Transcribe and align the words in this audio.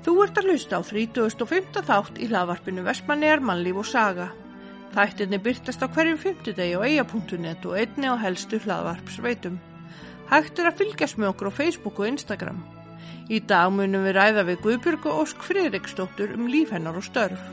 Þú 0.00 0.14
ert 0.24 0.38
að 0.40 0.46
hlusta 0.48 0.78
á 0.78 0.82
35. 0.86 1.82
þátt 1.84 2.20
í 2.20 2.28
hlaðvarpinu 2.30 2.84
Vestmannegar, 2.86 3.42
mannlíf 3.44 3.82
og 3.82 3.88
saga. 3.88 4.30
Þættinni 4.94 5.38
byrtast 5.44 5.84
á 5.84 5.92
hverjum 5.92 6.18
50 6.18 6.56
degi 6.56 6.78
á 6.78 6.80
eia.net 6.88 7.66
og 7.68 7.76
einni 7.76 8.08
á 8.08 8.16
helstu 8.22 8.58
hlaðvarpsveitum. 8.64 9.60
Hægt 10.32 10.58
er 10.58 10.70
að 10.70 10.80
fylgjast 10.80 11.20
með 11.20 11.34
okkur 11.34 11.52
á 11.52 11.58
Facebook 11.60 12.00
og 12.00 12.08
Instagram. 12.08 12.64
Í 13.28 13.44
dag 13.44 13.68
munum 13.76 14.08
við 14.08 14.16
ræða 14.16 14.46
við 14.48 14.64
Guðbjörgu 14.64 15.14
Ósk 15.20 15.44
Friðriksdóttur 15.46 16.34
um 16.34 16.48
líf 16.48 16.72
hennar 16.72 16.96
og 16.96 17.04
störf. 17.04 17.44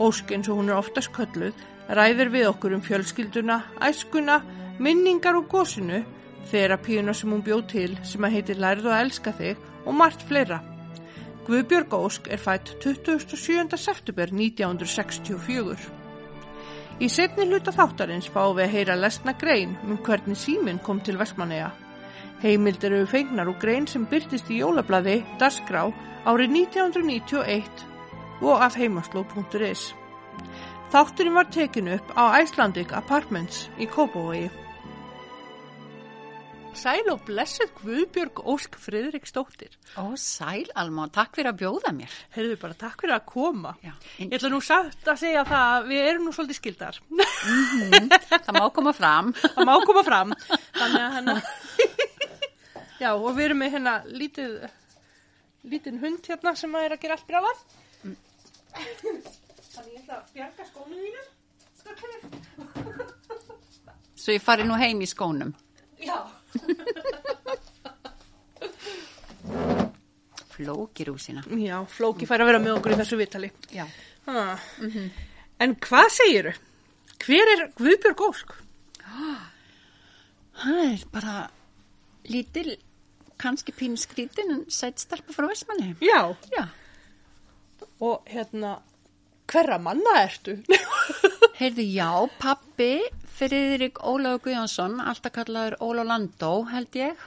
Ósk 0.00 0.32
eins 0.34 0.48
og 0.48 0.58
hún 0.58 0.72
er 0.72 0.80
oftast 0.80 1.12
kölluð 1.14 1.54
ræðir 1.88 2.32
við 2.32 2.48
okkur 2.48 2.74
um 2.78 2.82
fjölskylduna, 2.84 3.60
æskuna, 3.84 4.40
minningar 4.80 5.36
og 5.36 5.50
gósinu, 5.52 6.00
þerapíuna 6.50 7.14
sem 7.14 7.30
hún 7.30 7.44
bjóð 7.44 7.66
til 7.70 7.90
sem 8.02 8.24
að 8.24 8.38
heitir 8.38 8.62
Lærðu 8.62 8.92
að 8.92 9.02
elska 9.04 9.36
þig 9.36 9.60
og 9.84 9.98
margt 10.00 10.24
fleira. 10.24 10.64
Guðbjörg 11.44 11.92
Ósk 11.92 12.28
er 12.32 12.40
fætt 12.40 12.70
27. 12.80 13.76
september 13.76 14.30
1964. 14.32 15.82
Í 17.04 17.08
setni 17.12 17.44
hluta 17.50 17.74
þáttarins 17.76 18.30
fáum 18.32 18.54
við 18.56 18.64
að 18.64 18.72
heyra 18.72 18.96
lesna 18.96 19.34
grein 19.36 19.74
um 19.84 19.98
hvernig 20.06 20.40
síminn 20.40 20.80
kom 20.80 21.02
til 21.04 21.18
Vestmanneja. 21.20 21.68
Heimildir 22.40 22.96
eru 22.96 23.10
fengnar 23.10 23.52
og 23.52 23.60
grein 23.60 23.84
sem 23.90 24.06
byrtist 24.08 24.48
í 24.48 24.62
jólablaði 24.62 25.18
Dasgrá 25.42 25.84
árið 26.24 26.56
1991 26.64 27.84
og 28.40 28.64
af 28.64 28.80
heimasló.is. 28.80 29.90
Þátturinn 30.96 31.36
var 31.36 31.52
tekin 31.52 31.92
upp 31.98 32.16
á 32.16 32.40
Icelandic 32.40 32.96
Apartments 32.96 33.66
í 33.76 33.84
Kópavogi. 33.84 34.48
Sæl 36.74 37.06
og 37.12 37.20
blessuð 37.24 37.70
Guðbjörg 37.78 38.40
Ósk 38.50 38.74
Friðriksdóttir. 38.82 39.76
Ó, 39.94 40.10
sæl 40.18 40.66
Alma, 40.78 41.06
takk 41.14 41.36
fyrir 41.36 41.52
að 41.52 41.60
bjóða 41.62 41.92
mér. 41.94 42.14
Heyrðu 42.34 42.56
bara, 42.60 42.74
takk 42.78 43.04
fyrir 43.04 43.14
að 43.14 43.26
koma. 43.30 43.72
Já. 43.84 43.92
Ég 44.18 44.34
ætla 44.36 44.50
nú 44.50 44.58
satt 44.64 45.10
að 45.12 45.20
segja 45.22 45.44
það 45.46 45.66
að 45.76 45.86
við 45.92 46.08
erum 46.10 46.26
nú 46.26 46.32
svolítið 46.34 46.58
skildar. 46.58 46.98
Það 48.34 48.52
má 48.58 48.64
koma 48.74 48.92
fram. 48.96 49.30
Það 49.54 49.70
má 49.70 49.74
koma 49.86 50.02
fram. 50.10 50.34
Þannig 50.74 51.04
að 51.04 51.16
hérna, 51.16 51.36
já 53.04 53.10
og 53.14 53.30
við 53.30 53.44
erum 53.46 53.62
með 53.62 53.74
hérna 53.78 53.94
lítið, 54.10 54.52
lítið 55.70 56.02
hund 56.04 56.30
hérna 56.34 56.56
sem 56.58 56.74
að 56.74 56.90
er 56.90 56.98
að 56.98 57.02
gera 57.06 57.18
allt 57.18 57.30
bráðan. 57.30 57.58
Þannig 58.74 59.94
ég 59.94 60.04
ætla 60.04 60.20
að 60.20 60.36
bjarga 60.36 60.70
skónu 60.74 61.02
þínu. 61.06 61.24
Svo 64.24 64.32
ég 64.34 64.42
fari 64.42 64.64
nú 64.66 64.74
heim 64.80 65.02
í 65.04 65.08
skónum. 65.10 65.52
Já. 66.02 66.16
Flókir 70.54 71.10
úr 71.10 71.18
sína. 71.18 71.42
Já, 71.58 71.80
Flóki 71.90 72.26
fær 72.30 72.44
að 72.44 72.50
vera 72.52 72.60
með 72.62 72.76
okkur 72.78 72.94
í 72.94 72.98
þessu 73.00 73.18
vitali. 73.18 73.50
Já. 73.74 73.86
Ha. 74.28 74.44
En 75.64 75.74
hvað 75.82 76.08
segiru? 76.14 76.52
Hver 77.24 77.50
er 77.56 77.64
Guðbjörg 77.78 78.22
Ósk? 78.28 78.54
Það 80.54 80.80
er 80.84 81.02
bara 81.12 81.34
lítil, 82.30 82.76
kannski 83.42 83.74
pínu 83.74 83.98
skrítin 84.00 84.52
en 84.54 84.62
sætt 84.72 85.02
starpa 85.02 85.34
frá 85.34 85.48
Vestmanni. 85.50 85.94
Já, 86.04 86.30
Já. 86.54 86.68
og 88.00 88.22
hérna, 88.30 88.76
hverra 89.50 89.80
manna 89.82 90.14
ertu? 90.22 90.54
Heyrðu, 91.58 91.84
já, 91.94 92.08
pappi 92.38 92.92
Friðrik 93.34 93.98
Ólaug 94.06 94.44
Guðjónsson, 94.44 95.00
alltaf 95.02 95.32
kallaður 95.34 95.74
Óla 95.82 96.04
Landó, 96.06 96.52
held 96.70 96.94
ég. 96.98 97.18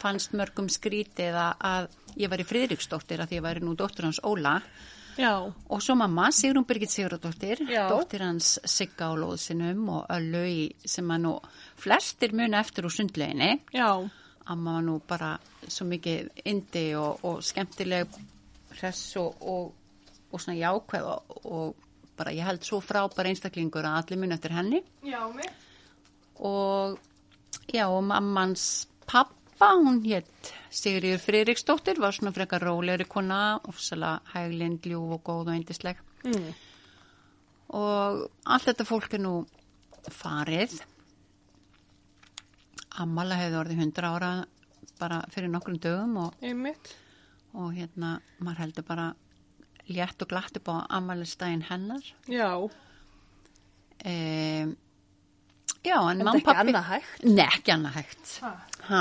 Fannst 0.00 0.32
mörgum 0.34 0.68
skrítið 0.72 1.36
að- 1.36 1.56
að 1.60 1.88
ég 2.16 2.30
var 2.30 2.38
í 2.38 2.46
Friðriksdóttir 2.48 3.20
að 3.20 3.28
því 3.28 3.36
ég 3.38 3.42
væri 3.44 3.60
nú 3.60 3.76
dóttur 3.76 4.04
hans 4.08 4.20
Óla. 4.24 4.62
Já, 5.18 5.52
Og 5.68 5.80
svo 5.82 5.94
mamma, 5.96 6.30
Sigrun 6.32 6.64
Birgit 6.64 6.88
Sigurðardóttir, 6.90 7.58
Já. 7.68 7.88
dóttir 7.90 8.20
hans 8.20 8.58
Sigga 8.64 9.10
á 9.10 9.14
lóðsinum 9.14 9.88
og 9.90 10.06
Öllu 10.08 10.44
í, 10.46 10.74
sem 10.84 11.06
að 11.08 11.20
nú 11.20 11.40
flestir 11.76 12.32
muna 12.32 12.60
eftir 12.60 12.84
úr 12.84 12.90
sundleginni. 12.90 13.60
já, 13.72 14.10
Amma 14.46 14.72
var 14.74 14.82
nú 14.82 15.00
bara 15.06 15.38
svo 15.68 15.84
mikið 15.86 16.30
indi 16.44 16.94
og, 16.94 17.20
og 17.24 17.42
skemmtileg 17.42 18.08
hress 18.80 19.16
og, 19.16 19.34
og, 19.42 19.72
og 20.32 20.40
svona 20.40 20.58
jákvæð 20.58 21.02
og, 21.04 21.22
og 21.44 21.74
bara 22.20 22.34
ég 22.36 22.44
held 22.44 22.64
svo 22.66 22.82
frábæra 22.84 23.32
einstaklingur 23.32 23.86
að 23.88 23.98
allir 24.02 24.20
muna 24.20 24.36
eftir 24.36 24.54
henni. 24.56 24.82
já. 25.40 25.50
Og 26.40 26.98
já, 27.72 27.86
og 27.88 28.02
mammans 28.04 28.86
pappa, 29.06 29.72
hún 29.76 30.02
hétt 30.04 30.52
Sigriður 30.70 31.20
Friðriksdóttir, 31.24 31.98
var 32.00 32.14
svona 32.14 32.32
frekar 32.32 32.62
rólegri 32.62 33.06
kona, 33.08 33.60
ofsalega 33.68 34.20
hæglind, 34.34 34.86
ljúf 34.86 35.16
og 35.16 35.24
góð 35.26 35.48
og 35.48 35.54
eindisleg. 35.56 36.00
Mm. 36.24 36.52
Og 37.80 38.22
allt 38.44 38.68
þetta 38.70 38.86
fólk 38.86 39.16
er 39.18 39.24
nú 39.24 39.34
farið. 40.10 40.78
Ammala 43.02 43.38
hefði 43.38 43.60
orðið 43.60 43.82
100 43.86 44.08
ára 44.10 44.30
bara 45.00 45.20
fyrir 45.32 45.50
nokkrum 45.52 45.78
dögum 45.80 46.16
og, 46.20 46.34
og 47.56 47.74
hérna, 47.76 48.18
maður 48.38 48.64
heldur 48.64 48.86
bara 48.88 49.10
létt 49.90 50.22
og 50.24 50.30
glatt 50.30 50.56
upp 50.60 50.70
á 50.70 50.76
ammælistægin 51.00 51.66
hennar. 51.70 52.06
Já, 52.30 52.52
E, 54.00 54.12
já, 55.84 55.96
en 56.10 56.20
en 56.20 56.24
mamma 56.24 56.38
ekki 56.38 56.46
pappi... 56.46 56.70
annað 56.72 56.86
hægt. 56.88 57.24
Nei, 57.28 57.44
ekki 57.44 57.72
annað 57.74 57.98
hægt. 57.98 58.30
Ha. 58.40 58.52
Ha. 58.88 59.00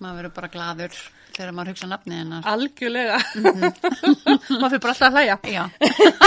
Maður 0.00 0.16
verður 0.22 0.32
bara 0.38 0.48
gladur 0.54 0.96
þegar 1.32 1.52
maður 1.56 1.72
hugsa 1.74 1.88
nafnið 1.90 2.16
hennar. 2.22 2.48
Algjörlega. 2.48 3.18
Maður 4.62 4.72
fyrir 4.72 4.82
bara 4.86 4.94
alltaf 4.94 5.04
að 5.06 5.18
hlæja. 5.18 5.36
Já, 5.52 5.62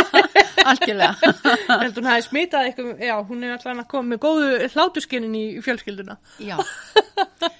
algjörlega. 0.69 1.33
Heldur 1.81 2.01
hún 2.05 2.11
hafi 2.11 2.27
smitað 2.27 2.69
eitthvað, 2.69 3.03
já, 3.09 3.15
hún 3.29 3.43
er 3.45 3.55
alltaf 3.57 3.73
að 3.73 3.89
koma 3.95 4.11
með 4.13 4.23
góðu 4.27 4.69
hlátuskinnin 4.75 5.35
í 5.41 5.43
fjölskylduna. 5.65 6.17
Já, 6.45 6.55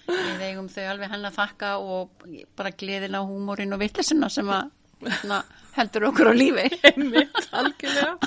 við 0.06 0.46
eigum 0.52 0.70
þau 0.74 0.86
alveg 0.94 1.14
henni 1.14 1.30
að 1.34 1.38
þakka 1.42 1.76
og 1.82 2.26
bara 2.58 2.74
gleðina, 2.78 3.26
húmórin 3.26 3.74
og 3.74 3.82
vittlisina 3.82 4.30
sem 4.34 4.50
að 4.54 4.70
hérna, 5.08 5.40
heldur 5.78 6.08
okkur 6.10 6.32
á 6.32 6.34
lífi. 6.36 6.68
Einmitt, 6.92 7.42
algjörlega. 7.52 8.18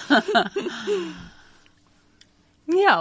Já. 2.79 2.97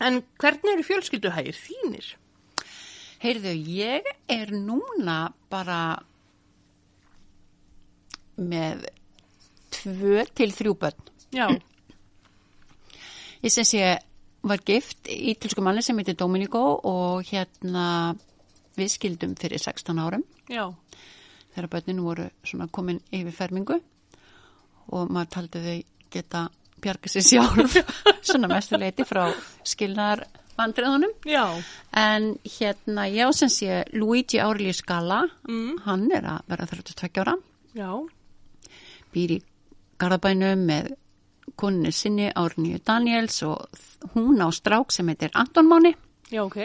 En 0.00 0.20
hvernig 0.40 0.72
eru 0.76 0.84
fjölskylduhægir 0.86 1.56
þínir? 1.56 2.12
Heyrðu, 3.20 3.52
ég 3.68 4.06
er 4.32 4.52
núna 4.56 5.18
bara 5.52 5.80
með 8.40 8.86
tvö 9.74 10.22
til 10.36 10.50
þrjú 10.56 10.76
börn. 10.80 11.10
Já, 11.36 11.48
Ég 13.40 13.48
sem 13.54 13.64
sé 13.64 13.82
var 14.44 14.60
gift 14.68 15.08
ítilsku 15.08 15.62
manni 15.64 15.80
sem 15.84 15.96
heitir 15.96 16.16
Dominico 16.20 16.60
og 16.88 17.22
hérna 17.30 17.84
við 18.76 18.90
skildum 18.92 19.32
fyrir 19.40 19.60
16 19.62 19.96
árum. 20.00 20.24
já, 20.48 20.66
þegar 21.54 21.70
börnin 21.74 22.02
voru 22.04 22.28
svona 22.44 22.68
komin 22.72 23.00
yfir 23.10 23.34
fermingu 23.34 23.80
og 24.90 25.10
maður 25.10 25.32
taldi 25.36 25.62
þau 25.64 25.78
geta 26.10 26.44
bjarga 26.80 27.12
sér 27.12 27.26
sjálf 27.26 27.76
svona 28.28 28.50
mestuleiti 28.50 29.06
frá 29.06 29.28
skilnaðar 29.66 30.24
vandriðunum 30.60 31.12
en 31.96 32.30
hérna 32.58 33.06
ég 33.08 33.28
á 33.28 33.30
sem 33.36 33.52
sé 33.52 33.82
Luigi 33.92 34.40
Aureli 34.40 34.72
Scala. 34.76 35.22
Mm. 35.48 35.78
hann 35.86 36.08
er 36.12 36.26
að 36.34 36.50
vera 36.52 36.66
32 36.66 37.22
ára. 37.22 37.36
Já, 37.76 37.90
býr 39.14 39.36
í 39.36 39.40
Garðabænum 40.00 40.64
með 40.68 40.92
koninu 41.60 41.92
sinni 41.92 42.30
Árníu 42.32 42.80
Daniels 42.86 43.42
og 43.46 43.68
hún 44.14 44.40
á 44.40 44.48
strák 44.52 44.92
sem 44.92 45.08
heitir 45.08 45.32
Anton 45.34 45.68
Máni. 45.68 45.94
Já, 46.30 46.44
ok. 46.44 46.58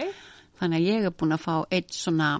þannig 0.59 0.79
að 0.79 0.87
ég 0.87 1.07
er 1.07 1.15
búin 1.15 1.35
að 1.35 1.43
fá 1.43 1.55
eitt 1.73 1.93
svona 1.93 2.35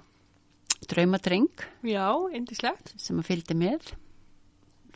draumadreng 0.88 1.48
Já, 1.86 2.08
indislegt. 2.36 2.92
sem 3.00 3.18
að 3.22 3.30
fylgdi 3.32 3.56
með. 3.58 3.94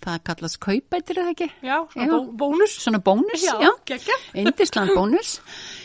Það 0.00 0.20
kallast 0.24 0.56
kaupættir 0.64 1.18
eða 1.20 1.32
ekki? 1.34 1.46
Já, 1.60 1.74
svona 1.92 2.06
Já. 2.06 2.12
bó 2.14 2.30
bónus. 2.40 2.72
Svona 2.80 3.00
bónus, 3.04 3.42
já. 3.44 3.56
Já. 3.60 4.14
Indisland 4.40 4.94
bónus. 4.96 5.34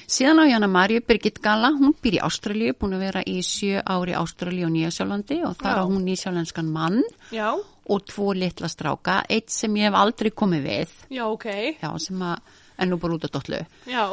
Síðan 0.07 0.39
á 0.39 0.43
Jana 0.47 0.69
Marju 0.71 1.01
Birgit 1.03 1.41
Gala, 1.43 1.73
hún 1.75 1.91
býr 1.99 2.15
í 2.15 2.21
Ástralíu, 2.23 2.77
búin 2.79 2.95
að 2.95 3.03
vera 3.09 3.23
í 3.27 3.41
sjö 3.43 3.81
ári 3.83 4.13
í 4.13 4.19
Ástralíu 4.19 4.69
og 4.69 4.71
Nýjasjálandi 4.71 5.41
og 5.43 5.57
þar 5.59 5.81
á 5.81 5.85
hún 5.89 6.05
nýjasjálenskan 6.07 6.69
mann 6.71 7.01
Já, 7.35 7.49
og 7.59 8.05
tvo 8.07 8.31
litla 8.37 8.69
stráka, 8.71 9.17
eitt 9.27 9.51
sem 9.51 9.75
ég 9.81 9.89
hef 9.89 9.99
aldrei 9.99 10.31
komið 10.31 10.63
við, 10.69 10.93
já, 11.17 11.25
ok. 11.27 11.49
já, 11.83 11.89
sem 11.99 12.23
að 12.23 12.39
ennú 12.85 12.97
bara 13.03 13.17
út 13.19 13.27
á 13.27 13.29
dollu. 13.35 13.59
Já, 13.89 14.05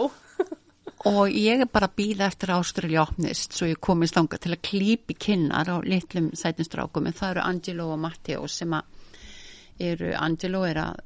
Og 1.09 1.33
ég 1.35 1.65
er 1.65 1.71
bara 1.71 1.89
að 1.91 1.97
býða 1.99 2.29
eftir 2.31 2.53
að 2.53 2.63
Ástralíu 2.63 3.01
opnist 3.03 3.57
svo 3.57 3.67
ég 3.67 3.81
komist 3.83 4.15
þangað 4.15 4.45
til 4.45 4.53
að 4.55 4.61
klípi 4.69 5.17
kinnar 5.19 5.67
á 5.67 5.77
litlum 5.83 6.31
sætinstrákum 6.39 7.09
en 7.11 7.17
það 7.17 7.35
eru 7.35 7.47
Angelo 7.47 7.89
og 7.91 7.99
Matteo 8.05 8.47
sem 8.47 8.77
að 8.77 8.85
eru, 9.83 10.13
Angelo 10.15 10.63
er 10.69 10.79
að 10.85 11.01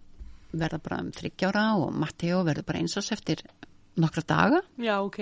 verða 0.56 0.80
bara 0.84 1.00
um 1.00 1.12
þryggjára 1.16 1.66
og 1.80 1.96
Matteo 1.96 2.42
verður 2.44 2.68
bara 2.68 2.82
eins 2.82 2.96
og 3.00 3.12
eftir 3.16 3.42
nokkra 3.96 4.24
daga 4.28 4.60
já, 4.76 4.98
ok. 5.00 5.20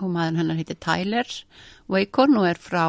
og 0.00 0.08
maður 0.12 0.42
hennar 0.42 0.60
heitir 0.60 0.80
Tyler 0.80 1.36
Wacorn 1.88 2.40
og 2.40 2.48
er 2.50 2.60
frá 2.60 2.84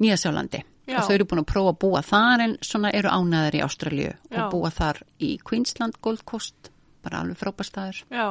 Nýjasjálandi 0.00 0.64
Já. 0.84 0.98
og 0.98 1.06
þau 1.06 1.14
eru 1.14 1.26
búin 1.28 1.40
að 1.40 1.50
prófa 1.52 1.72
að 1.72 1.78
búa 1.84 2.00
þar 2.04 2.42
en 2.44 2.56
svona 2.64 2.90
eru 2.92 3.12
ánæðar 3.12 3.56
í 3.56 3.62
Ástralíu 3.64 4.10
Já. 4.10 4.16
og 4.36 4.50
búa 4.52 4.72
þar 4.74 5.00
í 5.20 5.30
Queensland 5.40 5.96
Gold 6.04 6.24
Coast, 6.28 6.68
bara 7.04 7.22
alveg 7.22 7.40
frábærstaður. 7.40 8.02
Já, 8.12 8.26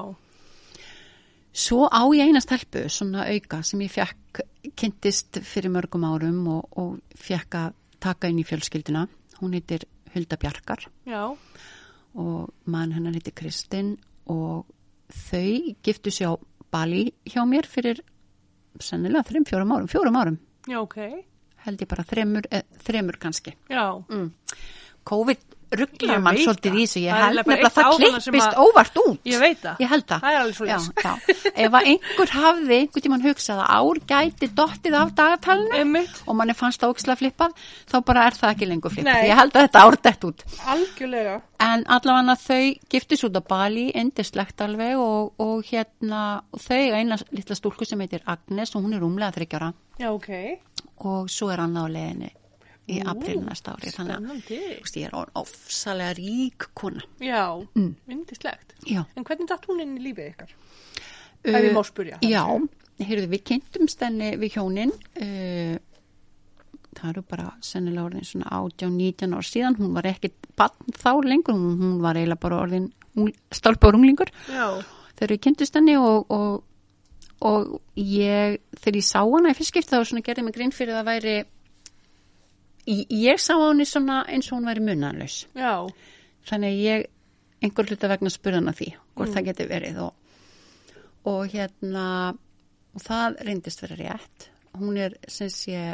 Svo 1.54 1.86
á 1.86 2.02
ég 2.18 2.26
eina 2.26 2.42
stelpu, 2.42 2.88
svona 2.90 3.28
auka, 3.30 3.62
sem 3.62 3.82
ég 3.86 3.92
fekk, 3.94 4.42
kynntist 4.80 5.38
fyrir 5.46 5.70
mörgum 5.70 6.06
árum 6.08 6.48
og, 6.50 6.64
og 6.82 7.20
fekk 7.20 7.58
að 7.60 7.76
taka 8.02 8.32
inn 8.32 8.42
í 8.42 8.48
fjölskylduna. 8.48 9.06
Hún 9.38 9.54
heitir 9.54 9.86
Hulda 10.14 10.38
Bjarkar 10.42 10.88
já, 11.06 11.22
og 12.14 12.50
mann 12.70 12.94
hennar 12.96 13.14
heitir 13.14 13.36
Kristinn 13.38 13.96
og 14.30 14.66
þau 15.14 15.76
giftu 15.86 16.14
sér 16.14 16.34
á 16.34 16.42
Bali 16.74 17.12
hjá 17.30 17.44
mér 17.46 17.70
fyrir 17.70 18.02
sennilega 18.82 19.26
þreim, 19.28 19.46
fjórum 19.46 19.74
árum, 19.76 19.90
fjórum 19.90 20.18
árum, 20.18 20.38
já, 20.66 20.80
ok, 20.82 20.98
held 21.68 21.82
ég 21.86 21.90
bara 21.90 22.06
þremur, 22.10 22.48
eh, 22.50 22.66
þremur 22.82 23.20
kannski. 23.22 23.54
já. 23.70 23.86
Mm. 24.10 24.32
COVID 25.04 25.53
rugglar 25.80 26.22
mann 26.24 26.40
svolítið 26.42 26.78
í 26.78 26.84
þessu, 26.84 27.02
ég 27.04 27.14
er 27.14 27.24
held 27.24 27.40
nefnilega 27.40 27.70
að 27.70 27.78
það 27.78 27.96
klippist 28.02 28.60
óvart 28.64 29.00
út. 29.04 29.20
Ég 29.30 29.42
veit 29.44 29.62
það. 29.64 29.82
Ég 29.84 29.92
held 29.94 30.06
það. 30.10 30.26
Það 30.26 30.34
er 30.34 30.42
alveg 30.44 30.72
já. 30.74 30.80
Ef 31.54 31.78
einhver 31.80 32.34
hafði 32.34 32.78
einhvern 32.80 33.06
tímann 33.08 33.26
hugsað 33.28 33.64
að 33.64 33.74
ár 33.78 34.02
gæti 34.14 34.50
dottið 34.60 35.00
af 35.00 35.16
dagatalinu 35.20 36.04
og 36.28 36.38
manni 36.40 36.58
fannst 36.58 36.84
það 36.84 36.94
ókslega 36.96 37.22
flippað, 37.22 37.56
þá 37.92 37.98
bara 38.10 38.28
er 38.28 38.38
það 38.40 38.54
ekki 38.56 38.70
lengur 38.70 38.94
flippað. 38.94 39.28
Ég 39.30 39.42
held 39.42 39.56
að 39.56 39.68
þetta 39.68 39.84
ár 39.88 40.00
dett 40.10 40.28
út. 40.30 40.46
Algjörlega. 40.74 41.40
En 41.64 41.86
allavega 41.88 42.36
þau 42.44 42.64
giftist 42.92 43.24
út 43.28 43.40
á 43.40 43.44
Bali, 43.48 43.88
indislegt 43.96 44.62
alveg 44.66 45.00
og, 45.00 45.34
og 45.40 45.64
hérna, 45.70 46.44
þau 46.60 46.76
eiga 46.76 47.00
eina 47.00 47.18
litla 47.32 47.56
stúlku 47.56 47.88
sem 47.88 48.04
heitir 48.04 48.26
Agnes 48.28 48.76
og 48.76 48.84
hún 48.84 48.98
er 48.98 49.04
rúmlega 49.04 49.32
þryggjara 49.38 49.72
Já, 50.02 50.10
ok. 50.12 50.30
og 51.08 51.30
svo 51.32 51.52
er 51.54 51.64
hann 51.64 51.78
á 51.80 51.86
leiðinni 51.88 52.32
í 52.92 53.00
april 53.08 53.40
næsta 53.46 53.76
ári. 53.78 53.92
Þannig 53.96 54.30
að 54.34 54.50
ég 55.00 55.06
er 55.08 55.16
ofsalega 55.40 56.16
rík 56.20 56.68
kona. 56.76 57.04
Já, 57.24 57.46
Mm. 57.76 57.96
yndislegt. 58.10 58.74
Já. 58.86 59.06
En 59.16 59.24
hvernig 59.24 59.48
datt 59.48 59.66
hún 59.68 59.82
inn 59.82 59.98
í 59.98 60.04
lífið 60.04 60.34
ykkar? 60.34 60.50
Ef 61.44 61.64
ég 61.64 61.74
má 61.74 61.84
spyrja, 61.84 62.20
það 62.20 62.30
Já, 62.30 62.44
heyrðu, 63.08 63.28
við 63.30 63.44
kynntumst 63.44 64.00
henni 64.00 64.36
við 64.38 64.54
hjónin. 64.58 64.92
Uh, 65.20 65.78
það 66.94 67.10
eru 67.10 67.24
bara 67.28 67.54
sennilega 67.62 68.06
orðin 68.06 68.28
svona 68.28 68.50
18-19 68.52 69.34
ár 69.36 69.48
síðan. 69.48 69.78
Hún 69.80 69.94
var 69.96 70.04
ekki 70.04 70.32
bann 70.56 70.92
þá 70.92 71.10
lengur, 71.26 71.54
hún, 71.56 71.98
var 72.02 72.16
eiginlega 72.16 72.40
bara 72.40 72.62
orðin 72.64 72.92
stálpa 73.52 73.92
unglingur. 73.94 74.30
Þegar 75.16 75.32
ég 75.36 75.42
kynntist 75.42 75.76
henni 75.78 75.96
og, 75.98 76.30
og, 76.34 76.64
og 77.42 77.82
ég, 77.96 78.60
þegar 78.80 78.96
ég 79.00 79.06
sá 79.08 79.20
hana 79.24 79.52
í 79.52 79.58
fyrst 79.58 79.74
skipti 79.74 79.94
þá 79.96 80.06
svona 80.06 80.24
gerði 80.26 80.44
mig 80.48 80.56
grinn 80.56 80.72
fyrir 80.74 80.96
að 81.00 81.06
væri 81.12 81.36
ég, 82.88 83.40
sá 83.40 83.56
henni 83.58 83.86
svona 83.88 84.24
eins 84.28 84.52
og 84.52 84.60
hún 84.60 84.70
væri 84.70 84.84
munanlaus 84.84 85.44
já, 85.56 85.76
þannig 86.50 86.74
að 86.74 86.84
ég 86.84 87.10
einhver 87.64 87.90
hluta 87.90 88.10
vegna 88.12 88.32
spurði 88.34 88.60
hana 88.60 88.76
því 88.76 88.90
hvort 89.16 89.36
það 89.36 89.48
geti 89.50 89.68
verið 89.70 90.02
og, 90.04 90.16
og 91.32 91.54
hérna 91.54 92.08
og 92.94 93.02
það 93.04 93.40
reyndist 93.48 93.84
vera 93.84 94.00
rétt. 94.00 94.50
Hún 94.78 94.98
er 95.02 95.16
sem 95.30 95.52
sé 95.54 95.94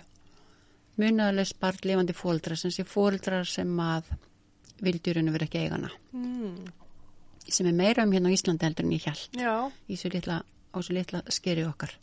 munanlaus 1.00 1.54
barn 1.60 1.80
lifandi 1.88 2.16
fóldra 2.16 2.58
sem 2.60 2.74
sé 2.76 2.86
fóldrar 2.88 3.48
sem 3.48 3.72
að 3.84 4.10
vildjurinu 4.84 5.32
vera 5.36 5.48
ekki 5.48 5.62
eigana 5.64 5.90
mm. 6.16 6.68
sem 7.48 7.68
er 7.68 7.76
meira 7.76 8.06
um 8.08 8.14
hérna 8.16 8.32
á 8.32 8.36
Íslandi 8.36 8.68
heldur 8.68 8.88
en 8.88 8.94
ég 8.96 9.08
held 9.08 9.40
já, 9.40 9.54
í 9.92 9.98
svo 10.00 10.12
litla, 10.14 10.42
á 10.44 10.78
svo 10.80 10.96
litla 10.96 11.24
skeri 11.32 11.66
okkar. 11.68 11.94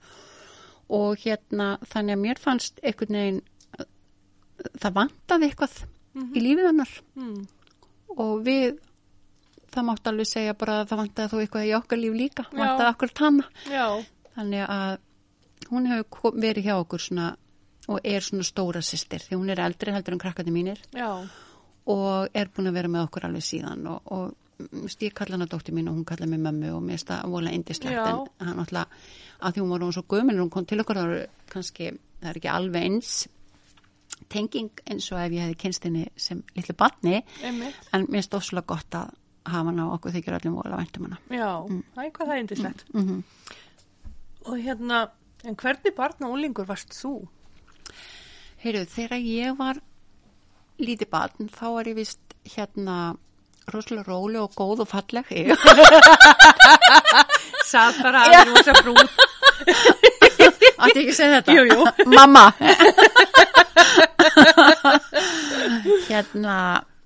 Og 0.92 1.18
hérna 1.24 1.76
þannig 1.90 2.16
að 2.16 2.22
mér 2.22 2.40
fannst 2.40 2.80
einhvern 2.82 3.18
veginn 3.20 3.42
það 4.80 4.96
vantaði 5.00 5.50
eitthvað 5.50 5.78
í 6.16 6.42
lífið 6.42 6.68
hennar. 6.70 6.92
Mm. 7.14 7.40
og 8.16 8.44
við 8.46 8.78
það 9.74 9.84
mátt 9.90 10.08
alveg 10.08 10.28
segja 10.30 10.54
bara 10.56 10.80
að 10.80 10.92
það 10.92 11.00
vantaði 11.02 11.32
þó 11.32 11.40
eitthvað 11.42 11.66
í 11.66 11.74
okkar 11.76 12.00
líf 12.00 12.14
líka, 12.16 12.46
Já. 12.48 12.58
vantaði 12.60 12.92
okkur 12.94 13.12
tanna 13.12 13.48
já, 13.68 13.88
þannig 14.36 14.70
að 14.76 14.94
hún 15.70 15.90
hefur 15.90 16.38
verið 16.40 16.70
hjá 16.70 16.76
okkur 16.78 17.02
svona 17.02 17.34
og 17.86 18.00
er 18.02 18.24
svona 18.24 18.46
stóra 18.46 18.82
systir 18.82 19.22
því 19.22 19.36
hún 19.38 19.52
er 19.52 19.60
eldri 19.62 19.92
heldur 19.94 20.16
en 20.16 20.22
krakkandi 20.22 20.54
mínir. 20.54 20.80
Já, 20.96 21.22
og 21.86 22.34
er 22.34 22.50
búin 22.50 22.70
að 22.70 22.80
vera 22.80 22.90
með 22.90 23.06
okkur 23.06 23.28
alveg 23.28 23.44
síðan 23.46 23.84
og, 23.92 24.00
og 24.10 24.64
mm, 24.64 24.88
ég 25.04 25.14
kalla 25.14 25.36
hana 25.36 25.46
dóttir 25.50 25.76
mín 25.76 25.90
og 25.90 25.94
hún 25.98 26.08
kalla 26.08 26.26
mig 26.26 26.40
mömmu 26.42 26.72
og 26.74 26.82
mér 26.82 26.96
finnst 26.96 27.12
það 27.12 27.30
vola 27.36 27.52
indislegt 27.54 28.00
en 28.00 28.48
hann 28.48 28.64
alltaf 28.64 29.12
að 29.38 29.54
því 29.54 29.62
hún 29.62 29.72
var 29.74 29.84
hún 29.86 29.94
svo 29.94 30.02
gömul 30.08 30.34
og 30.34 30.44
hún 30.46 30.52
kom 30.56 30.66
til 30.66 30.80
okkur 30.82 30.98
það 30.98 31.12
eru 31.12 31.26
kannski, 31.52 31.92
það 32.22 32.30
er 32.32 32.40
ekki 32.40 32.52
alveg 32.56 32.88
eins 32.88 33.12
tenging 34.32 34.70
eins 34.90 35.06
og 35.12 35.18
ef 35.20 35.32
ég 35.32 35.40
hefði 35.46 35.58
kynst 35.62 35.84
henni 35.86 36.06
sem 36.16 36.42
litlu 36.56 36.74
barni 36.74 37.22
einmitt. 37.42 37.74
en 37.92 38.06
mér 38.06 38.18
finnst 38.20 38.34
ofslega 38.34 38.66
gott 38.66 38.94
að 38.98 39.10
hafa 39.46 39.64
hana 39.70 39.86
og 39.86 39.92
okkur 39.98 40.14
þykir 40.16 40.36
öllum 40.40 40.56
vola 40.58 40.76
væntum 40.80 41.06
hana 41.06 41.18
Já, 41.30 41.50
það 41.94 42.04
er 42.04 42.10
hvað 42.10 42.26
það 42.26 42.34
er 42.36 42.42
yndislegt. 42.44 42.84
mm 42.94 43.04
-hmm. 43.08 43.20
Og 44.46 44.58
hérna, 44.62 45.08
en 45.44 45.56
hvernig 45.56 45.94
barn 45.96 46.24
og 46.24 46.32
úlingur 46.32 46.66
varst 46.66 46.94
þú? 46.94 47.28
Heyrðu, 48.62 48.84
þegar 48.84 49.18
ég 49.18 49.56
var 49.58 49.76
lítið 50.78 51.10
barn 51.10 51.48
þá 51.48 51.66
var 51.74 51.84
ég 51.88 51.94
vist 51.94 52.18
hérna 52.44 53.16
rosalega 53.72 54.06
róli 54.08 54.38
og 54.38 54.52
góð 54.54 54.80
og 54.80 54.88
falleg 54.88 55.24
Satt 57.66 57.98
bara 58.02 58.22
að 58.22 58.34
því 58.34 58.54
rosa 58.54 58.72
brún. 58.82 59.08
Átti 60.76 61.00
ekki 61.00 61.10
að 61.10 61.16
segja 61.18 61.40
þetta? 61.40 61.52
Jú, 61.56 61.62
jú. 61.72 61.80
Mamma. 62.14 62.44
hérna, 66.08 66.56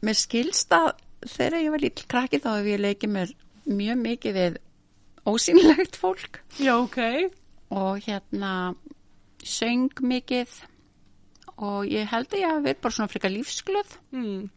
mér 0.05 0.19
skilst 0.19 0.73
að 0.77 0.91
þegar 1.27 1.61
ég 1.65 1.71
var 1.75 1.83
lítil 1.85 2.07
krakki 2.11 2.41
þá 2.41 2.51
hef 2.59 2.69
ég 2.71 2.81
leikið 2.85 3.13
mér 3.17 3.33
mjög 3.71 3.99
mikið 4.07 4.37
við 4.41 4.59
ósýnilegt 5.29 5.99
fólk 6.01 6.41
Já, 6.59 6.75
ok. 6.81 6.99
og 7.77 8.01
hérna 8.07 8.53
söng 9.45 9.91
mikið 10.01 10.55
og 11.61 11.85
ég 11.93 12.09
held 12.09 12.33
að 12.33 12.41
ég 12.41 12.49
hafi 12.55 12.65
verið 12.65 12.81
bara 12.87 12.97
svona 12.97 13.13
frika 13.13 13.29
lífsglöð 13.33 13.97
Mm. 14.17 14.49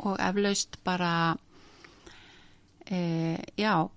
og 0.00 0.16
eflaust 0.20 0.78
bara 0.84 1.36
e, 2.90 3.36
já 3.56 3.88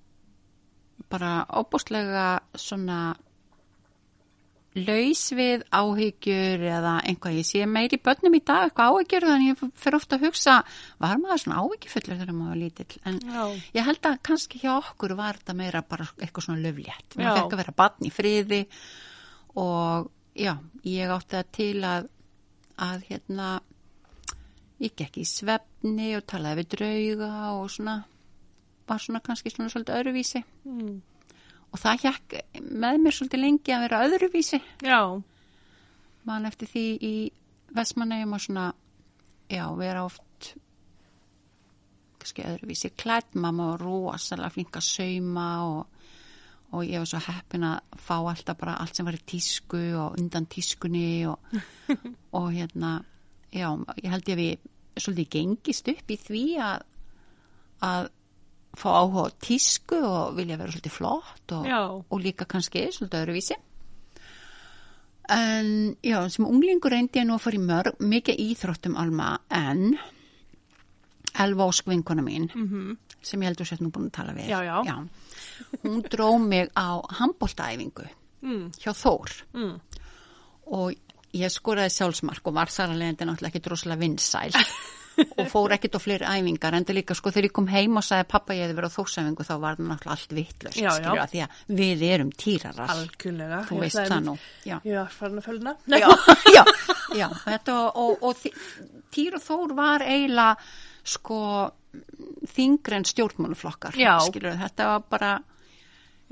bara 1.10 1.45
óbúslega 1.50 2.42
svona 2.56 3.15
laus 4.74 5.24
við 5.38 5.63
áhyggjur 5.70 6.63
eða 6.65 6.94
einhvað, 7.06 7.38
ég 7.39 7.48
sé 7.48 7.68
meiri 7.70 8.00
börnum 8.01 8.38
í 8.38 8.42
dag 8.46 8.68
eitthvað 8.68 8.96
áhyggjur 8.98 9.27
þannig 9.30 9.51
ég 9.51 9.75
fyrir 9.84 9.98
ofta 10.00 10.18
að 10.18 10.25
hugsa 10.27 10.56
var 11.03 11.22
maður 11.22 11.44
svona 11.44 11.60
áhyggjufullur 11.62 12.20
þegar 12.22 12.38
maður 12.38 12.53
var 12.53 12.62
lítill? 12.63 13.01
En 13.06 13.20
Já. 13.22 13.44
ég 13.77 13.88
held 13.89 14.10
að 14.10 14.18
kannski 14.30 14.63
hjá 14.63 14.72
okkur 14.80 15.15
var 15.20 15.39
þetta 15.42 15.58
meira 15.60 15.84
bara 15.86 16.08
eitthvað 16.18 16.48
svona 16.48 16.63
löflétt 16.65 17.18
maður 17.20 17.39
fekk 17.42 17.58
að 17.58 17.63
vera 17.63 17.77
barn 17.84 18.10
í 18.10 18.13
friði 18.13 18.63
og 19.62 20.10
já, 20.34 20.56
ég 20.89 21.13
átti 21.13 21.38
það 21.38 21.53
til 21.60 21.77
að 21.86 22.10
að 22.84 23.06
hérna 23.12 23.51
ég 24.82 24.96
gekk 24.98 25.22
í 25.22 25.27
svefni 25.27 26.10
og 26.18 26.25
talaði 26.27 26.63
við 26.63 26.72
drauga 26.74 27.32
og 27.60 27.70
svona 27.72 28.00
var 28.89 29.00
svona 29.00 29.22
kannski 29.24 29.51
svona 29.53 29.72
svolítið 29.72 30.00
öðruvísi. 30.00 30.44
Mm. 30.68 30.96
Og 31.74 31.82
það 31.82 32.03
hjekk 32.06 32.36
með 32.62 33.00
mér 33.01 33.15
svolítið 33.18 33.42
lengi 33.42 33.74
að 33.74 33.86
vera 33.88 34.01
öðruvísi. 34.08 34.60
Já, 34.86 35.00
mann 36.30 36.50
eftir 36.50 36.70
því 36.70 36.86
í 37.01 37.15
Vestmannegjum 37.74 38.36
og 38.38 38.44
svona 38.44 38.68
já, 39.50 39.65
vera 39.77 40.06
oft 40.06 40.53
kannski 42.22 42.46
öðruvísi 42.48 42.94
klætt, 42.96 43.34
mamma 43.36 43.74
var 43.74 43.84
rosalega 43.84 44.53
flink 44.53 44.77
að 44.80 44.86
sauma 44.88 45.48
og, 45.68 46.03
og 46.72 46.86
ég 46.88 47.01
var 47.01 47.10
svo 47.10 47.20
heppin 47.25 47.65
að 47.68 47.98
fá 48.00 48.15
alltaf 48.20 48.60
bara 48.62 48.77
allt 48.80 48.96
sem 48.96 49.08
var 49.08 49.18
í 49.18 49.25
tísku 49.34 49.82
og 50.00 50.20
undan 50.22 50.48
tískunni 50.48 51.25
og, 51.27 51.58
og 52.38 52.48
hérna 52.53 52.96
já, 53.51 53.68
ég 54.00 54.13
held 54.13 54.32
ég 54.32 54.38
að 54.38 54.44
við 54.44 54.70
svolítið 54.94 55.32
gengist 55.36 55.89
upp 55.89 56.13
í 56.13 56.20
því 56.22 56.44
að 56.63 56.89
að 57.84 58.06
fá 58.77 58.89
áhuga 59.00 59.27
á 59.30 59.36
tísku 59.44 60.00
og 60.00 60.34
vilja 60.38 60.58
vera 60.58 60.74
svolítið 60.74 60.96
flott 60.96 61.53
og, 61.58 61.70
og 62.10 62.24
líka 62.24 62.48
kannski 62.50 62.88
svolítið 62.92 63.22
öðruvísi. 63.22 63.60
En 65.34 65.96
já, 66.03 66.18
sem 66.30 66.46
unglingur 66.46 66.92
reyndi 66.92 67.22
ég 67.22 67.27
nú 67.30 67.38
að 67.38 67.46
fara 67.46 67.60
í 67.60 67.63
mörg 67.63 68.01
mikið 68.03 68.42
íþróttum 68.44 68.98
alma 69.00 69.38
en 69.53 69.94
Elva 71.39 71.70
Ósk 71.72 71.88
vinkona 71.89 72.22
mín 72.25 72.50
mhm, 72.51 72.98
sem 73.24 73.42
ég 73.42 73.50
heldur 73.50 73.70
sér 73.70 73.82
nú 73.82 73.89
búin 73.94 74.10
að 74.12 74.18
tala 74.20 74.36
við. 74.36 74.51
Já, 74.51 74.60
já. 74.84 74.98
hún 75.86 76.03
dró 76.12 76.34
mig 76.38 76.70
á 76.75 77.00
handbóltaæfingu 77.20 78.06
mm. 78.44 78.65
hjá 78.84 78.92
Þór. 78.92 79.38
Mm. 79.56 79.80
og 80.75 80.94
ég 81.34 81.53
skoraði 81.53 81.96
sjálfsmark 81.96 82.46
og 82.50 82.58
var 82.58 82.72
þar 82.72 82.94
að 82.94 83.00
leiðandi 83.01 83.27
náttúrulega 83.30 83.53
ekki 83.53 83.63
droslega 83.65 84.01
vinsæl 84.03 84.51
og 85.38 85.48
fór 85.51 85.74
ekkert 85.75 85.98
á 85.98 86.00
fleiri 86.01 86.25
æfingar 86.25 86.77
en 86.77 86.86
það 86.88 86.98
líka 87.00 87.17
sko 87.17 87.32
þegar 87.34 87.48
ég 87.50 87.53
kom 87.60 87.67
heim 87.70 88.00
og 88.00 88.05
sagði 88.08 88.27
pappa 88.34 88.55
ég 88.58 88.63
hefði 88.65 88.77
verið 88.79 88.93
á 88.93 88.98
þósæfingu 88.98 89.46
þá 89.48 89.53
var 89.63 89.77
það 89.77 89.89
náttúrulega 89.91 90.15
allt 90.15 90.34
vittlust 90.38 90.79
Já, 90.82 90.89
já. 91.03 91.12
að 91.13 91.34
því 91.34 91.43
að 91.46 91.62
við 91.82 92.03
erum 92.10 92.32
týrarar 92.43 92.93
Algjörlega. 92.96 93.60
þú 93.70 93.79
veist 93.84 94.00
það 94.01 94.25
nú 94.27 94.36
já, 94.65 94.77
var 94.88 95.13
farin 95.20 95.38
að 95.43 95.48
fölna. 95.50 95.75
já, 95.88 96.10
já, 96.58 96.63
já 97.22 97.27
þetta 97.46 97.77
og, 97.93 98.25
og, 98.25 98.50
Týr 99.13 99.38
og 99.38 99.43
Þór 99.46 99.75
var 99.77 100.01
eiginlega 100.01 100.55
sko 101.05 101.39
þingri 102.55 102.98
en 102.98 103.05
stjórnmáluflokkar 103.05 103.98
Já. 104.00 104.15
skilur 104.25 104.55
þetta 104.58 104.88
var 104.96 105.03
bara 105.12 105.32
já, 105.38 105.52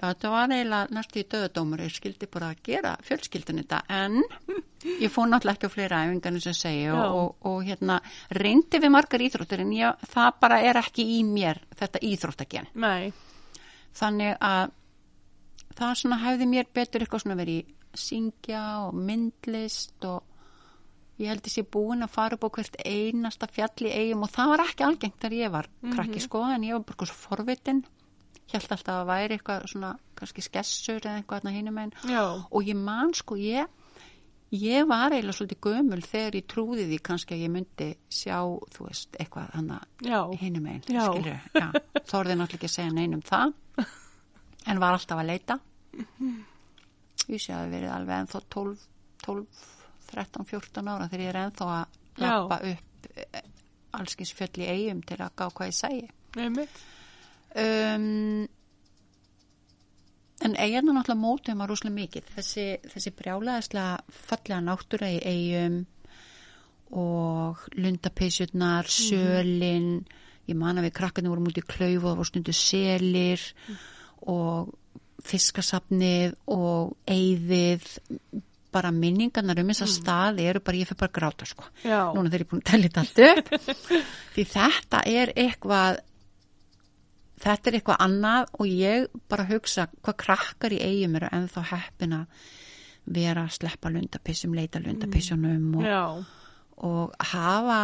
þetta 0.01 0.34
var 0.34 0.53
eiginlega 0.55 0.98
næstu 0.98 1.22
í 1.22 1.27
döðadómur. 1.31 1.86
Ég 1.86 1.96
skildi 1.96 2.29
bara 2.31 2.51
að 2.51 2.62
gera 2.65 2.98
fjölskyldin 3.05 3.62
þetta 3.62 3.81
en 4.01 4.22
ég 5.01 5.12
fór 5.13 5.29
náttúrulega 5.29 5.60
ekki 5.60 5.70
á 5.70 5.75
fleiri 5.75 6.00
æfingar 6.00 6.36
eins 6.36 6.48
og 6.50 6.58
segi 6.58 6.88
og, 6.93 7.01
og, 7.01 7.50
og 7.50 7.60
hérna 7.67 8.00
reyndi 8.38 8.81
við 8.81 8.93
margar 8.93 9.24
íþróttir 9.25 9.63
en 9.63 9.75
ég, 9.75 10.08
það 10.13 10.39
bara 10.41 10.62
er 10.65 10.79
ekki 10.81 11.05
í 11.17 11.20
mér 11.27 11.62
þetta 11.77 12.01
íþróttagen 12.08 12.72
Nei. 12.81 13.12
þannig 13.98 14.36
að 14.41 14.74
það 15.77 15.96
svona 16.01 16.20
hefði 16.25 16.50
mér 16.50 16.74
betur 16.74 17.05
eitthvað 17.05 17.25
svona 17.25 17.39
verið 17.39 17.62
í 17.62 18.01
syngja 18.01 18.65
og 18.88 18.98
myndlist 18.98 20.08
og 20.08 20.27
ég 21.22 21.29
held 21.29 21.50
ég 21.51 21.70
búin 21.70 22.05
að 22.05 22.13
fara 22.15 22.38
upp 22.38 22.48
á 22.50 22.53
hvert 22.58 22.77
einasta 22.81 23.50
fjall 23.51 23.88
í 23.88 23.93
eigum 23.93 24.25
og 24.25 24.34
það 24.34 24.53
var 24.53 24.65
ekki 24.65 24.88
algengt 24.88 25.20
þegar 25.22 25.38
ég 25.38 25.53
var 25.53 25.70
krakki 25.93 26.24
sko 26.24 26.46
en 26.50 26.65
ég 26.65 26.77
var 26.77 26.86
bara 26.86 26.96
eitthvað 26.96 27.12
svo 27.12 27.20
forvitin 27.27 27.84
held 28.55 28.74
alltaf 28.75 28.96
að 29.01 29.12
væri 29.12 29.38
eitthvað 29.38 29.67
svona 29.72 29.91
kannski 30.20 30.46
skessur 30.46 31.00
eða 31.01 31.20
eitthvað 31.20 31.39
hérna 31.41 31.55
hinum 31.58 31.79
einn 31.84 31.93
og 32.51 32.67
ég 32.67 32.77
man 32.77 33.13
sko 33.17 33.38
ég 33.39 33.70
ég 34.51 34.88
var 34.88 35.13
eiginlega 35.13 35.38
svolítið 35.38 35.62
gömul 35.63 36.01
þegar 36.03 36.36
ég 36.36 36.48
trúði 36.51 36.86
því 36.89 37.00
kannski 37.08 37.36
að 37.38 37.43
ég 37.46 37.51
myndi 37.53 37.89
sjá 38.12 38.38
þú 38.75 38.88
veist 38.89 39.15
eitthvað 39.20 39.53
hann 39.55 39.70
Já. 40.03 40.20
hinum 40.41 40.67
einn 40.67 40.81
skilur, 40.84 41.39
já, 41.55 41.67
þorði 42.12 42.36
náttúrulega 42.36 42.58
ekki 42.60 42.70
að 42.70 42.75
segja 42.75 42.96
neinum 42.96 43.24
það. 43.24 43.53
En 44.70 44.77
var 44.77 44.93
alltaf 44.93 45.17
að 45.17 45.29
leita. 45.31 45.58
Ég 47.31 47.39
sé 47.41 47.53
að 47.53 47.63
það 47.63 47.72
verið 47.75 47.93
alveg 47.96 48.20
ennþá 48.22 48.41
12, 48.53 48.84
12 49.25 49.63
13, 50.12 50.46
14 50.51 50.91
ára 50.91 51.08
þegar 51.08 51.24
ég 51.24 51.31
er 51.31 51.39
ennþá 51.46 51.67
að 51.77 52.00
lappa 52.22 52.58
upp 52.67 53.08
eh, 53.15 53.43
allskins 53.98 54.34
fjöll 54.36 54.60
í 54.60 54.67
eigum 54.67 55.01
til 55.08 55.17
að 55.24 55.36
gá 55.39 55.46
hvað 55.48 55.72
ég 55.72 55.77
segi. 55.79 56.10
Einmitt. 56.36 56.81
Um, 57.60 58.48
en 60.41 60.58
eiginu 60.58 60.96
náttúrulega 60.96 61.22
mótið 61.22 61.58
maður 61.58 61.74
rúslega 61.75 61.98
mikið. 61.98 62.29
Þessi, 62.38 62.67
þessi 62.93 63.13
brjálaðislega 63.20 64.22
fallega 64.27 64.62
náttúra 64.65 65.12
í 65.12 65.20
eigum 65.22 65.81
og 66.91 67.62
lundapeysjurnar, 67.79 68.89
sölin 68.91 70.01
ég 70.50 70.58
man 70.60 70.79
að 70.79 70.89
við 70.89 70.96
krakkarnir 70.98 71.31
vorum 71.31 71.50
út 71.51 71.60
í 71.62 71.65
klaufu 71.65 72.10
og 72.10 72.20
voru 72.20 72.27
stundu 72.27 72.55
selir 72.55 73.43
og 74.29 74.72
fiskasafnið 75.25 76.36
og 76.51 76.96
eyðið. 77.10 77.88
Bara 78.72 78.93
minningarnar 78.96 79.60
um 79.60 79.67
þessa 79.67 79.88
staði 79.91 80.46
eru 80.48 80.62
bara, 80.63 80.79
ég 80.79 80.88
fyrir 80.88 81.00
bara 81.01 81.12
að 81.12 81.17
gráta 81.17 81.48
sko. 81.50 81.65
Já. 81.84 82.13
núna 82.15 82.31
þegar 82.31 82.39
ég 82.39 82.46
er 82.46 82.51
búin 82.51 82.62
að 82.62 82.70
tella 82.70 82.91
þetta 82.96 83.31
upp. 83.31 83.81
Því 84.36 84.46
þetta 84.53 85.01
er 85.12 85.34
eitthvað 85.36 86.00
þetta 87.42 87.70
er 87.72 87.78
eitthvað 87.80 88.04
annað 88.06 88.52
og 88.60 88.68
ég 88.70 89.08
bara 89.30 89.46
hugsa 89.50 89.88
hvað 90.02 90.18
krakkar 90.26 90.76
í 90.76 90.82
eigum 90.86 91.16
eru 91.20 91.30
ennþá 91.34 91.64
heppin 91.72 92.14
að 92.20 92.44
vera 93.12 93.46
að 93.48 93.56
sleppa 93.58 93.90
lundapissum, 93.90 94.54
leita 94.54 94.80
lundapissjónum 94.80 95.72
og, 95.80 95.86
Já. 95.86 96.02
og 96.86 97.16
hafa 97.34 97.80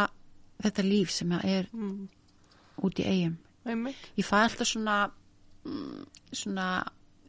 þetta 0.62 0.84
líf 0.86 1.10
sem 1.10 1.32
er 1.42 1.66
Mm. 1.72 2.08
út 2.82 2.94
í 3.02 3.04
eigum. 3.06 3.36
Ég 4.16 4.24
fæ 4.24 4.36
alltaf 4.44 4.66
svona, 4.66 5.10
mm, 5.64 6.06
svona 6.32 6.84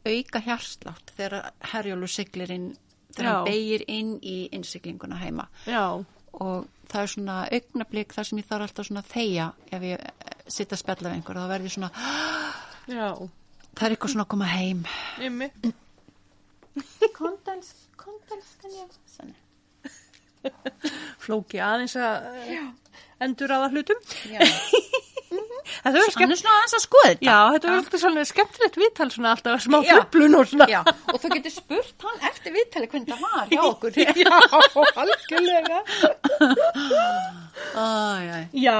auka 0.06 0.40
hjarslátt 0.40 1.10
þegar 1.16 1.50
herjólu 1.60 2.06
siglir 2.08 2.50
inn, 2.50 2.76
þegar 3.12 3.24
Já. 3.24 3.34
hann 3.34 3.44
beigir 3.46 3.84
inn 3.88 4.20
í 4.22 4.48
innsiglinguna 4.52 5.18
heima 5.18 5.48
Já. 5.66 6.04
og 6.32 6.68
það 6.88 7.02
er 7.02 7.06
svona 7.06 7.48
augnablík 7.52 8.14
þar 8.14 8.24
sem 8.26 8.38
ég 8.38 8.46
þarf 8.46 8.62
alltaf 8.68 8.86
svona 8.86 9.02
að 9.02 9.12
þegja 9.12 9.52
ef 9.72 9.82
ég 9.82 10.00
sitta 10.54 10.76
að 10.76 10.82
spjalla 10.84 11.08
við 11.10 11.16
einhver 11.18 11.40
þá 11.40 11.46
verður 11.54 11.74
svona, 11.76 11.90
Já. 12.96 13.08
það 13.76 13.86
er 13.86 13.94
eitthvað 13.96 14.14
svona 14.14 14.26
að 14.26 14.32
koma 14.34 14.50
heim 14.50 14.80
kann 18.60 18.74
ég 18.76 18.98
Sannig. 19.10 19.38
Flóki 21.24 21.58
aðeins 21.60 21.96
að 22.00 22.14
endur 23.20 23.52
aða 23.52 23.68
hlutum. 23.74 23.98
Já. 24.30 24.40
Þetta 25.70 25.92
verður 25.94 26.02
Hann 26.02 26.14
skemmt. 26.16 26.32
er 26.34 26.38
svona 26.40 26.54
aðeins 26.58 26.74
að 26.74 26.82
skoða 26.82 27.08
þetta 27.10 27.26
Já, 27.26 27.34
þetta 27.54 27.68
verður 27.68 27.80
alltaf 27.80 28.00
svona 28.02 28.22
skemmtilegt 28.26 28.78
viðtal 28.80 29.06
svona 29.14 29.30
alltaf 29.36 29.60
smá 29.62 29.76
Já. 29.86 29.90
tröflun 29.92 30.34
og 30.40 30.48
svona. 30.50 30.66
Já, 30.72 30.80
og 31.12 31.18
þú 31.22 31.30
getur 31.36 31.54
spurt 31.54 32.06
hann 32.06 32.24
eftir 32.30 32.54
viðtali 32.56 32.88
hvernig 32.90 33.12
það 33.12 33.20
var 33.26 33.52
hjá 33.52 33.62
okkur 33.70 33.90
Já, 34.00 34.32
algjörlega. 35.04 35.78
Æ. 37.76 38.48
Já. 38.64 38.78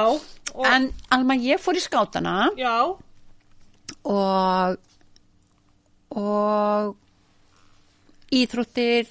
Og, 0.55 0.67
En 0.67 0.91
Alma, 1.15 1.37
ég 1.39 1.61
fór 1.63 1.79
í 1.79 1.83
skátana 1.85 2.51
já. 2.59 2.75
og 4.05 4.79
og 6.11 6.97
íþróttir 8.35 9.11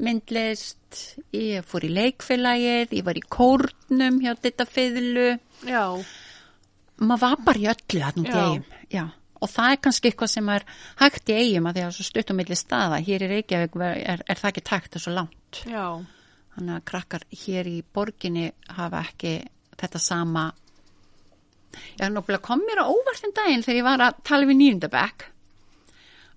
myndlist 0.00 1.16
ég 1.36 1.64
fór 1.68 1.84
í 1.84 1.90
leikfélagið 1.92 2.94
ég 2.96 3.04
var 3.04 3.18
í 3.20 3.24
kórnum 3.28 4.20
hjá 4.22 4.32
þetta 4.40 4.64
fiðlu 4.68 5.26
Já. 5.68 5.84
maður 7.02 7.22
var 7.26 7.42
bara 7.44 7.60
í 7.60 7.68
öllu 7.74 8.04
hann 8.04 8.22
út 8.22 8.30
í 8.30 8.32
Já. 8.32 8.44
eigum 8.46 8.64
já. 8.94 9.04
og 9.42 9.52
það 9.52 9.72
er 9.74 9.82
kannski 9.84 10.08
eitthvað 10.10 10.32
sem 10.32 10.48
er 10.54 10.64
hægt 11.02 11.28
í 11.28 11.36
eigum 11.42 11.68
að 11.68 11.76
því 11.80 11.84
að 11.88 11.92
svo 11.98 12.08
stutt 12.08 12.32
á 12.32 12.38
milli 12.40 12.56
staða 12.58 13.02
hér 13.04 13.26
í 13.26 13.30
Reykjavík 13.34 13.76
er, 13.84 14.24
er 14.24 14.40
það 14.40 14.50
ekki 14.54 14.64
takt 14.70 14.90
það 14.94 15.00
er 15.00 15.04
svo 15.04 15.16
langt 15.18 15.60
Já. 15.68 15.86
þannig 16.56 16.74
að 16.78 16.86
krakkar 16.92 17.28
hér 17.44 17.68
í 17.68 17.78
borginni 17.94 18.48
hafa 18.78 19.04
ekki 19.10 19.34
þetta 19.78 20.02
sama. 20.02 20.44
Ég 21.98 22.06
er 22.06 22.14
náttúrulega 22.14 22.46
kom 22.46 22.62
mér 22.64 22.82
á 22.82 22.90
óvart 22.90 23.26
en 23.26 23.34
daginn 23.36 23.64
þegar 23.64 23.80
ég 23.80 23.88
var 23.88 24.06
að 24.08 24.22
tala 24.26 24.48
við 24.48 24.60
nýjundabæk 24.62 25.28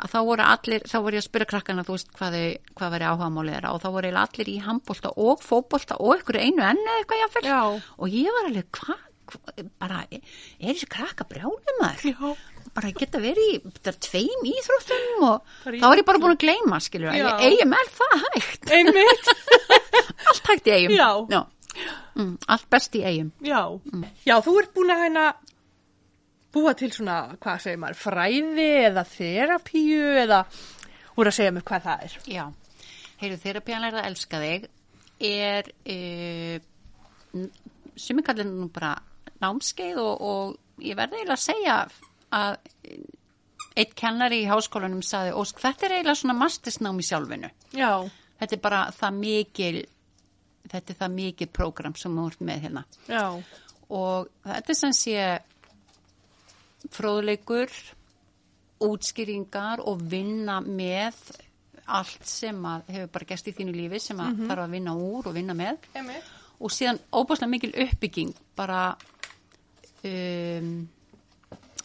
að 0.01 0.13
þá 0.15 0.19
voru 0.27 0.45
allir, 0.45 0.85
þá 0.89 0.97
voru 0.97 1.17
ég 1.17 1.21
að 1.21 1.27
spyrja 1.27 1.49
krakkana 1.51 1.85
þú 1.85 1.95
veist 1.95 2.11
hvað, 2.17 2.37
hvað 2.77 2.93
veri 2.95 3.07
áhugamálið 3.07 3.55
þeirra 3.55 3.73
og 3.75 3.83
þá 3.83 3.87
voru 3.95 4.11
allir 4.23 4.49
í 4.49 4.57
handbólta 4.65 5.13
og 5.25 5.43
fótbólta 5.45 5.97
og 6.01 6.21
ykkur 6.21 6.39
einu 6.41 6.65
ennu 6.65 6.95
eitthvað 6.97 7.21
jáfnvel 7.21 7.45
Já. 7.47 7.61
og 7.97 8.15
ég 8.17 8.37
var 8.37 8.49
alveg 8.49 8.71
hvað 8.79 9.07
hva, 9.31 9.67
bara, 9.79 9.99
er 10.11 10.23
þessi 10.73 10.89
krakka 10.91 11.27
brjálum 11.29 11.77
maður? 11.79 12.09
Já. 12.09 12.33
bara 12.75 12.91
geta 12.97 13.21
verið 13.21 13.53
í 13.53 13.59
þetta 13.67 13.93
er 13.93 13.99
tveim 14.07 14.49
íþróttum 14.51 15.25
og 15.29 15.53
þá 15.67 15.85
var 15.85 16.01
ég 16.01 16.07
bara 16.09 16.23
búin 16.23 16.35
að 16.35 16.43
gleyma 16.43 16.81
skilur 16.83 17.13
eigum 17.13 17.77
er 17.77 17.93
það 17.95 18.17
hægt? 18.25 18.71
Allt 20.31 20.49
hægt 20.51 20.69
eigum. 20.71 20.97
Já. 21.31 21.41
Mm, 22.17 22.33
allt 22.51 22.67
best 22.73 22.95
í 22.99 23.03
eigum 23.07 23.29
Já. 23.45 23.61
Já, 24.27 24.35
þú 24.43 24.57
ert 24.59 24.73
búin 24.75 24.91
að 24.91 25.03
hérna 25.05 25.25
búa 26.51 26.73
til 26.75 26.89
svona, 26.91 27.37
hvað 27.39 27.61
segir 27.63 27.79
maður, 27.79 27.99
fræði 28.01 28.65
eða 28.89 29.05
þerapíu 29.07 30.09
eða 30.25 30.41
úr 31.15 31.29
að 31.31 31.37
segja 31.37 31.53
mér 31.55 31.63
hvað 31.69 31.85
það 31.85 32.03
er. 32.07 32.17
já, 32.27 32.43
heyrðu 33.21 33.39
þeirra 33.45 33.61
pjánlega 33.69 34.01
að 34.01 34.09
elska 34.11 34.41
þig 34.43 34.67
er 35.31 35.71
uh, 35.93 36.57
sem 37.95 38.19
ég 38.19 38.27
kallir 38.27 38.49
nú 38.49 38.67
bara 38.73 38.91
námskeið 39.41 40.01
og, 40.03 40.21
og 40.21 40.83
ég 40.83 40.99
verði 40.99 41.21
eiginlega 41.21 41.37
að 41.39 41.45
segja 41.45 41.77
að 42.35 42.57
eitt 43.79 43.95
kennari 43.95 44.41
í 44.43 44.49
háskólanum 44.49 45.03
saði, 45.05 45.31
Ósk, 45.37 45.61
þetta 45.63 45.87
er 45.87 45.95
eiginlega 45.99 46.19
svona 46.19 46.35
mastersnám 46.41 46.99
í 46.99 47.07
sjálfinu 47.07 47.49
Já. 47.79 47.91
þetta 48.41 48.57
er 48.57 48.63
bara 48.67 48.81
það 48.97 49.19
mikil 49.23 49.75
þetta 50.69 50.93
er 50.93 50.99
það 51.01 51.15
mikil 51.15 51.47
prógram 51.53 51.95
sem 51.99 52.17
þú 52.17 52.27
ert 52.31 52.43
með 52.49 52.61
hérna 52.67 52.83
Já. 53.07 53.25
og 53.89 54.29
þetta 54.45 54.73
er 54.75 54.79
sem 54.81 54.93
sé 54.97 55.25
fróðleikur 56.91 57.71
útskýringar 58.81 59.83
og 59.85 60.01
vinna 60.09 60.59
með 60.65 61.17
allt 61.91 62.25
sem 62.27 62.57
að 62.65 62.87
hefur 62.95 63.11
bara 63.17 63.27
gæst 63.33 63.49
í 63.51 63.55
þínu 63.57 63.75
lífi 63.75 63.99
sem 64.01 64.21
að 64.23 64.45
þarf 64.47 64.63
að 64.65 64.75
vinna 64.77 64.95
úr 64.97 65.29
og 65.29 65.35
vinna 65.35 65.55
með 65.57 65.85
Einmitt. 65.97 66.29
og 66.61 66.73
síðan 66.73 67.01
óbúslega 67.11 67.51
mikil 67.51 67.71
uppbygging 67.85 68.33
bara 68.57 68.83
um, 70.07 70.73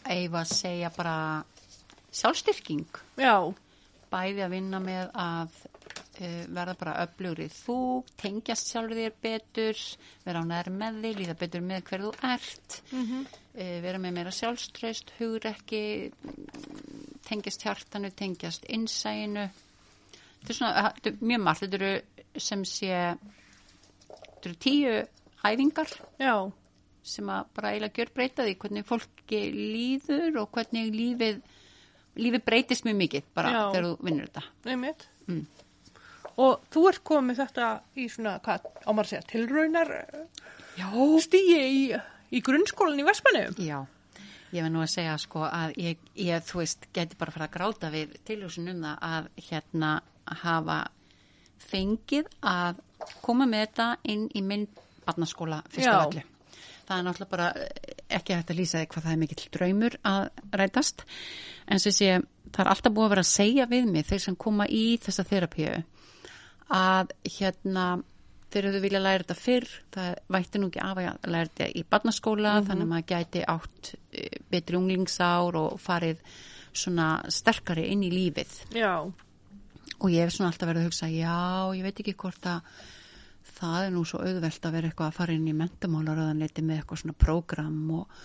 eifa 0.07 0.41
að 0.41 0.53
segja 0.53 0.91
bara 0.95 1.17
sjálfstyrking 2.17 3.01
Já. 3.19 3.35
bæði 4.11 4.45
að 4.45 4.53
vinna 4.55 4.81
með 4.81 5.11
að 5.13 5.59
verða 6.19 6.75
bara 6.79 6.95
öflugri 7.03 7.47
þú, 7.53 7.77
tengjast 8.19 8.71
sjálfur 8.71 8.97
þér 8.97 9.15
betur 9.21 9.81
vera 10.25 10.41
á 10.41 10.49
nær 10.49 10.69
með 10.73 11.01
þig, 11.03 11.19
líða 11.21 11.35
betur 11.39 11.65
með 11.65 11.83
hver 11.89 12.05
þú 12.05 12.13
ert 12.31 12.79
Mm 12.91 13.25
uh, 13.57 13.79
vera 13.81 13.97
með 13.97 14.13
meira 14.13 14.31
sjálfströst, 14.31 15.13
hugrekki 15.17 16.11
tengjast 17.27 17.65
hjartanu 17.65 18.11
tengjast 18.13 18.65
innsæinu 18.69 19.47
þetta 19.49 20.53
er 20.53 20.59
svona, 20.59 20.85
þetta 20.93 21.09
er 21.09 21.27
mjög 21.31 21.43
margt 21.43 21.65
þetta 21.65 21.79
eru 21.81 22.41
sem 22.47 22.65
sé 22.65 22.93
þetta 24.13 24.49
eru 24.49 24.57
tíu 24.67 24.95
æfingar 25.47 25.93
Já, 26.21 26.35
sem 27.03 27.29
að 27.33 27.53
bara 27.57 27.73
eiginlega 27.73 28.01
gjör 28.01 28.13
breyta 28.13 28.45
því 28.45 28.57
hvernig 28.61 28.87
fólki 28.87 29.43
líður 29.53 30.41
og 30.43 30.51
hvernig 30.53 30.91
lífið 30.93 31.41
lífið 32.17 32.43
breytist 32.45 32.85
mjög 32.87 32.99
mikið 33.03 33.31
bara 33.37 33.53
Já. 33.53 33.61
þegar 33.73 33.87
þú 33.87 34.05
vinnur 34.07 34.29
þetta. 34.29 34.43
einmitt. 34.73 35.07
Mm. 35.27 35.45
Og 36.37 36.65
þú 36.73 36.83
ert 36.91 37.03
komið 37.07 37.39
þetta 37.41 37.67
í 37.97 38.07
svona, 38.13 38.35
hvað, 38.45 38.67
á 38.85 38.89
maður 38.91 39.07
að 39.07 39.11
segja, 39.13 39.27
tilraunar 39.31 39.93
Já. 40.77 40.89
stíi 41.23 41.61
í, 41.65 41.79
í 42.29 42.41
grunnskólan 42.45 43.01
í 43.01 43.05
Vestmanniðum? 43.07 43.57
Já, 43.65 43.79
ég 44.53 44.67
var 44.67 44.73
nú 44.73 44.83
að 44.83 44.91
segja 44.93 45.15
sko 45.21 45.47
að 45.47 45.73
ég, 45.81 46.03
ég 46.21 46.45
þú 46.45 46.61
veist, 46.61 46.85
geti 46.93 47.17
bara 47.17 47.33
fara 47.33 47.49
að 47.49 47.55
gráta 47.57 47.91
við 47.93 48.13
tilhjóðsun 48.29 48.69
um 48.75 48.85
það 48.85 49.01
að 49.09 49.31
hérna 49.49 49.91
hafa 50.43 50.79
fengið 51.67 52.29
að 52.45 52.85
koma 53.25 53.49
með 53.49 53.65
þetta 53.65 53.89
inn 54.13 54.29
í 54.37 54.45
minn 54.45 54.69
barnaskóla 55.07 55.63
fyrsta 55.71 55.91
Já. 55.91 55.99
velli. 56.05 56.25
Það 56.87 56.99
er 56.99 57.03
náttúrulega 57.03 57.33
bara 57.33 57.47
eh, 57.59 57.93
ekki 58.17 58.35
hægt 58.37 58.51
að 58.53 58.59
lýsa 58.61 58.79
því 58.79 58.87
hvað 58.93 59.05
það 59.07 59.13
er 59.13 59.21
mikill 59.23 59.51
draumur 59.57 59.97
að 60.07 60.21
rætast. 60.61 61.03
En 61.67 61.81
sem 61.83 61.95
sé, 61.95 62.11
það 62.53 62.63
er 62.63 62.69
alltaf 62.71 62.93
búið 62.95 63.07
að 63.07 63.13
vera 63.15 63.25
að 63.25 63.31
segja 63.33 63.67
við 63.73 63.89
mig 63.91 64.07
þeir 64.07 64.23
sem 64.23 64.37
koma 64.39 64.67
í 64.71 64.85
þessa 65.03 65.25
þerapíu 65.27 65.73
að 66.73 67.13
hérna 67.37 67.87
þegar 68.51 68.75
þau 68.75 68.83
vilja 68.83 69.03
læra 69.03 69.23
þetta 69.23 69.37
fyrr. 69.39 69.69
Það 69.93 70.09
vætti 70.37 70.61
nú 70.61 70.71
ekki 70.71 70.83
af 70.83 71.01
að 71.03 71.31
læra 71.33 71.51
þetta 71.51 71.69
í 71.71 71.85
barnaskóla 71.91 72.57
þannig 72.67 72.87
að 72.87 72.91
maður 72.93 73.09
gæti 73.13 73.45
átt 73.55 73.93
eh, 74.11 74.41
betri 74.51 74.79
unglingsár 74.79 75.59
og 75.59 75.79
farið 75.83 76.21
svona 76.77 77.07
sterkari 77.33 77.87
inn 77.91 78.03
í 78.05 78.11
lífið. 78.13 78.59
Já, 78.77 79.07
og 79.97 80.13
ég 80.13 80.25
hef 80.25 80.35
svona 80.35 80.51
alltaf 80.51 80.69
verið 80.69 80.83
að 80.83 80.89
hugsa 80.91 81.09
já, 81.09 81.37
ég 81.77 81.85
veit 81.85 82.01
ekki 82.01 82.15
hvort 82.21 82.49
að 82.49 82.81
það 83.57 83.77
er 83.85 83.93
nú 83.95 84.03
svo 84.05 84.19
auðvelt 84.21 84.67
að 84.67 84.75
vera 84.75 84.89
eitthvað 84.91 85.09
að 85.09 85.17
fara 85.17 85.37
inn 85.37 85.47
í 85.49 85.55
mentamálaröðanleiti 85.57 86.65
með 86.65 86.81
eitthvað 86.81 87.01
svona 87.01 87.17
prógram 87.17 87.79
og 87.97 88.19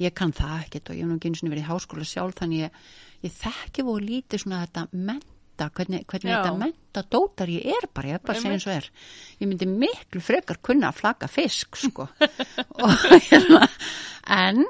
ég 0.00 0.14
kann 0.16 0.32
það 0.36 0.62
ekkert 0.62 0.92
og 0.92 0.96
ég 0.96 1.04
hef 1.04 1.10
nú 1.10 1.18
ekki 1.18 1.32
einu 1.32 1.40
sinni 1.40 1.52
verið 1.52 1.66
í 1.66 1.68
háskóla 1.68 2.06
sjálf 2.08 2.38
þannig 2.38 2.62
ég, 2.62 2.78
ég 3.26 3.34
þekki 3.36 3.84
voru 3.88 4.08
lítið 4.08 4.44
svona 4.44 4.62
þetta 4.64 4.86
menta, 5.58 5.70
hvernig, 5.74 6.04
hvernig 6.06 6.32
þetta 6.32 6.54
menta 6.58 7.02
dótar 7.10 7.50
ég 7.50 7.66
er 7.66 7.88
bara, 7.94 8.08
ég 8.08 8.18
er 8.18 8.22
bara 8.22 8.38
að 8.38 8.42
segja 8.42 8.56
eins 8.56 8.66
og 8.66 8.74
er. 8.74 8.88
Ég 9.40 9.48
myndi 9.48 9.66
miklu 9.66 10.22
frekar 10.22 10.58
kunna 10.62 10.90
að 10.90 11.00
flaka 11.00 11.28
fisk 11.28 11.76
sko. 11.76 12.08
Og, 12.84 13.06
hérna, 13.28 13.68
en 14.24 14.64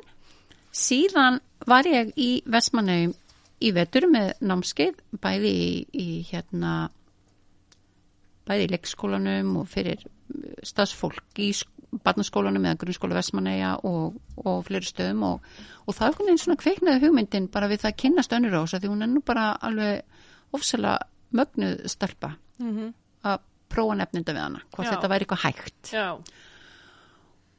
síðan 0.72 1.40
var 1.68 1.88
ég 1.88 2.12
í 2.16 2.42
Vestmannaugum 2.46 3.14
í 3.58 3.72
vetur 3.74 4.06
með 4.06 4.36
námskeið 4.46 5.00
bæði 5.20 5.50
í, 5.50 5.70
í 5.90 6.08
hérna 6.28 6.90
bæði 8.46 8.68
í 8.68 8.70
leikskólanum 8.70 9.56
og 9.60 9.66
fyrir 9.68 10.04
stafsfólk 10.62 11.42
í 11.42 11.50
barnaskólanum 12.04 12.68
eða 12.68 12.78
grunnskóla 12.78 13.16
Vestmanneia 13.16 13.72
og, 13.88 14.14
og 14.44 14.60
fleiri 14.68 14.86
stöðum 14.86 15.24
og, 15.26 15.50
og 15.88 15.96
það 15.96 16.04
er 16.04 16.12
einhvern 16.12 16.28
veginn 16.28 16.40
svona 16.44 16.60
kveiknaði 16.62 17.02
hugmyndin 17.02 17.50
bara 17.50 17.68
við 17.70 17.82
það 17.82 17.90
að 17.90 17.98
kynast 18.04 18.36
önnur 18.36 18.58
ása 18.60 18.78
því 18.78 18.92
hún 18.92 19.06
er 19.06 19.10
nú 19.10 19.22
bara 19.26 19.50
alveg 19.64 20.04
ofsalega 20.56 20.98
mögnuð 21.36 21.84
stelpa 21.90 22.34
mm 22.62 22.94
að 23.28 23.40
prófa 23.68 23.94
nefninda 23.98 24.32
við 24.32 24.44
hana 24.44 24.60
hvort 24.72 24.86
Já. 24.86 24.90
þetta 24.94 25.08
væri 25.12 25.26
eitthvað 25.26 25.44
hægt. 25.44 25.90
Já, 25.92 26.06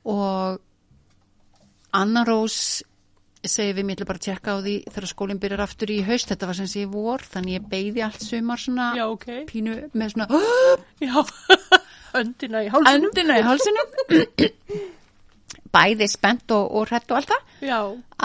og 0.10 0.62
Anna 2.00 2.24
Rós 2.26 2.56
segi 3.40 3.76
við 3.78 3.88
mér 3.88 4.04
bara 4.08 4.20
að 4.20 4.26
tjekka 4.26 4.56
á 4.56 4.58
því 4.60 4.74
þegar 4.90 5.10
skólinn 5.12 5.40
byrjar 5.40 5.64
aftur 5.64 5.92
í 5.94 6.00
haust. 6.08 6.32
Þetta 6.32 6.50
var 6.50 6.58
sem 6.58 6.70
sé 6.72 6.86
vor 6.92 7.24
þannig 7.24 7.56
ég 7.56 7.68
beigði 7.72 8.04
allt 8.04 8.26
sumar 8.26 8.60
svona 8.60 8.90
já, 8.98 9.06
ok. 9.08 9.28
pínu 9.50 9.78
með 9.94 10.16
svona 10.16 10.28
öndina 12.20 12.64
í 12.66 12.72
hálsunum. 12.74 13.08
öndina 13.10 13.38
í 13.40 13.46
hálsunum 13.46 13.88
bæði 15.76 16.10
spennt 16.10 16.52
og, 16.56 16.66
og 16.76 16.90
hrætt 16.90 17.12
og 17.14 17.20
allt 17.20 17.34
það. 17.36 17.44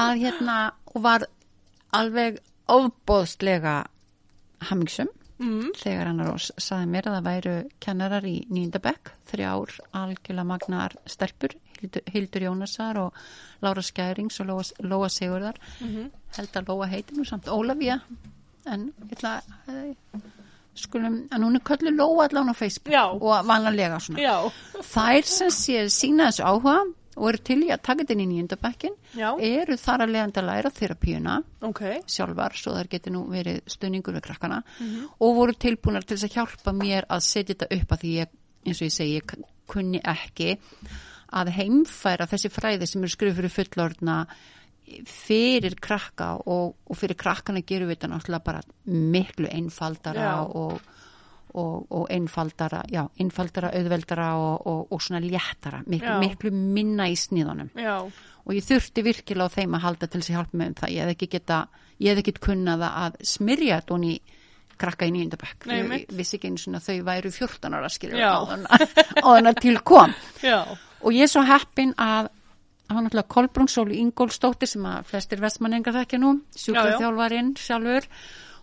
Að 0.04 0.12
hérna 0.24 0.58
og 0.94 1.04
var 1.04 1.26
alveg 1.94 2.40
ofbóðslega 2.70 3.82
hamingsum 4.70 5.10
mm, 5.38 5.74
þegar 5.80 6.10
hann 6.10 6.24
Rós 6.26 6.50
saði 6.60 6.88
mér 6.92 7.08
að 7.10 7.16
það 7.18 7.28
væru 7.28 7.54
kennarar 7.86 8.28
í 8.28 8.36
nýndabekk, 8.50 9.12
þrjár 9.30 9.76
algjörlega 10.00 10.48
magnar 10.50 10.96
stelpur 11.10 11.56
Hildur, 11.84 12.46
Jónasar 12.46 12.96
og 12.96 13.18
Lára 13.64 13.82
Skærings 13.84 14.38
og 14.40 14.48
Lóa, 14.48 14.62
Lóa 14.88 15.10
Sigurðar. 15.12 15.58
Mhm. 15.80 16.10
held 16.36 16.56
að 16.56 16.68
Lóa 16.68 16.88
heiti 16.88 17.14
nú 17.14 17.24
samt 17.26 17.44
Ólafía 17.46 18.00
en 18.66 18.92
ég 19.04 19.12
ætla 19.12 19.42
að 19.68 19.94
skulum, 20.74 21.28
en 21.30 21.42
hún 21.42 21.56
er 21.56 21.60
köllu 21.60 21.92
Lóa 21.94 22.28
allan 22.28 22.50
á 22.50 22.54
Facebook 22.54 22.92
Já. 22.92 23.04
og 23.12 23.46
vanlega 23.46 24.00
svona. 24.00 24.18
Já, 24.18 24.50
þær 24.80 25.24
sem 25.24 25.50
sé 25.50 25.84
sína 25.88 26.30
þessu 26.30 26.44
áhuga 26.44 26.94
og 27.14 27.28
eru 27.30 27.42
til 27.46 27.58
í 27.66 27.70
að 27.74 27.82
taka 27.86 28.02
þetta 28.02 28.14
inn 28.16 28.24
í 28.24 28.28
nýndabekkin 28.32 28.94
já, 29.18 29.28
eru 29.38 29.78
þar 29.80 30.04
að 30.04 30.14
leiðandi 30.14 30.42
að 30.42 30.48
læra 30.50 30.72
þerapíuna 30.78 31.38
ok. 31.70 31.82
sjálfar 32.16 32.58
svo 32.58 32.76
þar 32.76 32.90
geti 32.94 33.14
nú 33.14 33.24
verið 33.30 33.60
stöningur 33.70 34.16
við 34.18 34.26
krakkana 34.28 34.60
og 35.18 35.36
voru 35.38 35.56
tilbúnar 35.66 36.06
til 36.06 36.18
þess 36.18 36.30
að 36.30 36.38
hjálpa 36.38 36.76
mér 36.76 37.08
að 37.08 37.26
setja 37.28 37.54
þetta 37.54 37.70
upp 37.78 37.96
að 37.96 38.04
því 38.04 38.14
ég, 38.18 38.38
eins 38.64 38.80
og 38.80 38.88
ég 38.88 38.96
segi, 38.98 39.20
ég 39.20 39.36
kunni 39.70 40.02
ekki 40.04 40.58
að 41.34 41.54
heimfæra 41.56 42.28
þessi 42.30 42.50
fræði 42.52 42.88
sem 42.88 43.02
eru 43.02 43.14
skrifið 43.14 43.40
fyrir 43.40 43.54
fullorðna 43.54 44.18
fyrir 45.08 45.76
krakka 45.80 46.34
og, 46.44 46.74
og 46.84 46.98
fyrir 46.98 47.16
krakkana 47.18 47.64
gerum 47.64 47.88
við 47.88 47.98
þetta 47.98 48.10
náttúrulega 48.12 48.44
bara 48.44 48.60
miklu 48.84 49.48
einfaldara 49.48 50.26
Já. 50.26 50.34
og, 50.44 50.82
og, 51.54 51.86
og 51.94 52.06
einfaldara, 52.10 52.82
já, 52.90 53.04
einfaldara, 53.22 53.70
auðveldara 53.78 54.28
og, 54.40 54.66
og, 54.66 54.92
og 54.92 55.02
svona 55.02 55.20
léttara, 55.22 55.82
miklu, 55.86 56.16
miklu 56.22 56.50
minna 56.54 57.06
í 57.10 57.16
sniðunum 57.18 57.70
Já, 57.78 57.96
og 58.44 58.54
ég 58.56 58.66
þurfti 58.66 59.04
virkilega 59.06 59.46
á 59.50 59.54
þeim 59.54 59.76
að 59.78 59.84
halda 59.86 60.08
til 60.10 60.20
þess 60.20 60.32
að 60.32 60.38
hjálpa 60.38 60.60
mig 60.60 60.72
um 60.72 60.78
það. 60.80 60.94
Ég 60.94 61.04
hef 61.04 61.14
ekki 61.14 61.28
geta, 61.32 61.58
ég 62.02 62.12
hef 62.12 62.22
ekki 62.24 62.34
kunnaða 62.44 62.90
að 63.04 63.20
smyrja 63.34 63.80
þetta 63.80 63.94
hún 63.94 64.08
í 64.10 64.14
krakka 64.78 65.06
í 65.06 65.12
nýjöndabæk. 65.14 65.68
Nei, 65.70 65.76
Ég 65.78 66.16
vissi 66.18 66.38
ekki 66.38 66.50
eins 66.50 66.66
og 66.68 66.82
þau 66.82 66.96
væru 67.06 67.30
14 67.30 67.76
ára 67.78 67.90
skilur 67.92 68.18
Já. 68.18 68.32
á 68.34 69.28
þannig 69.30 69.60
til 69.62 69.76
kom. 69.86 70.14
já, 70.42 70.58
Og 71.04 71.14
ég 71.14 71.28
er 71.28 71.30
svo 71.30 71.44
heppin 71.46 71.94
að 72.00 72.30
það 72.88 72.96
var 72.96 73.04
náttúrulega 73.06 73.32
Kolbrún 73.34 73.70
Sóli 73.70 74.00
Ingólfsdóttir 74.02 74.68
sem 74.68 74.84
að 74.88 75.06
flestir 75.08 75.40
vestmanningar 75.40 75.94
þekkja 75.96 76.20
nú, 76.20 76.34
sjúkraþjálfarinn 76.58 77.54
sjálfur. 77.60 78.08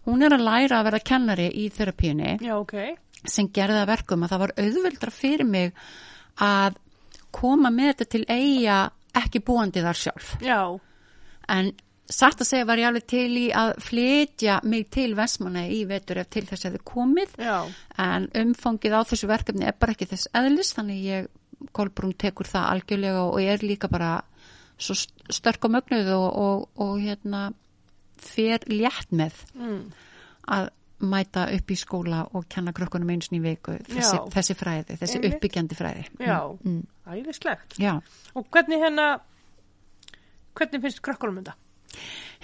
Hún 0.07 0.23
er 0.25 0.33
að 0.33 0.45
læra 0.47 0.79
að 0.81 0.87
vera 0.89 0.99
kennari 1.11 1.49
í 1.61 1.67
þerapíunni 1.75 2.31
já, 2.41 2.55
ok. 2.57 2.73
sem 3.29 3.49
gerði 3.53 3.83
að 3.83 3.91
verkum 3.91 4.23
að 4.25 4.31
það 4.33 4.39
var 4.45 4.53
auðveldra 4.63 5.11
fyrir 5.13 5.45
mig 5.45 5.73
að 6.41 6.79
koma 7.31 7.69
með 7.71 7.91
þetta 7.93 8.07
til 8.15 8.23
eiga 8.33 8.79
ekki 9.21 9.41
búandi 9.45 9.83
þar 9.83 9.99
sjálf. 9.99 10.33
Já, 10.41 10.59
En 11.51 11.71
satt 12.11 12.41
að 12.43 12.47
segja 12.47 12.65
var 12.69 12.79
ég 12.79 12.87
alveg 12.87 13.05
til 13.07 13.29
í 13.39 13.45
að 13.55 13.69
flytja 13.83 14.57
mig 14.67 14.89
til 14.93 15.13
Vestmanna 15.17 15.63
í 15.71 15.81
vetur 15.89 16.19
ef 16.21 16.29
til 16.31 16.43
þess 16.47 16.65
hefði 16.67 16.81
komið 16.87 17.33
já, 17.39 17.55
en 17.99 18.27
umfangið 18.41 18.95
á 18.95 19.01
þessu 19.07 19.29
verkefni 19.31 19.65
er 19.67 19.75
bara 19.79 19.95
ekki 19.95 20.07
þess 20.11 20.27
eðlis 20.35 20.73
þannig 20.77 21.05
ég, 21.07 21.29
Kolbrún 21.77 22.13
tekur 22.17 22.47
það 22.49 22.69
algjörlega 22.73 23.23
og 23.29 23.37
ég 23.43 23.51
er 23.53 23.63
líka 23.67 23.87
bara 23.91 24.11
svo 24.81 24.95
st- 24.97 25.27
sterk 25.29 25.67
og 25.67 25.75
mögnuð 25.75 26.07
og, 26.15 26.27
og, 26.41 26.63
og 26.81 26.95
hérna 27.03 27.41
fer 28.21 28.63
létt 28.69 29.11
með 29.11 29.39
mm, 29.57 29.81
að 30.55 30.69
mæta 31.01 31.47
upp 31.55 31.71
í 31.73 31.77
skóla 31.81 32.19
og 32.37 32.45
kenna 32.53 32.73
krökkunum 32.77 33.09
eins 33.09 33.31
og 33.31 33.37
í 33.39 33.41
viku 33.41 33.73
þessi, 33.89 34.19
þessi 34.35 34.55
fræði, 34.59 34.97
þessi 35.01 35.17
Einmitt. 35.17 35.33
uppbyggjandi 35.39 35.77
fræði. 35.79 36.03
Já, 36.21 36.35
mm, 36.53 36.75
mm, 36.75 36.83
æðislegt. 37.15 37.77
já. 37.81 37.95
Og 38.37 38.45
hvernig 38.53 38.77
hérna, 38.83 39.07
hvernig 40.55 40.83
finnst 40.85 41.01
krakkarum 41.01 41.39
þetta? 41.41 41.55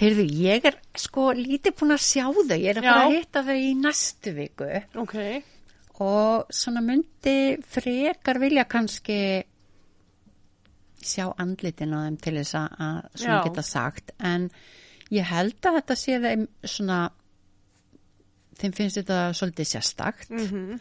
Heyrðu, 0.02 0.26
ég 0.42 0.66
er 0.68 0.76
sko 1.00 1.30
lítið 1.38 1.76
búin 1.80 1.94
að 1.96 2.02
sjá 2.04 2.26
þau, 2.34 2.58
ég 2.58 2.72
er 2.74 2.82
að 2.82 2.88
fara 2.90 3.06
að 3.06 3.14
hitta 3.16 3.44
þau 3.48 3.56
í 3.62 3.70
næstu 3.80 4.34
viku. 4.36 4.68
Ok, 5.04 5.16
og 6.02 6.50
svona 6.54 6.82
myndi 6.86 7.38
frekar 7.66 8.42
vilja 8.42 8.66
kannski 8.70 9.20
sjá 11.08 11.30
andlitin 11.40 11.94
á 11.94 12.00
þeim 12.06 12.18
til 12.22 12.34
þess 12.40 12.56
að- 12.60 12.76
að 12.82 13.00
svona 13.16 13.38
Já. 13.38 13.44
geta 13.48 13.62
sagt. 13.64 14.12
En 14.20 14.50
ég 15.14 15.28
held 15.28 15.60
að 15.64 15.80
þetta 15.80 15.98
sé 16.00 16.18
þeim 16.24 16.48
svona 16.64 17.00
þeim 18.58 18.74
finnst 18.74 19.00
þetta 19.02 19.20
svolítið 19.38 19.70
sérstakt. 19.72 20.32
Mhm, 20.34 20.80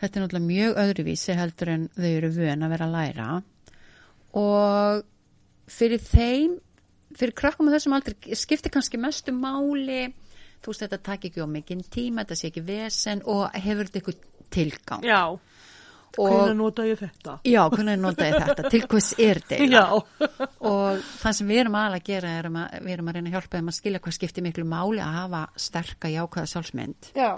þetta 0.00 0.18
er 0.18 0.24
náttúrulega 0.26 0.50
mjög 0.50 0.80
öðruvísi 0.84 1.36
heldur 1.38 1.72
en 1.72 1.88
þau 1.96 2.10
eru 2.10 2.30
vön 2.36 2.66
að 2.66 2.72
vera 2.74 2.86
að 2.86 2.96
læra. 2.96 3.28
Og 4.36 5.04
fyrir 5.72 6.02
þeim 6.02 6.60
fyrir 7.16 7.34
krakkum 7.38 7.70
á 7.72 7.74
þessum 7.76 7.96
aldrei 7.96 8.36
skiptir 8.36 8.72
kannski 8.74 9.00
mestu 9.00 9.32
máli 9.32 10.12
þú 10.60 10.72
veist 10.72 10.84
þetta 10.84 11.02
takk 11.08 11.28
ekki 11.28 11.44
á 11.44 11.48
mikinn 11.48 11.84
tíma 11.84 12.24
þetta 12.24 12.38
sé 12.38 12.50
ekki 12.50 12.64
vesen 12.66 13.22
og 13.24 13.46
hefur 13.54 13.88
þetta 13.88 14.00
eitthvað 14.00 14.24
tilgang. 14.56 15.06
Já, 15.06 15.22
og 15.32 15.40
hvernig 16.16 16.56
nota 16.58 16.86
ég 16.88 16.98
þetta? 17.00 17.36
já, 17.46 17.60
hvernig 17.72 18.00
nota 18.00 18.28
ég 18.28 18.38
þetta? 18.46 18.72
Til 18.72 18.82
hvers 18.86 19.10
er 19.18 19.42
þetta 19.44 19.68
Já, 19.70 19.84
og 20.72 21.04
það 21.20 21.38
sem 21.40 21.52
við 21.52 21.62
erum 21.64 21.78
aðalega 21.80 22.02
að 22.02 22.10
gera 22.10 22.32
er 22.40 22.50
að 22.50 22.58
við 22.86 22.96
erum 22.96 23.12
að 23.12 23.18
reyna 23.18 23.30
að 23.30 23.36
hjálpa 23.38 23.60
þeim 23.60 23.70
að 23.72 23.78
skilja 23.78 24.02
hvað 24.06 24.18
skiptir 24.18 24.46
miklu 24.46 24.66
máli 24.70 25.04
að 25.04 25.16
hafa 25.20 25.44
sterka 25.66 26.12
jákvæða 26.12 26.52
sjálfsmynd. 26.54 27.12
Já, 27.16 27.30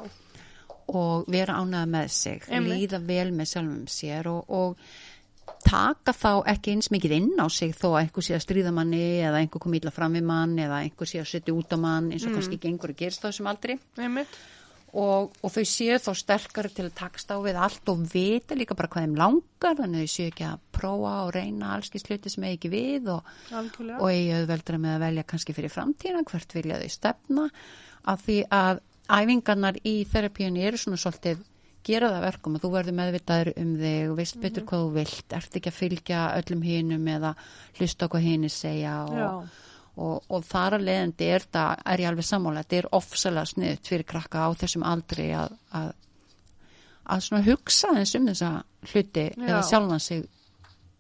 og 0.89 1.29
vera 1.29 1.59
ánæða 1.61 1.87
með 1.93 2.11
sig, 2.15 2.43
Einmitt. 2.49 2.75
líða 2.75 3.01
vel 3.05 3.31
með 3.37 3.51
sjálfum 3.53 3.87
sér 3.93 4.29
og, 4.31 4.49
og 4.49 5.57
taka 5.65 6.15
þá 6.17 6.31
ekki 6.53 6.75
eins 6.75 6.91
mikið 6.93 7.15
inn 7.19 7.33
á 7.41 7.47
sig 7.53 7.75
þó 7.77 7.91
að 7.91 8.01
einhver 8.03 8.25
sé 8.25 8.37
að 8.37 8.45
stríða 8.45 8.73
manni 8.75 9.03
eða 9.27 9.43
einhver 9.43 9.63
kom 9.65 9.75
ítla 9.77 9.93
fram 9.93 10.17
við 10.17 10.25
mann 10.29 10.55
eða 10.61 10.83
einhver 10.85 11.09
sé 11.09 11.21
að 11.21 11.31
setja 11.33 11.57
út 11.57 11.75
á 11.75 11.79
mann 11.81 12.13
eins 12.13 12.25
og 12.29 12.37
kannski 12.37 12.61
gengur 12.63 12.95
að 12.95 13.03
gerst 13.03 13.25
á 13.25 13.29
þessum 13.29 13.51
aldri. 13.53 13.79
Einmitt. 13.99 14.39
Og, 14.99 15.35
og 15.45 15.53
þau 15.55 15.65
séu 15.69 15.99
þá 16.03 16.11
sterkari 16.19 16.71
til 16.75 16.87
að 16.89 16.97
takast 16.99 17.31
á 17.31 17.37
við 17.45 17.59
allt 17.63 17.93
og 17.93 18.01
vita 18.13 18.57
líka 18.59 18.77
bara 18.79 18.91
hvað 18.93 19.07
þeim 19.07 19.19
langar 19.21 19.77
þannig 19.79 20.03
að 20.03 20.09
þau 20.09 20.15
séu 20.15 20.31
ekki 20.33 20.47
að 20.49 20.65
prófa 20.79 21.13
og 21.25 21.33
reyna 21.37 21.75
allski 21.77 22.03
sluti 22.03 22.33
sem 22.33 22.47
eigi 22.49 22.59
ekki 22.59 22.73
við 22.73 23.13
og, 23.15 23.31
og 23.99 24.09
eigi 24.11 24.33
auðveldra 24.39 24.81
með 24.83 24.97
að 24.97 25.05
velja 25.07 25.29
kannski 25.33 25.57
fyrir 25.57 25.75
framtíðan 25.75 26.29
hvert 26.29 26.57
vilja 26.59 26.81
þau 26.83 26.97
stefna. 26.97 27.47
Af 28.09 28.25
því 28.27 28.41
að 28.59 28.83
æfingarnar 29.09 29.79
í 29.89 29.95
þerapíunni 30.09 30.67
eru 30.69 30.81
svona 30.81 31.01
svolítið 31.01 31.47
gera 31.89 32.11
það 32.13 32.27
verkum 32.27 32.59
að 32.59 32.65
þú 32.65 32.73
verður 32.75 32.97
meðvitaður 32.99 33.51
um 33.63 33.71
þig 33.81 34.11
og 34.11 34.19
veist 34.19 34.43
betur 34.43 34.67
hvað 34.69 34.83
þú 34.85 34.91
vilt 34.99 35.39
ert 35.39 35.57
ekki 35.61 35.71
að 35.71 35.79
fylgja 35.79 36.25
öllum 36.41 36.65
hinum 36.67 37.09
eða 37.15 37.33
hlusta 37.79 38.09
hvað 38.11 38.27
hinni 38.27 38.51
segja 38.53 38.99
Já. 39.15 39.31
Og, 39.99 40.23
og, 40.31 40.45
þar 40.47 40.77
að 40.79 40.85
leiðandi 40.89 41.29
er 41.35 41.45
þetta, 41.47 41.65
er 41.93 42.03
ég 42.05 42.11
alveg 42.13 42.27
sammála 42.29 42.63
þetta 42.65 42.79
er 42.81 42.89
ofsalega 42.99 43.51
sniðt 43.53 43.91
fyrir 43.91 44.07
krakka 44.09 44.45
á 44.47 44.49
þessum 44.61 44.87
aldri 44.87 45.29
að, 45.35 45.57
að 45.75 45.91
að 47.09 47.23
svona 47.25 47.45
hugsa 47.47 47.93
eins 47.97 48.15
um 48.19 48.27
þessa 48.29 48.51
hluti 48.93 49.27
Já. 49.33 49.45
eða 49.49 49.61
sjálfan 49.65 50.03
sig 50.05 50.25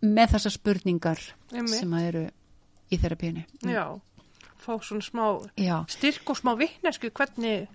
með 0.02 0.34
þessar 0.34 0.54
spurningar 0.54 1.24
Einmitt. 1.52 1.74
sem 1.82 1.96
að 1.98 2.06
eru 2.11 2.22
í 2.88 3.00
þerapíunni 3.02 3.42
Já, 3.68 3.84
fá 4.62 4.70
svona 4.80 5.04
smá 5.04 5.24
Já, 5.61 5.76
styrk 5.92 6.32
og 6.32 6.38
smá 6.40 6.54
vittnesku 6.58 7.11
hvernig 7.12 7.66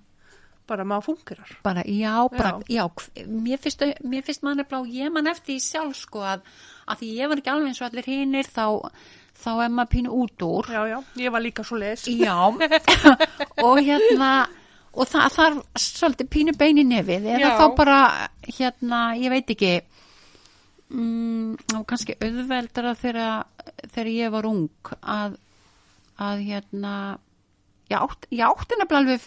bara 0.67 0.86
maður 0.88 1.09
fungerar. 1.12 1.49
bara, 1.63 1.83
já, 1.83 2.13
bara, 2.31 2.53
já, 2.71 2.86
hv- 2.88 3.25
mér 3.27 3.59
finnst, 3.59 3.81
finnst 3.83 4.45
nefnilega 4.47 4.79
og 4.79 4.88
ég 4.88 5.12
man 5.12 5.27
eftir 5.27 5.57
því 5.57 5.59
sjálf 5.65 5.97
sko 5.99 6.21
að, 6.23 6.45
að 6.88 7.01
því 7.01 7.09
ég 7.17 7.29
var 7.29 7.41
ekki 7.41 7.51
alveg 7.51 7.67
eins 7.73 7.81
og 7.83 7.89
allir 7.89 8.07
hinnir 8.07 8.47
þá, 8.47 8.65
þá 9.43 9.49
er 9.65 9.71
maður 9.75 9.91
pínu 9.93 10.17
út 10.23 10.45
úr 10.47 10.69
Já, 10.71 10.82
já, 10.88 10.97
ég 11.19 11.34
var 11.36 11.43
líka 11.43 11.65
svo 11.67 11.79
leis. 11.82 12.06
já, 12.08 12.36
og 13.67 13.79
hérna 13.84 14.34
og 14.93 15.10
það 15.10 15.36
þarf 15.38 15.82
svolítið 15.82 16.29
pínu 16.36 16.53
bein 16.58 16.82
í 16.82 16.86
nefið 16.86 17.27
eða 17.34 17.49
Já. 17.49 17.53
þá 17.58 17.65
bara, 17.77 17.99
hérna, 18.45 18.99
ég 19.17 19.34
veit 19.34 19.53
ekki 19.56 19.71
mm, 20.93 21.77
og 21.79 21.86
kannski 21.89 22.15
auðveldara 22.21 22.93
þegar, 23.01 23.47
þegar 23.88 24.12
ég 24.13 24.34
var 24.36 24.49
ung 24.49 24.91
að, 25.01 25.39
að 26.21 26.43
hérna 26.49 26.93
ég 27.89 27.97
átt, 27.99 28.29
ég 28.29 28.45
átti 28.45 28.77
nefnilega 28.79 29.01
alveg 29.01 29.25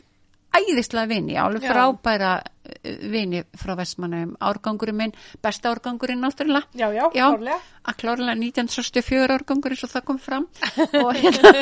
æðislega 0.57 1.09
vini, 1.11 1.35
alveg 1.37 1.65
frábæra 1.69 2.31
uh, 2.41 2.93
vini 3.13 3.43
frá 3.59 3.75
Vestmannum 3.77 4.37
árgangurinn 4.41 4.97
minn, 4.97 5.13
besta 5.43 5.71
árgangurinn 5.75 6.23
náttúrulega 6.23 6.69
Já, 6.79 6.89
já, 6.95 7.05
Já. 7.15 7.27
klárlega. 7.33 7.59
að 7.91 7.99
klárlega 8.03 8.37
1964 8.39 9.35
árgangur 9.37 9.75
eins 9.75 9.85
og 9.85 9.93
það 9.93 10.05
kom 10.09 10.19
fram 10.23 10.47
og, 11.05 11.11
hérna, 11.19 11.53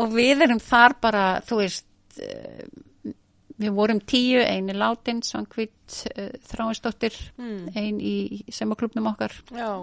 og 0.00 0.14
við 0.16 0.46
erum 0.46 0.62
þar 0.64 0.96
bara 1.02 1.24
þú 1.46 1.60
veist 1.64 1.86
eh, 2.22 2.64
við 3.60 3.74
vorum 3.76 3.98
tíu, 4.00 4.40
eini 4.40 4.72
látin 4.72 5.20
Svankvít 5.26 5.98
uh, 6.16 6.30
Þráinsdóttir 6.48 7.16
Mm. 7.36 7.66
ein 7.76 7.98
í 8.00 8.44
saumaklubnum 8.52 9.06
okkar 9.12 9.34
Já, 9.52 9.74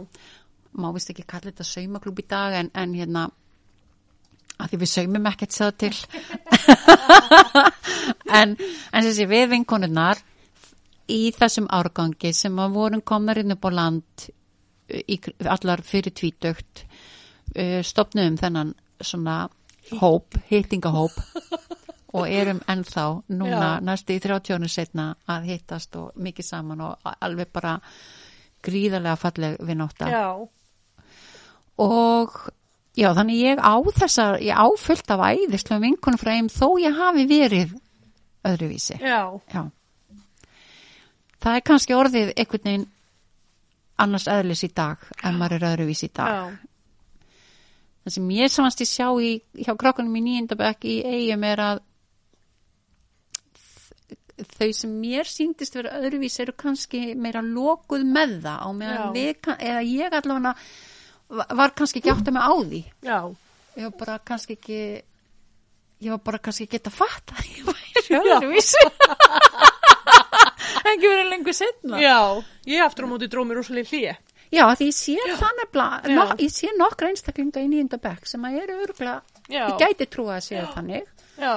má 0.77 0.87
vist 0.95 1.09
ekki 1.13 1.25
kalla 1.29 1.51
þetta 1.51 1.65
saumaklub 1.65 2.19
í 2.21 2.25
dag 2.29 2.53
en, 2.63 2.71
en 2.73 2.93
hérna 2.97 3.27
að 4.57 4.71
því 4.71 4.79
við 4.83 4.91
saumum 4.93 5.29
ekkert 5.31 5.57
sér 5.57 5.77
til. 5.77 5.95
En, 8.27 8.53
en 8.91 9.05
þessi 9.05 9.25
við 9.27 9.45
vinkonunnar 9.53 10.19
í 11.11 11.31
þessum 11.35 11.67
árgangi 11.71 12.33
sem 12.35 12.57
að 12.59 12.75
vorum 12.75 13.03
komnar 13.07 13.39
inn 13.39 13.55
upp 13.55 13.67
á 13.67 13.71
land 13.71 14.25
uh, 14.27 14.99
í, 14.99 15.17
allar 15.47 15.83
fyrir 15.87 16.15
tvítögt 16.15 16.83
uh, 16.83 17.79
stopnum 17.87 18.35
þennan 18.39 18.73
svona 18.99 19.45
hóp, 20.01 20.35
hittingahóp 20.49 21.15
og 22.17 22.27
erum 22.27 22.59
ennþá 22.67 23.07
núna 23.29 23.71
Já. 23.77 23.83
næstu 23.87 24.17
í 24.17 24.21
30 24.23 24.57
ánum 24.57 24.71
setna 24.71 25.07
að 25.29 25.49
hittast 25.53 25.95
og 25.99 26.15
mikið 26.15 26.49
saman 26.49 26.83
og 26.87 27.11
alveg 27.19 27.51
bara 27.53 27.77
gríðarlega 28.67 29.19
falleg 29.21 29.59
vinnóta 29.63 30.09
já, 30.11 30.27
og 31.83 32.39
já 32.97 33.09
þannig 33.17 33.41
ég 33.43 33.61
á 33.61 33.75
þessar 33.99 34.39
ég 34.43 34.57
á 34.57 34.67
fullt 34.81 35.11
af 35.13 35.25
æðislega 35.29 35.83
vinkunum 35.83 36.21
frá 36.21 36.31
þeim 36.33 36.51
þó 36.53 36.67
ég 36.81 36.97
hafi 36.97 37.25
verið 37.29 37.75
öðruvísi. 38.47 38.97
Já, 39.01 39.39
já. 39.53 39.63
Það 41.37 41.59
er 41.59 41.65
kannski 41.69 41.97
orðið 41.97 42.31
einhvern 42.33 42.65
veginn 42.65 42.87
annars 44.01 44.27
eðlis 44.29 44.63
í 44.65 44.71
dag 44.73 45.03
en 45.25 45.37
maður 45.37 45.59
er 45.59 45.69
öðruvísi 45.73 46.09
í 46.09 46.15
dag. 46.17 46.33
Já, 46.33 47.27
það 48.03 48.15
sem 48.17 48.31
ég 48.37 48.53
samast 48.53 48.81
ég 48.81 48.89
sjá 48.89 49.07
í, 49.21 49.33
hjá 49.61 49.73
krakkunum 49.75 50.17
í 50.17 50.23
nýjendabæk 50.25 50.89
í 50.89 50.97
eigum 51.05 51.45
er 51.47 51.63
að 51.63 51.85
þau 54.37 54.69
sem 54.75 54.91
mér 55.01 55.29
síndist 55.29 55.75
vera 55.77 55.97
öðruvís 55.97 56.37
eru 56.43 56.53
kannski 56.57 57.15
meira 57.17 57.41
lokuð 57.41 58.05
með 58.05 58.35
það 58.43 58.59
á 58.61 58.69
meðan 58.77 59.15
við, 59.15 59.49
eða 59.57 59.81
ég 59.87 60.17
allavega 60.19 60.53
var 61.29 61.73
kannski 61.75 62.01
ekki 62.01 62.13
átt 62.13 62.29
að 62.29 62.37
mig 62.37 62.43
á 62.47 62.53
því? 62.55 62.81
Já, 63.03 63.19
ég 63.77 63.83
var 63.89 63.95
bara 63.99 64.17
kannski 64.25 64.57
ekki 64.57 64.79
ég 66.03 66.13
var 66.13 66.21
bara 66.23 66.39
kannski 66.43 66.67
ekki 66.67 66.81
að 66.85 66.95
fatta 66.95 67.41
ég 67.47 67.65
væri 67.67 68.05
Já. 68.07 68.21
öðruvísi. 68.21 68.83
Ekki 70.87 71.09
verið 71.09 71.29
lengur 71.33 71.55
setna 71.55 71.97
já, 71.99 72.19
ég 72.69 72.83
aftur 72.85 73.07
á 73.07 73.11
móti 73.11 73.27
drómi 73.27 73.55
rosalega 73.57 73.89
hlýja. 73.91 74.13
Já, 74.53 74.63
því 74.79 74.85
ég 74.87 74.95
sé 74.95 75.15
þannig 75.41 75.79
no, 76.15 76.23
ég 76.39 76.53
sé 76.53 76.69
nokkra 76.77 77.09
einstaklinga 77.11 77.59
í 77.59 77.67
nýjunda 77.67 77.99
bekk 77.99 78.29
sem 78.29 78.45
að 78.47 78.61
eru 78.61 78.77
örgulega, 78.85 79.17
Já. 79.51 79.65
ég 79.67 79.81
gæti 79.81 80.07
trúa 80.07 80.37
að 80.37 80.45
sé 80.45 80.61
þannig. 80.75 81.09
Já, 81.35 81.55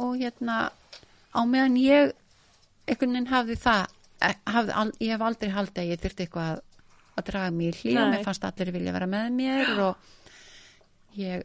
og 0.00 0.14
hérna 0.16 0.56
á 1.36 1.40
meðan 1.44 1.76
ég 1.76 2.14
einhvern 2.88 3.12
veginn 3.18 3.30
hafði 3.30 3.58
það 3.60 3.82
eh, 4.24 4.36
hafði, 4.48 4.86
ég 5.04 5.12
hef 5.14 5.26
aldrei 5.28 5.52
haldið 5.54 5.82
að 5.82 5.92
ég 5.92 6.02
þurfti 6.04 6.26
eitthvað 6.26 6.62
að, 7.20 7.24
að 7.24 7.28
draga 7.32 7.50
mig 7.56 7.70
í 7.70 7.76
hlý 7.80 7.98
og 8.00 8.14
mér 8.14 8.24
fannst 8.26 8.46
allir 8.48 8.72
vilja 8.74 8.94
vera 8.96 9.10
með 9.10 9.36
mér 9.36 9.74
og 9.86 10.08
ég, 11.18 11.44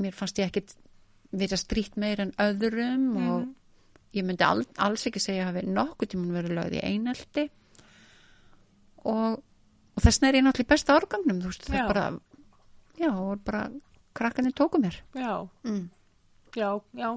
mér 0.00 0.16
fannst 0.16 0.40
ég 0.40 0.50
ekkit 0.50 0.74
vera 1.34 1.58
strýtt 1.58 1.98
meir 2.00 2.22
en 2.24 2.32
öðrum 2.42 3.06
og 3.24 3.46
ég 4.14 4.26
myndi 4.26 4.46
al, 4.46 4.62
alls 4.82 5.08
ekki 5.08 5.22
segja 5.22 5.48
að 5.48 5.50
hafi 5.52 5.74
nokkuð 5.74 6.12
tímun 6.12 6.36
verið 6.36 6.56
lögð 6.58 6.76
í 6.78 6.82
einelti. 6.86 7.44
Og, 9.10 9.40
og 9.40 10.04
þess 10.04 10.20
vegna 10.20 10.30
er 10.30 10.38
ég 10.38 10.46
náttúrulega 10.46 10.72
besta 10.74 10.96
árgangnum 10.96 11.42
þú 11.42 11.50
veist, 11.50 11.66
það 11.66 11.80
er 11.80 11.90
bara 11.90 12.04
já, 13.00 13.10
og 13.10 13.42
bara 13.44 13.64
krakkanir 14.14 14.54
tóku 14.56 14.80
mér. 14.80 15.00
Já, 15.18 15.48
mm. 15.66 15.88
já, 16.54 16.68
já. 16.94 17.10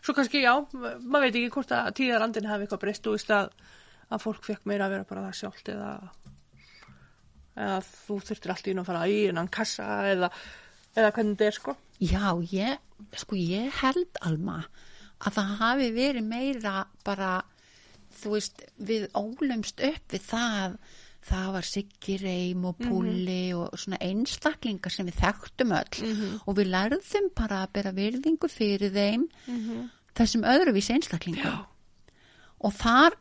Svo 0.00 0.14
kannski, 0.16 0.40
já, 0.42 0.54
maður 0.72 1.26
veit 1.26 1.34
ekki 1.34 1.50
hvort 1.58 1.74
að 1.74 1.90
tíðarandin 1.98 2.48
hafi 2.48 2.66
eitthvað 2.66 2.84
breyst, 2.86 3.04
þú 3.04 3.16
veist 3.16 3.34
að, 3.34 3.50
að 4.08 4.22
fólk 4.22 4.46
fekk 4.46 4.70
meira 4.70 4.86
að 4.86 4.96
vera 4.96 5.08
bara 5.10 5.26
það 5.26 5.38
sjálft 5.40 5.68
eða, 5.74 5.90
eða 7.56 7.80
þú 7.88 8.20
þurftir 8.28 8.52
allt 8.52 8.68
í 8.68 8.74
einu 8.74 8.84
að 8.84 8.90
fara 8.90 9.06
í 9.08 9.18
innan 9.30 9.50
kassa 9.52 9.88
eða, 10.12 10.30
eða 10.94 11.12
hvernig 11.16 11.36
þetta 11.36 11.48
er, 11.48 11.56
sko. 11.56 11.76
Já, 12.04 12.28
ég, 12.52 12.78
sko 13.16 13.38
ég 13.40 13.80
held 13.80 14.20
Alma 14.28 14.60
að 15.24 15.38
það 15.38 15.52
hafi 15.62 15.90
verið 15.96 16.26
meira 16.28 16.76
bara, 17.06 17.32
þú 18.20 18.34
veist, 18.36 18.64
við 18.76 19.06
ólumst 19.16 19.80
upp 19.80 20.12
við 20.12 20.26
það, 20.28 20.74
það 21.26 21.46
var 21.54 21.66
Siggi 21.66 22.16
Reym 22.20 22.66
og 22.68 22.76
Púli 22.84 23.54
og 23.56 23.78
svona 23.80 23.98
einstaklingar 24.04 24.92
sem 24.92 25.08
við 25.08 25.16
þekktum 25.22 25.72
öll 25.72 26.10
og 26.44 26.58
við 26.58 26.68
lærðum 26.74 27.30
bara 27.34 27.62
að 27.64 27.72
bera 27.78 27.94
virðingu 27.96 28.50
fyrir 28.52 28.92
þeim 28.92 29.24
þessum 30.16 30.44
öðruvís 30.44 30.90
einstaklingum. 30.92 31.64
Og 32.60 32.72
þar 32.76 33.16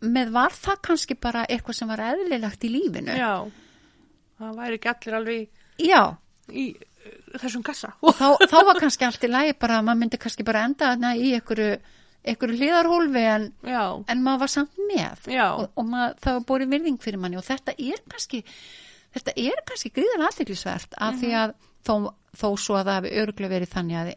með 0.00 0.32
var 0.32 0.52
það 0.52 0.82
kannski 0.88 1.14
bara 1.20 1.44
eitthvað 1.48 1.76
sem 1.78 1.88
var 1.88 2.02
eðlilegt 2.14 2.64
í 2.64 2.72
lífinu. 2.72 3.14
Já, 3.16 3.44
það 4.40 4.56
væri 4.60 4.78
ekki 4.78 4.92
allir 4.92 5.18
alveg 5.20 5.84
Já. 5.86 6.00
í 6.52 6.64
uh, 6.76 7.36
þessum 7.42 7.66
kassa. 7.66 7.92
þá, 8.20 8.26
þá 8.46 8.56
var 8.70 8.80
kannski 8.82 9.08
allt 9.08 9.28
í 9.28 9.30
lagi 9.32 9.54
bara, 9.60 9.82
maður 9.84 10.02
myndi 10.04 10.22
kannski 10.22 10.46
bara 10.46 10.64
enda 10.68 10.92
þarna 10.92 11.12
í 11.18 11.32
einhverju, 11.38 11.70
einhverju 12.26 12.58
hliðarhólfi 12.60 13.24
en, 13.34 13.46
Já, 13.66 13.84
en 14.12 14.26
maður 14.26 14.44
var 14.46 14.54
samt 14.56 14.82
með 14.90 15.30
Já. 15.34 15.46
og, 15.52 15.70
og 15.74 15.88
maður, 15.92 16.18
það 16.24 16.38
var 16.38 16.50
búið 16.50 16.68
virðing 16.74 17.00
fyrir 17.02 17.22
manni 17.22 17.40
og 17.40 17.46
þetta 17.46 17.76
er 17.78 18.04
kannski 18.10 18.42
þetta 19.16 19.36
er 19.40 19.64
kannski 19.68 19.92
gríðan 19.96 20.26
aðteglisvert 20.28 20.96
af 21.00 21.18
því 21.20 21.34
að 21.40 21.54
þó, 21.86 21.94
þó 22.36 22.48
svo 22.60 22.78
að 22.78 22.88
það 22.88 22.96
hafi 22.98 23.12
örglega 23.22 23.54
verið 23.54 23.72
þannig 23.72 24.00
að 24.00 24.10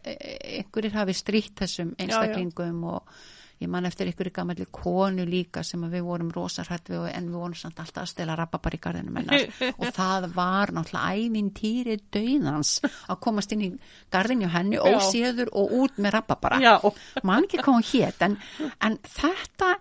einhverjir 0.58 0.96
hafi 0.96 1.16
stríkt 1.16 1.62
þessum 1.62 1.94
einstaklingum 1.96 2.82
og 2.90 3.20
ég 3.60 3.68
man 3.68 3.84
eftir 3.84 4.08
einhverju 4.08 4.32
gamalli 4.32 4.64
konu 4.72 5.24
líka 5.28 5.60
sem 5.66 5.82
við 5.92 6.04
vorum 6.06 6.30
rosarhætt 6.32 6.88
við 6.88 6.98
og- 7.02 7.10
en 7.12 7.26
við 7.28 7.36
vorum 7.42 7.54
samt 7.60 7.80
alltaf 7.82 8.02
að 8.06 8.10
stela 8.14 8.36
rababar 8.40 8.76
í 8.76 8.80
garðinu 8.80 9.12
mennar 9.12 9.44
og 9.82 9.90
það 9.98 10.28
var 10.34 10.72
náttúrulega 10.72 11.24
ævintýri 11.26 11.96
döðans 12.16 12.70
að 12.86 13.20
komast 13.26 13.52
inn 13.52 13.66
í 13.66 13.70
garðinu 14.12 14.48
hjá 14.48 14.54
henni 14.56 14.78
Já. 14.80 14.86
óséður 14.96 15.52
og 15.52 15.74
út 15.82 15.98
með 16.00 16.16
rababara 16.16 16.60
já, 16.64 16.74
man 17.22 17.44
ekki 17.44 17.60
hún 17.68 17.84
hét 17.84 18.24
en, 18.24 18.38
en 18.80 18.96
þetta, 19.04 19.74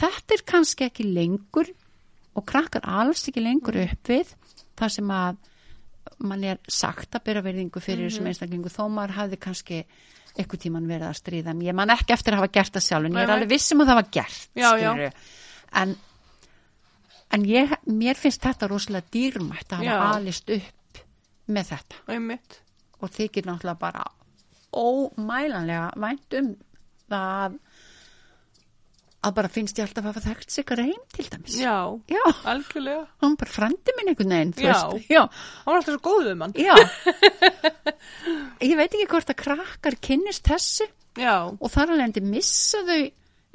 þetta 0.00 0.36
er 0.40 0.44
kannski 0.54 0.88
ekki 0.90 1.06
lengur 1.14 1.70
og 2.34 2.46
krakkar 2.50 2.82
alls 2.86 3.28
ekki 3.30 3.42
lengur 3.46 3.78
upp 3.84 4.10
við 4.10 4.34
það 4.80 4.92
sem 4.96 5.10
að 5.14 5.38
mann 6.20 6.42
er 6.44 6.58
sagt 6.68 7.14
að 7.16 7.24
byrja 7.28 7.42
verðingu 7.46 7.80
fyrir 7.80 8.08
þessum 8.10 8.26
einstaklingu 8.28 8.70
þó 8.72 8.82
maður 8.92 9.14
hafði 9.16 9.38
kannski 9.40 9.78
eitthvað 10.40 10.62
tíman 10.66 10.88
verið 10.90 11.08
að 11.08 11.18
stríða 11.20 11.54
ég 11.66 11.76
man 11.76 11.94
ekki 11.94 12.14
eftir 12.16 12.36
að 12.36 12.42
hafa 12.42 12.54
gert 12.58 12.76
það 12.76 12.86
sjálf 12.86 13.08
en 13.08 13.18
ég 13.18 13.26
er 13.26 13.34
alveg 13.36 13.52
vissum 13.52 13.82
að 13.84 13.90
það 13.92 14.00
var 14.00 14.08
gert 14.16 14.60
Já, 14.60 14.70
já. 14.80 15.10
en, 15.82 15.94
en 17.36 17.46
ég, 17.48 17.74
mér 17.86 18.20
finnst 18.20 18.44
þetta 18.46 18.70
rosalega 18.70 19.12
dýrmætt 19.16 19.76
að 19.76 19.86
hafa 19.90 20.10
alist 20.18 20.50
upp 20.56 21.04
með 21.50 21.72
þetta. 21.74 22.02
Og 23.00 23.12
þykir 23.14 23.46
náttúrulega 23.48 23.80
bara 23.80 24.04
ómælanlega 24.76 25.86
vænt 25.98 26.36
um 26.38 26.50
það 27.10 27.56
að 29.20 29.34
bara 29.36 29.48
finnst 29.52 29.76
ég 29.76 29.84
alltaf 29.84 30.04
að 30.04 30.08
hafa 30.14 30.20
þekkt 30.30 30.50
sig 30.54 30.64
heim 30.80 31.00
til 31.12 31.26
dæmis 31.28 31.56
Já, 31.60 31.74
já, 32.08 32.22
algjörlega. 32.48 33.02
hann 33.20 33.34
bara 33.36 33.50
frendi 33.52 33.92
minn 33.98 34.08
einhvern 34.14 34.32
veginn 34.32 34.54
Já. 34.56 34.78
já, 35.12 35.22
Hann 35.28 35.74
var 35.74 35.80
alltaf 35.82 35.94
svo 35.98 36.04
góð 36.06 36.22
við 36.30 36.36
mann. 36.40 36.54
já 36.56 36.74
ég 38.70 38.76
veit 38.78 38.94
ekki 38.94 39.08
hvort 39.10 39.32
að 39.34 39.38
krakkar 39.42 39.96
kynnist 40.00 40.46
þessu 40.48 40.88
Já, 41.20 41.34
og 41.52 41.68
þar 41.74 41.90
alveg 41.96 42.06
endi 42.08 42.22
missa 42.24 42.80
þau 42.86 43.00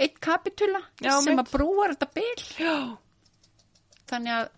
eitt 0.06 0.20
kapitula 0.22 0.82
Já, 1.02 1.16
sem 1.24 1.34
mitt. 1.34 1.46
að 1.48 1.52
brúar 1.56 1.96
þetta 1.96 2.10
bil 2.14 2.46
já, 2.60 2.76
þannig 4.12 4.36
að 4.36 4.50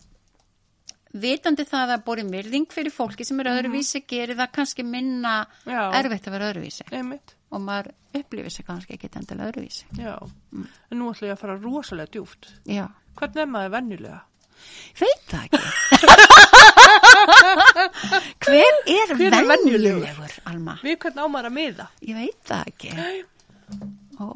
vitandi 1.18 1.64
það 1.70 1.94
að 1.96 2.04
bóri 2.10 2.24
myrðing 2.28 2.68
fyrir 2.74 2.94
fólki 2.94 3.26
sem 3.26 3.40
er 3.42 3.52
öðruvísi 3.54 4.02
gerir 4.10 4.36
það 4.38 4.52
kannski 4.60 4.84
minna 4.86 5.38
Mhm. 5.66 5.96
Erfitt 6.02 6.28
að 6.28 6.36
vera 6.36 6.50
öðruvísi 6.52 6.84
einmitt. 6.92 7.37
Og 7.52 7.62
maður 7.64 7.92
upplifir 8.18 8.52
sig 8.52 8.66
kannski 8.68 8.96
ekki 8.98 9.10
endilega 9.16 9.52
öðruvísi. 9.52 9.86
Já, 10.02 10.16
en 10.54 10.98
nú 11.00 11.12
ætla 11.14 11.30
ég 11.30 11.36
að 11.38 11.42
fara 11.44 11.60
rosalega 11.62 12.12
djúft. 12.18 12.50
já, 12.68 12.88
Hvernig 13.18 13.42
er 13.44 13.50
maður 13.50 13.72
venjulega? 13.78 14.20
veit 14.98 15.24
það 15.30 15.42
ekki. 15.46 15.60
Hver 18.48 18.78
er 18.90 19.12
er 19.14 19.48
venjulegur 19.52 20.34
Alma, 20.50 20.78
Við 20.84 20.98
hvernig 21.04 21.22
á 21.24 21.28
maður 21.30 21.50
að 21.50 21.56
miða? 21.58 21.88
ég 22.02 22.16
veit 22.18 22.42
það 22.48 22.72
ekki. 22.72 22.92
Og 24.24 24.36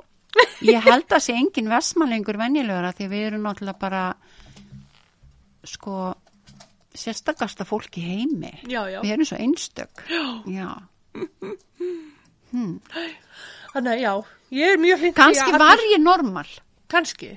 ég 0.68 0.84
held 0.86 1.10
að 1.18 1.24
sé 1.26 1.34
engin 1.38 1.70
vestmanningur 1.72 2.38
venjulegur 2.40 2.88
að 2.90 2.98
því 3.02 3.08
við 3.14 3.26
erum 3.32 3.46
náttúrulega 3.48 3.82
bara 3.82 4.04
sko 5.68 5.96
sérstakasta 6.94 7.66
fólk 7.66 7.98
í 7.98 8.04
heimi. 8.06 8.52
Já, 8.68 8.84
já. 8.92 9.00
við 9.02 9.14
erum 9.16 9.26
svo 9.30 9.38
einstök. 9.42 10.06
Já, 10.52 10.70
Þannig 12.52 13.92
að 13.94 14.02
já, 14.04 14.14
ég 14.58 14.74
er 14.76 14.82
mjög 14.84 15.04
hreint 15.06 15.18
kannski 15.18 15.62
var 15.62 15.84
ég 15.92 16.04
normal 16.04 16.48
Kannski. 16.92 17.30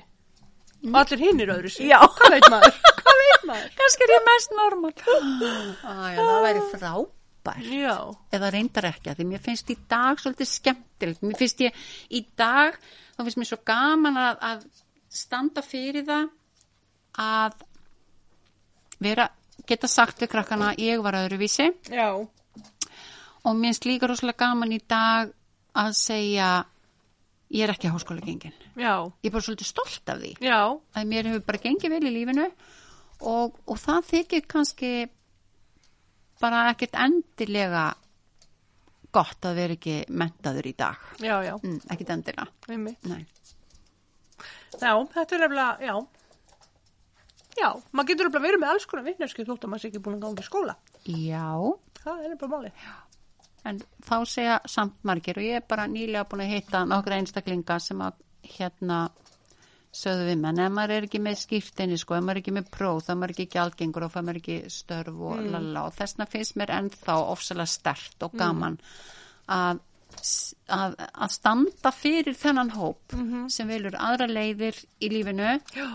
Og 0.85 0.97
allir 0.99 1.21
hinn 1.23 1.39
er 1.39 1.51
öðru 1.53 1.69
sér. 1.71 1.87
Já. 1.93 1.99
Hvað 2.17 2.33
veit 2.35 2.47
maður? 2.51 2.79
Hvað 3.05 3.21
veit 3.21 3.45
maður? 3.47 3.69
kannski 3.79 4.05
er 4.05 4.11
ég 4.15 4.25
mest 4.25 4.55
normal 4.57 4.91
Æ, 4.95 6.17
það 6.17 6.41
væri 6.45 6.63
frábært 6.73 7.69
Já, 7.69 7.95
eða 8.35 8.49
reyndar 8.55 8.87
ekki 8.89 9.11
að 9.11 9.19
því 9.21 9.27
mér 9.29 9.43
finnst 9.45 9.71
í 9.71 9.77
dag 9.91 10.19
svolítið 10.21 10.49
skemmtilegt, 10.49 11.23
mér 11.23 11.39
finnst 11.39 11.63
ég 11.63 11.83
í 12.09 12.23
dag, 12.39 12.77
þá 13.15 13.21
finnst 13.21 13.39
mér 13.41 13.49
svo 13.51 13.59
gaman 13.69 14.19
að, 14.19 14.43
að 14.49 14.65
standa 15.21 15.63
fyrir 15.65 16.07
það 16.09 16.27
að 17.25 17.59
vera, 19.05 19.29
geta 19.69 19.89
sagt 19.91 20.23
við 20.23 20.33
krakkana 20.33 20.73
ég 20.81 21.03
var 21.05 21.19
öðruvísi 21.21 21.69
já, 21.93 22.09
og 23.45 23.57
mér 23.57 23.71
finnst 23.73 23.85
líka 23.89 24.09
rosalega 24.09 24.41
gaman 24.45 24.73
í 24.75 24.79
dag 24.89 25.33
að 25.77 25.91
segja 25.99 26.49
ég 27.53 27.65
er 27.67 27.73
ekki 27.75 27.91
háskóla 27.93 28.23
gengin 28.25 28.55
já, 28.73 28.93
ég 29.21 29.29
er 29.29 29.35
bara 29.35 29.45
svolítið 29.45 29.69
stolt 29.69 30.09
af 30.11 30.17
því. 30.21 30.31
Já, 30.43 30.61
að 30.97 31.11
mér 31.11 31.29
hefur 31.29 31.45
bara 31.45 31.61
gengið 31.65 31.93
vel 31.93 32.07
í 32.09 32.13
lífinu 32.15 32.47
og, 33.21 33.59
og 33.69 33.77
það 33.79 34.09
þykir 34.09 34.47
kannski 34.51 34.91
bara 36.41 36.65
ekkert 36.73 36.97
endilega 36.99 37.85
gott 39.15 39.47
að 39.47 39.55
vera 39.61 39.77
ekki 39.77 39.93
mentaður 40.11 40.67
í 40.67 40.73
dag. 40.75 40.99
Já, 41.23 41.37
já, 41.45 41.53
mm, 41.55 41.77
ekkert 41.93 42.09
endilega. 42.17 42.49
Já, 44.75 44.91
þetta 45.13 45.37
er 45.37 45.45
eflega, 45.47 45.69
já. 45.79 45.95
Já, 47.55 47.69
maður 47.95 48.09
getur 48.09 48.27
eflega 48.27 48.43
verið 48.49 48.59
með 48.65 48.73
alls 48.73 48.87
konar 48.91 49.05
vittneskið 49.07 49.47
þótt 49.47 49.63
að 49.63 49.71
maður 49.71 49.85
sé 49.85 49.91
ekki 49.93 50.01
búin 50.03 50.17
að 50.17 50.25
ganga 50.25 50.43
í 50.43 50.49
skóla. 50.49 50.75
já, 51.07 51.47
Það 52.05 52.25
er 52.25 52.35
bara 52.41 52.51
máli. 52.51 52.71
En 53.65 53.81
þá 54.05 54.15
segja 54.29 54.57
samt 54.69 54.97
margir 55.07 55.39
og 55.41 55.47
ég 55.47 55.59
er 55.59 55.67
bara 55.67 55.87
nýlega 55.89 56.27
búin 56.29 56.45
að 56.45 56.55
hitta 56.55 56.85
nokkra 56.89 57.19
einstaklinga 57.19 57.79
sem 57.83 58.01
að 58.05 58.19
hérna 58.55 58.99
sögðu 59.95 60.27
við 60.29 60.39
menn, 60.43 60.59
ef 60.59 60.73
maður 60.75 60.93
er 60.97 61.07
ekki 61.07 61.21
með 61.23 61.37
skýrtinni 61.39 61.97
sko, 61.99 62.17
ef 62.17 62.23
maður 62.25 62.39
er 62.39 62.43
ekki 62.43 62.53
með 62.57 62.69
próf, 62.73 63.01
þá 63.05 63.11
er 63.13 63.19
maður 63.21 63.43
ekki 63.45 63.61
algengur 63.61 64.05
og 64.05 64.13
þá 64.13 64.17
er 64.19 64.25
maður 64.27 64.39
ekki 64.41 64.57
störf 64.73 65.19
og 65.29 65.35
mm. 65.37 65.49
lala. 65.53 65.83
Og 65.87 65.95
þessna 65.95 66.27
finnst 66.29 66.57
mér 66.59 66.73
ennþá 66.75 67.17
ofsalega 67.31 67.71
stert 67.71 68.25
og 68.27 68.35
gaman 68.39 68.77
að, 69.55 69.81
að, 70.75 70.97
að 70.99 71.35
standa 71.37 71.93
fyrir 71.95 72.39
þennan 72.39 72.73
hóp 72.75 73.15
sem 73.55 73.71
velur 73.71 73.95
aðra 73.95 74.27
leiðir 74.31 74.81
í 74.99 75.11
lífinu. 75.13 75.55
Já, 75.75 75.87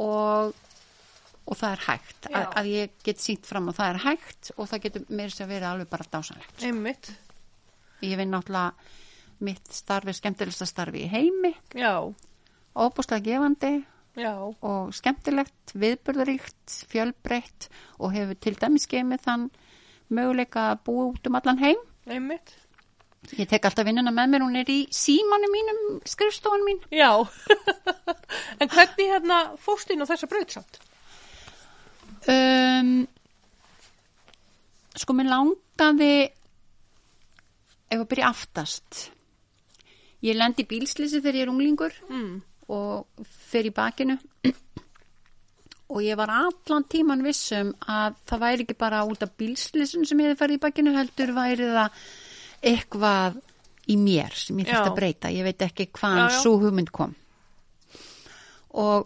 og, 0.00 0.54
og 1.44 1.58
það 1.60 1.76
er 1.76 1.82
hægt. 1.88 2.28
Að, 2.30 2.44
að 2.60 2.68
ég 2.72 2.98
get 3.04 3.22
sínt 3.22 3.48
fram 3.48 3.70
og 3.70 3.76
það 3.76 3.90
er 3.92 4.02
hægt 4.06 4.52
og 4.56 4.68
það 4.70 4.84
getur 4.86 5.06
sér 5.34 5.46
að 5.46 5.54
vera 5.54 5.72
alveg 5.74 5.90
bara 5.92 6.10
dásanlegt 6.12 6.64
einmitt. 6.64 7.10
ég 8.04 8.20
vinn 8.20 8.32
náttúrulega 8.32 9.02
mitt 9.44 9.74
starfi 9.74 10.14
skemmtilegsta 10.16 10.66
starfi 10.68 11.04
í 11.04 11.10
heimi. 11.10 11.52
Já, 11.76 12.00
óbúslega 12.74 13.24
gefandi. 13.26 13.74
Já, 14.14 14.30
og 14.38 14.92
skemmtilegt, 14.94 15.72
viðburðaríkt 15.74 16.74
fjölbreytt 16.86 17.66
og 17.98 18.12
hefur 18.14 18.38
til 18.38 18.54
dæmis 18.60 18.86
gefið 18.86 19.24
þann 19.24 19.48
möguleika 20.14 20.68
að 20.70 20.84
búa 20.86 21.08
út 21.10 21.26
um 21.26 21.38
allan 21.40 21.58
heim. 21.58 21.80
Einmitt. 22.06 22.54
ég 23.34 23.48
tek 23.48 23.64
alltaf 23.64 23.86
vinnuna 23.88 24.12
með 24.14 24.30
mér, 24.30 24.44
hún 24.44 24.58
er 24.60 24.70
í 24.70 24.84
símanu 24.92 25.48
mínum 25.50 26.00
skrifstofan 26.06 26.62
mín. 26.66 26.80
Já, 26.94 27.24
en 28.60 28.70
hvernig 28.70 29.10
hérna 29.10 29.38
fóst 29.58 29.90
inn 29.90 30.04
á 30.04 30.06
þessa 30.06 30.30
braut 30.30 30.54
samt? 30.54 30.78
Um, 32.30 32.92
sko 34.94 35.16
mér 35.18 35.28
langaði 35.32 36.10
ef 37.90 37.98
að 38.00 38.08
byrja 38.10 38.30
aftast. 38.30 39.00
Ég 40.24 40.36
lendi 40.38 40.64
í 40.64 40.68
bílslýsi 40.70 41.20
þegar 41.20 41.36
ég 41.40 41.46
er 41.46 41.52
unglingur 41.52 41.96
Mm. 42.08 42.36
og 42.72 43.06
fer 43.50 43.66
í 43.68 43.72
bakinu. 43.74 44.18
Og 45.94 46.00
ég 46.02 46.16
var 46.16 46.30
allan 46.32 46.86
tíman 46.90 47.20
vissum 47.22 47.74
að 47.86 48.14
það 48.26 48.40
væri 48.40 48.64
ekki 48.64 48.74
bara 48.80 49.02
út 49.06 49.20
af 49.22 49.34
bílslýsin 49.38 50.06
sem 50.08 50.18
ég 50.22 50.30
hefði 50.32 50.38
farið 50.40 50.56
í 50.56 50.62
bakinu 50.62 50.94
heldur 50.96 51.32
væri 51.36 51.66
það 51.74 51.98
eitthvað 52.64 53.36
í 53.92 53.98
mér 54.00 54.32
sem 54.34 54.58
ég 54.62 54.70
þurfti 54.70 54.90
að 54.90 54.96
breyta. 54.96 55.28
Ég 55.30 55.44
veit 55.44 55.60
ekki 55.66 55.86
hvaðan 55.92 56.32
svo 56.40 56.54
hugmynd 56.62 56.90
kom. 56.90 57.12
Og 58.80 59.04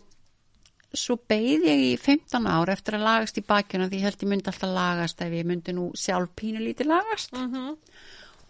svo 0.98 1.16
beigð 1.30 1.66
ég 1.68 1.84
í 1.86 1.92
15 2.00 2.48
ár 2.50 2.72
eftir 2.72 2.98
að 2.98 3.06
lagast 3.06 3.40
í 3.40 3.44
bakinu 3.46 3.88
því 3.88 4.00
ég 4.00 4.08
held 4.08 4.24
ég 4.24 4.32
myndi 4.32 4.50
alltaf 4.52 4.74
lagast 4.74 5.22
ef 5.24 5.36
ég 5.38 5.48
myndi 5.48 5.74
nú 5.76 5.90
sjálf 5.98 6.34
pínu 6.38 6.62
lítið 6.64 6.92
lagast 6.94 7.32
Mm 7.36 7.76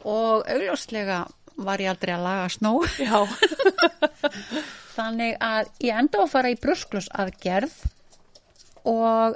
og 0.07 0.47
augljóslega 0.47 1.27
var 1.59 1.81
ég 1.83 1.91
aldrei 1.91 2.15
að 2.15 2.23
lagast 2.23 2.61
nóg 2.63 2.85
Þannig 4.99 5.35
að 5.43 5.71
ég 5.83 5.99
enda 5.99 6.23
að 6.23 6.31
fara 6.31 6.53
í 6.53 6.59
brusklus 6.59 7.09
aðgerð 7.15 7.75
og 8.87 9.35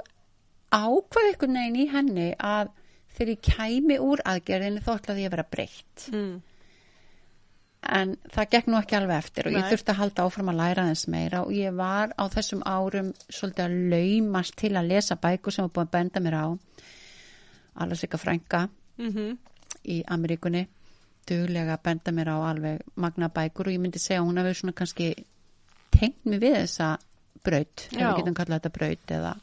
ákvað 0.71 1.29
ykkur 1.33 1.51
neginn 1.51 1.81
í 1.83 1.89
henni 1.91 2.29
að 2.39 2.71
þegar 3.13 3.33
ég 3.33 3.43
kæmi 3.49 3.99
úr 4.01 4.23
aðgerðinni 4.25 4.83
þá 4.83 4.91
ætlaði 4.95 5.25
ég 5.25 5.29
að 5.29 5.35
vera 5.35 5.49
breytt. 5.51 6.07
mm. 6.09 6.33
En 7.83 8.15
það 8.31 8.49
gekk 8.55 8.67
nú 8.71 8.77
ekki 8.79 8.95
alveg 8.97 9.17
eftir 9.17 9.47
og 9.49 9.55
ég 9.55 9.65
Nei. 9.65 9.69
þurfti 9.71 9.91
að 9.91 9.99
halda 9.99 10.27
áfram 10.27 10.51
að 10.53 10.59
læra 10.61 10.85
þess 10.89 11.09
meira 11.11 11.41
og 11.43 11.55
ég 11.55 11.73
var 11.75 12.13
á 12.15 12.23
þessum 12.31 12.61
árum 12.65 13.09
svolítið 13.27 13.65
að 13.65 13.79
laumast 13.93 14.55
til 14.59 14.71
að 14.79 14.91
lesa 14.93 15.17
bækur 15.19 15.55
sem 15.55 15.67
var 15.67 15.73
búin 15.75 15.89
að 15.89 15.95
benda 15.97 16.23
mér 16.23 16.37
á. 16.39 16.47
Alveg 17.83 18.03
sikka 18.03 18.21
frænka 18.21 18.67
Mm 18.97 19.35
í 19.83 19.99
Ameríkunni 20.07 20.67
duglega 21.27 21.77
að 21.77 21.83
benda 21.87 22.13
mér 22.15 22.31
á 22.35 22.37
alveg 22.51 22.83
magna 22.99 23.29
bækur 23.31 23.69
og 23.69 23.75
ég 23.75 23.81
myndi 23.83 24.01
segja 24.01 24.21
að 24.21 24.29
hún 24.29 24.39
hafi 24.41 24.55
svona 24.59 24.75
kannski 24.75 25.09
tengt 25.93 26.25
mig 26.27 26.41
við 26.43 26.57
þessa 26.61 26.89
braut, 27.43 27.85
ef 27.91 27.99
við 27.99 28.17
getum 28.19 28.37
kallað 28.37 28.59
þetta 28.59 28.73
braut 28.77 29.13
eða 29.17 29.33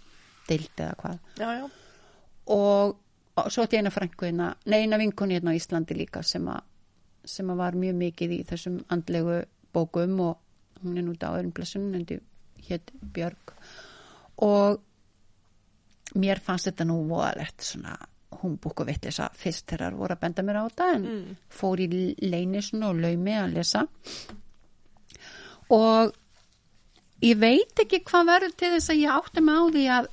dild 0.49 0.83
eða 0.85 0.97
hvað 1.01 1.19
já, 1.41 1.49
já, 1.61 1.65
og, 2.57 2.97
og 3.41 3.53
svo 3.53 3.67
til 3.67 3.81
eina 3.81 3.93
frænkuðina 3.95 4.51
nei, 4.67 4.79
eina 4.85 5.01
vinkonni 5.01 5.39
hérna 5.39 5.55
á 5.57 5.59
Íslandi 5.61 5.97
líka 5.97 6.25
sem 6.27 6.49
að, 6.53 6.61
sem 7.25 7.51
var 7.57 7.77
mjög 7.79 7.99
mikið 8.01 8.37
í 8.39 8.45
þessum 8.49 8.79
andlegu 8.89 9.43
bókum 9.75 10.21
og 10.25 10.83
hún 10.83 10.99
er 10.99 11.07
nút 11.07 11.23
á 11.25 11.35
öðrum 11.35 11.53
blessun 11.55 11.91
en 11.95 12.07
hétt 12.69 12.93
Björg. 13.15 13.53
Og 14.41 14.81
mér 16.15 16.41
fannst 16.43 16.71
þetta 16.71 16.87
nú 16.89 17.03
voðalegt 17.09 17.63
svona 17.65 17.97
hún 18.41 18.57
búku 18.63 18.87
vitt 18.89 19.05
þess 19.05 19.21
að 19.25 19.39
fyrst 19.43 19.67
þegar 19.69 19.97
voru 19.99 20.15
að 20.15 20.23
benda 20.25 20.45
mér 20.47 20.61
á 20.63 20.65
þetta 20.69 20.87
en 20.95 21.05
Mm. 21.05 21.37
fór 21.49 21.81
í 21.81 21.89
leini 22.23 22.63
svona 22.63 22.91
og 22.91 23.01
laumi 23.03 23.35
að 23.37 23.55
lesa. 23.55 23.87
Og 25.71 26.15
ég 27.23 27.37
veit 27.39 27.83
ekki 27.85 28.03
hvað 28.05 28.27
verður 28.33 28.57
til 28.57 28.71
þess 28.75 28.91
að 28.91 29.03
ég 29.03 29.11
átti 29.19 29.41
mig 29.45 29.55
á 29.61 29.65
því 29.71 29.85
að 29.99 30.09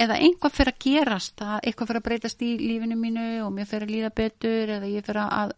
eða 0.00 0.16
einhvað 0.16 0.54
fyrir 0.56 0.72
að 0.72 0.84
gerast 0.84 1.42
að 1.44 1.56
eitthvað 1.68 1.88
fyrir 1.90 2.00
að 2.00 2.06
breytast 2.08 2.42
í 2.46 2.50
lífinu 2.60 2.96
mínu 2.96 3.24
og 3.44 3.50
mér 3.56 3.68
fyrir 3.68 3.86
að 3.88 3.94
líða 3.94 4.10
betur 4.20 4.72
eða 4.76 4.88
ég 4.90 5.04
fyrir 5.06 5.22
að 5.26 5.54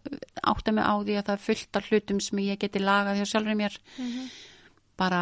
átta 0.52 0.72
mig 0.74 0.84
á 0.88 0.94
því 0.98 1.16
að 1.20 1.26
það 1.28 1.34
er 1.36 1.44
fullt 1.46 1.78
af 1.80 1.90
hlutum 1.90 2.20
sem 2.26 2.40
ég 2.42 2.58
geti 2.64 2.82
lagað 2.82 3.20
hjá 3.20 3.26
sjálfur 3.32 3.58
mér. 3.60 3.76
Bara 4.98 5.20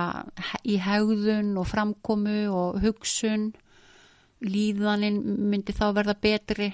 he- 0.50 0.62
í 0.74 0.78
hegðun 0.82 1.52
og 1.60 1.68
framkomu 1.70 2.38
og 2.52 2.80
hugsun. 2.82 3.50
Líðanin 4.40 5.20
myndi 5.52 5.72
þá 5.76 5.90
verða 5.98 6.14
betri 6.20 6.70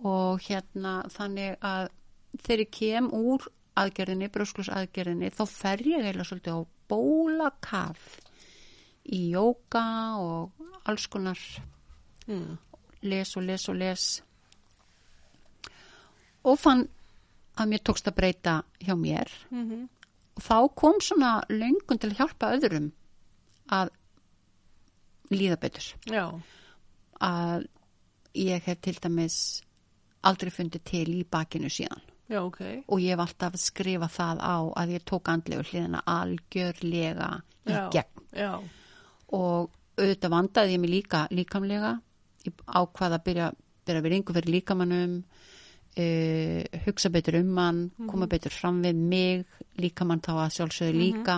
og 0.00 0.40
hérna 0.46 1.02
þannig 1.12 1.58
að 1.60 1.90
þegar 2.40 2.62
ég 2.64 2.70
kem 2.72 3.10
úr 3.12 3.44
aðgerðinni, 3.76 4.30
brjósklus 4.32 4.70
aðgerðinni 4.72 5.28
þá 5.36 5.42
fer 5.48 5.82
ég 5.84 6.00
eiginlega 6.00 6.24
svolítið 6.30 6.56
á 6.56 6.60
bólakaf 6.88 8.06
í 9.10 9.32
jóka 9.34 9.82
og 10.18 10.50
alls 10.86 11.06
konar 11.06 11.38
Mm. 12.28 12.56
les 13.02 13.36
og 13.36 13.42
les 13.42 13.68
og 13.68 13.74
les 13.76 14.22
og 16.46 16.58
fann 16.58 16.84
að 17.58 17.68
mér 17.72 17.82
tókst 17.84 18.06
að 18.08 18.16
breyta 18.20 18.54
hjá 18.82 18.94
mér 18.98 19.28
Mm 19.50 19.88
og 20.32 20.40
þá 20.46 20.56
kom 20.74 20.94
svona 21.04 21.42
löngun 21.50 21.98
til 22.00 22.08
að 22.08 22.16
hjálpa 22.22 22.48
öðrum 22.56 22.86
að 23.68 23.90
líða 25.30 25.58
betur 25.60 25.84
Já. 26.08 26.40
að 27.20 27.66
ég 28.34 28.62
hef 28.64 28.80
til 28.80 28.94
dæmis 28.94 29.36
aldrei 30.24 30.48
fundið 30.50 30.84
til 30.88 31.08
í 31.18 31.26
bakinu 31.28 31.68
síðan 31.68 32.00
Já, 32.30 32.40
ok. 32.46 32.60
og 32.88 32.98
ég 33.04 33.12
hef 33.12 33.18
alltaf 33.26 33.58
skrifað 33.60 34.14
það 34.16 34.40
á 34.40 34.56
að 34.80 34.94
ég 34.96 35.04
tók 35.04 35.28
andlegu 35.28 35.62
hliðina 35.68 36.00
algjörlega 36.06 37.42
í 37.66 37.72
Já. 37.76 37.90
gegn. 37.92 38.24
Og 39.32 39.70
auðvitað 39.98 40.30
vandaði 40.32 40.74
ég 40.76 40.80
mig 40.82 40.90
líka 40.90 41.26
líkamlega 41.30 41.92
ákvaða 42.66 43.18
að 43.18 43.24
byrja, 43.26 43.48
byrja 43.86 44.02
við 44.04 44.16
yngur 44.18 44.34
fyrir 44.38 44.54
líkamannum 44.56 45.12
uh, 45.22 46.62
hugsa 46.86 47.10
betur 47.14 47.38
um 47.40 47.56
hann 47.60 47.80
koma 48.08 48.26
betur 48.30 48.50
fram 48.54 48.80
við 48.84 48.94
mig 48.96 49.44
líkamann 49.80 50.20
þá 50.24 50.32
að 50.46 50.54
sjálfsögðu 50.56 50.98
líka 50.98 51.36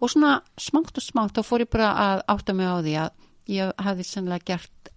og 0.00 0.12
svona 0.12 0.36
smátt 0.60 1.00
og 1.00 1.02
smátt 1.04 1.34
þá 1.38 1.42
fór 1.48 1.64
ég 1.64 1.70
bara 1.72 1.88
að 2.04 2.22
átta 2.36 2.54
mig 2.54 2.68
á 2.70 2.76
því 2.78 2.94
að 3.02 3.10
ég 3.48 3.72
hafði 3.82 4.04
sennilega 4.06 4.44
gert 4.52 4.92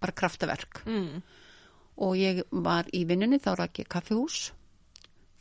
bara 0.00 0.12
kraftaverk 0.12 0.82
Mm. 0.86 1.22
og 1.98 2.14
ég 2.16 2.42
var 2.52 2.86
í 2.94 3.04
vinnunni 3.06 3.38
þá 3.42 3.52
rak 3.58 3.78
ég 3.82 3.88
kaffihús 3.90 4.52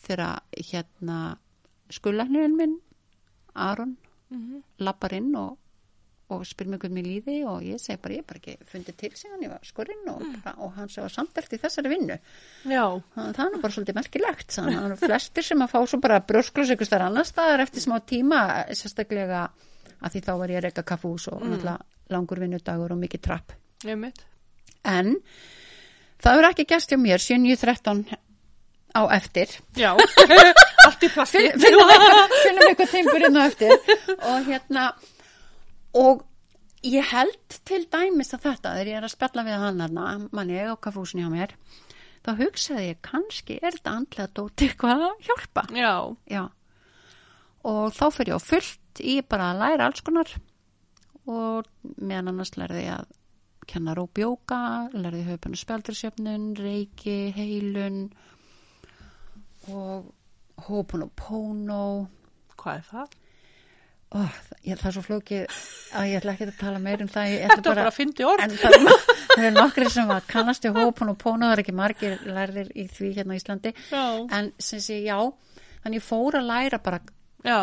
þegar 0.04 0.42
hérna 0.58 1.38
skullæknirinn 1.90 2.56
minn 2.58 2.78
Aron 3.56 3.98
Mhm. 4.30 4.62
lappar 4.80 5.14
inn 5.14 5.36
og, 5.40 5.58
og 6.34 6.42
spyr 6.44 6.68
mig 6.68 6.80
hvernig 6.82 6.98
mér 6.98 7.06
líði 7.08 7.36
og 7.48 7.62
ég 7.64 7.80
segi 7.80 8.00
bara 8.04 8.18
ég 8.18 8.26
bara 8.28 8.42
ekki 8.42 8.56
fundið 8.68 8.96
til 9.00 9.12
sig 9.16 9.32
hann 9.32 9.46
ég 9.46 9.52
var 9.54 9.62
skurinn 9.64 10.10
og, 10.12 10.24
bara, 10.44 10.56
og 10.66 10.74
hann 10.76 10.90
sé 10.92 11.00
var 11.06 11.14
samtelt 11.14 11.54
í 11.56 11.60
þessari 11.62 11.92
vinnu. 11.94 12.18
Að 13.16 13.30
það 13.38 13.44
er 13.46 13.54
nú 13.54 13.62
bara 13.64 13.76
svolítið 13.78 13.96
merkilegt 14.02 14.58
þannig 14.58 14.82
að 14.84 14.98
flestir 15.06 15.48
sem 15.48 15.64
að 15.64 15.72
fá 15.72 15.80
svo 15.88 16.02
bara 16.04 16.20
brjósklus 16.28 16.74
ykkur 16.76 16.90
starf 16.90 17.08
annar 17.08 17.30
staðar 17.30 17.64
eftir 17.64 17.86
smá 17.86 17.96
tíma 18.04 18.42
sérstaklega 18.76 19.46
að 20.04 20.12
því 20.18 20.24
þá 20.28 20.32
var 20.44 20.52
ég 20.52 20.60
að 20.60 20.68
reyka 20.68 20.84
kaffús 20.92 21.30
og 21.32 21.40
náttúrulega 21.48 21.78
langur 22.14 22.44
vinnudagur 22.44 22.92
og 22.98 23.00
mikið 23.06 23.24
trapp. 23.30 23.56
En 24.88 25.16
það 26.24 26.38
verður 26.38 26.52
ekki 26.52 26.68
gæst 26.74 26.92
hjá 26.92 27.00
mér 27.02 27.24
7.13 27.24 28.04
á 28.98 29.02
eftir. 29.16 29.52
Já. 29.80 29.92
Allt 30.88 31.04
í 31.04 31.10
plasti. 31.12 31.42
Finn- 31.42 31.60
finnum 31.64 31.92
eitthvað, 31.92 32.36
finnum 32.44 32.68
eitthvað 32.70 32.92
timbur 32.94 33.26
inn 33.28 33.38
á 33.40 33.44
eftir. 33.48 33.74
Og 34.18 34.48
hérna 34.48 34.86
og 35.96 36.26
ég 36.86 37.08
held 37.12 37.60
til 37.68 37.84
dæmis 37.92 38.34
að 38.36 38.50
þetta 38.50 38.74
þegar 38.76 38.92
ég 38.92 39.00
er 39.00 39.08
að 39.08 39.14
spjalla 39.16 39.46
við 39.48 39.62
hann 39.64 39.82
hérna 39.84 40.08
manni 40.32 40.60
á 40.62 40.76
kaffúsinu 40.76 41.26
hjá 41.26 41.32
mér 41.34 41.56
þá 42.26 42.32
hugsaði 42.42 42.90
ég 42.92 43.02
kannski 43.06 43.60
er 43.62 43.78
þetta 43.78 43.96
andlega 44.02 44.34
dóti 44.36 44.68
eitthvað 44.68 45.06
að 45.08 45.28
hjálpa 45.30 45.64
Já. 45.74 45.94
já 46.28 46.44
og 47.68 47.94
þá 47.96 48.06
fyrir 48.14 48.34
ég 48.34 48.40
á 48.40 48.48
fullt 48.48 49.02
í 49.04 49.16
bara 49.22 49.52
að 49.52 49.62
læra 49.64 49.88
alls 49.90 50.04
konar 50.06 50.34
og 51.28 51.68
meðan 51.98 52.32
annars 52.34 52.54
lærði 52.58 52.86
ég 52.86 53.00
að 53.02 53.16
kenna 53.68 53.94
róbjóka, 53.98 54.60
lærði 54.96 55.26
höfun 55.28 55.58
og 55.58 55.60
spjaldrisjöfnun, 55.60 56.54
reiki, 56.56 57.34
heilun 57.36 58.06
og 59.68 60.14
hópun 60.70 61.04
og 61.04 61.12
pónó 61.20 61.82
Hvað 62.58 62.80
er 62.80 62.86
það? 62.88 63.18
Ó, 64.16 64.22
ég, 64.64 64.78
það 64.80 64.86
er 64.88 64.94
svo 64.96 65.02
flókið 65.04 65.56
að 66.00 66.06
ég 66.08 66.18
ætla 66.22 66.34
ekki 66.38 66.46
að 66.48 66.54
tala 66.62 66.80
meir 66.80 67.02
um 67.04 67.10
það 67.12 67.34
Þetta 67.42 67.64
bara 67.68 67.88
að 67.90 67.96
fyndi 67.98 68.24
orð. 68.24 68.44
en 68.46 68.54
það, 68.56 68.76
er- 68.78 69.02
það 69.34 69.48
er 69.50 69.56
nokkri 69.58 69.90
sem 69.92 70.14
að 70.16 70.22
kannast 70.32 70.64
í 70.64 70.72
hópun 70.72 71.12
og 71.12 71.18
pónó, 71.20 71.50
það 71.50 71.56
er 71.58 71.62
ekki 71.66 71.76
margir 71.76 72.16
lærðir 72.24 72.70
í 72.72 72.86
því 72.88 73.10
hérna 73.18 73.36
á 73.36 73.40
Íslandi 73.42 73.74
Já. 73.92 74.06
en 74.40 74.48
sem 74.64 74.80
sé 74.80 75.02
já, 75.04 75.18
þannig 75.84 76.06
fór 76.08 76.40
að 76.40 76.48
læra 76.54 76.80
bara 76.86 77.02
Já. 77.44 77.60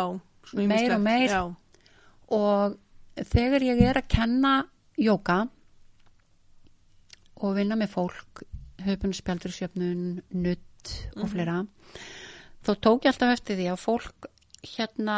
Meir 0.53 0.93
og 0.93 1.01
meir. 1.01 1.33
Já. 1.33 1.41
og 2.37 2.77
þegar 3.33 3.65
ég 3.65 3.81
er 3.89 3.97
að 4.03 4.07
kenna 4.13 4.53
jóka 5.01 5.39
og 7.41 7.55
vinna 7.57 7.75
með 7.79 7.89
fólk 7.95 8.43
höfunspjaldursjöfnun, 8.85 10.21
nutt 10.37 10.93
og 11.17 11.29
fleira 11.33 11.63
þá 12.65 12.71
tók 12.85 13.05
ég 13.07 13.11
alltaf 13.15 13.33
eftir 13.33 13.57
því 13.59 13.67
að 13.73 13.81
fólk 13.81 14.29
hérna 14.75 15.17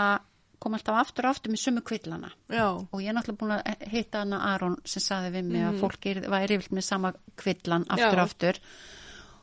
kom 0.59 0.73
alltaf 0.77 0.97
aftur 1.01 1.27
og 1.27 1.35
aftur 1.35 1.53
með 1.53 1.61
sumu 1.61 1.83
kvillana. 1.85 2.31
Já. 2.49 2.67
og 2.81 3.01
ég 3.01 3.11
er 3.11 3.17
náttúrulega 3.17 3.41
búin 3.41 3.55
að 3.57 3.89
hitta 3.91 4.23
hana 4.23 4.39
Aron 4.53 4.77
sem 4.85 5.03
saði 5.03 5.33
við 5.35 5.51
mig 5.51 5.67
að 5.67 5.81
fólk 5.83 6.07
er, 6.09 6.21
væri 6.33 6.57
yfirlt 6.57 6.77
með 6.77 6.87
sama 6.87 7.13
kvillan 7.37 7.85
aftur 7.93 8.17
og 8.17 8.23
aftur. 8.25 8.61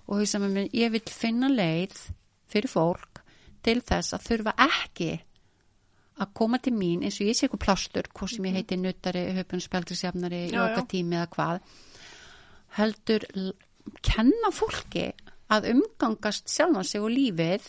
Og 0.04 0.20
hugsa 0.20 0.40
með 0.42 0.56
mér, 0.56 0.72
ég 0.76 0.90
vil 0.92 1.04
finna 1.08 1.48
leið 1.48 2.00
fyrir 2.52 2.70
fólk 2.70 3.22
til 3.64 3.78
þess 3.80 4.16
að 4.16 4.26
þurfa 4.28 4.56
ekki 4.66 5.12
að 6.22 6.34
koma 6.38 6.60
til 6.62 6.74
mín 6.76 7.02
eins 7.02 7.16
og 7.18 7.30
ég 7.30 7.38
sé 7.38 7.46
eitthvað 7.46 7.64
plástur 7.64 8.08
hvað 8.14 8.34
sem 8.34 8.46
ég 8.46 8.58
heiti 8.58 8.76
nuttari, 8.78 9.24
já. 10.52 10.60
jókatími 10.60 11.16
eða 11.18 11.30
hvað 11.32 11.70
heldur 12.78 13.26
kenna 14.04 14.50
fólki 14.54 15.08
að 15.54 15.70
umgangast 15.74 16.50
sjálfan 16.50 16.86
sig 16.88 17.02
og 17.02 17.12
lífið 17.12 17.66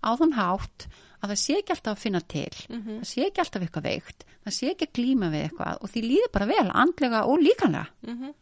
á 0.00 0.10
þann 0.18 0.36
hátt 0.38 0.88
að 1.24 1.32
það 1.32 1.40
sé 1.42 1.56
ekki 1.60 1.72
alltaf 1.74 1.92
að 1.96 2.02
finna 2.04 2.20
til 2.34 2.54
það 2.68 3.04
sé 3.10 3.24
ekki 3.28 3.42
alltaf 3.44 3.62
eitthvað 3.66 3.86
veikt 3.88 4.24
það 4.44 4.56
sé 4.58 4.70
ekki 4.74 4.88
að 4.90 4.94
glíma 5.00 5.30
við 5.34 5.44
eitthvað 5.48 5.78
og 5.80 5.92
því 5.94 6.02
líður 6.08 6.32
bara 6.36 6.48
vel 6.52 6.70
andlega 6.84 7.22
og 7.30 7.38
líkanlega 7.40 7.86
Mhm. 8.02 8.34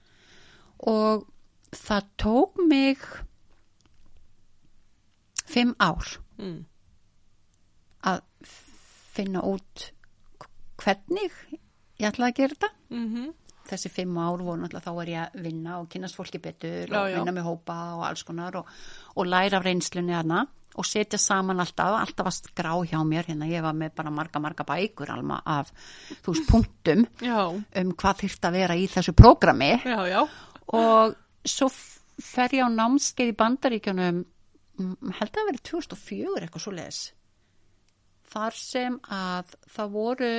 og 0.93 1.27
það 1.73 2.09
tók 2.19 2.65
mig 2.69 2.99
fimm 5.47 5.75
ár 5.81 6.19
Mm. 6.39 6.65
að 8.05 8.21
finna 9.15 9.43
út 9.45 9.91
hvernig 10.81 11.31
ég 12.01 12.09
ætlaði 12.09 12.33
að 12.33 12.37
gera 12.37 12.55
þetta 12.55 12.71
Mhm. 12.91 13.35
þessi 13.69 13.91
fimm 13.91 14.17
ár 14.19 14.39
voru 14.43 14.61
náttúrulega 14.63 14.83
þá 14.87 14.95
var 14.95 15.07
ég 15.07 15.21
að 15.33 15.43
vinna 15.43 15.79
og 15.81 15.89
kynast 15.89 16.17
fólki 16.17 16.41
betur 16.43 16.89
Já, 16.89 16.99
og 17.05 17.11
já. 17.11 17.15
vinna 17.19 17.33
með 17.33 17.45
hópa 17.47 17.77
og 17.97 18.03
alls 18.09 18.23
konar 18.25 18.57
og, 18.57 18.67
og 19.17 19.27
læra 19.27 19.59
af 19.59 19.65
reynslunni 19.65 20.13
hana 20.13 20.47
og 20.79 20.87
setja 20.89 21.19
saman 21.21 21.61
alltaf, 21.63 21.95
alltaf 22.01 22.29
að 22.31 22.37
skrá 22.39 22.73
hjá 22.89 22.99
mér 23.07 23.29
hérna, 23.29 23.49
ég 23.51 23.65
var 23.65 23.77
með 23.77 23.95
bara 23.99 24.13
marga, 24.15 24.41
marga 24.43 24.67
bækur 24.69 25.13
alma 25.13 25.41
af, 25.45 25.73
þú 26.25 26.35
veist, 26.35 26.47
punktum 26.49 27.07
Já. 27.21 27.41
um 27.53 27.95
hvað 27.99 28.23
þyrft 28.25 28.49
að 28.49 28.59
vera 28.61 28.77
í 28.79 28.87
þessu 28.93 29.15
prógrami 29.17 29.73
Já, 29.85 29.99
já. 30.09 30.23
og 30.73 31.17
svo 31.49 31.69
fer 32.23 32.57
ég 32.57 32.65
á 32.65 32.71
námskeið 32.73 33.33
í 33.33 33.37
bandaríkjunum 33.43 34.23
held 35.19 35.37
að 35.37 35.51
verið 35.51 35.65
2004 35.69 36.47
eitthvað 36.47 36.65
svo 36.65 36.75
leis 36.77 37.03
þar 38.33 38.57
sem 38.57 38.97
að 39.13 39.53
það 39.75 39.93
voru 39.93 40.33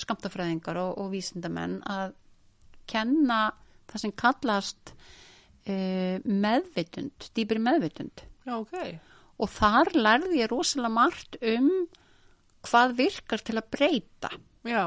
skamtafræðingar 0.00 0.78
og, 0.80 0.92
og 1.02 1.10
vísindamenn 1.12 1.80
að 1.90 2.14
kenna 2.90 3.40
það 3.90 4.02
sem 4.04 4.14
kallast 4.18 4.92
uh, 4.94 6.16
meðvitund, 6.24 7.28
dýpri 7.36 7.60
meðvitund 7.62 8.24
Já, 8.46 8.54
ok. 8.56 8.76
Og 9.40 9.48
þar 9.54 9.90
lærði 9.96 10.40
ég 10.42 10.50
rosalega 10.52 10.92
margt 10.92 11.38
um 11.42 11.70
hvað 12.66 12.96
virkar 12.98 13.40
til 13.46 13.56
að 13.56 13.70
breyta 13.72 14.30
Já. 14.68 14.84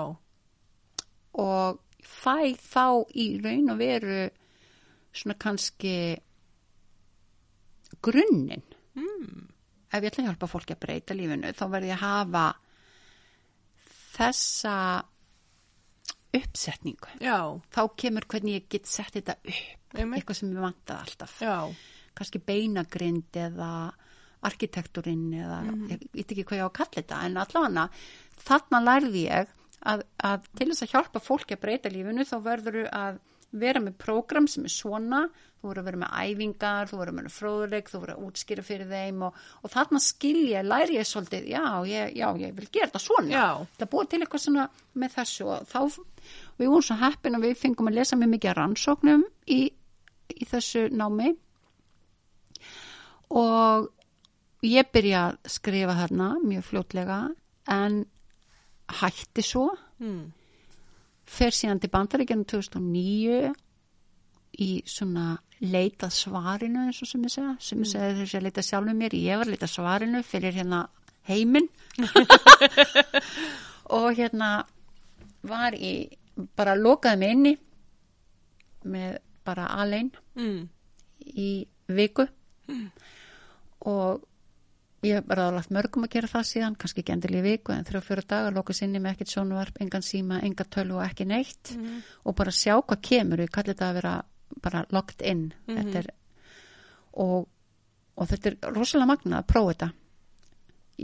og 1.33 1.79
fæ 2.03 2.53
þá 2.61 2.85
í 3.17 3.27
raun 3.41 3.71
og 3.73 3.79
veru 3.81 4.19
svona 5.13 5.37
kannski 5.39 5.95
grunninn 8.03 8.63
Mm. 8.93 9.47
ef 9.89 10.03
ég 10.03 10.11
ætla 10.11 10.21
að 10.21 10.27
hjálpa 10.29 10.47
fólki 10.51 10.75
að 10.75 10.81
breyta 10.83 11.15
lífinu 11.17 11.49
þá 11.57 11.63
verði 11.71 11.87
ég 11.89 11.95
að 11.97 12.03
hafa 12.05 12.43
þessa 14.13 14.73
uppsetningu 16.33 17.15
Já. 17.21 17.39
þá 17.73 17.81
kemur 17.97 18.27
hvernig 18.29 18.59
ég 18.59 18.67
get 18.69 18.85
sett 18.89 19.13
þetta 19.17 19.35
upp 19.41 19.97
Einmitt. 19.97 20.19
eitthvað 20.23 20.37
sem 20.39 20.53
ég 20.53 20.61
vantaði 20.61 20.99
alltaf 21.07 21.35
Já. 21.41 21.55
kannski 22.17 22.41
beinagrind 22.45 23.33
eða 23.47 23.71
arkitekturinn 24.49 25.27
eða 25.39 25.59
ég 25.91 26.07
veit 26.13 26.25
ekki 26.25 26.45
hvað 26.47 26.59
ég 26.59 26.65
á 26.65 26.69
að 26.69 26.77
kalla 26.79 26.97
þetta 26.99 27.21
en 27.27 27.41
allavega 27.43 27.85
þarna 28.43 28.81
lærði 28.83 29.27
ég 29.27 29.53
að, 29.83 30.03
að 30.23 30.49
til 30.57 30.69
þess 30.71 30.85
að 30.85 30.95
hjálpa 30.95 31.23
fólki 31.23 31.57
að 31.57 31.63
breyta 31.63 31.91
lífinu 31.91 32.25
þá 32.27 32.35
verður 32.43 32.89
að 32.91 33.21
vera 33.53 33.81
með 33.83 33.97
prógram 34.01 34.47
sem 34.49 34.65
er 34.65 34.73
svona, 34.73 35.19
þú 35.61 35.69
voru 35.69 35.81
að 35.83 35.87
vera 35.89 35.99
með 36.01 36.13
æfingar, 36.23 36.89
þú 36.89 36.99
voru 36.99 37.13
að 37.13 37.19
vera 37.19 37.33
fróðuleik, 37.35 37.91
þú 37.91 37.99
voru 38.01 38.15
að 38.15 38.23
útskýra 38.27 38.65
fyrir 38.65 38.89
þeim 38.89 39.25
og, 39.27 39.37
og 39.61 39.73
þarna 39.73 40.01
skilja, 40.01 40.63
læri 40.65 40.97
ég 40.97 41.09
svolítið, 41.09 41.49
já 41.53 41.63
ég, 41.89 42.15
já, 42.17 42.25
ég 42.41 42.55
vil 42.57 42.69
gera 42.73 42.89
þetta 42.89 43.03
svona. 43.03 43.29
Já. 43.35 43.75
Það 43.77 43.91
búið 43.93 44.09
til 44.09 44.21
eitthvað 44.23 44.45
svona 44.47 44.67
með 45.03 45.15
þessu 45.19 45.49
og 45.53 45.69
þá, 45.69 45.79
við 46.57 46.73
vorum 46.73 46.87
svo 46.89 46.99
heppin 47.03 47.37
að 47.37 47.47
við 47.47 47.57
fengum 47.61 47.91
að 47.91 47.99
lesa 47.99 48.19
mjög 48.19 48.33
mikið 48.33 48.57
rannsóknum 48.59 49.25
í, 49.45 49.59
í 50.33 50.49
þessu 50.49 50.87
námi 50.93 51.35
og 53.33 53.91
ég 54.63 54.89
byrja 54.93 55.21
að 55.29 55.37
skrifa 55.51 55.95
þarna 55.97 56.27
mjög 56.43 56.63
fljótlega 56.69 57.17
en 57.73 58.05
hætti 59.01 59.43
svo. 59.45 59.69
Mm. 59.99 60.31
fer 61.25 61.51
síðan 61.55 61.79
til 61.79 61.89
bandaríkjanum 61.89 62.43
2009 62.51 63.53
í 64.59 64.69
svona 64.85 65.37
leita 65.63 66.09
svarinu 66.11 66.81
eins 66.85 66.99
og 67.01 67.07
sem 67.07 67.23
ég 67.23 67.31
segja. 67.31 67.53
Sem 67.63 67.79
ég 67.79 67.87
segja 67.89 68.15
þess 68.17 68.35
að 68.35 68.43
leita 68.43 68.61
sjálf 68.67 68.85
með 68.89 68.97
mér. 68.99 69.15
Ég 69.15 69.37
var 69.39 69.47
að 69.47 69.53
leita 69.55 69.69
svarinu 69.71 70.21
fyrir 70.27 70.53
hérna 70.57 70.81
heiminn. 71.29 71.69
Og 73.97 74.09
hérna 74.17 74.49
var 75.47 75.75
í 75.75 75.93
bara 76.57 76.75
lokaði 76.75 77.19
mig 77.21 77.31
inni 77.37 77.53
með 78.83 79.17
bara 79.45 79.67
alein 79.79 80.11
Mm. 80.35 80.67
í 81.37 81.65
viku. 81.87 82.25
Og 83.85 84.23
ég 85.03 85.19
hef 85.19 85.25
bara 85.27 85.49
lagt 85.53 85.71
mörgum 85.73 86.05
að 86.07 86.13
gera 86.15 86.29
það 86.31 86.45
síðan, 86.49 86.75
kannski 86.79 87.03
ekki 87.03 87.15
endilega 87.15 87.43
í 87.43 87.53
viku 87.53 87.73
en 87.75 87.87
þrjá 87.87 88.01
fjóra 88.05 88.25
dagar, 88.33 88.55
loka 88.55 88.75
sinni 88.77 89.01
með 89.03 89.15
ekkert 89.15 89.33
sjónvarp 89.33 89.79
engan 89.83 90.05
síma, 90.05 90.41
enga 90.43 90.65
tölu 90.65 90.99
og 90.99 91.05
ekki 91.05 91.27
neitt. 91.29 91.73
Og 92.23 92.35
bara 92.35 92.51
sjá 92.55 92.77
hvað 92.79 93.01
kemur 93.09 93.43
ég 93.43 93.51
kalli 93.53 93.73
þetta 93.73 93.89
að 93.89 93.97
vera 93.99 94.13
bara 94.63 94.85
locked 94.95 95.21
in. 95.21 95.47
Þetta 95.67 95.97
er 96.03 96.11
og, 97.23 97.47
og 98.15 98.29
þetta 98.29 98.49
er 98.49 98.75
rosalega 98.75 99.11
magnað 99.11 99.39
að 99.41 99.49
prófa 99.53 99.73
þetta. 99.73 99.89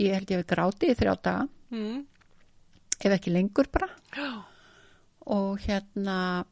Ég 0.00 0.14
held 0.14 0.30
ég 0.30 0.40
hef 0.40 0.46
gráti 0.46 0.90
í 0.90 0.96
þrjá 0.98 1.14
daga. 1.22 1.48
Mm. 1.70 2.06
ef 3.00 3.12
ekki 3.14 3.30
lengur 3.30 3.68
bara. 3.72 3.88
Já. 4.16 4.42
og 5.30 5.60
hérna 5.62 6.44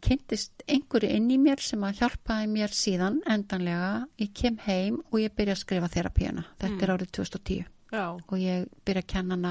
kynntist 0.00 0.64
einhverju 0.66 1.10
inn 1.12 1.28
í 1.30 1.38
mér 1.42 1.60
sem 1.60 1.82
að 1.84 2.00
hjálpaði 2.00 2.48
mér 2.52 2.72
síðan 2.76 3.20
endanlega, 3.28 4.06
ég 4.22 4.32
kem 4.34 4.58
heim 4.64 5.02
og 5.10 5.20
ég 5.20 5.34
byrja 5.36 5.58
að 5.58 5.62
skrifa 5.66 5.92
þerapíuna, 5.92 6.44
þetta 6.62 6.86
er 6.86 6.94
árið 6.94 7.14
2010 7.18 7.68
Já. 7.92 8.06
og 8.16 8.38
ég 8.40 8.70
byrja 8.86 9.02
að 9.04 9.10
kenna 9.12 9.36
hana 9.36 9.50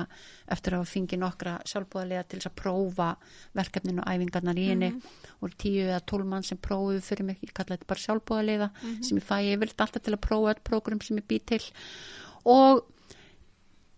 eftir 0.49 0.73
að 0.73 0.81
hafa 0.81 0.91
fengið 0.95 1.21
nokkra 1.21 1.51
sjálfbúðarlega 1.69 2.23
til 2.31 2.39
að 2.41 2.55
prófa 2.57 3.09
verkefninu 3.59 4.01
og 4.01 4.09
æfingarnar 4.09 4.57
í 4.57 4.65
henni. 4.71 4.89
Og 5.45 5.53
tíu 5.61 5.83
eða 5.85 5.99
tólf 6.09 6.25
mann 6.25 6.47
sem 6.47 6.57
prófuðu 6.57 7.03
fyrir 7.05 7.27
mig, 7.27 7.37
ég 7.45 7.53
kalla 7.53 7.75
þetta 7.75 7.91
bara 7.91 8.03
sjálfbúðarlega 8.05 8.71
sem 9.05 9.21
ég 9.21 9.27
fæ, 9.27 9.35
ég 9.45 9.61
vilt 9.61 9.77
alltaf 9.85 10.01
til 10.01 10.15
að 10.17 10.23
prófa 10.25 10.55
öll 10.55 10.65
prógram 10.71 11.03
sem 11.05 11.21
ég 11.21 11.27
bý 11.29 11.37
til. 11.53 11.61
Og 12.49 12.81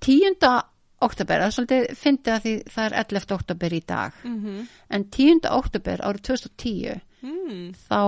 10. 0.04 0.36
oktober, 1.06 1.42
það 1.42 1.48
er 1.48 1.56
svolítið 1.58 1.98
fyndið 2.00 2.34
að 2.34 2.46
því 2.46 2.54
það 2.76 2.86
er 2.86 2.96
11. 3.04 3.34
oktober 3.38 3.74
í 3.74 3.82
dag 3.94 4.22
Mm 4.28 4.62
en 4.94 5.04
10. 5.10 5.40
oktober 5.50 6.02
árið 6.06 6.26
2010 6.28 7.00
mm. 7.24 7.62
þá 7.90 8.02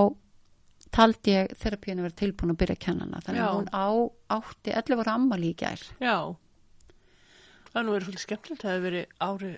taldi 0.95 1.33
ég 1.33 1.53
þerapíunum 1.59 2.05
verið 2.05 2.19
tilbúin 2.21 2.53
að 2.53 2.59
byrja 2.61 2.75
að 2.77 2.83
kenna 2.85 3.07
hana 3.07 3.21
þannig 3.25 3.41
Já. 3.41 3.45
að 3.47 3.55
hún 3.55 3.69
á, 3.73 3.87
átti 4.37 4.75
11 4.75 5.01
ára 5.01 5.15
ammali 5.17 5.49
í 5.49 5.57
gær 5.57 5.81
Já. 5.99 6.17
Það 7.75 7.81
er 7.81 7.87
nú 7.87 7.95
verið 7.95 8.05
svolítið 8.07 8.23
skemmtilegt. 8.23 8.61
Það 8.61 8.71
hefur 8.71 8.85
verið 8.85 9.07
árið 9.25 9.55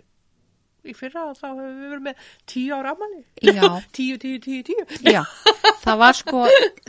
í 0.89 0.95
fyrra 0.97 1.25
og 1.29 1.37
þá 1.39 1.45
hefur 1.49 1.67
við 1.67 1.87
verið 1.91 2.03
með 2.07 2.25
tíu 2.53 2.75
ára 2.77 2.93
amali. 2.95 3.21
Já. 3.43 3.69
tíu, 3.97 4.17
tíu, 4.21 4.39
tíu, 4.43 4.63
tíu. 4.67 4.85
Já, 5.05 5.21
það 5.83 6.01
var 6.03 6.19
sko 6.19 6.43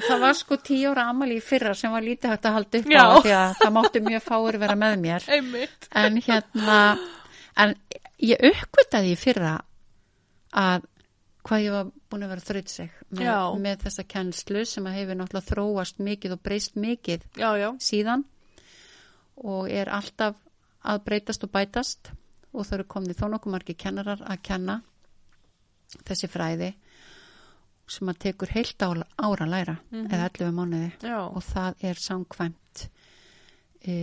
það 0.09 0.25
var 0.25 0.39
sko 0.39 0.59
10 0.71 0.85
ára 0.93 1.07
ammali 1.13 1.39
í 1.39 1.45
fyrra 1.45 1.75
sem 1.79 1.95
var 1.95 2.05
lítið 2.07 2.35
hægt 2.35 2.49
að 2.51 2.59
halda 2.59 2.83
upp 2.83 2.93
á 2.95 3.07
því 3.25 3.35
að 3.39 3.57
það 3.63 3.75
máttu 3.79 4.05
mjög 4.09 4.27
fáir 4.29 4.61
vera 4.65 4.77
með 4.79 5.01
mér 5.07 5.29
Einmitt. 5.39 5.89
en 6.03 6.21
hérna 6.29 6.79
en 7.59 7.75
ég 8.23 8.47
uppgötaði 8.53 9.15
í 9.15 9.19
fyrra 9.19 9.57
að 10.59 10.87
hvað 11.49 11.63
ég 11.65 11.73
var 11.73 11.87
búin 12.11 12.25
að 12.27 12.33
vera 12.35 12.45
þrautseg 12.45 12.91
með, 13.09 13.23
Já. 13.25 13.37
með 13.63 13.85
þessa 13.87 14.05
kennslu 14.15 14.65
sem 14.69 14.89
að 14.91 14.97
hefur 14.99 15.17
náttúrulega 15.21 15.49
þróast 15.53 16.03
mikið 16.05 16.35
og 16.37 16.43
breyst 16.45 16.77
mikið 16.77 17.25
Já, 17.41 17.49
já. 17.57 17.69
síðan 17.81 18.25
og 19.39 19.69
er 19.71 19.89
alltaf 19.95 20.37
að 20.89 21.03
breytast 21.07 21.45
og 21.47 21.53
bætast 21.55 22.11
og 22.53 22.65
það 22.65 22.77
eru 22.79 22.89
komnið 22.95 23.21
þó 23.21 23.27
nokkuð 23.35 23.55
margir 23.55 23.79
kennarar 23.79 24.23
að 24.25 24.43
kenna 24.49 24.79
þessi 26.09 26.31
fræði 26.31 26.73
sem 27.89 28.11
að 28.11 28.21
tekur 28.27 28.53
heilt 28.53 28.85
ára, 28.85 29.05
ára 29.17 29.47
að 29.47 29.53
læra 29.55 29.77
eða 29.93 30.25
11 30.29 30.57
mánuði 30.57 30.91
Já. 31.09 31.21
og 31.25 31.45
það 31.47 31.85
er 31.89 32.01
samkvæmt 32.05 32.83
e, 33.81 33.95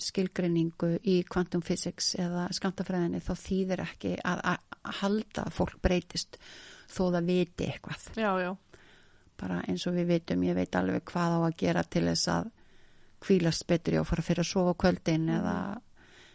skilgreiningu 0.00 0.90
í 1.08 1.22
quantum 1.28 1.64
physics 1.64 2.12
eða 2.20 2.48
skamtafræðinni 2.52 3.22
þá 3.24 3.32
þýðir 3.40 3.84
ekki 3.86 4.16
að, 4.20 4.42
að 4.52 4.98
halda 5.00 5.46
að 5.46 5.56
fólk 5.56 5.78
breytist 5.84 6.36
þó 6.92 7.06
það 7.14 7.30
viti 7.30 7.70
eitthvað 7.70 8.08
Já, 8.20 8.32
já. 8.42 8.50
bara 9.40 9.62
eins 9.68 9.86
og 9.88 9.96
við 9.96 10.12
vitum, 10.16 10.44
ég 10.48 10.58
veit 10.58 10.76
alveg 10.76 11.06
hvað 11.08 11.38
á 11.38 11.40
að 11.40 11.56
gera 11.64 11.86
til 11.88 12.04
þess 12.10 12.28
að 12.34 12.52
kvílast 13.22 13.70
á 13.70 14.02
að 14.02 14.08
fara 14.10 14.26
fyrir 14.26 14.42
að 14.42 14.50
sofa 14.50 14.74
kvöldin 14.82 15.28
eða, 15.30 15.56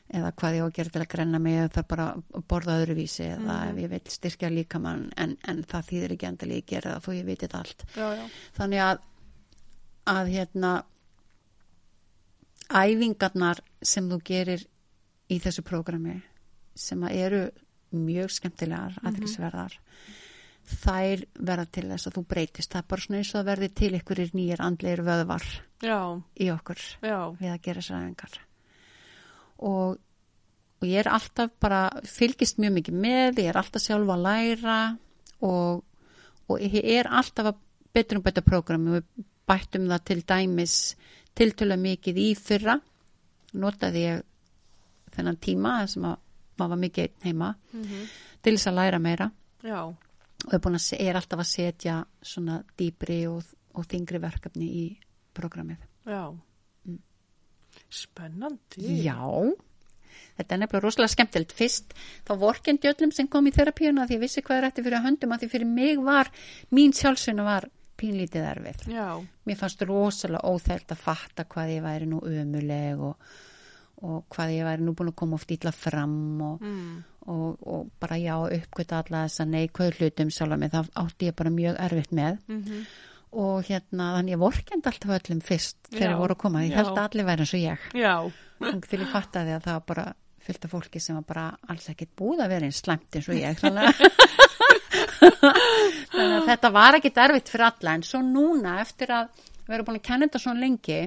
eða 0.07 0.31
hvað 0.39 0.55
ég 0.55 0.63
á 0.63 0.67
að 0.67 0.75
gera 0.77 0.93
til 0.93 1.01
að 1.03 1.09
grenna 1.11 1.39
mig 1.43 1.57
eða 1.59 1.73
þarf 1.75 1.87
bara 1.91 2.07
að 2.15 2.43
borða 2.47 2.77
öðruvísi 2.81 3.25
eða 3.27 3.57
ef 3.71 3.81
ég 3.83 3.91
vil 3.91 4.01
styrkja 4.13 4.51
líkamann 4.53 5.07
en, 5.19 5.35
en 5.43 5.63
það 5.67 5.89
þýðir 5.89 6.15
ekki 6.15 6.29
endilega 6.29 6.61
ég 6.61 6.69
gera 6.71 6.93
það 6.95 7.07
þó 7.07 7.17
ég 7.17 7.27
veit 7.27 7.43
þetta 7.43 7.63
allt. 7.63 7.85
Já, 7.97 8.07
já. 8.15 8.25
þannig 8.59 8.83
að 8.85 9.01
að 10.07 10.31
hérna 10.31 10.71
æfingarnar 12.67 13.61
sem 13.83 14.07
þú 14.07 14.21
gerir 14.27 14.63
í 15.31 15.39
þessu 15.43 15.63
prógrami 15.67 16.21
sem 16.77 17.03
að 17.03 17.19
eru 17.25 17.43
mjög 17.97 18.31
skemmtilegar 18.37 18.97
aðeinsverðar 19.03 19.77
þær 20.67 21.23
verða 21.47 21.67
til 21.71 21.85
þess 21.87 22.09
að 22.09 22.17
þú 22.17 22.23
breytist. 22.27 22.71
Það 22.73 22.81
er 22.81 22.89
bara 22.91 23.03
svona 23.05 23.21
eins 23.21 23.29
og 23.33 23.39
að 23.39 23.49
verði 23.51 23.69
til 23.79 23.93
ykkur 23.99 24.23
nýjar 24.35 24.63
andleir 24.65 25.03
vöðvar 25.07 25.47
Já, 25.83 25.99
í 26.43 26.49
okkur 26.51 26.83
já. 27.03 27.19
við 27.39 27.51
að 27.53 27.63
gera 27.67 27.83
þessar 27.83 28.03
æfingar 28.03 28.39
og, 29.59 29.97
og 30.81 30.85
ég 30.87 30.99
er 31.01 31.09
alltaf 31.11 31.51
bara 31.63 31.81
fylgist 32.05 32.59
mjög 32.61 32.75
mikið 32.79 32.97
með 33.05 33.41
ég 33.43 33.49
er 33.51 33.59
alltaf 33.61 33.81
sjálf 33.83 34.11
að 34.13 34.23
læra 34.27 34.77
og, 35.41 35.83
og 36.49 36.61
ég 36.63 36.77
er 36.97 37.09
alltaf 37.09 37.51
að 37.53 37.59
betur 37.97 38.19
um 38.19 38.25
betur 38.27 38.45
prógrami 38.45 38.97
við 38.99 39.25
bættum 39.47 39.87
það 39.89 40.03
til 40.09 40.21
dæmis 40.27 40.77
tiltölu 41.37 41.77
mikið 41.79 42.17
í 42.19 42.27
fyrra. 42.35 42.75
Notaði 43.57 44.01
ég 44.03 44.23
þennan 45.15 45.37
tíma 45.41 45.75
sem 45.89 46.03
að 46.09 46.17
maður 46.57 46.73
var 46.73 46.81
mikið 46.81 47.03
einn 47.07 47.23
heima 47.29 47.49
til 48.43 48.53
þess 48.57 48.67
að 48.71 48.75
læra 48.79 48.99
meira. 48.99 49.27
Já. 49.63 49.81
og 49.87 50.53
er, 50.53 50.59
búin 50.61 50.75
að, 50.77 50.83
se- 50.85 50.99
er 51.01 51.15
alltaf 51.17 51.39
að 51.41 51.47
setja 51.49 51.95
svona 52.21 52.59
dýpri 52.77 53.23
og, 53.29 53.41
og 53.73 53.85
þingri 53.89 54.19
verkefni 54.21 54.67
í 54.69 54.83
prógramið 55.33 55.77
Já. 56.05 56.21
Spennandi. 57.89 58.83
Já, 59.05 59.17
þetta 60.37 60.53
er 60.55 60.61
nefnilega 60.61 60.83
rosalega 60.83 61.13
skemmtilegt. 61.15 61.55
Fyrst 61.57 61.95
þá 62.27 62.33
vorkendi 62.41 62.89
öllum 62.91 63.13
sem 63.15 63.27
kom 63.31 63.47
í 63.49 63.53
terapíuna 63.55 64.05
því 64.07 64.17
ég 64.17 64.23
vissi 64.25 64.43
hvað 64.45 64.61
er 64.61 64.69
eftir 64.69 64.85
fyrir 64.87 64.99
að 64.99 65.07
höndum 65.09 65.33
að 65.35 65.43
því 65.45 65.49
fyrir 65.55 65.71
mig 65.71 65.99
var, 66.05 66.31
mín 66.75 66.93
sjálfsveina 66.93 67.45
var 67.47 67.69
pínlítið 67.97 68.45
erfið. 68.51 68.87
Já. 68.93 69.07
Mér 69.49 69.57
fannst 69.57 69.81
rosalega 69.89 70.45
óþægt 70.51 70.91
að 70.93 70.99
fatta 71.01 71.45
hvað 71.49 71.71
ég 71.77 71.85
væri 71.87 72.05
nú 72.11 72.19
ömuleg 72.21 72.99
og, 73.01 73.15
og 74.05 74.25
hvað 74.35 74.53
ég 74.53 74.67
væri 74.67 74.85
nú 74.85 74.93
búin 74.93 75.09
að 75.09 75.17
koma 75.23 75.39
oft 75.39 75.53
ítla 75.55 75.73
fram 75.73 76.17
og, 76.45 76.61
Mm. 76.61 77.03
og, 77.27 77.57
og 77.67 77.89
bara 77.99 78.15
já, 78.21 78.35
uppgöta 78.37 79.01
alla 79.01 79.25
þessa 79.25 79.45
neikvæðu 79.49 79.97
hlutum 79.97 80.29
sjálf 80.31 80.59
með 80.61 80.75
það 80.77 80.91
átti 81.01 81.27
ég 81.31 81.35
bara 81.35 81.49
mjög 81.49 81.79
erfitt 81.87 82.11
með 82.13 82.37
Mm 82.47 82.85
og 83.35 83.65
hérna 83.67 84.13
þannig 84.17 84.35
ég 84.35 84.41
vorkendi 84.41 84.89
alltaf 84.89 85.13
öllum 85.17 85.41
fyrst 85.43 85.77
þegar 85.91 86.13
ég 86.13 86.21
voru 86.21 86.37
að 86.37 86.41
koma, 86.43 86.63
ég 86.63 86.77
held 86.77 86.93
að 86.93 87.03
allir 87.03 87.27
væri 87.27 87.43
eins 87.43 87.53
og 87.57 87.63
ég. 87.63 87.89
Og 88.63 88.87
til 88.87 89.01
ég 89.03 89.11
fattaði 89.11 89.53
að 89.57 89.67
það 89.67 89.77
var 89.77 89.85
bara 89.91 90.05
fullt 90.47 90.65
af 90.65 90.71
fólki 90.71 91.01
sem 91.03 91.17
var 91.17 91.25
bara 91.27 91.45
alls 91.67 91.89
ekkit 91.91 92.13
búið 92.17 92.45
að 92.45 92.53
vera 92.55 92.69
eins 92.69 92.79
slæmt 92.83 93.17
eins 93.19 93.27
og 93.27 93.35
ég 93.35 93.59
þannig 93.59 93.83
að, 93.83 93.93
að 96.23 96.47
þetta 96.47 96.71
var 96.79 96.97
ekkit 97.01 97.21
erfitt 97.25 97.51
fyrir 97.51 97.67
alla. 97.67 97.95
En 97.97 98.07
svo 98.07 98.23
núna 98.23 98.79
eftir 98.81 99.11
að 99.11 99.45
vera 99.67 99.83
búin 99.83 99.99
að 99.99 100.07
kenna 100.07 100.29
þetta 100.29 100.43
svona 100.45 100.63
lengi 100.63 101.01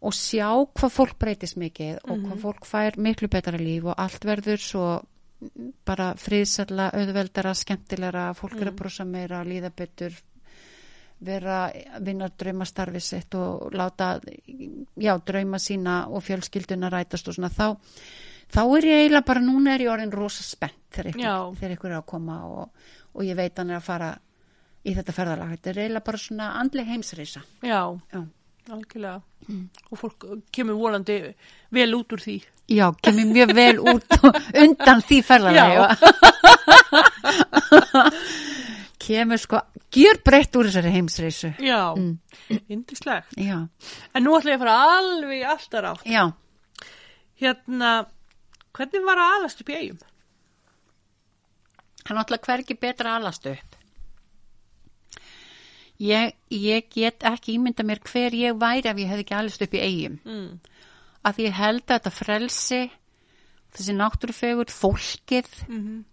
og 0.00 0.16
sjá 0.16 0.48
hvað 0.48 0.94
fólk 0.94 1.18
breytist 1.20 1.58
mikið 1.60 1.98
og 2.08 2.22
hvað 2.24 2.42
fólk 2.46 2.68
fær 2.68 2.96
miklu 2.96 3.28
betra 3.28 3.60
líf 3.60 3.90
og 3.90 3.98
allt 4.00 4.24
verður 4.24 4.62
svo 4.64 4.86
bara 5.88 6.10
friðsalla, 6.20 6.90
auðveldara, 6.96 7.52
skemmtilegra 7.56 8.26
fólk 8.36 8.58
er 8.60 8.70
að 8.72 8.78
brosa 8.80 9.06
meira, 9.08 9.40
líða 9.44 9.70
betur 9.76 10.16
vera 11.20 11.58
að 11.68 12.04
vinna 12.06 12.30
drauma 12.38 12.64
starfi 12.68 13.00
sitt 13.04 13.34
og 13.36 13.74
láta 13.76 14.14
já, 14.96 15.12
drauma 15.26 15.60
sína 15.60 16.06
og 16.08 16.24
fjölskylduna 16.24 16.90
rætast 16.92 17.28
og 17.28 17.36
svona 17.36 17.52
þá 17.52 17.66
þá 18.50 18.62
er 18.64 18.88
ég 18.88 19.02
eiginlega 19.04 19.26
bara, 19.28 19.44
núna 19.44 19.74
er 19.74 19.84
ég 19.84 19.92
orðin 19.92 20.14
rosa 20.14 20.42
spennt 20.46 20.80
þegar 20.90 21.12
ykkur, 21.12 21.54
þegar 21.60 21.76
ykkur 21.76 21.92
er 21.92 21.98
að 22.00 22.08
koma 22.10 22.36
og, 22.48 22.90
og 23.14 23.26
ég 23.26 23.38
veit 23.38 23.58
hann 23.60 23.70
er 23.70 23.78
að 23.78 23.86
fara 23.86 24.10
í 24.80 24.94
þetta 24.96 25.14
ferðalag, 25.14 25.50
þetta 25.54 25.70
er 25.70 25.80
eiginlega 25.84 26.06
bara 26.06 26.20
svona 26.20 26.46
andleg 26.60 26.86
heimsreisa. 26.88 27.42
Já, 27.60 27.82
Já. 28.12 28.20
algjörlega. 28.70 29.20
Og 29.90 29.98
fólk 29.98 30.26
kemur 30.54 30.78
volandi 30.78 31.16
vel 31.74 31.94
út 31.96 32.12
úr 32.14 32.22
því. 32.22 32.36
Já, 32.70 32.86
kemur 33.02 33.26
mjög 33.34 33.54
vel 33.58 33.78
út 33.92 34.18
undan 34.64 35.00
því 35.04 35.18
ferðalagi 35.26 35.76
kemur 39.00 39.40
sko 39.40 39.60
gjör 39.94 40.20
breytt 40.24 40.56
úr 40.60 40.68
þessari 40.68 40.92
heimsreisu 40.94 41.50
Já, 41.58 41.94
Mm. 41.96 42.18
indislegt. 42.68 43.32
Já, 43.36 43.68
En 44.14 44.24
nú 44.24 44.36
ætla 44.38 44.52
ég 44.52 44.60
að 44.60 44.64
fara 44.64 44.98
alveg 44.98 45.42
alltaf 45.46 45.82
rátt. 45.84 46.04
já, 46.06 46.32
Hérna, 47.40 48.06
hvernig 48.74 49.04
var 49.06 49.16
að 49.16 49.34
alast 49.40 49.60
upp 49.60 49.68
í 49.72 49.76
eigum? 49.80 49.98
hann 52.06 52.18
ætla 52.18 52.38
hvergi 52.38 52.74
betra 52.80 53.10
að 53.14 53.20
alast 53.20 53.46
upp 53.46 53.76
ég, 56.00 56.32
ég 56.50 56.86
get 56.94 57.24
ekki 57.28 57.54
ímynda 57.58 57.84
mér 57.86 58.00
hver 58.08 58.32
ég 58.36 58.56
væri 58.60 58.88
ef 58.88 58.96
ég 59.02 59.10
hefði 59.10 59.24
ekki 59.26 59.36
alast 59.36 59.62
upp 59.66 59.74
í 59.76 59.82
eigum 59.84 60.18
Mm. 60.24 60.60
að 61.24 61.34
því 61.36 61.46
ég 61.48 61.52
held 61.52 61.82
að 61.86 61.98
þetta 62.00 62.12
frelsi 62.16 62.80
þessi 63.74 63.96
náttúrufegur 63.98 64.72
fólkið 64.72 65.50
Mm 65.68 66.04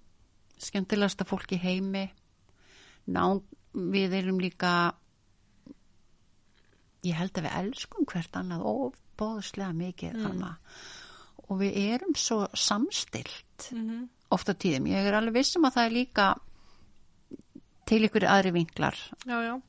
skemmtilegasta 0.58 1.24
fólk 1.30 1.52
í 1.54 1.60
heimi 1.62 2.08
Ná, 3.08 3.24
við 3.74 4.16
erum 4.20 4.40
líka 4.44 4.72
ég 7.06 7.18
held 7.18 7.38
að 7.38 7.48
við 7.48 7.58
elskum 7.62 8.08
hvert 8.10 8.40
annað 8.40 8.66
óbóðslega 8.68 9.76
mikið 9.78 10.18
mm. 10.18 10.44
og 11.48 11.62
við 11.62 11.80
erum 11.94 12.16
svo 12.18 12.48
samstilt 12.54 13.70
-hmm. 13.72 14.08
ofta 14.30 14.54
tíðum, 14.54 14.88
ég 14.92 15.08
er 15.08 15.14
alveg 15.14 15.40
vissum 15.40 15.66
að 15.66 15.78
það 15.78 15.86
er 15.86 15.96
líka 15.96 16.28
til 17.88 18.04
ykkur 18.04 18.28
aðri 18.28 18.52
vinklar 18.52 18.96
Já, 19.26 19.38
já. 19.44 19.62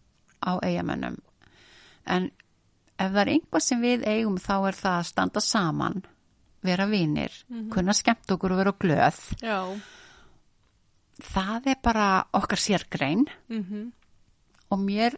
á 0.43 0.53
eigamennum 0.63 1.17
en 2.07 2.31
ef 2.99 3.13
það 3.13 3.23
er 3.23 3.33
einhvað 3.35 3.63
sem 3.63 3.81
við 3.81 4.07
eigum 4.07 4.39
þá 4.39 4.69
er 4.69 4.75
það 4.75 4.99
að 4.99 5.07
standa 5.07 5.41
saman 5.41 6.03
vera 6.63 6.87
vinir, 6.91 7.31
kunna 7.71 7.95
skemmt 7.95 8.31
okkur 8.35 8.53
og 8.53 8.59
vera 8.59 8.73
glöð 8.73 9.21
Já. 9.43 9.79
Það 11.23 11.71
er 11.73 11.81
bara 11.83 12.09
okkar 12.39 12.61
sérgrein. 12.63 13.27
Mm 13.49 13.93
og 14.69 14.83
mér, 14.83 15.17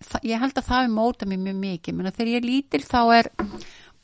það, 0.00 0.24
ég 0.30 0.42
held 0.42 0.58
að 0.58 0.68
það 0.70 0.86
er 0.86 0.94
móta 0.94 1.28
mér 1.28 1.42
mjög 1.44 1.60
mikið, 1.60 1.96
menn 1.96 2.10
þegar 2.12 2.32
ég 2.32 2.40
er 2.40 2.48
lítil 2.48 2.82
þá 2.86 3.00
er 3.18 3.30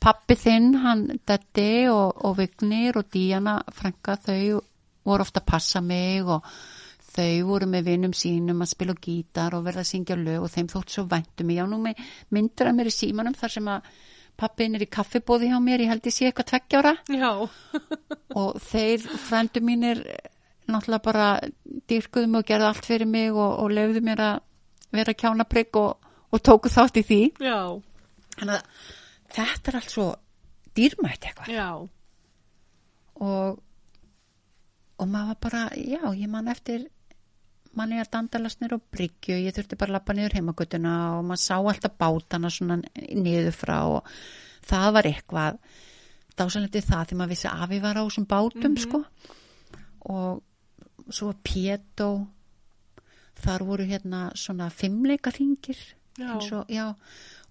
pappi 0.05 0.37
þinn 0.37 0.71
hann 0.83 1.05
Detti 1.25 1.69
og, 1.89 2.25
og 2.27 2.37
Vignir 2.39 2.99
og 2.99 3.09
Díana 3.13 3.59
Franka, 3.73 4.17
þau 4.21 4.61
voru 5.05 5.25
ofta 5.25 5.41
að 5.41 5.49
passa 5.49 5.81
mig 5.81 6.25
og 6.25 6.45
þau 7.15 7.45
voru 7.47 7.69
með 7.71 7.87
vinnum 7.89 8.13
sínum 8.17 8.61
að 8.61 8.73
spila 8.73 8.93
á 8.97 9.03
gítar 9.05 9.55
og 9.55 9.63
verða 9.65 9.85
að 9.85 9.91
syngja 9.93 10.17
lög 10.19 10.45
og 10.45 10.51
þeim 10.51 10.69
þótt 10.73 10.93
svo 10.93 11.05
væntum 11.09 11.53
ég 11.55 11.63
á 11.63 11.67
nú 11.69 11.79
með 11.81 12.01
myndur 12.35 12.69
að 12.69 12.77
mér 12.77 12.91
í 12.91 12.95
símanum 12.95 13.37
þar 13.37 13.55
sem 13.55 13.69
að 13.71 13.89
pappin 14.35 14.75
er 14.75 14.83
í 14.83 14.91
kaffibóði 14.91 15.47
hjá 15.47 15.59
mér, 15.63 15.85
ég 15.85 15.93
held 15.93 16.09
ég 16.09 16.13
sé 16.13 16.27
eitthvað 16.27 16.49
tveggjára 16.51 16.95
Já. 17.15 17.31
og 18.41 18.57
þeir 18.67 19.05
frændu 19.29 19.63
mínir 19.63 20.03
náttúrulega 20.69 21.05
bara 21.05 21.27
dyrkuðu 21.89 22.29
mig 22.29 22.41
og 22.41 22.49
gerðu 22.49 22.69
allt 22.69 22.87
fyrir 22.87 23.09
mig 23.09 23.33
og, 23.33 23.59
og 23.63 23.73
lefðu 23.73 24.03
mér 24.05 24.23
að 24.25 24.37
vera 24.95 25.17
kjánaprygg 25.17 25.81
og, 25.81 26.09
og 26.31 26.43
tóku 26.45 26.71
þátt 26.71 27.01
í 27.01 27.05
því 27.05 27.21
Já. 27.43 27.59
þannig 28.39 28.55
að 28.55 28.65
þetta 29.35 29.71
er 29.71 29.79
allt 29.81 29.93
svo 29.93 30.07
dýrmætt 30.75 31.29
eitthvað 31.29 31.53
Já. 31.53 31.69
og 33.21 33.61
og 34.95 35.09
maður 35.11 35.33
var 35.33 35.39
bara, 35.43 35.61
já, 35.75 36.03
ég 36.15 36.29
man 36.31 36.47
eftir 36.47 36.85
manni 37.75 37.99
að 37.99 38.11
dandalast 38.13 38.61
niður 38.61 38.79
á 38.79 38.87
bryggju 38.95 39.39
ég 39.43 39.55
þurfti 39.55 39.77
bara 39.79 39.91
að 39.91 39.97
lappa 39.97 40.15
niður 40.15 40.37
heimagutuna 40.37 40.93
og 41.17 41.25
maður 41.27 41.41
sá 41.43 41.55
alltaf 41.57 41.97
bátana 41.99 42.51
svona 42.53 42.77
niður 42.79 43.51
frá 43.55 43.77
og 43.97 44.11
það 44.65 44.87
var 44.95 45.09
eitthvað 45.09 45.57
dásanleiti 46.39 46.83
það 46.85 47.09
því 47.09 47.17
maður 47.19 47.33
vissi 47.33 47.51
að 47.51 47.73
við 47.73 47.83
var 47.83 47.99
á 47.99 48.03
þessum 48.05 48.27
bátum 48.31 48.77
sko 48.79 49.01
og 50.15 50.39
svo 51.09 51.33
Pétó 51.43 52.27
þar 53.43 53.65
voru 53.67 53.85
hérna 53.85 54.29
svona 54.35 54.69
fimmleika 54.71 55.33
ringir 55.35 55.77
Já. 56.17 56.29
eins 56.31 56.51
og, 56.55 56.69
já, 56.71 56.95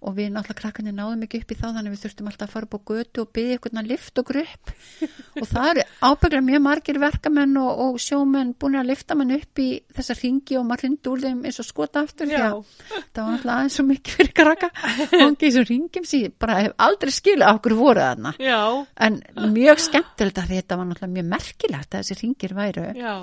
og 0.05 0.13
við 0.13 0.29
náttúrulega 0.33 0.59
krakkarnir 0.59 0.93
náðum 0.95 1.23
ekki 1.25 1.39
upp 1.41 1.51
í 1.51 1.57
þá 1.57 1.65
þannig 1.65 1.93
við 1.93 2.01
þurftum 2.03 2.27
alltaf 2.29 2.45
að 2.45 2.53
fara 2.53 2.67
upp 2.67 2.75
á 2.77 2.79
götu 2.89 3.23
og 3.23 3.29
byggja 3.33 3.55
eitthvað 3.55 3.79
að 3.81 3.87
lift 3.89 4.19
okkur 4.21 4.39
upp. 4.41 4.73
Og 5.41 5.47
það 5.49 5.69
eru 5.71 5.85
ábygglega 6.05 6.45
mjög 6.45 6.61
margir 6.65 6.99
verkamenn 7.01 7.57
og, 7.59 7.81
og 7.85 7.97
sjómenn 7.99 8.53
búin 8.59 8.77
að 8.79 8.91
lifta 8.91 9.17
mann 9.17 9.33
upp 9.35 9.61
í 9.61 9.67
þessa 9.97 10.15
ringi 10.19 10.59
og 10.59 10.67
maður 10.69 10.85
hrindi 10.85 11.11
úr 11.11 11.23
þeim 11.25 11.41
eins 11.49 11.59
og 11.59 11.67
skota 11.67 12.03
aftur 12.05 12.29
því 12.29 12.37
að 12.39 12.53
það 12.85 13.19
var 13.19 13.33
náttúrulega 13.33 13.55
aðeins 13.55 13.79
svo 13.79 13.87
mikið 13.89 14.19
fyrir 14.19 14.35
krakka. 14.39 14.69
Og 15.09 15.25
ekki 15.25 15.49
þessum 15.49 15.67
ringjum 15.71 16.07
síðan 16.11 16.37
bara 16.45 16.59
hef 16.61 16.77
aldrei 16.87 17.15
skilja 17.15 17.51
okkur 17.57 17.77
voru 17.79 18.05
þarna. 18.05 18.35
Já. 18.39 18.61
en 19.07 19.19
mjög 19.55 19.83
skemmtilegt 19.87 20.39
að 20.43 20.53
þetta 20.55 20.79
var 20.79 20.89
náttúrulega 20.91 21.17
mjög 21.17 21.27
merkilegt 21.33 21.91
að 21.91 22.05
þessi 22.05 22.21
ringir 22.21 22.55
væru. 22.55 22.87
Já. 22.95 23.15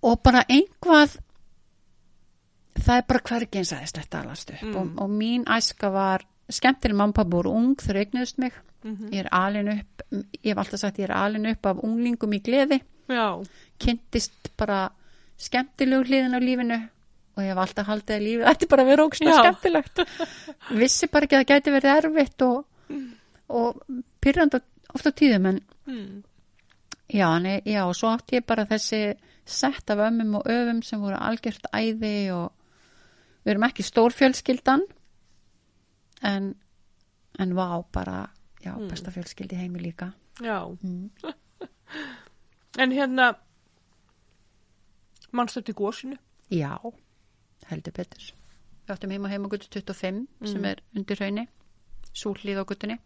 og 0.00 0.22
bara 0.24 0.44
einhvað 0.48 1.18
það 2.84 2.96
er 3.00 3.06
bara 3.08 3.20
hvergi 3.30 3.60
eins 3.60 3.72
aðeins 3.76 3.94
þetta 3.96 4.20
alast 4.24 4.50
upp 4.56 4.68
og, 4.80 4.92
og 5.04 5.10
mín 5.10 5.44
æska 5.50 5.90
var 5.94 6.24
skemmtileg 6.50 6.96
mamma 6.98 7.12
pappa 7.16 7.36
voru 7.36 7.52
ung 7.54 7.74
þau 7.80 7.96
eignuðust 8.00 8.38
mig 8.42 8.52
ég 9.12 9.20
er 9.24 9.28
alin 9.36 9.68
upp 9.74 10.04
ég 10.12 10.48
hef 10.52 10.58
alltaf 10.62 10.80
sagt 10.80 10.98
ég 10.98 11.08
er 11.08 11.12
alin 11.16 11.46
upp 11.50 11.66
af 11.66 11.82
unglingum 11.84 12.32
í 12.32 12.40
gleði 12.42 12.80
Já. 13.10 13.26
kynntist 13.78 14.50
bara 14.56 14.88
skemmtilegu 15.40 16.06
hliðin 16.08 16.36
á 16.36 16.40
lífinu 16.40 16.78
og 17.36 17.42
ég 17.44 17.52
hef 17.52 17.60
alltaf 17.64 17.86
haldið 17.86 18.16
að 18.16 18.24
lífið 18.26 18.48
ætti 18.50 18.68
bara 18.72 18.82
að 18.86 18.90
vera 18.92 19.04
ógst 19.06 19.22
Já. 19.26 19.34
skemmtilegt 19.38 20.02
vissi 20.80 21.06
bara 21.12 21.28
ekki 21.28 21.36
að 21.38 21.44
það 21.44 21.52
gæti 21.52 21.74
verið 21.76 21.96
erfitt 21.98 22.42
og, 22.46 22.64
og 23.48 23.84
pyrrandi 24.20 24.62
ofta 24.94 25.12
tíðum 25.12 25.52
en 25.52 25.60
Mm. 25.90 26.22
Já, 27.10 27.26
nei, 27.42 27.56
já, 27.66 27.80
og 27.88 27.96
svo 27.98 28.12
átti 28.14 28.36
ég 28.38 28.44
bara 28.46 28.62
þessi 28.68 29.16
sett 29.44 29.90
af 29.90 29.98
ömmum 29.98 30.36
og 30.38 30.44
öfum 30.46 30.82
sem 30.86 31.00
voru 31.02 31.16
algjört 31.18 31.66
æði 31.74 32.30
og 32.30 32.52
við 33.44 33.50
erum 33.54 33.66
ekki 33.68 33.82
stórfjölskyldan 33.86 34.82
en 36.22 36.54
en 37.38 37.54
vá, 37.56 37.82
bara 37.92 38.28
já, 38.64 38.74
besta 38.90 39.10
fjölskyldi 39.10 39.56
heimi 39.56 39.80
líka 39.80 40.12
Já. 40.40 40.64
Mm. 40.82 41.10
En 42.78 42.92
hérna, 42.92 43.34
mannstu 45.32 45.60
eftir 45.60 45.74
gósinu? 45.74 46.16
Já, 46.50 46.76
heldur 47.70 47.92
betur 47.96 48.28
Við 48.86 48.94
áttum 48.94 49.10
heima 49.14 49.28
heima 49.30 49.48
gutu 49.52 49.68
25 49.70 50.26
sem 50.50 50.64
er 50.64 50.80
undir 50.96 51.18
hraunni 51.20 51.44
súllíð 52.16 52.62
á 52.62 52.64
gutunni 52.66 52.96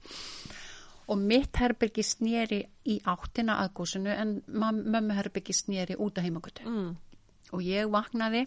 og 1.09 1.19
mitt 1.21 1.57
herbyrgi 1.61 2.01
snýri 2.07 2.63
í 2.89 2.99
áttina 3.05 3.59
að 3.61 3.73
gósinu 3.77 4.09
en 4.15 4.39
mam- 4.49 4.85
mömmu 4.95 5.13
herbyrgi 5.19 5.53
snýri 5.53 5.97
út 6.01 6.19
af 6.19 6.25
heimagutu 6.25 6.65
Mm. 6.65 6.97
og 7.53 7.61
ég 7.61 7.91
vaknaði 7.93 8.47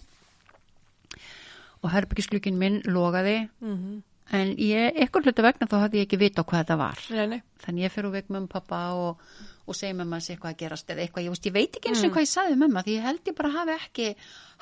og 1.83 1.91
herbyggisklukkin 1.93 2.57
minn 2.59 2.81
logaði. 2.85 3.41
Mm 3.61 4.03
en 4.35 4.53
ég, 4.59 4.95
eitthvað 4.97 5.29
hluta 5.29 5.45
vegna 5.45 5.67
þá 5.69 5.75
hafði 5.83 6.01
ég 6.01 6.07
ekki 6.07 6.19
vita 6.19 6.43
hvað 6.47 6.63
þetta 6.63 6.77
var. 6.79 7.03
Nei, 7.15 7.25
nei. 7.31 7.39
þannig 7.63 7.85
ég 7.85 7.93
fyrir 7.93 8.09
úr 8.09 8.15
veg 8.17 8.31
með 8.33 8.47
pappa 8.51 8.79
og, 8.97 9.21
og 9.65 9.77
segi 9.77 9.95
með 9.95 10.09
maður 10.11 10.31
eitthvað 10.33 10.53
að 10.53 10.61
gerast 10.61 10.91
eða 10.91 11.03
eitthvað, 11.05 11.25
ég, 11.25 11.33
veist, 11.33 11.47
ég 11.47 11.55
veit 11.55 11.79
ekki 11.79 11.91
eins 11.91 12.03
og 12.03 12.13
hvað 12.15 12.25
ég 12.25 12.31
sagði 12.31 12.59
með 12.59 12.73
maður 12.73 12.89
því 12.89 12.95
ég 12.97 13.07
held 13.07 13.31
ég 13.31 13.37
bara 13.37 13.53
hafi 13.55 13.75
ekki 13.77 14.07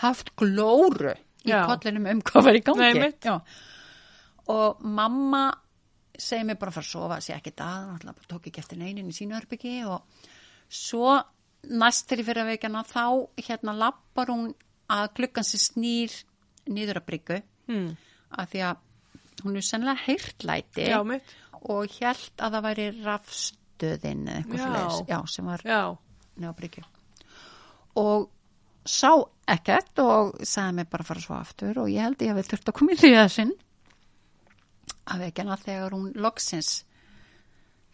haft 0.04 0.34
glóru 0.42 1.14
í 1.46 1.52
Já. 1.52 1.60
kollinum 1.70 2.10
um 2.14 2.26
hvað 2.30 2.50
var 2.50 2.60
í 2.60 2.64
gangi. 2.66 3.06
Nei, 3.06 3.38
og 4.54 4.84
mamma 4.86 5.46
segi 6.16 6.46
mér 6.48 6.60
bara 6.62 6.72
að 6.72 6.78
fara 6.78 6.86
að 6.86 6.92
sofa 6.92 7.22
sé 7.24 7.34
ekki 7.36 7.56
það, 7.58 8.06
tók 8.30 8.52
ekki 8.52 8.62
eftir 8.62 8.80
neinin 8.80 9.10
í 9.10 9.16
sínu 9.16 9.36
herbyggi 9.36 9.80
og 9.90 10.30
svo 10.70 11.18
næst 11.66 12.06
þegar 12.06 12.22
ég 12.22 12.30
fyrir 12.30 12.44
að 12.44 12.52
veikana 12.54 12.86
þá 12.86 13.06
hérna 13.42 13.74
lappar 13.80 14.30
hún 14.30 14.52
að 14.94 15.08
gluggan 15.18 15.48
sér 15.48 15.64
snýr 15.64 16.14
niður 16.72 17.02
að 17.02 17.08
bryggu. 17.12 17.42
Mm. 17.66 17.96
af 18.38 18.50
því 18.52 18.60
að 18.62 18.82
hún 19.46 19.58
er 19.58 19.66
sennilega 19.66 20.04
heyrtlæti 20.06 20.86
Já, 20.86 21.00
og 21.66 21.96
held 21.98 22.42
að 22.46 22.56
það 22.56 22.66
væri 22.66 22.86
rafstöðin 23.06 24.28
eða 24.30 24.42
eitthvað 24.44 25.10
já, 25.10 25.18
sem 25.34 25.50
var 25.50 25.64
Já. 25.66 25.80
neða 26.38 26.56
bryggju. 26.60 26.84
Og 28.02 28.28
sá 28.86 29.12
ekkert 29.50 30.02
og 30.04 30.36
sagði 30.46 30.78
mér 30.80 30.90
bara 30.92 31.06
að 31.06 31.10
fara 31.10 31.24
svo 31.24 31.38
aftur 31.38 31.80
og 31.82 31.90
ég 31.90 32.06
held 32.06 32.22
ég 32.22 32.34
hafi 32.34 32.50
þurft 32.52 32.70
að 32.70 32.78
koma 32.80 32.94
í 32.94 33.00
því 33.02 33.14
að 33.18 33.32
sinn 33.34 33.56
að 35.06 35.24
vekjana 35.26 35.58
þegar 35.62 35.96
hún 35.96 36.12
loksins 36.22 36.72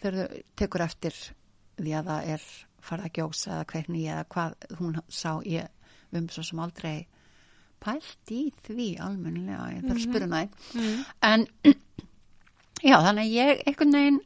þegar 0.02 0.18
þau 0.20 0.44
tekur 0.60 0.86
eftir 0.88 1.18
því 1.80 1.96
að 1.96 2.12
það 2.12 2.30
er 2.36 2.46
farið 2.82 3.08
að 3.08 3.16
gjósa 3.20 3.54
eða 3.56 3.70
kveikni 3.72 4.04
eða 4.10 4.28
hvað 4.34 4.56
hún 4.80 5.00
sá. 5.08 5.32
Ég 5.46 6.18
um 6.18 6.28
svo 6.32 6.44
sem 6.44 6.60
aldrei 6.60 7.08
pælt 7.82 8.32
í 8.32 8.42
því 8.68 8.88
almennilega, 9.02 9.72
ég 9.76 9.86
þarf 9.88 9.98
að 9.98 10.04
spyrja 10.06 10.28
næ 10.32 10.42
Mm. 10.76 11.06
en 11.32 11.46
já, 12.92 12.98
þannig 13.02 13.26
að 13.26 13.34
ég 13.36 13.64
einhvern 13.68 13.96
veginn 13.98 14.20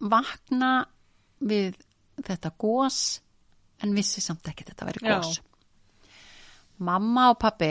vakna 0.00 0.70
við 1.40 1.76
þetta 2.24 2.52
gós 2.60 2.98
en 3.84 3.94
vissi 3.96 4.20
samt 4.24 4.48
ekki 4.50 4.66
þetta 4.68 4.88
væri 4.88 5.02
Já. 5.06 5.14
gós. 5.20 5.38
Mamma 6.80 7.30
og 7.32 7.38
pappi, 7.40 7.70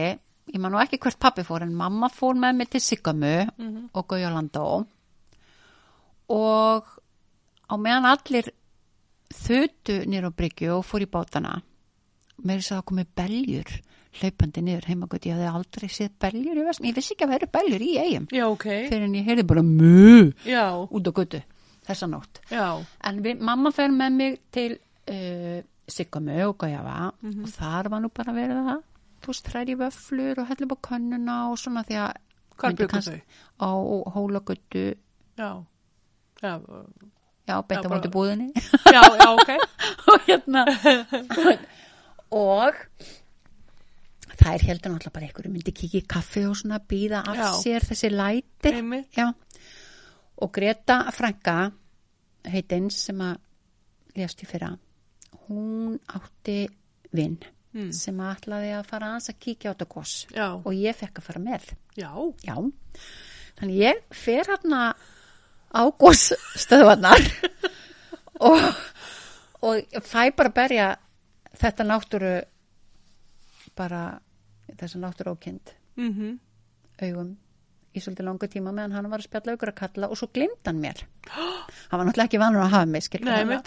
ég 0.54 0.62
man 0.62 0.72
nú 0.74 0.80
ekki 0.82 1.00
hvert 1.02 1.20
pappi 1.22 1.43
fór 1.45 1.64
en 1.66 1.74
mamma 1.78 2.10
fór 2.14 2.38
með 2.38 2.56
mig 2.62 2.70
til 2.70 2.82
Siggamu 2.82 3.50
Mhm. 3.58 3.89
og 3.93 4.08
Gaujalandó 4.08 4.86
og 6.30 6.84
á 7.70 7.76
meðan 7.78 8.06
allir 8.06 8.50
þutu 9.34 10.06
nýr 10.10 10.26
á 10.26 10.32
bryggju 10.34 10.78
og 10.78 10.86
fór 10.86 11.02
í 11.02 11.10
bátana 11.10 11.62
með 12.44 12.60
þess 12.62 12.72
að 12.72 12.78
það 12.80 12.86
komið 12.92 13.08
beljur 13.22 13.72
hlaupandi 14.20 14.62
niður 14.66 14.86
heimagöld, 14.90 15.26
ég 15.30 15.36
hafði 15.38 15.50
aldrei 15.54 15.88
séð 15.94 16.12
beljur 16.20 16.58
í 16.58 16.66
vestum, 16.66 16.86
ég 16.90 16.96
vissi 16.98 17.14
ekki 17.14 17.26
að 17.28 17.34
vera 17.36 17.50
beljur 17.54 17.84
í 17.86 17.90
eigum 18.02 18.28
Já, 18.34 18.46
ok. 18.50 18.64
fyrir 18.90 19.04
en 19.06 19.14
ég 19.20 19.26
heyrði 19.30 19.46
bara 19.52 19.62
mu 19.64 20.32
Já, 20.50 20.64
út 20.90 21.10
á 21.10 21.12
götu 21.14 21.42
þessa 21.90 22.08
nótt 22.10 22.40
já. 22.50 22.66
en 23.06 23.22
við, 23.26 23.40
mamma 23.42 23.72
fer 23.72 23.90
með 23.94 24.12
mig 24.18 24.40
til 24.52 24.72
uh, 25.10 25.60
Siggamu 25.90 26.36
og 26.48 26.58
Gaujafa 26.62 27.12
Mhm. 27.22 27.44
og 27.44 27.50
þar 27.54 27.90
var 27.90 28.02
nú 28.02 28.10
bara 28.14 28.34
verið 28.34 28.60
að 28.74 28.82
þú 29.22 29.28
veist, 29.34 29.48
þræri 29.50 29.76
vöflur 29.78 30.40
og 30.42 30.48
hellu 30.48 30.66
upp 30.70 30.76
á 30.78 30.86
könnuna 30.90 31.38
og 31.52 31.58
svona 31.58 31.84
því 31.86 31.96
að 32.02 32.12
myndi 32.64 32.84
byggur 32.84 33.02
þau? 33.02 33.22
á 33.62 33.70
hólagötu 34.16 34.96
Já. 35.38 35.50
Já, 36.42 36.54
já, 37.48 37.56
beint 37.68 37.86
á 37.86 37.90
bara- 37.90 38.00
móti 38.02 38.10
búðinni 38.14 38.52
já, 38.90 39.02
já, 39.02 39.30
ok. 39.38 39.50
og 40.10 40.20
hérna 40.28 40.66
og 42.36 42.75
þær 44.39 44.63
heldur 44.67 44.93
náttúrulega 44.93 45.13
bara 45.15 45.27
einhverju 45.27 45.51
myndi 45.53 45.73
kikið 45.75 46.07
kaffi 46.07 46.43
og 46.47 46.55
svona 46.59 46.80
býða 46.80 47.23
af 47.27 47.38
Já. 47.38 47.47
sér 47.63 47.86
þessi 47.89 48.09
læti. 48.13 48.73
Og 50.39 50.51
Greta 50.55 51.01
Franka 51.11 51.71
heitins 52.47 52.95
sem 53.09 53.19
að 53.19 53.38
lést 54.15 54.43
í 54.43 54.47
fyrra 54.47 54.73
hún 55.47 55.97
átti 56.15 56.67
vinn 57.13 57.38
Mm. 57.69 57.91
sem 57.93 58.17
ætlaði 58.17 58.71
að 58.73 58.88
fara 58.89 59.05
aðeins 59.11 59.30
að 59.30 59.36
kíkja 59.45 59.69
á 59.69 59.73
þetta 59.77 59.86
gos. 59.93 60.13
Já, 60.34 60.47
og 60.57 60.71
ég 60.73 60.95
fekk 60.97 61.19
að 61.19 61.25
fara 61.27 61.39
með. 61.43 61.67
Já. 62.01 62.09
já, 62.41 62.55
þannig 63.59 63.75
ég 63.77 63.99
fer 64.09 64.41
hérna 64.49 64.80
á 65.69 65.82
gosstöðvarnar 66.01 67.21
og, 68.49 68.57
og 69.61 69.75
ég 69.93 70.01
fæ 70.01 70.32
bara 70.34 70.49
að 70.49 70.55
berja 70.57 70.88
þetta 71.60 71.86
náttúru 71.88 72.34
bara 73.78 74.01
þessa 74.80 74.99
náttúru 75.03 75.36
ókend 75.38 75.76
Mm 75.99 76.39
augum 76.99 77.30
í 77.95 78.01
svolítið 78.03 78.26
langa 78.28 78.47
tíma 78.51 78.72
meðan 78.76 78.91
hann 78.91 79.07
var 79.10 79.22
að 79.22 79.28
spjalla 79.30 79.53
aukur 79.55 79.70
að 79.72 79.78
kalla 79.80 80.07
og 80.12 80.18
svo 80.20 80.28
glimd 80.36 80.68
hann 80.68 80.82
mér. 80.84 80.99
Hann 81.32 81.99
var 81.99 82.05
náttúrulega 82.10 82.28
ekki 82.28 82.39
vanur 82.41 82.62
að 82.66 82.74
hafa 82.74 82.86
mig 82.86 83.03
Nei, 83.24 83.62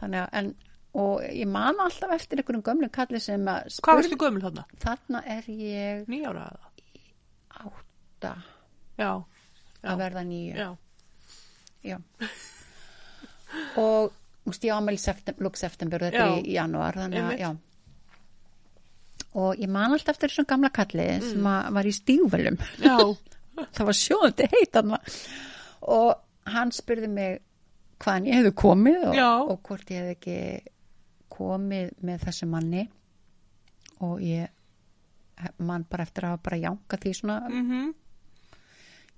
þannig 0.00 0.18
að- 0.24 0.28
en, 0.40 0.48
og 0.94 1.22
ég 1.22 1.46
man 1.48 1.78
alltaf 1.80 2.10
eftir 2.16 2.38
einhverjum 2.42 2.62
gömlu 2.66 2.88
kalli 2.90 3.20
sem 3.20 3.44
að 3.46 3.70
Hvað 3.80 4.00
varstu 4.00 4.16
gömul 4.18 4.42
þarna? 4.42 4.64
þarna 4.82 5.22
er 5.26 5.42
ég 5.46 6.06
Nýjára 6.10 6.48
átta. 7.60 8.34
Já, 8.98 9.24
að 9.84 9.98
verða 9.98 10.24
nýju 10.26 10.56
já. 10.56 10.76
Já. 11.84 11.98
og 13.76 14.12
veist, 14.46 14.64
ég 14.64 14.72
ámæli 14.72 14.98
lúk 15.44 15.58
september 15.60 16.06
þetta 16.06 16.24
Já. 16.24 16.30
er 16.30 16.40
í, 16.40 16.54
janúar 16.56 16.98
þannig 17.02 17.44
og 19.40 19.60
ég 19.62 19.70
man 19.70 19.92
alltaf 19.94 20.16
eftir 20.16 20.32
þessum 20.32 20.48
gamla 20.50 20.72
kalli 20.74 21.06
sem 21.22 21.46
að 21.46 21.70
var 21.76 21.86
í 21.86 21.94
stígvelum 21.94 22.58
það 23.76 23.86
var 23.90 23.98
sjóðandi 24.00 24.50
hann 24.74 24.96
og 25.80 26.10
hann 26.50 26.72
spurði 26.74 27.08
mig 27.12 27.38
hvaðan 28.00 28.28
ég 28.30 28.40
hefði 28.40 28.52
komið 28.58 29.08
og, 29.10 29.18
og 29.52 29.58
hvort 29.68 29.92
ég 29.92 30.02
hefði 30.02 30.16
ekki 30.16 30.38
komið 31.40 31.92
með 32.06 32.26
þessu 32.26 32.48
manni. 32.50 32.86
Og 34.04 34.20
ég 34.24 34.48
man 35.64 35.86
bara 35.88 36.04
eftir 36.04 36.26
að 36.28 36.42
bara 36.44 36.60
jánka 36.60 36.98
því 37.00 37.14
svona 37.16 37.38
mhm. 37.48 37.92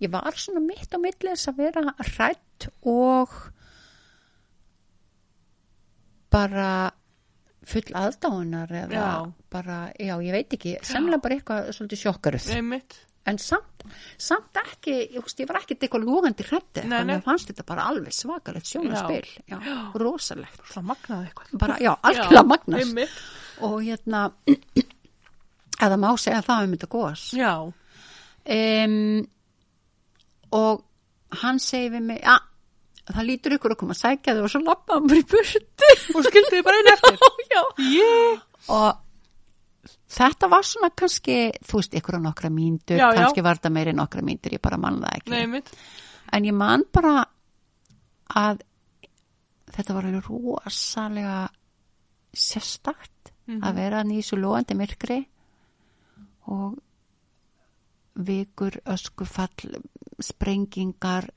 ég 0.02 0.12
var 0.12 0.38
svona 0.38 0.62
mitt 0.62 0.94
á 0.94 0.98
milli 1.02 1.32
þess 1.32 1.50
að 1.50 1.62
vera 1.64 1.94
hrætt 1.98 2.68
og 2.86 3.34
bara 6.32 6.66
full 7.68 7.92
aðdáunar 7.94 8.72
eða 8.74 8.98
Já. 8.98 9.32
bara, 9.54 9.78
já, 9.94 10.16
ég 10.24 10.34
veit 10.34 10.54
ekki 10.56 10.72
semlega 10.82 11.20
bara 11.22 11.36
eitthvað 11.38 11.68
svolítið 11.76 12.00
sjokkaruð 12.00 12.46
Einmitt. 12.56 12.96
en 13.30 13.38
samt, 13.38 13.84
samt 14.18 14.58
ekki 14.64 14.94
ég, 15.14 15.20
veist, 15.22 15.38
ég 15.38 15.46
var 15.46 15.60
ekkert 15.60 15.84
eitthvað 15.86 16.06
logandi 16.08 16.46
hrætti 16.48 16.82
þannig 16.88 17.20
að 17.20 17.26
fannst 17.28 17.52
þetta 17.52 17.66
bara 17.68 17.84
alveg 17.92 18.16
svakalegt 18.16 18.66
sjónaspil 18.72 19.28
já, 19.52 19.60
rosalegt 20.02 20.64
Svo 20.72 20.82
magnaði 20.90 21.28
eitthvað. 21.30 21.52
bara, 21.62 21.76
já, 21.84 21.92
algjörlega 22.02 22.44
magnast 22.50 22.88
Einmitt. 22.88 23.20
og 23.62 23.76
hérna 23.86 24.24
eða 25.86 26.00
má 26.02 26.10
segja 26.18 26.42
það 26.48 26.66
um 26.66 26.74
þetta 26.76 26.90
góðs 26.96 27.28
Já, 27.38 27.52
um, 27.62 29.26
og 30.58 30.82
hann 31.42 31.62
segi 31.62 31.92
við 31.94 32.08
mig 32.10 32.18
ja, 32.26 32.40
það 33.10 33.26
lítur 33.28 33.56
ykkur 33.56 33.74
að 33.74 33.80
koma 33.82 33.96
að 33.96 34.02
sækja 34.02 34.34
þau 34.36 34.42
og 34.46 34.52
svo 34.52 34.60
lappa 34.62 34.98
hann 34.98 35.08
bara 35.10 35.22
í 35.22 35.26
burtu 35.32 35.88
og 36.14 36.26
skildi 36.28 36.52
þið 36.54 36.66
bara 36.68 36.80
einn 36.80 36.92
eftir. 36.92 37.24
Já. 37.52 37.62
Yeah. 37.88 38.42
og 38.72 39.88
þetta 40.12 40.50
var 40.52 40.66
svona 40.66 40.92
kannski 41.02 41.38
þú 41.66 41.80
veist, 41.80 41.96
ykkur 41.98 42.18
á 42.18 42.26
nokkra 42.28 42.50
mínútur 42.52 43.00
Já, 43.00 43.08
já. 43.10 43.16
kannski 43.18 43.44
var 43.44 43.58
þetta 43.58 43.72
meiri 43.74 43.96
nokkra 43.96 44.24
mínútur, 44.24 44.54
ég 44.54 44.62
bara 44.62 44.78
man 44.80 45.00
það 45.02 45.18
ekki 45.18 45.32
Nei, 45.34 45.62
en 46.32 46.46
ég 46.48 46.56
man 46.56 46.86
bara 46.94 47.16
að 48.32 48.62
þetta 49.72 49.96
var 49.96 50.08
alveg 50.08 50.28
rosalega 50.28 51.36
sérstakt 52.32 53.32
að 53.52 53.76
vera 53.76 54.00
hann 54.00 54.12
í 54.14 54.22
svo 54.24 54.38
lóandi 54.40 54.76
myrkri 54.78 55.18
og 56.52 56.78
vikur, 58.22 58.78
öskufall 58.92 59.80
sprengingar 60.22 61.28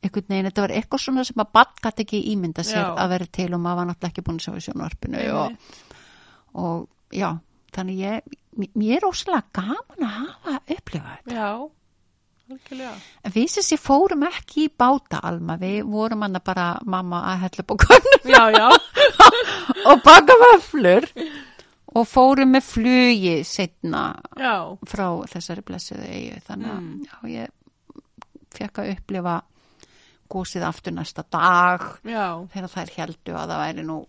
einhvern 0.00 0.28
veginn, 0.32 0.46
þetta 0.48 0.62
var 0.64 0.72
eitthvað 0.78 1.02
svona 1.04 1.24
sem 1.28 1.42
að 1.44 1.50
bann 1.58 1.74
gæti 1.84 2.04
ekki 2.06 2.20
ímynda 2.32 2.62
sér 2.64 2.82
Já. 2.86 2.94
að 3.04 3.10
vera 3.14 3.26
til 3.36 3.48
og 3.52 3.60
maður 3.60 3.80
var 3.82 3.88
náttúrulega 3.90 4.12
ekki 4.14 4.24
búin 4.28 4.38
að 4.40 4.46
sjá 4.46 4.54
í 4.56 4.64
sjónvarpinu 4.66 5.24
og, 5.36 5.74
og 6.54 6.86
já, 7.20 7.28
þannig 7.76 8.00
ég 8.00 8.38
mér 8.80 8.96
er 8.96 9.06
óslega 9.10 9.42
gaman 9.60 10.06
að 10.06 10.16
hafa 10.22 10.56
upplifa 10.76 11.12
þetta 11.18 11.36
Já, 11.36 11.50
algjörlega. 12.50 12.94
En 13.28 13.34
við 13.36 13.46
sem 13.52 13.62
sé 13.68 13.76
fórum 13.78 14.24
ekki 14.26 14.64
í 14.66 14.72
báta 14.82 15.20
alma, 15.28 15.54
við 15.60 15.84
vorum 15.92 16.24
hann 16.26 16.40
bara 16.44 16.70
mamma 16.84 17.20
að 17.34 17.44
hella 17.44 17.66
konu 17.84 18.16
Já, 18.26 18.42
já. 18.56 18.66
og 19.92 20.02
baka 20.06 20.34
vöflur 20.46 21.06
og 21.90 22.06
fórum 22.06 22.52
með 22.56 22.66
flugi 22.72 23.36
setna 23.46 24.02
Já, 24.38 24.56
frá 24.88 25.06
þessari 25.30 25.62
blessuðu 25.66 26.08
eigu 26.08 26.40
þannig 26.48 26.72
að 26.72 26.80
Mm. 26.80 27.30
ég 27.36 27.50
fekk 28.50 28.78
að 28.82 28.92
upplifa 28.96 29.36
gósið 30.32 30.66
aftur 30.68 30.94
næsta 30.96 31.24
dag 31.30 31.86
já. 32.06 32.26
þegar 32.54 32.74
þær 32.76 32.92
heldu 32.96 33.36
að 33.36 33.54
það 33.54 33.62
væri 33.64 33.86
nú 33.88 34.00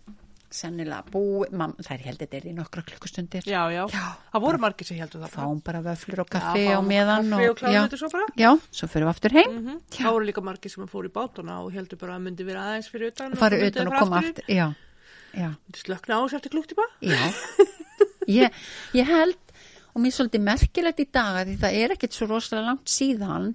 sennilega 0.52 1.04
búi, 1.08 1.46
mam, 1.56 1.72
þær 1.80 2.02
heldur 2.04 2.26
þetta 2.28 2.36
er 2.36 2.46
í 2.50 2.54
nokkra 2.56 2.82
klukkustundir 2.84 3.46
Já, 3.48 3.62
já. 3.72 3.86
Já. 3.88 4.02
Það 4.34 4.42
voru 4.44 4.60
margir 4.60 4.88
sem 4.88 4.98
heldur 5.00 5.22
það. 5.24 5.32
fáum 5.32 5.62
bara 5.64 5.80
vöflur 5.86 6.20
og 6.24 6.28
kaffi 6.34 6.64
Já, 6.66 6.74
á 6.76 6.80
meðan 6.84 7.32
og 7.38 7.56
kláðum 7.56 7.72
já, 7.72 8.00
svo 8.02 8.24
já, 8.36 8.50
svo 8.68 8.88
fyrir 8.92 9.06
við 9.08 9.12
aftur 9.14 9.36
heim 9.38 9.54
Mm 9.56 9.78
Það 9.96 10.12
voru 10.18 10.28
líka 10.28 10.44
margir 10.44 10.74
sem 10.74 10.90
fóru 10.92 11.08
í 11.08 11.14
bátana 11.16 11.56
og 11.64 11.72
heldur 11.72 12.00
bara 12.04 12.18
að 12.18 12.26
myndi 12.26 12.44
vera 12.44 12.66
aðeins 12.68 12.90
fyrir 12.92 13.14
utan. 13.14 13.32
svo 13.32 13.48
myndi 13.48 13.70
utan 13.72 13.88
og 13.88 13.98
koma 13.98 14.20
aftur. 14.20 14.44
aftur 14.44 14.54
já, 14.60 14.66
já, 15.40 15.48
slökna 15.80 16.20
á 16.20 16.20
þessu 16.26 16.36
eftir 16.42 16.52
klukktíma. 16.52 16.86
já 17.00 17.24
ég, 18.42 18.62
ég 19.00 19.08
held 19.08 19.40
og 19.92 20.00
mér 20.04 20.12
er 20.12 20.16
svolítið 20.20 20.46
merkilegt 20.52 21.00
í 21.00 21.08
dag 21.12 21.40
að 21.42 21.48
því 21.48 21.56
það 21.64 21.80
er 21.80 21.96
ekkert 21.96 22.16
svo 22.16 22.28
rosalega 22.28 22.68
langt 22.68 22.92
síðan 22.92 23.54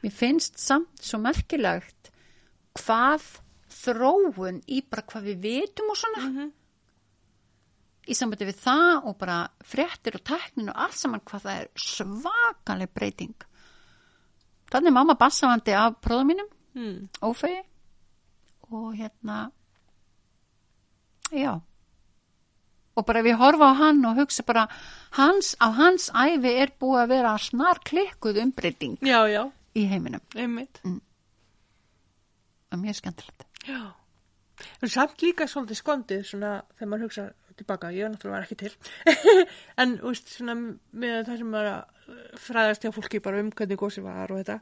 mér 0.00 0.12
finnst 0.16 0.56
samt 0.60 1.04
svo 1.04 1.20
merkilegt 1.22 1.99
hvað 2.80 3.28
þróun 3.80 4.58
í 4.68 4.80
bara 4.88 5.06
hvað 5.08 5.28
við 5.30 5.44
vitum 5.44 5.92
og 5.92 6.00
svona. 6.00 6.48
Í 8.10 8.16
sambandi 8.16 8.48
við 8.48 8.58
það 8.64 9.06
og 9.06 9.16
bara 9.20 9.38
fréttir 9.62 10.16
og 10.18 10.24
teknin 10.26 10.72
og 10.72 10.80
allt 10.86 10.98
saman 10.98 11.22
hvað 11.22 11.44
það 11.46 11.60
er 11.60 11.68
svakaleg 11.84 12.92
breyting. 12.96 13.36
Þannig 14.70 14.94
mamma 14.94 15.14
bassavandi 15.18 15.74
af 15.76 16.00
bróðum 16.02 16.32
mínum. 16.32 16.48
Mm. 16.70 17.08
ófegi 17.26 17.64
og 18.70 18.92
hérna 18.94 19.50
já. 21.34 21.60
Og 22.94 23.06
bara 23.06 23.22
ég 23.26 23.38
horfa 23.38 23.72
á 23.72 23.74
hann 23.74 24.04
og 24.06 24.14
hugsa 24.20 24.44
bara 24.46 24.68
hans, 25.18 25.56
á 25.58 25.66
hans 25.74 26.10
æfi 26.14 26.52
er 26.62 26.70
búið 26.78 27.00
að 27.02 27.08
vera 27.08 27.32
snar 27.38 27.80
klikkuð 27.82 28.38
umbreyting 28.44 28.98
Já, 29.02 29.26
já. 29.26 29.50
í 29.74 29.86
heiminum. 29.90 30.22
Einmitt. 30.36 30.78
Og 32.72 32.80
mjög 32.80 32.98
skemmtilegt. 33.00 33.46
Já. 33.68 33.80
Samt 34.92 35.22
líka 35.24 35.46
svolítið 35.48 35.78
skondið 35.80 36.24
svona 36.28 36.50
þegar 36.76 36.90
maður 36.90 37.06
hugsa 37.06 37.26
tilbaka, 37.60 37.92
ég 37.92 38.06
er 38.06 38.12
náttúrulega 38.12 38.36
var 38.36 38.46
ekki 38.46 38.58
til. 38.60 38.72
en, 39.80 39.96
veist, 40.02 40.32
svona 40.34 40.56
með 40.56 41.26
það 41.28 41.40
sem 41.40 41.52
maður 41.54 41.70
að 41.72 42.40
fræðast 42.44 42.84
hjá 42.84 42.92
fólki 42.94 43.20
bara 43.24 43.40
um 43.42 43.50
hvernig 43.54 43.80
gósi 43.80 44.04
var 44.04 44.32
og 44.32 44.40
þetta, 44.40 44.58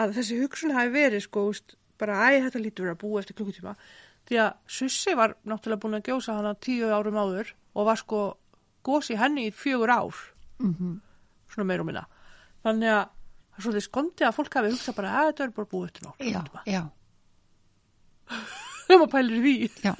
að 0.00 0.14
þessi 0.18 0.38
hugsun 0.42 0.74
hafi 0.76 0.94
verið, 0.94 1.24
sko, 1.26 1.46
veist, 1.50 1.76
bara, 2.00 2.20
æ, 2.28 2.40
þetta 2.46 2.62
lítur 2.62 2.92
að 2.92 3.00
búa 3.02 3.22
eftir 3.22 3.38
klukkutíma. 3.38 3.74
Því 4.28 4.40
að 4.44 4.56
Sussi 4.78 5.14
var 5.16 5.36
náttúrulega 5.48 5.82
búin 5.84 5.98
að 5.98 6.08
gjósa 6.10 6.36
hana 6.36 6.54
tíu 6.60 6.88
árum 6.92 7.16
áður 7.16 7.54
og 7.74 7.88
var 7.88 8.00
sko 8.00 8.22
gósi 8.84 9.16
henni 9.16 9.48
í 9.48 9.54
fjögur 9.54 9.92
ár. 9.92 10.24
Mm 10.60 11.00
svona 11.48 11.64
meir 11.64 11.80
og 11.80 11.88
minna. 11.88 12.04
Þannig 12.66 12.92
að 12.92 13.04
það 13.08 13.58
er 13.58 13.64
svolítið 13.64 13.84
skondi 13.86 14.26
að 14.26 14.34
fólk 14.36 14.56
hafi 14.58 14.72
hugsað 14.74 14.96
bara 14.98 15.12
að 15.16 15.28
þetta 15.30 15.44
er 15.44 15.52
bara 15.56 15.70
búið 15.72 15.86
eftir 15.88 16.02
já, 16.28 16.36
náttúrulega 16.36 16.74
þegar 18.86 19.00
maður 19.02 19.12
pælir 19.14 19.42
því. 19.46 19.56
Já. 19.84 19.94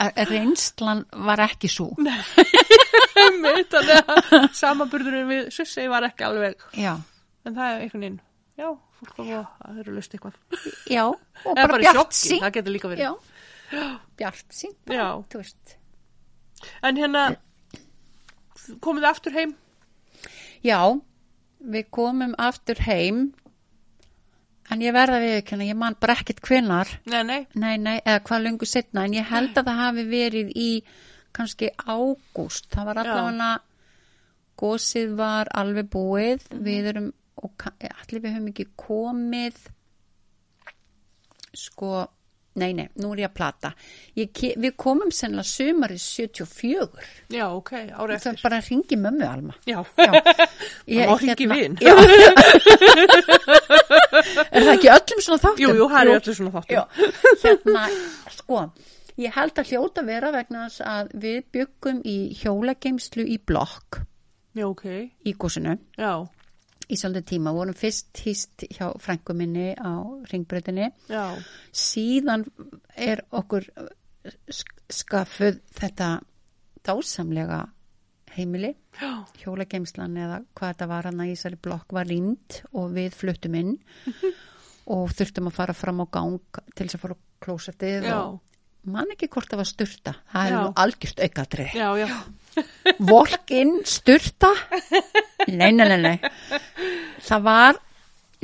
Reynslan 0.00 1.02
var 1.28 1.42
ekki 1.44 1.68
svo 1.70 1.90
Einmitt, 3.20 3.68
þannig 3.72 4.08
að 4.08 4.46
samanburðurinn 4.56 5.28
við 5.28 5.50
Sussi 5.52 5.84
var 5.92 6.06
ekki 6.08 6.24
alveg 6.24 6.62
já, 6.78 6.94
en 7.44 7.56
það 7.56 7.66
er 7.66 7.82
einhvern 7.84 8.04
veginn 8.06 8.16
já, 8.60 8.68
fólk 9.00 9.18
var 9.18 9.28
að 9.34 9.44
það 9.66 9.82
eru 9.82 9.96
löst 9.96 10.16
eitthvað. 10.16 10.38
Já 10.88 11.04
og 11.46 11.52
eða 11.52 11.66
bara 11.66 11.82
bjart 11.84 12.16
sín 12.16 12.40
það 12.40 12.54
getur 12.56 12.76
líka 12.76 12.92
verið. 12.92 13.04
Já, 13.04 13.84
bjart 14.20 14.56
sín 14.56 14.74
Já. 14.88 15.04
þú 15.30 15.42
veist. 15.42 15.76
En 16.84 17.00
hérna 17.00 17.26
komið 18.84 19.08
aftur 19.10 19.36
heim? 19.36 19.54
Já, 20.64 20.80
við 21.60 21.86
komum 21.94 22.34
aftur 22.40 22.80
heim 22.88 23.30
en 24.70 24.84
ég 24.84 24.94
verða 24.94 25.20
við 25.22 25.36
ekki, 25.40 25.58
ég 25.66 25.78
man 25.78 25.96
bara 26.00 26.16
ekkert 26.18 26.42
hvenar, 26.46 26.90
nei, 27.10 27.22
nei, 27.26 27.40
nei, 27.54 27.74
nei, 27.82 27.96
eða 28.04 28.20
hvað 28.28 28.44
lungu 28.46 28.68
setna, 28.68 29.06
en 29.06 29.16
ég 29.16 29.26
held 29.30 29.56
að 29.58 29.70
það 29.70 29.82
hafi 29.84 30.06
verið 30.10 30.52
í 30.54 30.70
kannski 31.36 31.72
ágúst, 31.86 32.70
það 32.72 32.88
var 32.90 33.02
allavega 33.02 33.50
gósið 34.60 35.12
var 35.16 35.50
alveg 35.56 35.88
búið, 35.92 36.46
við 36.66 36.88
erum, 36.92 37.10
og 37.40 37.66
allir 37.70 38.20
við 38.20 38.34
höfum 38.34 38.48
ekki 38.50 38.66
komið, 38.78 39.60
sko, 41.56 41.92
nei, 42.58 42.72
nei, 42.74 42.88
nú 42.98 43.12
er 43.14 43.20
ég 43.22 43.28
að 43.30 43.34
plata, 43.38 43.70
ég, 44.18 44.30
við 44.58 44.72
komum 44.80 45.10
sennilega 45.14 45.46
sumarið 45.46 46.00
74, 46.02 47.04
já, 47.30 47.44
ok, 47.54 47.70
ára 47.94 48.16
það 48.18 48.32
eftir. 48.32 48.42
bara 48.42 48.58
ringi 48.66 48.96
mömmu 48.98 49.26
Alma. 49.28 49.54
já, 49.70 49.78
Já, 50.90 51.06
má 51.08 51.14
hringi 51.20 51.46
vin. 51.52 51.76
Já. 51.80 51.94
er 54.50 54.64
það 54.64 54.72
ekki 54.74 54.90
öllum 54.94 55.20
svona 55.24 55.40
þáttum? 55.44 55.62
jú, 55.62 55.70
jú, 55.78 55.86
það 55.92 56.00
er 56.02 56.12
öllu 56.16 56.34
svona 56.36 56.52
þáttum. 56.56 56.74
Já, 56.74 56.82
hérna, 57.44 57.84
sko, 58.36 58.62
ég 59.20 59.34
held 59.36 59.60
að 59.62 59.70
hljóta 59.72 60.04
vera 60.06 60.32
vegna 60.34 60.66
þess 60.68 60.84
að 60.90 61.14
við 61.24 61.38
byggum 61.56 62.02
í 62.08 62.16
hjólageimslu 62.42 63.26
í 63.30 63.38
blokk. 63.46 64.02
Já, 64.58 64.66
ok, 64.66 64.84
í 65.30 65.32
gósinu 65.38 65.76
já, 65.94 66.12
í 66.90 66.96
svolítið 66.98 67.26
tíma, 67.32 67.52
vorum 67.54 67.76
fyrst 67.78 68.20
hýst 68.24 68.64
hjá 68.74 68.88
frængu 69.00 69.34
minni 69.38 69.68
á 69.78 69.92
ringbreytinni 70.32 70.88
já. 71.10 71.24
Síðan 71.72 72.44
er 72.96 73.22
okkur 73.30 73.66
sk- 74.50 74.82
skaffuð 74.90 75.60
þetta 75.78 76.08
dásamlega 76.86 77.62
heimili. 78.36 78.74
Hjólageimslan 79.42 80.14
eða 80.22 80.38
hvað 80.54 80.72
þetta 80.74 80.86
var 80.90 81.08
hann 81.10 81.22
að 81.24 81.30
í 81.32 81.34
þessari 81.36 81.58
blokk 81.66 81.94
var 81.96 82.06
rýnd 82.10 82.60
og 82.72 82.92
við 82.94 83.16
fluttum 83.18 83.56
inn. 83.58 83.74
Og 84.90 85.12
þurftum 85.14 85.46
að 85.50 85.54
fara 85.54 85.74
fram 85.76 86.00
á 86.02 86.06
gang 86.10 86.38
til 86.74 86.86
þess 86.88 86.96
að 86.96 87.02
fara 87.04 87.14
á 87.14 87.20
klósettið 87.44 88.06
já, 88.08 88.14
og 88.26 88.88
man 88.90 89.12
ekki 89.14 89.28
hvort 89.30 89.46
það 89.52 89.60
var 89.60 89.68
sturta. 89.70 90.14
Það 90.32 90.48
er 90.48 90.54
nú 90.56 90.72
algjört 90.82 91.20
aukatrið 91.26 91.76
já, 91.78 91.88
já 92.00 92.08
volkinn, 93.10 93.80
sturta? 93.88 94.50
Nei, 95.48 95.70
nei, 95.72 95.86
nei, 95.86 95.98
nei. 96.00 96.16
Það 97.24 97.46
var 97.46 97.80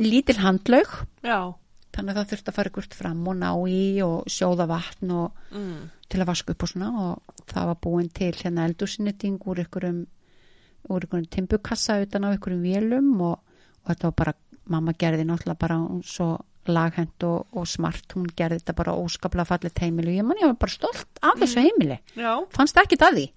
lítil 0.01 0.37
handlaug. 0.41 0.91
Já, 1.25 1.53
þannig 1.95 2.13
að 2.13 2.19
það 2.19 2.31
þurfti 2.31 2.51
að 2.51 2.57
fara 2.57 2.71
ykkur 2.71 2.89
fram 2.97 3.23
og 3.29 3.39
ná 3.39 3.49
í 3.71 3.83
og 4.05 4.27
sjóða 4.31 4.67
vatn 4.69 5.13
og 5.17 5.53
mm. 5.53 5.79
til 6.11 6.21
að 6.21 6.29
vaska 6.31 6.53
upp 6.53 6.65
og 6.65 6.71
svona. 6.73 6.91
Og 7.05 7.47
það 7.49 7.71
var 7.71 7.79
búin 7.87 8.11
til 8.13 8.33
hérna 8.37 8.67
eldúsinniting 8.69 9.39
úr 9.45 9.63
ykkurum 9.65 10.03
úr 10.87 11.07
ykkurum 11.07 11.25
timbukassa 11.31 11.99
utan 12.03 12.29
á 12.29 12.35
ykkurum 12.35 12.61
vélum 12.63 13.09
og, 13.19 13.41
og 13.83 13.89
þetta 13.89 14.11
var 14.11 14.19
bara 14.21 14.37
mamma 14.71 14.93
gerði 14.99 15.25
náttúrulega 15.27 15.59
bara 15.59 15.79
svo 16.07 16.29
laghend 16.67 17.23
og, 17.23 17.47
og 17.55 17.67
smart. 17.67 18.11
Hún 18.15 18.27
gerði 18.37 18.61
þetta 18.61 18.75
bara 18.77 18.95
óskaplega 18.99 19.47
fallið 19.47 19.83
heimili. 19.85 20.13
Og 20.13 20.19
ég 20.19 20.27
man 20.27 20.41
ég 20.41 20.51
var 20.51 20.57
bara 20.59 20.73
stolt 20.73 21.21
af 21.23 21.37
þessu 21.39 21.63
heimili. 21.63 22.01
Já, 22.19 22.33
fannst 22.53 22.79
ekki 22.81 22.99
það 22.99 23.21
því 23.21 23.27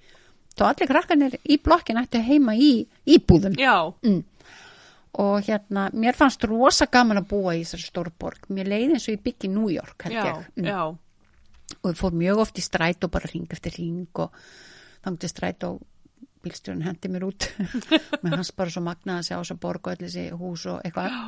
þá 0.58 0.64
allir 0.70 0.90
krakkarnir 0.90 1.36
í 1.44 1.58
blokkin 1.62 2.00
ættu 2.00 2.22
heima 2.24 2.56
í 2.56 2.72
íbúðum. 3.06 3.56
Mm. 4.06 4.24
og 5.20 5.42
hérna 5.42 5.88
mér 5.92 6.14
fannst 6.14 6.44
rosa 6.46 6.86
gaman 6.86 7.18
að 7.18 7.30
búa 7.32 7.54
í 7.58 7.64
þessari 7.64 7.86
stórborg. 7.88 8.50
Mér 8.54 8.70
leiði 8.70 8.94
eins 8.94 9.08
og 9.08 9.16
ég 9.16 9.24
byggi 9.24 9.50
New 9.50 9.70
York 9.72 10.06
já, 10.06 10.22
ég. 10.28 10.44
Mm. 10.56 10.98
og 11.80 11.86
við 11.88 11.98
fórum 11.98 12.20
mjög 12.22 12.42
oft 12.46 12.58
í 12.58 12.64
stræt 12.64 13.04
og 13.04 13.10
bara 13.10 13.30
ring 13.32 13.50
eftir 13.50 13.74
ring 13.78 14.22
og 14.22 14.36
þangti 15.04 15.30
stræt 15.32 15.66
og 15.66 15.80
bílstjórun 16.44 16.86
hendi 16.86 17.10
mér 17.12 17.26
út. 17.28 17.48
Með 18.22 18.38
hans 18.38 18.52
bara 18.56 18.72
svo 18.72 18.84
magnaði 18.84 19.18
að 19.18 19.26
sjá 19.28 19.34
þess 19.36 19.54
að 19.54 19.60
borga 19.64 19.94
öll 19.94 20.04
þessi 20.04 20.28
hús 20.40 20.64
og 20.70 20.80
eitthvað. 20.86 21.18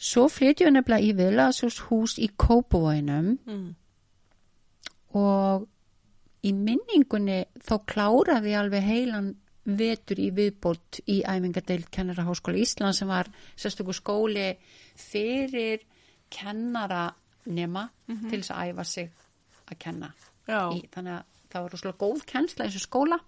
Svo 0.00 0.24
flytjum 0.32 0.70
við 0.70 0.76
nefnilega 0.78 1.04
í 1.04 1.12
viðlaðsjós 1.18 1.82
hús 1.90 2.16
í 2.16 2.30
Kópavóinum 2.40 3.34
mm. 3.44 3.66
og 5.20 5.66
í 6.46 6.52
minningunni 6.56 7.44
þá 7.60 7.74
kláraði 7.90 8.54
ég 8.54 8.60
alveg 8.60 8.86
heilan 8.86 9.30
vetur 9.64 10.20
í 10.22 10.30
viðbót 10.34 11.02
í 11.10 11.20
æfingadeild 11.20 11.90
kennara 11.92 12.24
háskóla 12.26 12.60
Ísland 12.62 12.96
sem 12.96 13.10
var 13.10 13.28
sérstökur 13.60 13.96
skóli 13.96 14.46
fyrir 14.98 15.84
kennara 16.32 17.10
nema 17.50 17.86
til 18.30 18.40
þess 18.40 18.54
að 18.54 18.70
æfa 18.72 18.84
sig 18.88 19.10
að 19.70 19.78
kenna. 19.84 20.10
Í, 20.50 20.82
þannig 20.90 21.14
að 21.18 21.24
það 21.50 21.62
var 21.62 21.74
rosalega 21.74 22.00
góð 22.00 22.24
kennsla 22.26 22.66
í 22.66 22.70
þessu 22.70 22.84
skóla. 22.86 23.18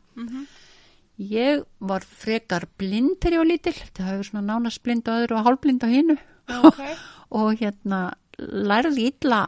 Ég 1.23 1.65
var 1.79 2.07
frekar 2.09 2.67
blind 2.81 3.19
þegar 3.21 3.37
ég 3.37 3.43
var 3.43 3.51
lítil. 3.51 3.75
Það 3.93 4.09
hefur 4.11 4.29
svona 4.31 4.47
nánast 4.49 4.83
blind 4.83 5.07
á 5.07 5.13
öðru 5.21 5.39
og 5.39 5.47
hálfblind 5.47 5.85
á 5.85 5.89
hinu. 5.93 6.17
Ok. 6.63 6.81
Og 7.43 7.55
hérna 7.63 8.01
lærði 8.37 9.07
illa 9.09 9.47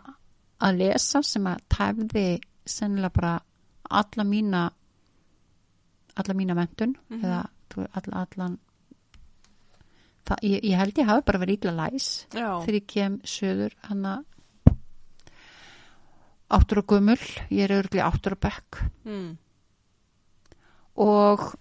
að 0.64 0.78
lesa 0.80 1.20
sem 1.26 1.44
að 1.50 1.64
tæfði 1.68 2.28
sennilega 2.64 3.12
bara 3.12 3.32
alla 3.90 4.24
mína 4.24 4.62
alla 6.14 6.34
mína 6.34 6.54
mentun 6.54 6.94
eða 7.10 7.40
þú 7.72 7.82
veist, 7.82 7.96
alla, 7.98 8.26
allan 8.26 8.58
það, 10.24 10.38
ég, 10.42 10.60
ég 10.62 10.78
held 10.78 10.98
ég 10.98 11.10
hafi 11.10 11.26
bara 11.26 11.42
verið 11.42 11.58
illa 11.58 11.74
læs 11.82 12.08
já, 12.30 12.48
þegar 12.64 12.78
ég 12.78 12.86
kem 12.86 13.18
söður 13.24 13.76
hann 13.88 14.06
að 14.12 14.22
áttur 16.54 16.82
og 16.82 16.88
gumul, 16.92 17.20
ég 17.50 17.64
er 17.66 17.74
örgli 17.80 18.02
áttur 18.04 18.36
og 18.36 18.42
bekk. 18.44 18.80
Mm. 19.08 19.36
og 21.02 21.54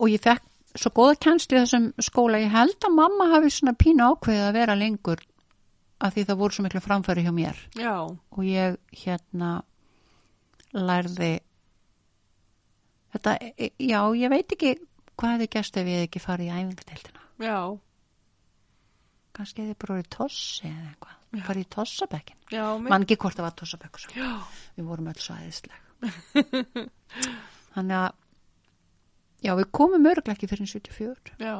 og 0.00 0.08
ég 0.08 0.22
fekk 0.24 0.46
svo 0.80 0.92
góða 0.94 1.18
kennslu 1.20 1.58
í 1.58 1.60
þessum 1.60 1.90
skóla. 2.00 2.40
Ég 2.40 2.54
held 2.54 2.86
að 2.86 2.94
mamma 2.96 3.26
hafi 3.34 3.50
svona 3.52 3.76
pínu 3.76 4.06
ákveðið 4.06 4.46
að 4.46 4.56
vera 4.56 4.76
lengur 4.78 5.22
af 6.00 6.14
því 6.14 6.24
það 6.28 6.38
voru 6.40 6.56
svo 6.56 6.64
miklu 6.64 6.82
framfæri 6.84 7.24
hjá 7.26 7.32
mér. 7.36 7.58
Já, 7.76 7.94
og 8.08 8.46
ég 8.46 8.78
hérna 9.02 9.50
lærði 10.76 11.30
þetta, 13.14 13.36
e- 13.56 13.72
já, 13.78 14.00
ég 14.16 14.32
veit 14.32 14.56
ekki 14.56 14.74
hvað 15.20 15.36
hefði 15.36 15.48
gæst 15.54 15.78
ef 15.80 15.86
ég 15.88 15.98
hefði 15.98 16.08
ekki 16.08 16.22
farið 16.24 16.50
í 16.50 16.52
æfingadeildina. 16.56 17.24
Já, 17.40 17.58
kannski 19.36 19.64
hefði 19.64 19.80
bara 19.82 19.98
verið 20.00 20.12
tossi 20.16 20.68
eða 20.68 20.92
eitthvað. 20.92 21.16
Já. 21.30 21.44
farið 21.46 21.62
í 21.62 21.68
tossabekkin 21.70 22.38
já, 22.50 22.64
mann 22.82 23.04
ekki 23.04 23.16
hvort 23.22 23.36
það 23.38 23.44
var 23.46 23.52
tossabekk 23.60 23.98
og 23.98 24.02
svo. 24.02 24.14
já, 24.18 24.30
við 24.74 24.88
vorum 24.88 25.10
öll 25.12 25.20
svo 25.22 25.36
æðisleg. 25.38 25.84
Þannig 27.76 27.94
að 28.00 28.08
já, 29.46 29.52
við 29.60 29.68
komum 29.78 30.08
örglega 30.10 30.34
ekki 30.34 30.48
fyrir 30.50 30.72
74 30.72 31.36
já. 31.38 31.54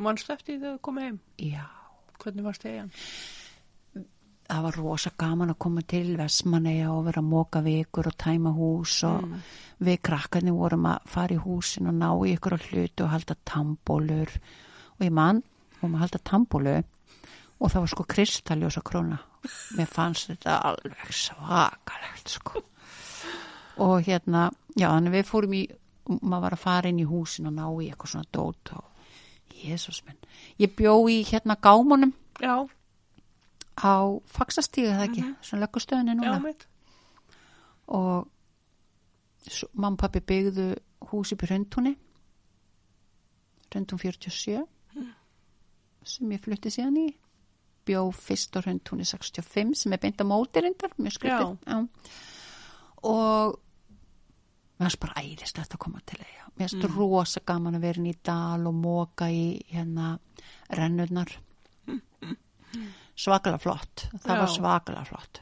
Mannstu 0.00 0.32
eftir 0.32 0.54
því 0.54 0.60
þegar 0.62 0.76
þú 0.78 0.82
komið 0.86 1.08
heim? 1.08 1.18
Já, 1.50 1.64
hvernig 2.22 2.46
varst 2.46 2.68
eigin 2.70 2.94
það 4.50 4.62
var 4.66 4.76
rosa 4.80 5.10
gaman 5.18 5.52
að 5.54 5.58
koma 5.62 5.82
til 5.86 6.16
Vestmanneja 6.18 6.90
og 6.92 7.04
vera 7.06 7.22
að 7.22 7.28
móka 7.30 7.62
vikur 7.64 8.08
og 8.10 8.16
tæma 8.18 8.50
hús 8.56 8.96
og 9.06 9.22
Mm. 9.22 9.40
við 9.80 10.00
krakkarnir 10.02 10.52
vorum 10.58 10.86
að 10.90 10.98
fara 11.06 11.34
í 11.34 11.38
húsin 11.44 11.86
og 11.88 11.94
ná 11.94 12.10
í 12.26 12.34
ykkur 12.36 12.56
á 12.56 12.58
hlutu 12.58 13.04
og 13.04 13.10
halda 13.10 13.36
tambólur 13.46 14.28
og 14.98 15.00
ég 15.06 15.12
mann, 15.12 15.42
vorum 15.80 15.94
að 15.96 16.00
halda 16.04 16.18
tambólu 16.24 16.84
og 17.60 17.70
það 17.70 17.80
var 17.80 17.88
sko 17.88 18.04
kristalljósa 18.04 18.82
króna. 18.82 19.18
Mér 19.76 19.86
fannst 19.88 20.28
þetta 20.28 20.58
alveg 20.64 21.12
svakalegt 21.12 22.28
sko. 22.28 22.62
Og 23.78 24.02
hérna, 24.04 24.50
já 24.76 24.88
þannig 24.90 25.12
við 25.14 25.24
fórum 25.30 25.54
í 25.56 25.62
maður 26.10 26.42
var 26.42 26.52
að 26.56 26.58
fara 26.64 26.88
inn 26.88 26.98
í 27.00 27.06
húsin 27.08 27.46
og 27.46 27.54
ná 27.54 27.64
í 27.80 27.88
eitthvað 27.90 28.10
svona 28.10 28.32
dót 28.32 28.72
og 28.74 28.84
Jésús 29.60 30.02
minn, 30.06 30.16
ég 30.58 30.74
bjó 30.76 30.94
í 31.08 31.22
hérna 31.24 31.56
gámunum. 31.60 32.12
Já, 32.40 32.66
á 33.80 33.96
faxastíðu 34.28 34.92
það 34.96 35.06
ekki, 35.08 35.24
svona 35.46 35.64
löggustöðinni 35.64 36.14
já, 36.14 36.18
núna 36.20 36.38
mitt 36.44 36.66
og 37.90 38.28
svo, 39.46 39.70
mamma 39.74 39.96
og 39.96 40.02
pappi 40.04 40.22
byggðu 40.32 40.68
hús 41.10 41.32
upp 41.34 41.44
í 41.46 41.50
Hröndúni 41.50 41.96
Hröndún 43.70 44.02
47 44.02 44.66
sem 46.06 46.32
ég 46.34 46.42
flutti 46.42 46.72
síðan 46.72 47.00
í. 47.00 47.08
Bjó 47.88 48.04
fyrst 48.14 48.56
á 48.56 48.60
hrundtúni 48.60 49.06
65 49.08 49.78
sem 49.78 49.94
er 49.96 50.00
beint 50.02 50.20
á 50.20 50.24
mótirindar 50.28 50.92
mjög 51.00 51.16
skrítið. 51.16 51.56
Já. 51.64 51.78
og 53.08 53.56
mér 54.76 54.90
finnst 54.90 55.00
bara 55.00 55.22
æðislegt 55.22 55.74
að 55.74 55.80
koma 55.80 56.02
til 56.04 56.18
eiga 56.20 56.50
mér 56.52 56.68
finnst 56.68 56.84
mm. 56.84 56.96
rosa 56.98 57.40
gaman 57.46 57.78
að 57.78 57.86
vera 57.86 58.04
í 58.04 58.14
dal 58.24 58.68
og 58.68 58.76
móka 58.76 59.30
í 59.32 59.44
hérna 59.72 60.12
rennurnar 60.76 61.32
svakalega 63.20 63.62
flott. 63.62 64.08
Það 64.16 64.34
Já. 64.34 64.40
var 64.40 64.52
svakalega 64.54 65.04
flott. 65.08 65.40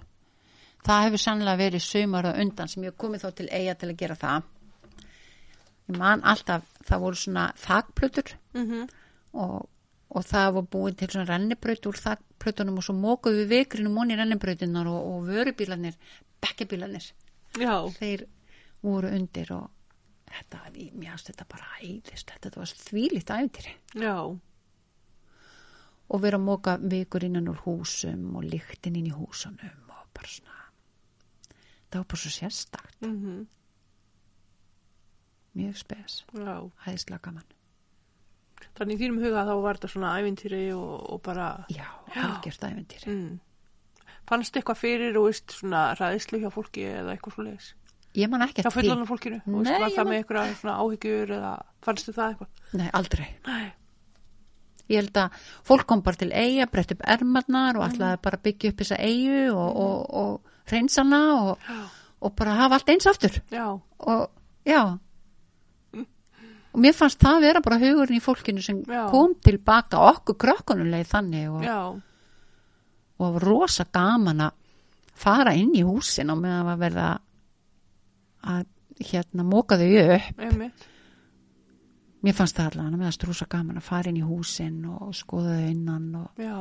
Það 0.89 1.05
hefur 1.07 1.23
sannlega 1.23 1.61
verið 1.61 1.85
sömur 1.85 2.29
og 2.31 2.39
undan 2.43 2.71
sem 2.71 2.87
ég 2.87 2.97
komið 2.97 3.25
þá 3.25 3.31
til 3.41 3.49
eiga 3.51 3.75
til 3.79 3.91
að 3.91 3.99
gera 4.03 4.17
það. 4.19 4.47
Ég 5.89 5.99
man 5.99 6.25
alltaf 6.29 6.65
það 6.89 7.05
voru 7.05 7.21
svona 7.21 7.45
þagplutur 7.57 8.35
mm 8.55 8.65
-hmm. 8.65 8.89
og, 9.33 9.69
og 10.09 10.25
það 10.25 10.53
var 10.55 10.67
búin 10.73 10.97
til 10.97 11.11
svona 11.11 11.31
rennibraut 11.33 11.87
úr 11.87 12.01
þagplutunum 12.05 12.79
og 12.79 12.85
svo 12.85 12.95
mókuðu 12.95 13.45
við 13.45 13.49
vikrinum 13.49 13.99
onni 13.99 14.17
rennibrautinnar 14.17 14.87
og, 14.87 15.01
og 15.13 15.29
vörubílanir 15.29 15.97
bekkebílanir 16.41 17.13
þeir 17.99 18.27
voru 18.83 19.09
undir 19.09 19.53
og 19.53 19.71
þetta, 20.29 20.61
mér 20.95 21.11
finnst 21.11 21.31
þetta 21.33 21.45
bara 21.49 21.67
æðist 21.83 22.31
þetta 22.31 22.61
var 22.61 22.67
þvílitt 22.67 23.31
æfintýri 23.31 23.75
já 23.95 24.39
og 26.09 26.23
vera 26.23 26.39
að 26.41 26.47
móka 26.47 26.77
vikur 26.81 27.27
innan 27.27 27.51
úr 27.53 27.61
húsum 27.67 28.37
og 28.39 28.47
lyktin 28.49 28.97
inn 28.97 29.11
í 29.11 29.15
húsunum 29.15 29.93
og 29.93 30.07
bara 30.17 30.33
svona 30.33 30.57
það 31.89 32.01
var 32.01 32.09
bara 32.13 32.23
svo 32.23 32.33
sérstakt 32.33 33.01
mm 33.03 33.17
-hmm. 33.17 33.47
mjög 35.55 35.77
spes 35.77 36.25
hæðislega 36.85 37.23
gaman 37.23 37.49
Þannig 38.79 38.95
í 38.95 38.99
þínum 39.03 39.23
huga 39.23 39.45
þá 39.47 39.55
var 39.63 39.77
þetta 39.77 39.89
svona 39.89 40.15
ævintýri 40.21 40.73
og, 40.75 41.11
og 41.13 41.23
bara 41.23 41.65
Já, 41.69 41.87
halgjört 42.15 42.63
ævintýri 42.63 43.07
mm. 43.07 43.41
Fannst 44.27 44.57
eitthvað 44.57 44.77
fyrir 44.77 45.17
og 45.17 45.25
veist 45.25 45.51
svona 45.53 45.95
ræðislu 45.95 46.39
hjá 46.39 46.51
fólki 46.51 46.83
eða 46.83 47.11
eitthvað 47.13 47.35
svo 47.35 47.43
leiðis? 47.43 47.75
Ég 48.15 48.31
man 48.31 48.43
ekki 48.43 48.61
að 48.61 48.65
því 48.65 48.71
Hjá 48.71 48.81
fullanum 48.81 49.07
fólkinu? 49.07 49.41
Nei, 49.47 49.59
veist, 49.59 49.81
var 49.81 49.91
það 49.91 49.97
man... 49.97 50.09
með 50.09 50.19
eitthvað 50.19 50.81
áhyggjur 50.83 51.31
eða 51.31 51.53
fannstu 51.83 52.13
það 52.13 52.29
eitthvað? 52.29 52.49
Nei, 52.73 52.91
aldrei 52.93 53.29
Nei 53.47 53.73
ég 54.89 55.03
held 55.03 55.21
að 55.21 55.41
fólk 55.69 55.87
kom 55.89 56.03
bara 56.05 56.21
til 56.21 56.31
eiga, 56.33 56.69
breytt 56.71 56.95
upp 56.95 57.05
ermarnar 57.05 57.79
og 57.79 57.87
ætlaði 57.89 58.19
mm. 58.19 58.25
bara 58.25 58.43
byggja 58.47 58.73
upp 58.73 58.83
þessa 58.83 59.01
eigu 59.05 59.43
og, 59.53 59.69
mm. 59.69 59.83
og, 59.85 59.99
og 60.23 60.73
reynsana 60.73 61.21
og, 61.37 61.69
og 62.21 62.35
bara 62.39 62.57
hafa 62.63 62.79
allt 62.79 62.95
eins 62.95 63.09
aftur 63.11 63.39
já. 63.53 63.69
og 63.99 64.25
já 64.67 64.99
og 66.69 66.83
mér 66.85 66.95
fannst 66.95 67.21
það 67.23 67.45
vera 67.47 67.65
bara 67.65 67.81
hugurinn 67.81 68.21
í 68.21 68.25
fólkinu 68.25 68.63
sem 68.63 68.83
já. 68.85 69.07
kom 69.11 69.35
tilbaka 69.45 70.03
okkur 70.13 70.39
krökkunuleg 70.45 71.09
þannig 71.09 71.49
og 71.51 72.03
og 73.19 73.41
rosa 73.43 73.87
gaman 73.91 74.45
að 74.47 74.53
fara 75.19 75.55
inn 75.59 75.73
í 75.75 75.83
húsin 75.83 76.31
og 76.31 76.39
með 76.39 76.69
að 76.73 76.85
verða 76.85 77.07
að 78.47 78.67
hérna 79.09 79.47
móka 79.47 79.79
þau 79.81 79.91
upp 80.05 80.45
einmitt 80.47 80.87
mér 82.29 82.37
fannst 82.37 82.59
það 82.59 82.67
allavega 82.69 82.99
með 83.01 83.09
að 83.09 83.15
strúsa 83.17 83.47
gaman 83.49 83.81
að 83.81 83.87
fara 83.87 84.11
inn 84.11 84.19
í 84.21 84.27
húsin 84.27 84.83
og 84.85 85.15
skoða 85.17 85.55
þau 85.57 85.69
innan 85.71 86.09
og 86.19 86.43
já. 86.43 86.57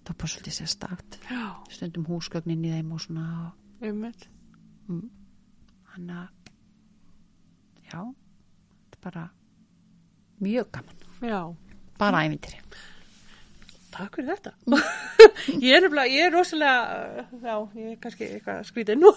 það 0.00 0.08
var 0.08 0.16
bara 0.18 0.30
svolítið 0.32 0.56
sérstakt. 0.56 1.18
Stundum 1.70 2.08
húsgögnin 2.08 2.64
í 2.66 2.72
þeim 2.72 2.90
og 2.96 3.04
svona 3.04 3.52
mm. 3.78 5.04
hann 5.94 6.10
að 6.10 6.50
já 7.86 8.00
þetta 8.02 8.98
er 8.98 9.02
bara 9.06 9.24
mjög 10.42 10.70
gaman. 10.74 11.08
Já. 11.22 11.40
bara 11.98 12.26
ævindir 12.26 12.60
Takk 13.94 14.18
fyrir 14.18 14.36
þetta. 14.36 14.52
Ég, 15.64 15.72
er 15.74 15.82
nefnilega, 15.82 16.10
ég 16.12 16.26
er 16.26 16.34
rosalega 16.34 17.24
já, 17.40 17.54
ég 17.78 17.92
er 17.94 17.96
kannski 18.02 18.26
eitthvað 18.26 18.66
skrítið 18.68 19.00
nú. 19.00 19.14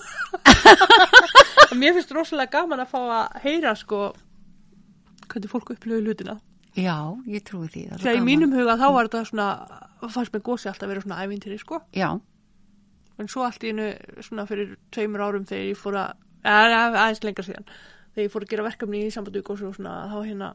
Mér 1.81 1.97
finnst 1.97 2.13
rosalega 2.15 2.61
gaman 2.61 2.81
að 2.85 2.93
fá 2.93 2.99
að 3.01 3.41
heyra 3.43 3.73
sko 3.77 4.11
hvernig 5.31 5.51
fólk 5.51 5.73
upplöfu 5.75 6.05
lutina 6.05 6.39
Já, 6.77 6.95
ég 7.27 7.43
trúi 7.43 7.67
því 7.67 7.87
Þegar 7.99 8.19
í 8.21 8.23
mínum 8.23 8.53
huga 8.55 8.77
þá 8.79 8.85
var 8.95 9.09
þetta 9.09 9.23
svona 9.27 9.47
fannst 10.07 10.31
með 10.31 10.43
gósi 10.47 10.69
alltaf 10.71 10.87
að 10.87 10.93
vera 10.93 11.03
svona 11.03 11.23
ævintýri 11.25 11.57
sko. 11.59 11.81
Já. 11.95 12.09
En 13.19 13.29
svo 13.29 13.43
allt 13.43 13.63
í 13.67 13.73
einu 13.73 13.89
svona 14.23 14.45
fyrir 14.49 14.77
tveimur 14.95 15.23
árum 15.25 15.47
þegar 15.49 15.67
ég 15.67 15.79
fór 15.79 15.97
að 15.99 16.13
aðeins 16.47 17.23
lengar 17.25 17.45
síðan 17.45 17.67
þegar 17.67 18.23
ég 18.23 18.31
fór 18.31 18.45
að 18.45 18.53
gera 18.53 18.65
verkefni 18.69 19.03
í 19.03 19.11
sambandu 19.13 19.43
í 19.43 19.45
gósi 19.45 19.67
og 19.67 19.75
svona 19.75 19.97
þá 20.13 20.17
hérna 20.29 20.49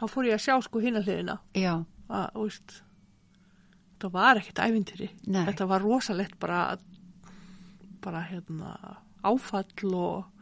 þá 0.00 0.04
fór 0.14 0.30
ég 0.30 0.38
að 0.38 0.44
sjá 0.46 0.56
sko 0.64 0.82
hinn 0.82 0.98
að 0.98 1.10
hliðina. 1.10 1.36
Já. 1.60 1.74
Að, 2.08 2.26
veist, 2.40 2.78
þetta 3.92 4.12
var 4.16 4.40
ekkert 4.40 4.64
ævintýri. 4.64 5.10
Nei. 5.28 5.44
þetta 5.50 5.68
var 5.70 5.84
rosalegt 5.84 6.40
bara 6.40 6.64
bara 8.04 8.24
hérna 8.28 8.74
áfall 9.24 9.92
og 9.96 10.33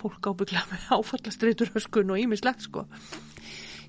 fólk 0.00 0.30
ábyggla 0.30 0.64
með 0.70 0.86
áfallastreitur 0.98 1.74
öskun 1.78 2.14
og 2.14 2.22
ímislegt 2.22 2.64
sko. 2.66 2.86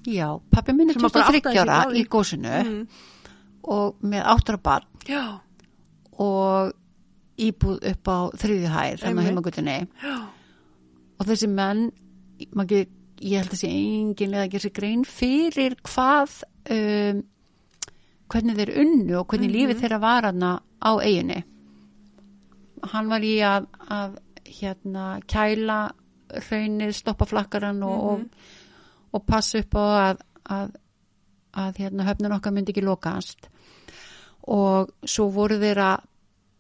Já, 0.08 0.40
pappi 0.52 0.74
minn 0.74 0.94
er 0.94 1.00
23 1.00 1.56
ára 1.60 1.82
í 1.92 2.06
gósinu 2.08 2.54
mm. 2.64 2.84
og 3.76 4.00
með 4.02 4.30
áttur 4.34 4.60
barn. 4.64 4.88
Já. 5.10 5.42
og 6.20 6.76
íbúð 7.40 7.84
upp 7.94 8.12
á 8.12 8.18
þriði 8.40 8.70
hæð 8.74 9.04
þannig 9.04 9.22
að 9.22 9.28
heimagutinni 9.30 9.76
og 11.20 11.28
þessi 11.28 11.50
menn 11.52 11.86
maki, 12.56 12.82
ég 13.24 13.42
held 13.44 13.54
að 13.56 13.62
sé 13.62 13.70
enginlega 13.72 14.48
að 14.48 14.54
gera 14.54 14.66
sér 14.66 14.76
grein 14.76 15.06
fyrir 15.08 15.78
hvað 15.88 16.36
um, 16.76 17.22
hvernig 18.30 18.60
þeir 18.60 18.74
unnu 18.84 19.16
og 19.20 19.30
hvernig 19.32 19.50
mm 19.50 19.56
-hmm. 19.56 19.70
lífið 19.70 19.82
þeirra 19.84 20.02
var 20.04 20.30
aðna 20.30 20.52
á 20.84 20.92
eiginni 21.00 21.40
hann 22.94 23.10
var 23.12 23.24
í 23.24 23.36
að, 23.44 23.68
að 23.88 24.20
hérna 24.60 25.06
kæla 25.28 25.80
hraunir, 26.34 26.94
stoppa 26.94 27.26
flakkaran 27.26 27.84
og, 27.84 28.20
mm 28.20 28.24
-hmm. 28.24 28.30
og, 29.12 29.20
og 29.20 29.26
passa 29.26 29.60
upp 29.60 29.76
á 29.76 29.86
að, 30.10 30.18
að, 30.50 30.70
að 31.54 31.78
hérna, 31.78 32.04
höfnun 32.04 32.36
okkar 32.38 32.54
myndi 32.54 32.72
ekki 32.72 32.86
lokast 32.86 33.50
og 34.48 34.90
svo 35.06 35.30
voru 35.30 35.60
þeir 35.60 35.78
að 35.78 36.06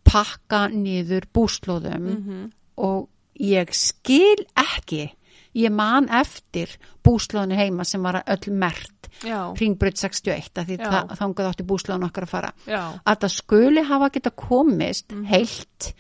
pakka 0.03 0.67
niður 0.67 1.27
búslóðum 1.33 2.01
mm 2.01 2.23
-hmm. 2.25 2.51
og 2.75 3.09
ég 3.39 3.73
skil 3.73 4.45
ekki 4.55 5.09
ég 5.55 5.71
man 5.71 6.09
eftir 6.09 6.77
búslóðinu 7.03 7.55
heima 7.55 7.83
sem 7.83 8.03
var 8.03 8.23
öll 8.25 8.53
mert 8.53 9.09
ringbröð 9.59 9.95
61 9.95 10.63
því 10.65 10.77
þangað 11.17 11.49
átti 11.49 11.65
búslóðinu 11.67 12.09
okkar 12.09 12.27
að 12.27 12.29
fara 12.29 12.51
Já. 12.67 12.99
að 13.03 13.19
það 13.23 13.35
skuli 13.35 13.83
hafa 13.83 14.09
geta 14.09 14.29
komist 14.29 15.11
mm 15.11 15.21
-hmm. 15.21 15.27
heilt 15.27 15.93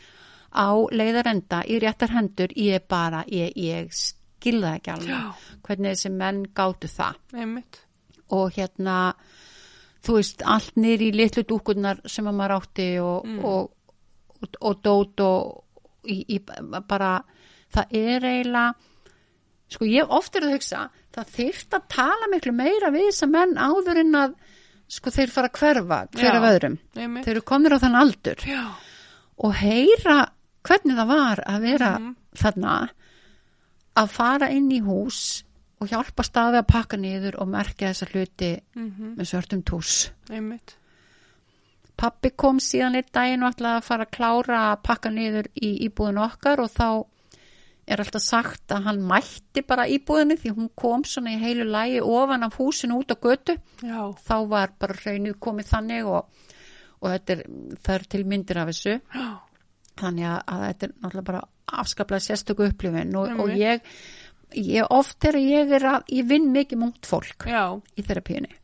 á 0.53 0.69
leiðarenda 0.91 1.63
í 1.69 1.79
réttar 1.81 2.13
hendur 2.15 2.53
ég 2.57 2.87
bara, 2.89 3.23
ég, 3.27 3.53
ég 3.55 3.93
skilða 3.93 4.75
ekki 4.79 4.93
alveg. 4.95 5.45
Hvernig 5.67 5.95
þessi 5.95 6.11
menn 6.15 6.43
gáttu 6.55 6.89
það. 6.91 7.21
Einmitt. 7.35 7.83
og 8.29 8.51
hérna 8.53 9.15
þú 10.05 10.19
veist, 10.19 10.43
allt 10.45 10.75
nýri 10.77 11.09
í 11.09 11.15
litlu 11.15 11.43
dúkunar 11.47 12.01
sem 12.05 12.27
að 12.29 12.37
maður 12.37 12.55
átti 12.59 12.87
og, 13.01 13.25
mm. 13.25 13.39
og, 13.45 13.71
og, 14.37 14.59
og 14.61 14.83
dót 14.85 15.23
og 15.25 16.05
í, 16.07 16.21
í, 16.35 16.39
bara 16.87 17.17
það 17.73 17.97
er 17.99 18.29
eiginlega 18.29 18.77
sko 19.69 19.85
ég 19.89 20.13
ofta 20.15 20.39
er 20.39 20.47
að 20.47 20.55
hugsa 20.57 20.85
það 21.13 21.33
þyrft 21.35 21.75
að 21.77 21.89
tala 21.93 22.29
miklu 22.31 22.53
meira 22.55 22.93
við 22.93 23.09
þess 23.09 23.25
að 23.25 23.33
menn 23.35 23.57
áður 23.59 24.01
en 24.03 24.19
að 24.23 24.37
sko 24.89 25.13
þeir 25.13 25.33
fara 25.33 25.49
að 25.51 25.59
hverfa 25.59 25.99
hverja 26.15 26.41
vöðrum, 26.41 26.77
þeir 26.95 27.33
eru 27.35 27.43
komnir 27.45 27.75
á 27.77 27.83
þann 27.83 27.97
aldur. 27.99 28.45
Já. 28.47 28.63
og 29.45 29.53
heyra 29.59 30.15
hvernig 30.65 30.97
það 30.97 31.11
var 31.11 31.43
að 31.45 31.61
vera 31.61 31.91
mm 31.97 32.07
-hmm. 32.07 32.15
þarna 32.41 32.73
að 33.99 34.09
fara 34.15 34.49
inn 34.55 34.71
í 34.71 34.81
hús 34.83 35.43
og 35.79 35.91
hjálpa 35.91 36.25
staði 36.27 36.59
að 36.59 36.67
pakka 36.73 36.97
niður 36.99 37.39
og 37.41 37.51
merkja 37.53 37.91
þessa 37.91 38.09
hluti 38.11 38.51
mm 38.75 38.89
-hmm. 38.89 39.15
með 39.17 39.31
svörtum 39.31 39.63
tús 39.63 40.11
einmitt 40.29 40.75
Pappi 41.99 42.29
kom 42.31 42.59
síðan 42.63 42.95
eitt 42.95 43.11
daginn 43.11 43.43
og 43.43 43.51
ætlaði 43.51 43.77
að 43.77 43.83
fara 43.83 44.03
að 44.03 44.11
klára 44.11 44.59
að 44.71 44.83
pakka 44.83 45.09
niður 45.09 45.47
í 45.55 45.71
íbúðin 45.87 46.21
okkar 46.23 46.59
og 46.63 46.69
þá 46.71 47.03
er 47.87 47.99
alltaf 47.99 48.21
sagt 48.21 48.71
að 48.71 48.83
hann 48.83 49.01
mætti 49.01 49.61
bara 49.67 49.87
íbúðinni 49.87 50.37
því 50.37 50.49
hún 50.49 50.69
kom 50.75 51.03
svona 51.03 51.33
í 51.33 51.41
heilu 51.41 51.65
lægi 51.65 51.99
ofan 51.99 52.43
af 52.43 52.55
húsinu 52.55 53.01
út 53.01 53.11
á 53.11 53.17
götu 53.19 53.57
Já. 53.81 54.15
þá 54.15 54.47
var 54.47 54.71
bara 54.79 54.93
hreinu 54.93 55.33
komið 55.33 55.65
þannig 55.73 56.05
og, 56.05 56.25
og 57.01 57.09
þetta 57.09 57.33
er, 57.33 57.43
það 57.83 57.95
er 57.95 58.03
til 58.03 58.25
myndir 58.25 58.57
af 58.57 58.67
þessu 58.67 59.01
Já 59.13 59.48
þannig 59.99 60.29
að, 60.29 60.63
þetta 60.67 60.87
er 60.87 60.95
náttúrulega 60.95 61.27
bara 61.31 61.43
afskaplega 61.79 62.25
sérstöku 62.25 62.69
upplifin 62.69 63.15
og, 63.19 63.35
og 63.43 63.51
ég, 63.57 63.83
ég 64.57 64.95
oft 64.95 65.25
er 65.29 65.37
að 65.37 65.51
ég 65.51 65.75
er 65.77 65.85
að 65.91 66.15
ég 66.15 66.29
vinn 66.29 66.49
mikið 66.53 66.81
múnt 66.81 67.09
fólk 67.09 67.45
Já. 67.49 67.77
í 67.95 68.05
þerapíunni 68.05 68.55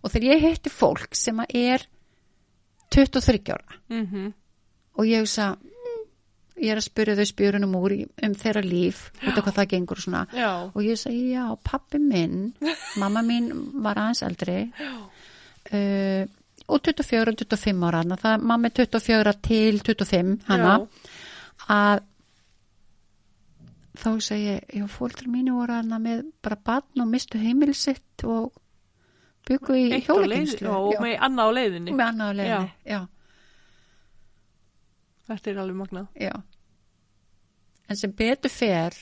og 0.00 0.12
þegar 0.12 0.28
ég 0.34 0.46
heitti 0.48 0.72
fólk 0.72 1.16
sem 1.18 1.40
að 1.42 1.56
er 1.60 1.86
23 2.90 3.40
ára 3.54 3.80
mm 3.88 4.06
-hmm. 4.06 4.32
og 4.98 5.06
ég 5.06 5.24
hugsa 5.24 5.52
mm, 5.54 6.00
ég 6.60 6.72
er 6.72 6.80
að 6.80 6.88
spyrja 6.88 7.16
þau 7.16 7.28
spjörunum 7.30 7.76
úr 7.76 7.92
um 8.22 8.34
þeirra 8.34 8.62
líf, 8.64 9.10
út 9.22 9.38
af 9.38 9.44
hvað 9.44 9.56
það 9.58 9.70
gengur 9.72 9.96
og 9.96 10.02
svona. 10.02 10.26
Já. 10.32 10.70
og 10.74 10.82
ég 10.82 10.96
segi 10.98 11.32
já, 11.32 11.56
pappi 11.64 11.98
minn 11.98 12.54
mamma 13.00 13.22
mín 13.22 13.52
var 13.82 13.96
aðeins 13.96 14.22
eldri. 14.22 14.72
Uh, 15.70 16.26
og 16.70 16.80
24 16.86 17.32
og 17.34 17.40
25 17.42 17.84
ára 17.88 18.00
að 18.04 18.22
það 18.22 18.34
er 18.34 18.44
24 18.78 19.32
til 19.48 19.80
25 19.88 20.38
hana 20.48 20.72
Já. 20.78 20.86
að 21.76 22.00
þá 24.00 24.10
segi 24.24 24.44
ég, 24.46 24.60
já, 24.78 24.84
fóldrar 24.88 25.28
mínu 25.28 25.56
voru 25.58 25.74
hana 25.76 25.98
með 26.00 26.22
bara 26.42 26.56
barn 26.64 27.02
og 27.04 27.08
mistu 27.10 27.38
heimil 27.42 27.74
sitt 27.74 28.24
og 28.24 28.52
byggu 29.48 29.74
í 29.76 29.82
á 29.84 29.90
leið- 29.92 30.06
hjólakynslu 30.06 30.68
Já, 30.70 30.76
og 30.78 30.94
með 31.02 31.16
annað 31.26 31.50
á 31.50 31.52
leiðinni. 31.58 31.92
með 31.98 32.06
annað 32.12 32.36
leginni, 32.38 32.72
já. 32.86 33.00
Þetta 35.30 35.50
er 35.52 35.60
alveg 35.62 35.76
magnað. 35.78 36.08
en 37.90 37.96
sem 37.96 38.12
betur 38.12 38.50
fer 38.50 38.94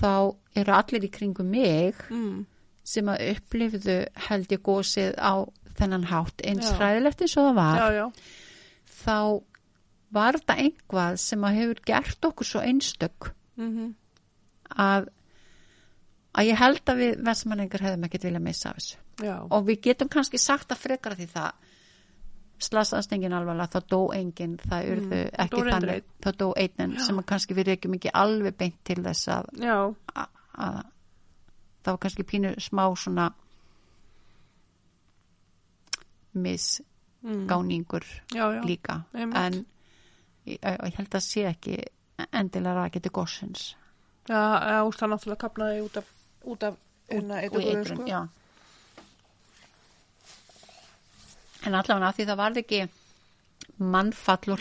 þá 0.00 0.34
eru 0.56 0.72
allir 0.72 1.04
í 1.04 1.10
kringum 1.12 1.50
mig 1.50 1.94
Mm. 2.10 2.46
sem 2.84 3.04
að 3.06 3.36
upplifðu 3.36 4.06
held 4.28 4.48
ég 4.48 4.62
gósið 4.62 5.14
á 5.20 5.44
þennan 5.80 6.04
hátt 6.10 6.42
eins 6.46 6.70
hræðilegt 6.78 7.22
eins 7.26 7.36
og 7.36 7.46
það 7.50 7.54
var. 7.60 7.78
Já, 7.78 7.88
já. 8.00 8.06
þá 9.04 9.18
var 10.16 10.38
þetta 10.38 10.56
einhvað 10.62 11.16
sem 11.20 11.44
að 11.48 11.56
hefur 11.60 11.80
gert 11.92 12.28
okkur 12.30 12.46
svo 12.54 12.60
einstök 12.64 13.32
Mm 13.56 13.94
að, 14.76 15.04
að 16.34 16.48
ég 16.48 16.58
held 16.58 16.90
að 16.90 16.98
við 17.00 17.20
vestmanningar 17.24 17.84
hefðum 17.86 18.04
ekkert 18.08 18.24
vilja 18.26 18.40
missa 18.42 18.70
af 18.72 18.80
þessu. 18.80 18.96
Já. 19.22 19.36
og 19.50 19.62
við 19.68 19.78
getum 19.86 20.08
kannski 20.12 20.36
sagt 20.42 20.72
að 20.74 20.80
frekara 20.82 21.14
því 21.16 21.26
það 21.32 21.52
slasaðast 22.66 23.12
enginn 23.12 23.32
alvarlega, 23.36 23.68
þá 23.76 23.86
dó 23.92 24.00
enginn 24.16 24.56
það 24.60 24.90
urðu 24.92 25.20
Mm, 25.22 25.30
ekki 25.44 25.62
þannig. 25.70 26.04
þá 26.24 26.28
dó 26.40 26.46
einn 26.56 26.98
sem 27.04 27.22
kannski 27.28 27.54
við 27.56 27.66
reykjum 27.70 27.94
ekki 27.98 28.12
alveg 28.16 28.56
beint 28.58 28.78
til 28.84 28.98
þess 29.04 29.28
að, 29.28 29.50
að, 30.16 30.28
að 30.66 30.78
það 31.84 31.92
var 31.92 31.98
kannski 32.06 32.24
pínu 32.32 32.54
smá 32.60 32.84
svona 32.96 33.26
misgáningur 36.36 38.04
Mm. 38.04 38.36
Já, 38.36 38.44
já. 38.54 38.60
líka 38.64 39.02
einmitt. 39.14 39.36
en 39.36 39.66
ég, 40.46 40.58
ég 40.62 40.94
held 40.96 41.10
að 41.14 41.20
sé 41.24 41.44
ekki 41.50 41.78
endilega 42.32 42.90
geti 42.92 43.08
gossins 43.10 43.74
Já, 44.28 44.82
úst, 44.86 44.98
það 45.00 45.10
náttúrulega 45.14 45.40
kapnaði 45.46 45.80
út 45.86 45.96
af, 45.96 46.04
út 46.44 46.62
af 46.62 46.76
eiturgufur, 47.08 47.78
eitrun, 47.78 47.96
sko. 47.96 48.06
já. 48.06 48.28
En 51.66 51.74
allavega 51.74 52.12
því 52.16 52.26
það 52.28 52.38
varð 52.40 52.60
ekki 52.62 52.80
mannfall 53.78 54.52
og 54.54 54.60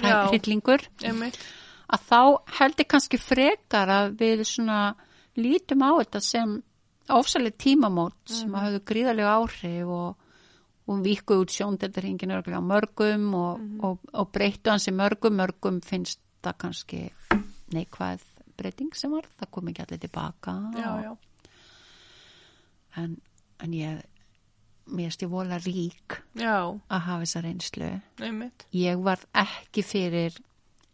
Einmitt. 1.06 1.38
að 1.94 2.06
þá 2.10 2.20
held 2.60 2.76
ég 2.82 2.88
kannski 2.92 3.20
frekar 3.22 3.92
að 3.94 4.16
við 4.20 4.44
svona 4.50 4.80
lítum 5.38 5.84
á 5.86 5.92
þetta 6.02 6.22
sem 6.22 6.56
ofsaleg 7.10 7.58
tímamót 7.62 8.14
sem 8.26 8.50
Mhm. 8.50 8.56
að 8.56 8.64
höfðu 8.66 8.82
gríðarlega 8.90 9.36
áhrif 9.38 9.88
og, 9.88 10.16
og 10.88 11.00
víku 11.06 11.40
út 11.42 11.50
sjóndeldarhingin 11.50 12.32
örglega 12.36 12.62
mörgum 12.62 13.34
og, 13.36 13.60
Mhm. 13.60 13.80
og, 13.84 14.00
og 14.14 14.32
breyttu 14.32 14.70
hansi 14.70 14.92
mörgum, 14.92 15.34
mörgum 15.40 15.82
finnst 15.84 16.20
það 16.44 16.58
kannski 16.58 17.10
neikvæð 17.74 18.22
breyting 18.58 18.94
sem 18.96 19.12
var, 19.12 19.26
það 19.40 19.52
kom 19.52 19.68
ekki 19.68 19.82
allir 19.84 20.00
tilbaka. 20.00 20.52
Já, 20.78 20.92
já. 21.04 21.18
en, 22.98 23.18
en 23.60 23.72
ég 23.74 24.02
mér 24.86 25.16
ég 25.18 25.30
vola 25.32 25.58
rík 25.58 26.20
Já, 26.38 26.78
að 26.90 27.00
hafa 27.08 27.24
þessa 27.24 27.42
reynslu. 27.42 28.02
Einmitt. 28.22 28.66
ég 28.72 29.02
var 29.04 29.20
ekki 29.34 29.82
fyrir 29.84 30.38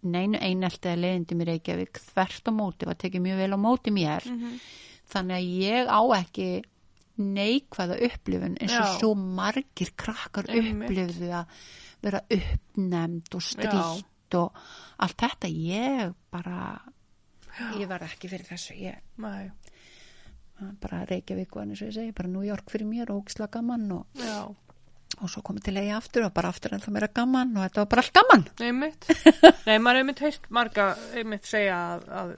neinu 0.01 0.39
einelti 0.41 0.89
að 0.89 1.01
leiðindi 1.03 1.35
mér 1.37 1.51
Reykjavík. 1.51 1.99
Þvert 1.99 2.47
á 2.49 2.51
móti, 2.55 2.87
var 2.87 2.95
tekið 2.95 3.21
mjög 3.21 3.37
vel 3.43 3.53
á 3.53 3.59
móti 3.59 3.91
mér. 3.93 4.25
Mm 4.25 4.59
þannig 5.11 5.35
að 5.35 5.47
ég 5.59 5.89
á 5.91 6.01
ekki 6.15 6.45
neikvæða 7.21 7.99
upplifun 8.07 8.57
eins 8.59 8.75
og 8.75 8.85
Já. 8.85 8.97
svo 8.99 9.13
margir 9.15 9.93
krakkar 9.97 10.49
Einmitt. 10.49 10.89
upplifðu 10.89 11.31
að 11.41 11.61
vera 12.01 12.21
uppnemd 12.37 13.35
og 13.37 13.45
strítt 13.45 14.37
og 14.39 14.57
allt 15.01 15.17
þetta. 15.21 15.51
Ég 15.51 16.13
bara 16.31 16.79
ég 17.77 17.87
var 17.89 18.05
ekki 18.07 18.29
fyrir 18.31 18.47
þessu. 18.47 18.75
Ég 18.79 18.99
Nei, 19.21 19.51
bara 20.81 21.05
Reykjavík 21.09 21.55
var 21.55 21.65
eins 21.65 21.81
og 21.81 21.89
ég 21.89 21.95
segi, 21.95 22.13
bara 22.15 22.29
New 22.31 22.43
York 22.45 22.69
fyrir 22.71 22.87
mér 22.89 23.11
og 23.11 23.23
ógislega 23.23 23.57
gaman 23.57 23.87
og, 23.95 24.05
já, 24.21 24.45
og 25.17 25.31
svo 25.31 25.41
komið 25.45 25.65
til 25.67 25.79
eiga 25.81 25.97
aftur 25.97 26.27
og 26.27 26.33
bara 26.37 26.51
aftur 26.53 26.75
en 26.75 26.83
það 26.83 26.95
meira 26.97 27.09
gaman 27.17 27.55
og 27.57 27.65
þetta 27.65 27.83
var 27.83 27.89
bara 27.95 28.05
allt 28.05 28.19
gaman. 28.19 28.45
Einmitt. 28.67 29.09
Nei, 29.67 29.77
maður 29.79 29.95
er 29.95 30.03
einmitt 30.03 30.23
heilt 30.25 30.47
marga, 30.53 30.87
einmitt 31.17 31.49
segja 31.49 31.79
að, 31.95 32.07
að, 32.21 32.31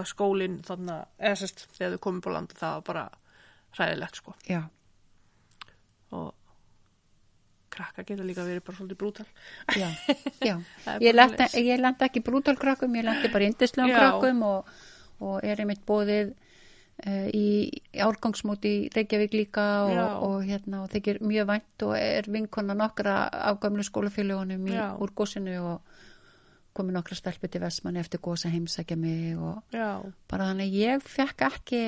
að 0.00 0.08
skólinn 0.12 0.60
þannig, 0.66 1.10
eða 1.18 1.40
sérst, 1.42 1.66
þegar 1.76 1.96
þau 1.96 2.02
komið 2.08 2.26
på 2.26 2.34
land, 2.36 2.56
það 2.62 2.78
var 2.78 2.86
bara 2.92 3.04
hræðilegt, 3.76 4.16
sko. 4.22 4.34
já, 4.48 4.62
Og 6.14 6.32
krakka 7.74 8.04
geta 8.06 8.22
líka 8.22 8.44
verið 8.46 8.62
bara 8.62 8.76
svolítið 8.78 8.98
brútal. 9.00 9.26
já, 9.74 9.88
já. 10.48 10.54
Ég 11.02 11.14
svoleiðis. 11.16 11.54
ég 11.58 11.80
lendi 11.82 12.04
ekki 12.06 12.22
brútalkrökkum, 12.22 12.94
ég 12.94 13.04
lendi 13.08 13.30
bara 13.32 13.48
indislegum 13.50 13.90
Já. 13.90 13.98
krökkum 13.98 14.42
og, 14.46 14.68
og 15.20 15.40
er 15.42 15.58
einmitt 15.64 15.82
bóðið 15.88 16.30
uh, 17.06 17.26
í 17.34 17.46
árgangsmóti 17.98 18.70
í 18.76 18.88
Reykjavík 18.94 19.34
líka 19.34 19.64
og, 19.88 20.22
og 20.28 20.36
hérna 20.46 20.84
og 20.84 20.92
þykir 20.94 21.18
mjög 21.26 21.50
vænt 21.50 21.86
og 21.88 21.96
er 21.98 22.30
vinkona 22.30 22.76
nokkra 22.78 23.16
af 23.50 23.58
gamlu 23.64 23.82
skólafélagunum 23.82 24.70
í 24.70 24.78
úr 25.02 25.10
gósinu 25.18 25.58
og 25.72 25.96
komið 26.74 26.96
nokkra 27.00 27.18
stelpu 27.18 27.50
til 27.50 27.62
Vestmanni 27.62 28.00
eftir 28.02 28.22
gósa 28.22 28.50
heimsækja 28.54 28.96
mig 28.98 29.34
og 29.38 29.62
Já, 29.74 29.98
bara 30.30 30.52
þannig 30.52 30.70
ég 30.78 31.02
fekk 31.06 31.42
ekki 31.50 31.82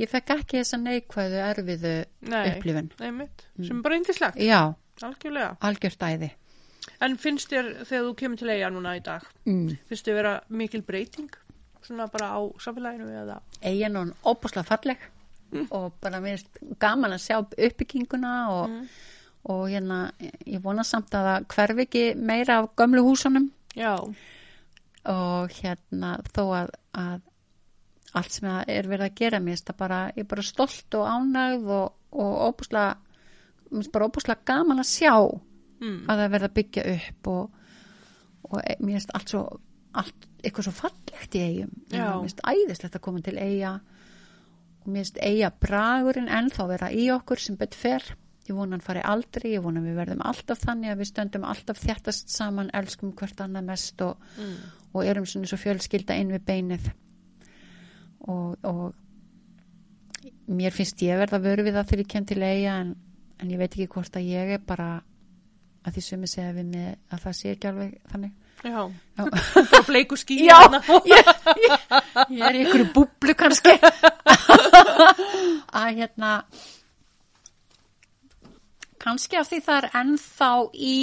ég 0.00 0.10
fekk 0.12 0.34
ekki 0.36 0.60
þessa 0.60 0.80
neikvæðu 0.82 1.40
erfiðu 1.44 1.94
nei, 2.32 2.42
upplifun. 2.50 2.90
einmitt, 3.00 3.46
sem 3.60 3.78
er 3.78 3.86
bara 3.86 3.98
yndislegt, 4.00 4.42
já, 4.42 4.60
algjörlega. 5.02 5.56
algjört 5.68 6.06
æði. 6.06 6.30
En 7.02 7.16
finnst 7.20 7.50
þér, 7.50 7.72
þegar 7.88 8.06
þú 8.06 8.14
kemur 8.20 8.40
til 8.40 8.52
eiga 8.52 8.70
núna 8.72 8.94
í 8.96 9.02
dag, 9.04 9.26
mm. 9.48 9.66
finnst 9.88 10.06
þér 10.06 10.18
vera 10.20 10.36
mikil 10.48 10.84
breyting, 10.86 11.34
svona 11.84 12.08
bara 12.12 12.32
á 12.36 12.40
samfélaginu 12.62 13.10
eða? 13.24 13.40
eigin 13.62 14.00
og 14.00 14.14
óbúslega 14.24 14.66
falleg 14.68 15.10
og 15.70 15.92
bara 16.02 16.20
mér 16.20 16.40
finnst 16.40 16.80
gaman 16.82 17.14
að 17.14 17.22
sjá 17.22 17.36
uppbygginguna 17.40 18.32
og, 18.52 18.78
og 19.52 19.66
hérna 19.70 20.00
ég 20.18 20.62
vona 20.64 20.84
samt 20.84 21.14
að 21.14 21.28
það 21.30 21.46
hverfi 21.54 21.86
ekki 21.86 22.06
meira 22.18 22.60
af 22.62 22.72
gömlu 22.78 23.04
húsunum. 23.06 23.50
Já, 23.76 23.94
og 25.06 25.54
hérna 25.60 26.16
þó 26.34 26.42
að, 26.62 26.72
að 26.98 27.20
allt 28.12 28.32
sem 28.32 28.48
það 28.48 28.70
er 28.76 28.88
verið 28.90 29.06
að 29.08 29.18
gera. 29.20 29.40
Mér 29.40 29.62
bara, 29.76 30.00
ég 30.16 30.24
er 30.24 30.30
bara 30.30 30.42
stolt 30.46 30.94
og 30.94 31.08
ánægð 31.10 31.70
og, 31.76 31.92
og 32.12 32.38
óbúslega 32.50 32.96
mér 33.66 33.80
finnst 33.80 33.92
bara 33.92 34.08
óbúslega 34.08 34.46
gaman 34.46 34.82
að 34.82 34.90
sjá 34.92 35.14
mm. 35.16 35.98
að 36.06 36.20
það 36.22 36.32
verða 36.36 36.50
að 36.50 36.56
byggja 36.60 36.84
upp 36.94 37.30
og, 37.32 37.64
og 38.50 38.60
e- 38.62 38.78
mér 38.80 38.98
finnst 38.98 39.14
allt 39.18 39.32
svo 39.34 39.42
allt 39.96 40.28
eitthvað 40.44 40.68
svo 40.68 40.74
fallegt 40.76 41.34
í 41.34 41.42
eigum 41.42 41.72
mér 41.90 42.20
finnst 42.22 42.42
æðislegt 42.46 42.98
að 42.98 43.04
koma 43.06 43.22
til 43.24 43.38
eiga 43.40 43.72
og 43.80 44.86
mér 44.92 45.02
finnst 45.02 45.18
eiga 45.24 45.50
bragurinn 45.66 46.30
ennþá 46.30 46.68
vera 46.70 46.92
í 46.94 47.08
okkur 47.10 47.42
sem 47.42 47.58
betur 47.58 47.80
fer. 47.80 48.04
Ég 48.46 48.54
vona 48.54 48.76
hann 48.76 48.84
fari 48.84 49.00
aldrei, 49.02 49.56
ég 49.56 49.64
vona 49.64 49.80
við 49.82 49.96
verðum 49.98 50.20
alltaf 50.22 50.60
þannig 50.62 50.92
að 50.92 51.00
við 51.00 51.08
stöndum 51.10 51.46
alltaf 51.50 51.80
þjættast 51.82 52.30
saman 52.30 52.70
elskum 52.78 53.10
hvert 53.18 53.40
annað 53.42 53.64
mest 53.72 54.04
og, 54.06 54.20
Mm. 54.38 54.54
og 54.94 55.02
erum 55.04 55.26
svona 55.26 55.50
svo 55.50 55.58
fjölskylda 55.58 56.14
inn 56.14 56.30
við 56.30 56.44
beinið 56.46 56.86
og, 58.32 58.56
og 58.66 60.30
mér 60.46 60.74
finnst 60.74 61.02
ég 61.04 61.18
verða 61.20 61.42
vöru 61.42 61.66
við 61.66 61.76
það 61.78 61.90
þegar 61.90 62.02
ég 62.04 62.10
kem 62.14 62.26
til 62.26 62.40
eiga 62.42 62.78
en, 62.82 62.94
en 63.42 63.52
ég 63.52 63.60
veit 63.60 63.70
ekki 63.70 63.88
hvort 63.92 64.18
að 64.18 64.30
ég 64.30 64.56
er 64.56 64.64
bara 64.66 64.88
að 65.86 65.96
því 65.96 66.02
sumi 66.02 66.30
segja 66.30 66.54
við 66.56 66.70
mig 66.72 66.88
að 67.14 67.22
það 67.22 67.36
sé 67.38 67.52
ekki 67.54 67.70
alveg 67.70 67.92
þannig. 68.10 68.32
Já, 68.66 68.80
bara 69.70 69.82
bleiku 69.86 70.16
ský 70.18 70.38
Já, 70.46 70.56
hérna. 70.64 70.80
ég, 71.12 71.28
ég, 71.62 71.84
ég 72.32 72.46
er 72.48 72.58
í 72.58 72.64
ykkur 72.64 72.86
búblu 72.96 73.36
kannski. 73.38 73.76
Að 75.76 76.00
hérna 76.00 76.32
kannski 79.02 79.38
af 79.38 79.50
því 79.50 79.60
það 79.68 79.78
er 79.78 79.88
ennþá 80.00 80.50
í 80.74 80.96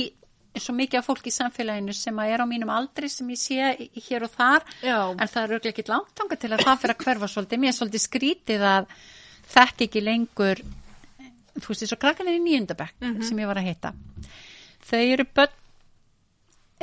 svo 0.62 0.76
mikið 0.78 1.00
af 1.00 1.08
fólki 1.08 1.32
í 1.32 1.34
samfélaginu 1.34 1.96
sem 1.98 2.20
að 2.22 2.36
er 2.36 2.44
á 2.44 2.48
mínum 2.50 2.70
aldri 2.70 3.10
sem 3.10 3.30
ég 3.34 3.42
sé 3.42 3.90
hér 4.10 4.28
og 4.28 4.34
þar. 4.36 4.68
Já, 4.86 5.00
en 5.10 5.32
það 5.32 5.42
er 5.42 5.56
auðvitað 5.56 5.72
ekki 5.72 5.88
langt 5.90 6.14
þangað 6.20 6.44
til 6.44 6.52
að 6.54 6.64
það 6.68 6.80
fyrir 6.84 6.96
að 6.96 7.04
hverfa 7.08 7.30
svolítið, 7.34 7.62
mér 7.64 7.72
er 7.72 7.78
svolítið 7.80 8.06
skrítið 8.06 8.66
að 8.70 8.94
þekk 9.54 9.86
ekki 9.88 10.04
lengur 10.04 10.64
þú 11.58 11.70
veist, 11.70 11.84
eins 11.86 11.96
og 11.96 12.02
krakkanir 12.02 12.38
í 12.38 12.44
nýjundabekk 12.44 13.10
sem 13.26 13.42
ég 13.42 13.50
var 13.50 13.62
að 13.62 13.70
heita. 13.70 13.94
Þau 14.84 15.02
eru 15.02 15.26
börn 15.38 15.60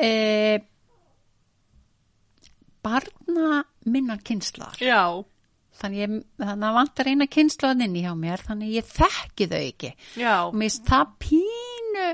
e, 0.00 0.10
barna 2.80 3.62
minnar 3.90 4.22
kynslar 4.24 4.78
já, 4.80 5.04
þannig, 5.80 6.04
ég, 6.04 6.20
þannig 6.40 6.68
að 6.68 6.78
vantar 6.78 7.10
eina 7.10 7.28
kynslaðin 7.30 7.98
í 7.98 8.04
hjá 8.06 8.12
mér 8.16 8.44
þannig 8.46 8.76
ég 8.78 8.88
þekki 8.88 9.48
þau 9.50 9.60
ekki. 9.60 9.92
Já, 10.20 10.34
og 10.46 10.54
mér 10.54 10.70
finnst 10.70 10.86
það 10.88 11.16
pínu 11.26 12.06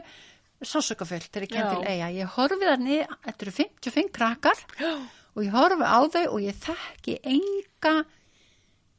sásökafullt 0.62 1.28
þegar 1.30 1.46
ég 1.46 1.52
kem 1.52 1.70
til 1.74 1.88
eiga. 1.92 2.10
Ég 2.16 2.34
horfi 2.36 2.60
þannig, 2.70 3.16
þetta 3.26 3.46
eru 3.46 3.56
55 3.60 4.12
krakkar 4.16 4.62
Já. 4.80 4.92
og 5.36 5.42
ég 5.44 5.52
horfi 5.56 5.84
á 5.88 6.00
þau 6.16 6.24
og 6.32 6.38
ég 6.46 6.62
þekki 6.64 7.18
enga 7.34 7.96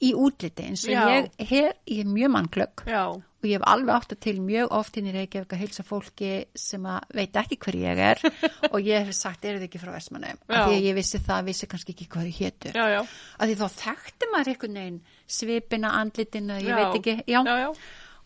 í 0.06 0.12
útliti 0.14 0.68
eins 0.68 0.84
og 0.86 0.94
Já. 0.94 1.02
ég, 1.10 1.32
her, 1.50 1.72
ég 1.90 2.04
er 2.04 2.12
mjög 2.14 2.30
mannglögg 2.36 2.84
Já. 2.86 3.02
og 3.18 3.46
ég 3.50 3.56
hef 3.58 3.66
alveg 3.66 3.96
átt 3.96 4.14
að 4.14 4.20
til 4.28 4.36
mjög 4.46 4.76
oft 4.78 4.98
inn 5.02 5.08
í 5.10 5.14
Reykjavík 5.16 5.56
að 5.56 5.62
heilsa 5.64 5.86
fólki 5.88 6.30
sem 6.54 6.86
að 6.86 7.16
veit 7.18 7.40
ekki 7.42 7.58
hver 7.66 7.78
ég 7.82 8.02
er 8.12 8.22
og 8.74 8.78
ég 8.86 9.08
hef 9.08 9.18
sagt, 9.18 9.46
eru 9.50 9.58
þið 9.58 9.66
ekki 9.72 9.82
frá 9.82 9.96
Vestmannum? 9.96 10.38
Já. 10.46 10.54
Af 10.60 10.70
því 10.70 10.78
að 10.78 10.86
ég 10.92 10.98
vissi 11.00 11.22
það, 11.26 11.48
vissi 11.50 11.70
kannski 11.72 11.96
ekki 11.96 12.08
hvað 12.14 12.30
þið 12.30 12.42
hétu. 12.44 12.74
Já, 12.78 12.86
já. 12.94 13.00
Af 13.42 13.50
því 13.50 13.56
þá 13.64 13.68
þekkti 13.82 14.30
maður 14.36 14.52
einhvern 14.54 14.78
veginn 14.84 15.00
svipina, 15.38 15.96
andlitina, 16.04 16.60
ég 16.62 16.70
Já. 16.70 16.78
veit 16.78 17.00
ekki, 17.02 17.18
já. 17.26 17.40
Já, 17.42 17.56
já. 17.66 17.72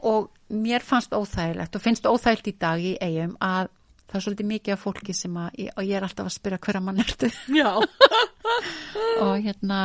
Og 0.07 0.29
mér 0.49 0.81
fannst 0.83 1.13
óþægilegt 1.13 1.75
og 1.77 1.81
finnst 1.83 2.07
óþægilt 2.09 2.47
í 2.49 2.55
dag 2.59 2.81
í 2.81 2.95
eigum 3.01 3.35
að 3.41 3.69
það 4.11 4.17
er 4.19 4.23
svolítið 4.25 4.47
mikið 4.51 4.73
af 4.73 4.81
fólki 4.83 5.13
sem 5.15 5.35
að, 5.39 5.59
og 5.77 5.83
ég 5.87 5.95
er 5.99 6.03
alltaf 6.07 6.25
að 6.27 6.33
spyrja 6.35 6.57
hverja 6.65 6.81
mann 6.83 6.99
ertu 6.99 7.29
Já. 7.55 7.69
og 9.23 9.35
hérna 9.45 9.77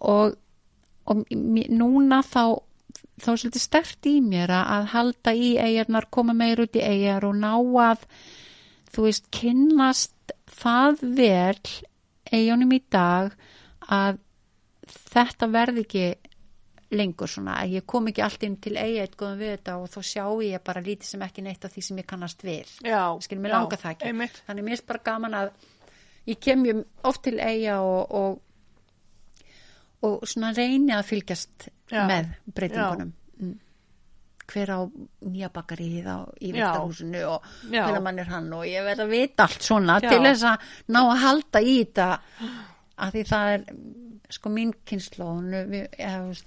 og, 0.00 0.34
og 1.06 1.20
núna 1.30 2.22
þá 2.26 2.40
þá 3.16 3.28
er 3.32 3.38
svolítið 3.40 3.62
stert 3.62 4.08
í 4.10 4.16
mér 4.24 4.50
að- 4.52 4.72
að 4.76 4.88
halda 4.92 5.32
í 5.38 5.52
eigarnar, 5.56 6.08
koma 6.12 6.34
meir 6.36 6.60
út 6.64 6.74
í 6.76 6.82
eigar 6.84 7.24
og 7.28 7.36
ná 7.38 7.52
að 7.86 8.02
þú 8.92 9.06
veist, 9.06 9.30
kynnast 9.32 10.34
það 10.56 11.00
vel 11.16 11.60
eigunum 12.32 12.72
í 12.76 12.80
dag 12.92 13.32
að 13.88 14.18
þetta 15.14 15.48
verði 15.54 15.84
ekki 15.86 16.04
lengur 16.90 17.26
svona, 17.26 17.56
að 17.64 17.72
ég 17.80 17.86
kom 17.86 18.06
ekki 18.06 18.22
allt 18.22 18.42
inn 18.46 18.56
til 18.62 18.76
eiga 18.78 19.02
eitt 19.02 19.16
góðum 19.18 19.38
við 19.42 19.50
þetta 19.56 19.72
og 19.82 19.88
þá 19.90 19.98
sjá 20.06 20.24
ég 20.46 20.62
bara 20.64 20.80
lítið 20.86 21.08
sem 21.10 21.22
ekki 21.26 21.42
neitt 21.42 21.64
af 21.66 21.72
því 21.74 21.82
sem 21.82 21.98
ég 21.98 22.06
kannast 22.06 22.44
við 22.46 22.68
Já. 22.86 23.00
skilur 23.26 23.42
mér 23.42 23.50
já, 23.50 23.56
langa 23.58 23.76
það 23.80 23.90
ekki 23.96 24.06
Einmitt. 24.12 24.42
þannig 24.46 24.64
mér 24.68 24.78
er 24.78 24.86
bara 24.86 25.02
gaman 25.10 25.34
að 25.34 25.50
ég 26.30 26.38
kem 26.40 26.62
mjög 26.62 26.84
oft 27.10 27.22
til 27.26 27.38
eiga 27.42 27.80
og, 27.82 28.14
og 28.14 28.42
og 30.06 30.26
svona 30.28 30.52
reyni 30.54 30.92
að 30.94 31.06
fylgjast 31.10 31.68
Já. 31.90 32.04
með 32.10 32.34
breytingunum 32.54 33.12
Mm. 33.36 33.58
hver 34.48 34.70
á 34.72 34.80
nýja 35.26 35.48
bakarið 35.52 36.06
á 36.08 36.18
í 36.40 36.48
Já. 36.48 36.70
viktarhúsinu 36.72 37.22
og 37.28 37.42
Já. 37.70 37.82
hvernig 37.84 38.02
mann 38.02 38.18
er 38.18 38.24
hann 38.30 38.52
og 38.52 38.62
ég 38.64 38.84
verð 38.86 39.02
að 39.04 39.10
vita 39.10 39.42
allt 39.44 39.62
svona 39.62 39.98
Já. 40.00 40.08
til 40.08 40.20
þess 40.22 40.42
að 40.44 40.58
ná 40.88 41.00
að 41.02 41.18
halda 41.24 41.60
í 41.60 41.74
þetta 41.84 42.06
að 42.96 43.12
því 43.12 43.24
það 43.28 43.50
er 43.56 43.64
sko 44.30 44.48
mín 44.50 44.72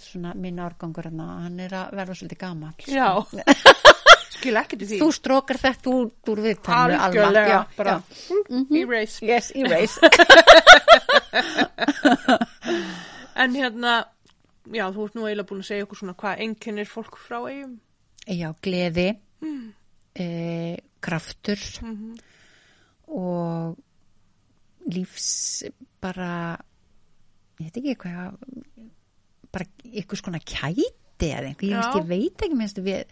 svona 0.03 0.33
mín 0.35 0.59
árgangur 0.59 1.03
hann 1.09 1.59
er 1.63 1.73
að 1.79 1.93
verða 1.99 2.15
svolítið 2.19 2.39
gamall 2.43 2.75
Já. 2.87 3.09
Skil 4.39 4.55
ekkert 4.55 4.81
í 4.85 4.87
því. 4.87 4.97
þú 5.01 5.09
strókar 5.11 5.57
þetta 5.59 5.89
út 5.91 6.29
úr 6.31 6.39
Alma. 6.85 6.99
Algjörlega, 7.09 7.57
bara. 7.75 7.95
já. 7.99 8.03
Erase. 8.79 9.19
Yes, 9.25 9.51
erase. 9.57 9.99
En 13.39 13.55
hérna, 13.55 14.01
já, 14.67 14.89
þú 14.91 15.05
ert 15.07 15.15
nú 15.15 15.23
eiginlega 15.27 15.47
búin 15.47 15.61
að 15.63 15.67
segja 15.69 15.85
okkur 15.85 15.99
svona 16.01 16.15
hvað 16.19 16.41
einkennir 16.43 16.89
fólk 16.89 17.15
frá 17.23 17.37
eigum. 17.47 17.77
Já, 18.27 18.49
gleði, 18.65 19.05
eh, 20.19 20.75
kraftur 20.99 21.61
og 23.07 23.77
lífs 24.91 25.29
bara, 26.03 26.57
ég 27.59 27.67
veit 27.67 27.79
ekki 27.81 27.95
hvað, 28.03 28.39
bara 29.53 29.67
ykkur 30.01 30.21
skona 30.21 30.39
kæti 30.41 31.29
eða 31.29 31.49
einhver, 31.51 31.67
ég, 31.67 31.99
ég 31.99 32.09
veit 32.09 32.45
ekki 32.45 32.57
minnst 32.57 32.79
við 32.83 33.03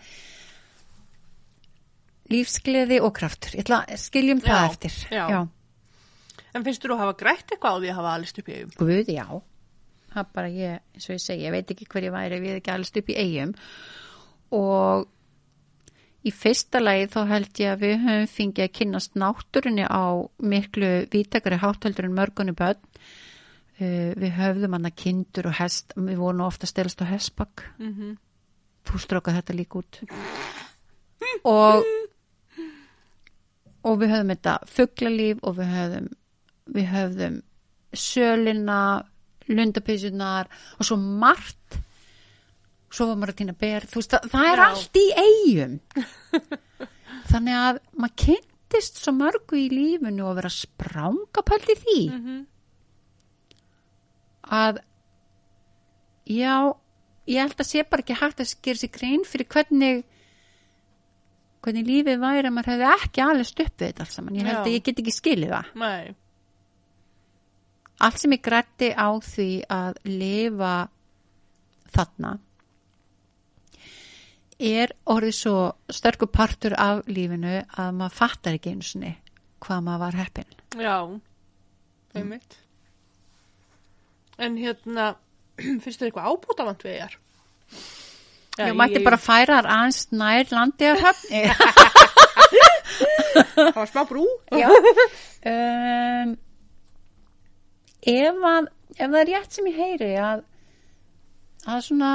lífsgleði 2.31 3.01
og 3.03 3.13
kraftur. 3.15 3.55
Ég 3.55 3.65
ætla 3.65 3.83
að 3.87 4.01
skiljum 4.03 4.41
það 4.43 4.57
Já, 4.57 4.71
eftir. 4.71 4.97
já. 5.11 5.25
já. 5.31 5.41
En 6.55 6.65
finnst 6.65 6.83
þú 6.83 6.95
að 6.95 7.03
hafa 7.03 7.17
grætt 7.19 7.53
eitthvað 7.53 7.75
á 7.75 7.79
því 7.81 7.91
að 7.91 7.99
hafa 7.99 8.15
alist 8.17 8.41
upp 8.41 8.49
í 8.49 8.55
eigum? 8.57 8.73
Guð, 8.79 9.11
já. 9.13 9.27
Það 10.07 10.23
er 10.23 10.31
bara 10.39 10.49
ég, 10.51 10.81
eins 10.95 11.07
og 11.07 11.13
ég 11.15 11.21
segi, 11.23 11.45
ég 11.45 11.53
veit 11.53 11.71
ekki 11.75 11.87
hver 11.91 12.07
ég 12.07 12.15
væri 12.15 12.39
hefði 12.39 12.55
ekki 12.57 12.73
alveg 12.73 12.99
upp 13.01 13.11
í 13.11 13.17
eigum 13.21 13.53
og 14.57 15.07
í 16.27 16.31
fyrsta 16.33 16.79
lagi 16.81 17.09
þá 17.13 17.19
held 17.29 17.61
ég 17.61 17.73
að 17.73 17.83
við 17.83 17.95
höfum 18.05 18.29
fengið 18.31 18.65
að 18.65 18.73
kynnast 18.79 19.19
náttúrunni 19.19 19.85
á 19.87 20.03
miklu 20.41 20.91
vítakari 21.13 21.59
hátöldur 21.61 22.07
en 22.07 22.15
mörgunni 22.17 22.55
börn. 22.57 22.79
Uh, 23.77 24.13
við 24.17 24.31
höfðum 24.33 24.73
hann 24.73 24.85
að 24.89 24.95
kindur 25.03 25.47
og 25.51 25.53
hest, 25.59 25.93
við 25.95 26.17
vorum 26.17 26.41
ofta 26.47 26.65
að 26.65 26.71
stelast 26.71 27.01
á 27.01 27.05
hestbakk. 27.05 27.63
Mm 27.77 27.93
-hmm. 27.93 28.15
Þú 28.89 28.99
strókað 29.03 29.35
þetta 29.37 29.53
líka 29.53 29.77
út. 29.79 29.99
og, 31.43 31.83
og 33.83 33.99
við 34.01 34.09
höfðum 34.13 34.31
þetta 34.33 34.55
fugglalíf 34.65 35.37
og 35.43 35.57
við 35.59 35.69
höfðum, 35.75 36.07
við 36.75 36.87
höfðum 36.93 37.37
sölina, 37.93 38.79
lundapisunar 39.47 40.47
og 40.79 40.85
svo 40.85 40.97
margt 40.97 41.77
svo 42.91 43.07
var 43.07 43.15
maður 43.19 43.33
að 43.33 43.39
týna 43.41 43.53
ber 43.59 43.85
veist, 43.93 44.11
það, 44.11 44.27
það 44.31 44.49
er 44.51 44.59
Já. 44.59 44.65
allt 44.67 44.99
í 44.99 45.05
eigum 45.23 45.79
þannig 47.31 47.57
að 47.61 47.79
maður 47.99 48.15
kynntist 48.23 49.01
svo 49.03 49.13
mörgu 49.15 49.59
í 49.59 49.69
lífinu 49.71 50.27
og 50.27 50.35
vera 50.39 50.51
sprángapöld 50.51 51.73
í 51.73 51.77
því 51.83 51.99
Mhm. 52.11 52.45
Að 54.53 54.79
já, 56.27 56.53
ég 57.27 57.41
held 57.43 57.59
að 57.59 57.69
sé 57.69 57.83
bara 57.87 58.03
ekki 58.03 58.19
hægt 58.21 58.43
að 58.43 58.53
gera 58.63 58.81
sér 58.81 58.93
grein 58.95 59.25
fyrir 59.27 59.49
hvernig 59.51 60.05
hvernig 61.65 61.87
lífið 61.87 62.21
væri 62.21 62.47
að 62.47 62.53
maður 62.55 62.71
hefði 62.73 62.89
ekki 62.93 63.23
alveg 63.23 63.49
stupp 63.49 63.73
við 63.81 63.89
þetta 63.89 64.05
alls 64.05 64.17
saman, 64.17 64.37
ég 64.37 64.47
held 64.47 64.57
Já. 64.57 64.63
að 64.63 64.75
ég 64.75 64.83
get 64.87 65.01
ekki 65.03 65.15
skilið 65.15 65.53
það 65.55 65.71
Nei. 65.81 66.15
allt 68.07 68.21
sem 68.21 68.35
ég 68.37 68.43
grætti 68.45 68.91
á 68.93 69.09
því 69.27 69.49
að 69.77 70.01
lifa 70.07 70.75
þarna 71.95 72.35
er 74.57 74.93
orðið 75.05 75.35
svo 75.37 75.57
sterkur 75.93 76.31
partur 76.33 76.73
af 76.81 77.03
lífinu 77.09 77.59
að 77.61 77.91
maður 77.99 78.15
fattar 78.17 78.57
ekki 78.57 78.73
einu 78.73 78.85
sinni 78.85 79.11
hvað 79.65 79.83
maður 79.85 80.05
var 80.05 80.19
heppin 80.21 80.55
Já. 80.77 80.97
Einmitt. 82.17 82.57
En 84.37 84.57
hérna, 84.59 85.15
finnst 85.83 85.99
þér 85.99 86.11
eitthvað 86.11 86.29
ábútafant 86.33 86.85
við 86.85 86.99
þér? 87.01 87.17
ég 88.57 88.73
mætti 88.73 89.03
bara 89.05 89.19
færa 89.21 89.59
þar 89.59 89.67
aðeins 89.69 89.99
nær 90.17 90.49
landi 90.49 90.87
að 90.89 91.03
höfn 91.05 91.27
Það 93.57 93.75
var 93.75 93.89
smá 93.89 94.01
brú. 94.09 94.23
Já. 94.53 94.69
um, 95.51 96.31
ef, 98.01 98.39
að, 98.49 98.69
ef 98.95 99.03
það 99.03 99.19
er 99.19 99.29
rétt 99.29 99.57
sem 99.57 99.67
ég 99.69 99.77
heyri 99.77 100.09
að, 100.21 100.41
að 101.67 101.83
svona 101.85 102.11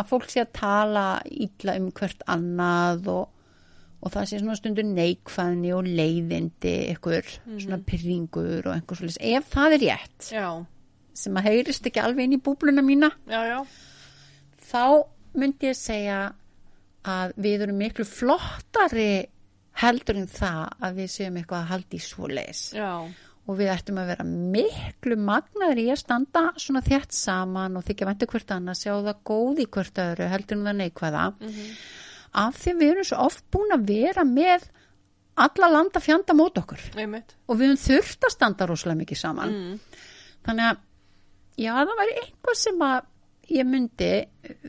að 0.00 0.08
fólk 0.10 0.30
sé 0.32 0.42
að 0.42 0.54
tala 0.56 1.04
illa 1.30 1.76
um 1.78 1.90
hvert 1.94 2.24
annað 2.30 3.10
og, 3.12 3.24
og 4.00 4.12
það 4.14 4.28
sé 4.30 4.38
svona 4.40 4.56
stundur 4.56 4.86
neikvæðni 4.88 5.72
og 5.76 5.88
leiðindi 5.88 6.74
ykkur, 6.94 7.26
svona 7.60 7.78
pyrringur 7.84 8.64
og 8.70 8.74
einhver 8.74 8.96
svolítið, 9.00 9.24
ef 9.36 9.50
það 9.52 9.76
er 9.76 9.82
rétt 9.84 10.28
Já. 10.32 10.46
sem 11.20 11.36
að 11.40 11.48
heyrist 11.50 11.88
ekki 11.90 12.00
alveg 12.04 12.24
inn 12.28 12.36
í 12.38 12.42
búbluna 12.44 12.84
mína 12.86 13.10
Já, 13.28 13.40
já. 13.44 13.58
þá 14.70 14.84
myndi 15.36 15.68
ég 15.70 15.76
segja 15.78 16.20
að 17.06 17.34
við 17.40 17.66
erum 17.66 17.78
miklu 17.80 18.04
flottari 18.08 19.10
heldur 19.80 20.18
en 20.20 20.26
það 20.28 20.64
að 20.84 20.96
við 21.00 21.12
séum 21.14 21.36
eitthvað 21.40 21.60
að 21.62 21.70
halda 21.74 21.96
í 21.96 22.00
svoleiðis 22.04 22.62
Já. 22.76 22.90
og 23.46 23.56
við 23.60 23.70
ættum 23.72 24.00
að 24.02 24.10
vera 24.14 24.26
miklu 24.56 25.16
magnaður 25.20 25.80
í 25.84 25.86
að 25.92 26.00
standa 26.02 26.42
svona 26.60 26.82
þjætt 26.84 27.14
saman 27.16 27.78
og 27.78 27.84
þykja 27.86 28.08
væntu 28.10 28.28
hvert 28.32 28.52
annað, 28.56 28.80
sjá 28.82 28.92
það 28.96 29.22
góð 29.30 29.62
í 29.64 29.68
hvert 29.76 30.02
öðru 30.08 30.28
heldur 30.34 30.58
en 30.58 30.68
það 30.70 30.78
neikvæða 30.82 31.24
af 32.34 32.56
því 32.62 32.74
við 32.80 32.90
erum 32.94 33.04
svo 33.10 33.18
oft 33.26 33.44
búin 33.50 33.74
að 33.74 33.86
vera 33.90 34.24
með 34.24 34.68
alla 35.40 35.68
landa 35.72 36.00
fjanda 36.04 36.34
mót 36.36 36.58
okkur 36.60 36.82
Einmitt. 37.00 37.34
og 37.48 37.56
við 37.58 37.72
höfum 37.72 37.84
þurft 37.86 38.26
að 38.28 38.34
standa 38.36 38.66
rosalega 38.68 39.00
mikið 39.04 39.18
saman 39.22 39.54
Mm. 39.54 39.80
þannig 40.46 40.66
að 40.70 40.76
já 41.60 41.72
það 41.80 41.96
væri 42.00 42.18
eitthvað 42.24 42.56
sem 42.60 42.78
að 42.86 43.00
ég 43.50 43.66
myndi 43.66 44.10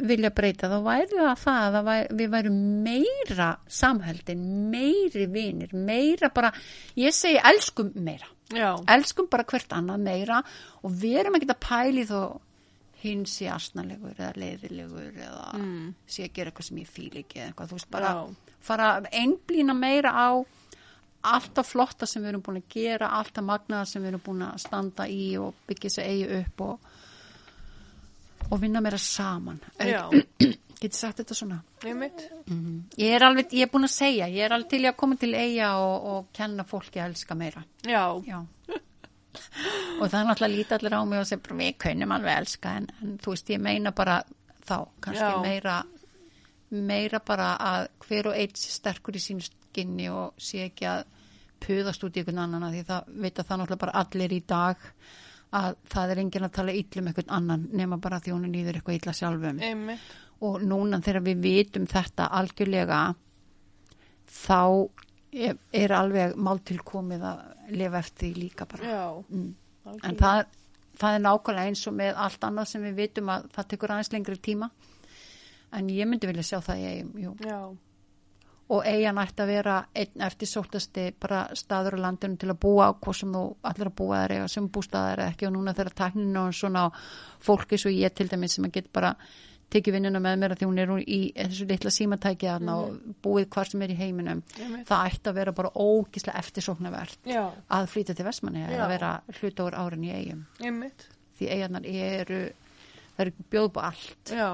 vilja 0.10 0.30
breyta 0.34 0.68
þá 0.72 0.78
væri 0.84 1.18
það 1.20 1.42
það 1.44 1.76
að 1.80 1.86
væri, 1.86 2.08
við 2.18 2.30
værum 2.34 2.56
meira 2.84 3.50
samhældin, 3.68 4.46
meiri 4.72 5.26
vinir 5.30 5.74
meira 5.74 6.30
bara, 6.34 6.50
ég 6.98 7.14
segi 7.14 7.38
elskum 7.46 7.92
meira, 7.96 8.26
Já. 8.50 8.74
elskum 8.88 9.28
bara 9.30 9.44
hvert 9.46 9.70
annað 9.78 10.02
meira 10.02 10.42
og 10.84 10.92
við 10.92 11.20
erum 11.22 11.36
ekki 11.38 11.52
að 11.54 11.62
pæli 11.68 12.06
þó 12.10 12.40
hinn 13.02 13.26
sé 13.26 13.48
asnalegur 13.50 14.14
eða 14.18 14.34
leiðilegur 14.38 15.16
eða 15.18 15.52
Mm. 15.58 15.94
sé 16.08 16.24
að 16.28 16.34
gera 16.34 16.52
eitthvað 16.52 16.68
sem 16.70 16.78
ég 16.84 16.88
fíl 16.90 17.10
ekki 17.24 17.40
eða 17.42 17.48
eitthvað, 17.52 17.68
þú 17.72 17.78
veist 17.80 17.92
bara 17.92 18.12
Já. 18.14 18.36
fara 18.62 18.90
að 19.00 19.08
einblína 19.12 19.74
meira 19.78 20.12
á 20.14 20.30
alltaf 21.24 21.68
flotta 21.74 22.06
sem 22.10 22.24
við 22.24 22.30
erum 22.34 22.42
búin 22.42 22.58
að 22.62 22.70
gera 22.74 23.10
alltaf 23.20 23.44
magnaða 23.46 23.86
sem 23.88 24.02
við 24.02 24.08
erum 24.14 24.24
búin 24.26 24.42
að 24.48 24.58
standa 24.64 25.06
í 25.10 25.38
og 25.38 25.54
byggja 25.68 25.90
sér 25.90 26.08
eigi 26.10 26.40
upp 26.40 26.62
og, 26.62 26.80
og 28.52 28.60
vinna 28.62 28.82
meira 28.82 28.98
saman. 28.98 29.60
Getur 30.82 30.98
sagt 30.98 31.20
þetta 31.22 31.36
svona? 31.38 31.60
einmitt. 31.86 32.24
Ég 32.98 33.14
er 33.14 33.22
alveg, 33.28 33.52
ég 33.54 33.68
er 33.68 33.70
búin 33.70 33.86
að 33.86 33.94
segja, 33.94 34.26
ég 34.34 34.46
er 34.48 34.56
alveg 34.56 34.70
til 34.72 34.82
að 34.90 34.96
koma 34.98 35.16
til 35.22 35.34
eiga 35.38 35.76
og, 35.78 36.08
og 36.14 36.32
kenna 36.34 36.64
fólki 36.66 36.98
að 37.02 37.12
elska 37.12 37.36
meira. 37.38 37.62
Já, 37.86 38.02
Já. 38.26 38.40
og 40.02 40.10
það 40.10 40.20
er 40.20 40.28
náttúrulega 40.30 40.58
lítið 40.58 40.78
allir 40.78 40.98
á 40.98 41.02
mig 41.06 41.22
og 41.22 41.42
bara 41.46 41.58
við 41.62 41.74
kunnum 41.86 42.14
alveg 42.16 42.34
að 42.34 42.44
elska 42.44 42.76
en, 42.80 42.92
en 43.02 43.18
þú 43.22 43.34
veist, 43.36 43.52
ég 43.54 43.62
meina 43.62 43.94
bara 43.96 44.20
þá, 44.66 44.78
kannski 45.04 45.30
Já. 45.30 45.42
meira 45.46 45.80
meira 46.72 47.20
bara 47.28 47.50
að 47.60 47.88
hver 48.06 48.32
og 48.32 48.38
eitt 48.40 48.60
sterkur 48.62 49.18
í 49.20 49.22
sínu 49.22 49.44
skinni 49.46 50.08
og 50.12 50.38
sé 50.42 50.68
ekki 50.70 50.88
að 50.88 51.04
puðast 51.62 52.04
út 52.08 52.16
í 52.16 52.22
einhvern 52.22 52.46
annan 52.46 52.66
af 52.68 52.74
því 52.74 52.86
það 52.88 53.12
veit 53.24 53.40
að 53.40 53.50
það 53.50 53.62
náttúrulega 53.62 53.84
bara 53.84 54.00
allir 54.02 54.34
í 54.34 54.42
dag 54.48 54.88
að 55.62 55.78
það 55.92 56.14
er 56.14 56.22
enginn 56.24 56.48
að 56.48 56.56
tala 56.58 56.76
illum 56.80 57.10
einhvern 57.12 57.34
annan 57.38 57.68
nema 57.76 58.00
bara 58.02 58.22
því 58.24 58.34
hún 58.36 58.48
er 58.48 58.54
nýður 58.54 58.80
eitthvað 58.80 59.00
illa 59.00 59.16
sjálfum 59.18 59.62
einmitt. 59.68 60.12
og 60.48 60.64
núna 60.64 61.02
þegar 61.04 61.26
við 61.28 61.44
vitum 61.46 61.88
þetta 61.92 62.30
algjörlega 62.40 63.02
þá 64.32 64.62
er, 65.32 65.96
alveg 65.96 66.38
mál 66.40 66.60
til 66.64 66.80
komið 66.88 67.26
að 67.28 67.44
lifa 67.76 68.00
eftir 68.00 68.32
því 68.32 68.46
líka 68.46 68.68
bara 68.72 68.94
Já, 68.96 69.04
mm. 69.28 69.52
En 69.90 70.18
það, 70.18 70.42
það 71.00 71.18
er 71.18 71.24
nákvæmlega 71.26 71.70
eins 71.72 71.86
og 71.90 71.96
með 72.00 72.20
allt 72.26 72.50
annað 72.50 72.72
sem 72.72 72.90
við 72.90 73.00
vitum 73.04 73.32
að 73.34 73.48
það 73.56 73.70
tekur 73.74 73.96
aðeins 73.96 74.12
lengri 74.16 74.42
tíma. 74.50 74.72
En 75.72 75.88
ég 75.90 76.10
myndi 76.10 76.28
vilja 76.28 76.44
sjá 76.44 76.60
það 76.66 76.84
í 76.84 76.92
eigum 76.92 77.80
og 78.72 78.86
eigin 78.88 79.20
ætti 79.20 79.44
að 79.44 79.50
vera 79.52 79.78
einn 80.00 80.24
eftir 80.24 80.48
sóttasti 80.48 81.10
bara 81.20 81.42
staður 81.60 81.98
á 82.00 82.04
landinu 82.06 82.40
til 82.40 82.52
að 82.54 82.60
búa 82.64 82.86
á 82.88 82.92
hvað 82.96 83.18
sem 83.20 83.34
þú 83.36 83.42
allir 83.68 83.90
að 83.90 83.98
búa 84.00 84.20
þær 84.22 84.34
eða 84.38 84.52
sem 84.54 84.70
bústaðar 84.72 85.24
eða 85.24 85.34
ekki. 85.34 85.48
Og 85.48 85.54
núna 85.58 85.74
þegar 85.76 85.98
takninu 86.00 86.44
og 86.46 86.56
svona 86.56 86.86
fólki 87.44 87.80
svo 87.82 87.92
ég 87.92 88.16
til 88.16 88.30
dæmis 88.32 88.56
sem 88.56 88.68
að 88.68 88.78
get 88.78 88.88
bara 88.96 89.12
tekið 89.72 89.94
vinnuna 89.96 90.20
með 90.20 90.40
mér 90.42 90.52
að 90.56 90.60
því 90.62 90.68
hún 90.68 90.80
er 90.84 90.90
í 91.08 91.20
þessu 91.38 91.68
litla 91.70 91.92
símatæki 91.96 92.48
þarna 92.50 92.74
og 92.82 92.98
búið 93.24 93.46
hvar 93.54 93.70
sem 93.72 93.82
er 93.86 93.94
í 93.94 93.96
heiminum 94.02 94.42
einmitt. 94.60 94.88
það 94.90 95.06
ætti 95.12 95.30
að 95.32 95.38
vera 95.40 95.52
bara 95.56 95.72
ógislega 95.76 96.40
eftirsóknarvert 96.44 97.18
að 97.72 97.88
flytja 97.94 98.16
til 98.16 98.26
Vestmanni 98.28 98.66
eða 98.68 98.88
vera 98.92 99.12
hluta 99.40 99.64
úr 99.70 99.78
árin 99.80 100.04
í 100.04 100.12
eigum 100.12 100.46
einmitt. 100.62 101.08
því 101.40 101.50
eigarnar 101.56 101.86
eru 101.88 102.42
það 103.16 103.26
eru 103.26 103.34
bjóð 103.52 103.70
på 103.78 103.80
allt 103.88 104.34
Já, 104.36 104.50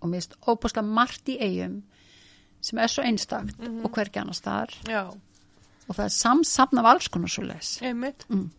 og 0.00 0.08
mér 0.08 0.20
finnst 0.22 0.38
óbúslega 0.48 0.86
margt 0.86 1.28
í 1.28 1.36
eigum 1.42 1.82
sem 2.60 2.78
er 2.78 2.88
svo 2.92 3.02
einstakt 3.04 3.58
Mhm. 3.58 3.84
og 3.84 3.90
hvergi 3.92 4.20
annars 4.20 4.40
þar 4.44 4.70
já, 4.86 5.02
og 5.88 5.96
það 5.96 6.04
er 6.04 6.14
samsafn 6.14 6.78
af 6.78 6.84
alls 6.94 7.08
konar 7.08 7.28
svo 7.28 7.42
les. 7.42 7.80
Mm. 7.82 8.50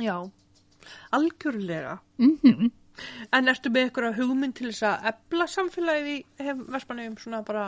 Já, 0.00 0.30
algjörlega. 1.12 1.98
mm 2.18 2.70
En 3.34 3.50
ertu 3.52 3.72
með 3.72 3.88
eitthvað 3.88 4.20
hugmynd 4.20 4.56
til 4.56 4.70
þess 4.70 4.86
að 4.88 5.10
ebla 5.12 5.48
samfélagið 5.52 6.12
í 6.14 6.54
Vestmannegjum 6.72 7.18
svona 7.20 7.42
bara, 7.46 7.66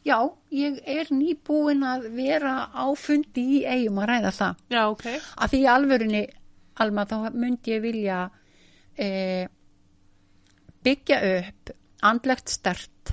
Já, 0.00 0.16
ég 0.48 0.78
er 0.88 1.10
nýbúin 1.12 1.82
að 1.84 2.06
vera 2.16 2.70
á 2.72 2.88
fundi 2.96 3.42
í 3.58 3.64
eigum 3.68 3.98
að 4.00 4.06
ræða 4.08 4.30
það. 4.32 4.60
Já, 4.72 4.82
ok, 4.88 5.06
að 5.36 5.52
því 5.52 5.60
alvörunni 5.68 6.22
Alma 6.80 7.04
þá 7.04 7.16
myndi 7.36 7.74
ég 7.74 7.82
vilja 7.84 8.20
e, 8.96 9.08
byggja 10.84 11.18
upp 11.34 11.72
andlegt 12.08 12.52
stert 12.52 13.12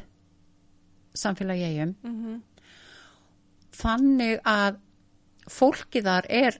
samfélagi 1.17 1.65
í 1.65 1.73
eigum 1.73 1.95
mhm, 2.07 2.37
þannig 3.75 4.39
að 4.47 4.79
fólkið 5.51 6.07
þar 6.07 6.29
er 6.39 6.59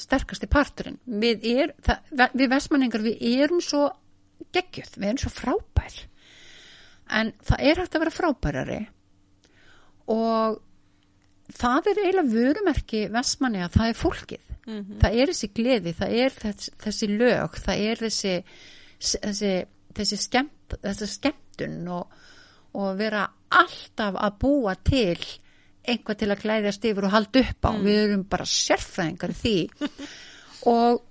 sterkasti 0.00 0.48
parturinn. 0.50 0.98
Við, 1.04 1.48
er, 1.62 1.74
það, 1.84 2.22
við 2.34 2.52
vestmanningar 2.54 3.04
við 3.04 3.26
erum 3.44 3.60
svo 3.64 3.88
geggjöð, 4.54 4.94
við 4.96 5.10
erum 5.10 5.20
svo 5.24 5.34
frábær. 5.34 5.98
En 7.18 7.32
það 7.44 7.64
er 7.64 7.82
hægt 7.82 7.96
að 7.96 8.04
vera 8.04 8.14
frábærari. 8.14 8.80
Og 10.12 10.58
það 11.58 11.92
er 11.92 12.02
eiginlega 12.02 12.34
vörumerki 12.34 13.04
vestmanni 13.12 13.64
að 13.64 13.78
það 13.78 13.92
er 13.92 14.00
fólkið. 14.02 14.44
Mhm, 14.68 14.98
það 15.00 15.14
er 15.16 15.30
þessi 15.32 15.48
gleði, 15.56 15.94
það 15.96 16.18
er 16.22 16.34
þessi, 16.42 16.72
þessi 16.84 17.06
lög, 17.14 17.54
það 17.64 17.86
er 17.88 18.02
þessi 18.04 18.34
þessi, 18.98 19.52
þessi 19.96 20.18
skemmt 20.20 20.78
þessi 20.82 21.08
skemmtun 21.14 21.76
og, 21.94 22.16
og 22.76 22.98
vera 22.98 23.24
alltaf 23.48 24.18
að 24.20 24.38
búa 24.42 24.74
til 24.84 25.16
einhvað 25.88 26.20
til 26.20 26.30
að 26.32 26.42
klæðast 26.44 26.86
yfir 26.88 27.06
og 27.08 27.14
halda 27.14 27.42
upp 27.44 27.68
á, 27.68 27.70
við 27.82 28.00
erum 28.04 28.24
bara 28.30 28.46
sérfræðingar 28.48 29.34
því. 29.38 29.56
Og 30.72 31.02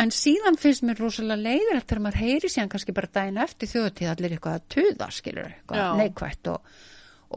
en 0.00 0.10
síðan 0.14 0.58
finnst 0.60 0.84
mér 0.86 1.00
rosalega 1.00 1.40
leiðilegt 1.40 1.88
þegar 1.88 2.02
maður 2.06 2.22
heyri 2.22 2.50
síðan 2.50 2.70
kannski 2.72 2.94
bara 2.96 3.12
daginn 3.14 3.40
eftir 3.44 3.70
þjóðtíð 3.70 4.10
allir 4.10 4.34
eitthvað 4.34 4.58
að 4.58 4.66
tuða 4.74 5.10
skilur 5.14 5.50
eitthvað 5.50 6.00
neikvætt 6.00 6.50
og, 6.52 6.72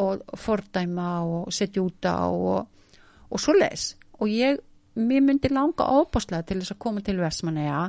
og 0.03 0.39
fordæma 0.41 1.09
og 1.27 1.53
setja 1.55 1.83
út 1.85 2.09
á 2.09 2.25
og, 2.25 2.95
og 3.29 3.43
svo 3.43 3.55
les 3.57 3.91
og 4.17 4.31
ég, 4.33 4.61
mér 4.97 5.25
myndi 5.25 5.51
langa 5.53 5.85
óbáslega 5.85 6.47
til 6.49 6.61
þess 6.61 6.73
að 6.73 6.81
koma 6.87 7.03
til 7.05 7.19
Vestmanneja 7.21 7.83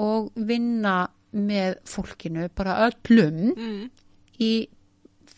og 0.00 0.30
vinna 0.38 1.00
með 1.34 1.80
fólkinu, 1.86 2.48
bara 2.54 2.80
öllum 2.88 3.50
mm, 3.54 3.82
í 4.42 4.52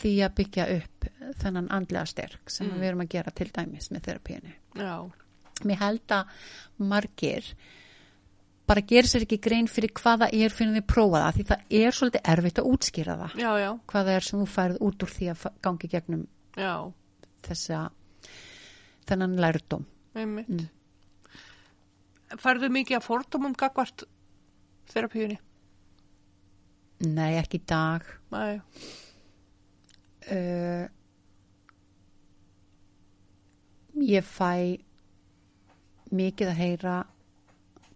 því 0.03 0.13
að 0.27 0.35
byggja 0.41 0.67
upp 0.77 1.07
þennan 1.43 1.69
andlega 1.73 2.07
styrk 2.11 2.51
sem 2.51 2.67
Mm. 2.69 2.79
við 2.81 2.89
erum 2.91 3.01
að 3.05 3.09
gera 3.15 3.31
til 3.31 3.49
dæmis 3.51 3.91
með 3.91 4.03
þerapíunni. 4.09 4.55
já, 4.77 5.11
Mér 5.65 5.79
held 5.79 6.07
að 6.09 6.27
margir 6.79 7.53
bara 8.67 8.81
gerir 8.81 9.07
sér 9.11 9.23
ekki 9.27 9.39
grein 9.43 9.67
fyrir 9.69 9.93
hvað 9.93 10.23
það 10.25 10.35
er 10.43 10.49
fyrir 10.51 10.73
því 10.75 10.81
að 10.83 10.87
prófa 10.93 11.21
það 11.23 11.35
því 11.37 11.45
það 11.51 11.61
er 11.83 11.91
svolítið 11.99 12.31
erfitt 12.33 12.59
að 12.63 12.69
útskýra 12.73 13.17
það 13.21 13.35
já, 13.43 13.51
já, 13.61 13.71
hvað 13.87 14.07
það 14.07 14.17
er 14.17 14.21
sem 14.29 14.41
þú 14.41 14.47
færið 14.55 14.79
út 14.89 15.03
úr 15.07 15.13
því 15.13 15.29
að 15.33 15.47
gangi 15.63 15.89
gegnum 15.93 16.27
já, 16.57 16.93
þessa 17.43 17.91
þennan 19.07 19.37
lærdóm. 19.37 19.85
einmitt. 20.15 20.49
Mm. 20.49 20.69
Færðu 22.41 22.69
mikið 22.73 22.97
að 22.97 23.05
fordómum 23.07 23.55
gagvart 23.61 24.05
þerapíunni? 24.93 25.39
Nei, 27.03 27.35
ekki 27.41 27.59
í 27.61 27.65
dag. 27.67 28.05
Nei, 28.33 28.61
Uh, 30.31 30.87
ég 34.03 34.25
fæ 34.25 34.79
mikið 36.13 36.51
að 36.53 36.59
heyra 36.61 36.95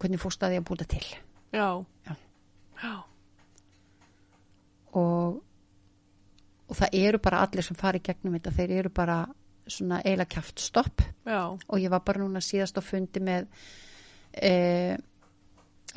hvernig 0.01 0.21
fórst 0.21 0.43
að 0.45 0.53
því 0.55 0.59
að 0.61 0.65
búta 0.69 0.85
til. 0.89 1.05
já, 1.53 1.67
Já. 2.07 2.13
já, 2.83 2.93
og, 4.97 5.39
og 6.67 6.75
það 6.77 6.97
eru 7.01 7.19
bara 7.23 7.41
allir 7.45 7.65
sem 7.65 7.77
fari 7.79 8.01
gegnum 8.03 8.35
þetta, 8.37 8.53
þeir 8.57 8.73
eru 8.81 8.89
bara 8.93 9.17
svona 9.67 9.99
eiginlega 10.03 10.31
kæft 10.37 10.59
stopp 10.63 11.01
já, 11.27 11.41
og 11.67 11.79
ég 11.81 11.91
var 11.91 12.03
bara 12.05 12.21
núna 12.23 12.41
síðast 12.43 12.77
á 12.79 12.81
fundi 12.85 13.19
með 13.23 13.47
e, 14.37 14.97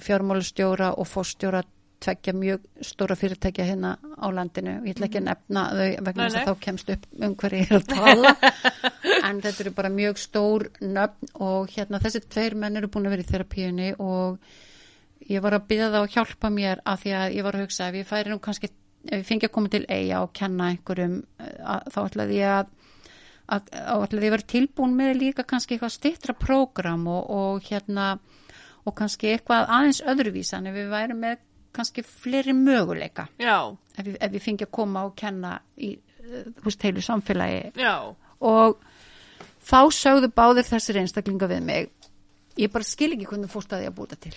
fjármálustjóra 0.01 0.95
og 0.99 1.07
fórstjóra 1.09 1.63
tveggja 2.01 2.33
mjög 2.37 2.65
stóra 2.85 3.17
fyrirtækja 3.19 3.67
hérna 3.69 3.93
á 4.01 4.27
landinu, 4.33 4.79
ég 4.87 4.95
ætla 4.95 5.09
ekki 5.09 5.21
að 5.21 5.27
nefna 5.29 5.65
þau 5.77 6.07
vegna 6.07 6.27
þess 6.27 6.41
að 6.41 6.49
þá 6.49 6.65
kemst 6.65 6.93
upp 6.95 7.07
um 7.21 7.37
hverju 7.43 7.61
ég 7.61 7.71
er 7.71 7.79
að 7.81 7.91
tala. 7.93 8.35
En 9.29 9.41
þetta 9.45 9.65
eru 9.65 9.73
bara 9.77 9.91
mjög 9.93 10.19
stór 10.21 10.67
nöfn 10.81 11.31
og 11.45 11.71
hérna 11.75 12.01
þessi 12.01 12.23
tveir 12.25 12.57
menn 12.57 12.81
eru 12.81 12.89
búin 12.93 13.09
að 13.09 13.17
vera 13.17 13.25
í 13.25 13.29
þerapíunni 13.29 13.91
og 14.01 14.39
ég 15.29 15.45
var 15.45 15.57
að 15.57 15.67
byrja 15.71 15.91
það 15.91 16.01
að 16.01 16.13
hjálpa 16.17 16.51
mér 16.55 16.83
af 16.89 17.03
því 17.03 17.15
að 17.19 17.37
ég 17.37 17.47
var 17.47 17.59
að 17.59 17.65
hugsa 17.67 17.89
ef 17.91 17.99
ég 18.01 18.09
færi 18.09 18.33
nú 18.33 18.41
kannski 18.43 18.71
ef 18.71 19.17
ég 19.19 19.27
fengi 19.29 19.49
að 19.49 19.55
koma 19.57 19.73
til 19.73 19.83
eiga 19.89 20.23
og 20.25 20.33
kenna 20.37 20.71
einhverjum 20.73 21.17
eh, 21.41 21.53
að, 21.61 21.91
þá 21.93 22.01
ætlaði 22.05 22.41
ég 22.41 22.55
að 22.57 22.77
að 23.51 23.71
ætlaði 23.75 24.27
ég 24.27 24.31
að 24.31 24.37
vera 24.37 24.51
tilbúin 24.55 24.97
með 24.97 25.17
líka 25.19 25.45
kannski 25.49 25.77
eitthvað 25.77 25.95
stittra 25.97 26.37
prógram 26.39 27.07
og, 27.11 27.31
og 27.35 27.65
hérna 27.67 28.13
og 28.87 28.97
kannski 28.97 29.33
eitthvað 29.35 29.73
aðeins 29.75 30.03
öðruvísan 30.07 30.69
ef 30.71 30.77
við 30.77 30.93
værum 30.93 31.25
með 31.25 31.41
kannski 31.77 32.03
fleiri 32.07 32.55
möguleika. 32.57 33.29
Já, 33.39 33.77
ef 33.97 34.15
ef 34.17 34.33
ég 34.33 34.43
fengi 34.43 34.67
að 34.67 34.75
koma 34.75 35.05
og 35.09 35.15
kenna 35.17 35.59
í 35.79 35.95
húst 36.65 36.83
heilu 36.83 37.03
samfélagi. 37.05 37.73
Já, 37.79 38.15
og 38.41 38.81
þá 39.67 39.81
sögðu 39.95 40.31
báðir 40.35 40.69
þessir 40.69 41.01
einstaklinga 41.03 41.49
við 41.51 41.63
mig 41.67 41.91
ég 42.59 42.73
bara 42.73 42.87
skil 42.87 43.13
ekki 43.15 43.29
hvernig 43.31 43.53
fórst 43.53 43.73
að 43.75 43.89
búta 43.95 44.19
til. 44.21 44.35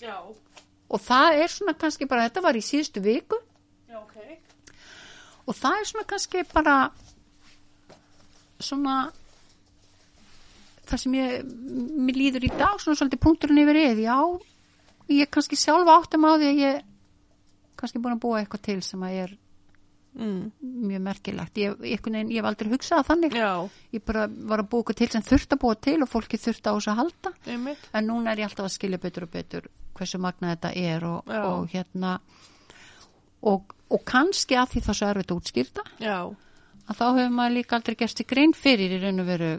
Já, 0.00 0.16
og 0.22 1.02
það 1.02 1.42
er 1.42 1.52
svona 1.52 1.76
kannski 1.78 2.08
bara, 2.08 2.26
þetta 2.28 2.44
var 2.44 2.56
í 2.58 2.64
síðustu 2.64 3.02
viku. 3.04 3.38
Já, 3.90 4.00
ok, 4.00 4.16
og 5.46 5.56
það 5.56 5.78
er 5.80 5.88
svona 5.90 6.08
kannski 6.10 6.44
bara 6.52 6.76
svona 8.60 8.96
það 10.86 11.00
sem 11.02 11.16
ég 11.18 11.48
mér 12.06 12.18
líður 12.20 12.46
í 12.46 12.52
dag, 12.54 12.76
svona 12.80 12.98
svolítið 12.98 13.22
punkturinn 13.24 13.62
yfir 13.64 13.80
eð, 13.82 14.04
já 14.06 14.18
ég 15.12 15.30
kannski 15.32 15.58
sjálfa 15.58 15.98
áttum 16.00 16.26
á 16.26 16.32
því 16.36 16.52
að 16.52 16.62
ég 16.62 16.84
kannski 17.76 18.00
búin 18.02 18.16
að 18.16 18.22
búa 18.24 18.40
eitthvað 18.40 18.64
til 18.66 18.78
sem 18.84 19.02
að 19.04 19.18
er 19.22 19.34
mm, 20.16 20.42
mjög 20.90 21.02
merkilegt. 21.06 21.60
Ég, 21.60 21.76
ég, 21.84 22.08
ég 22.16 22.36
hef 22.38 22.48
aldrei 22.50 22.72
hugsað 22.72 23.08
þannig. 23.10 23.36
Já, 23.36 23.50
ég 23.94 24.04
bara 24.08 24.26
var 24.26 24.64
að 24.64 24.70
búa 24.72 24.82
eitthvað 24.84 25.00
til 25.02 25.10
sem 25.14 25.26
þurft 25.26 25.56
að 25.56 25.62
búa 25.64 25.78
til 25.88 25.98
og 26.00 26.10
fólki 26.10 26.40
þurft 26.40 26.70
á 26.70 26.72
þess 26.72 26.92
að 26.92 27.00
halda. 27.02 27.34
Einmitt, 27.46 27.88
en 27.92 28.08
núna 28.10 28.32
er 28.32 28.42
ég 28.42 28.50
alltaf 28.50 28.68
að 28.68 28.76
skilja 28.78 29.02
betur 29.02 29.28
og 29.28 29.34
betur 29.36 29.68
hversu 29.96 30.20
magna 30.20 30.52
þetta 30.54 30.72
er 30.76 31.06
og, 31.08 31.30
og 31.32 31.70
hérna 31.72 32.16
og, 33.46 33.72
og 33.92 34.02
kannski 34.08 34.58
að 34.58 34.74
því 34.74 34.82
það 34.86 34.98
svo 34.98 35.08
erfitt 35.10 35.32
að 35.32 35.40
útskýrta 35.40 35.84
Já, 36.02 36.18
að 36.86 36.98
þá 36.98 37.06
hefur 37.06 37.32
maður 37.38 37.56
líka 37.56 37.78
aldrei 37.78 37.96
gerst 38.02 38.20
í 38.22 38.28
grein 38.28 38.54
fyrir 38.56 38.96
í 38.96 39.00
raun 39.02 39.24
og 39.24 39.30
veru 39.30 39.52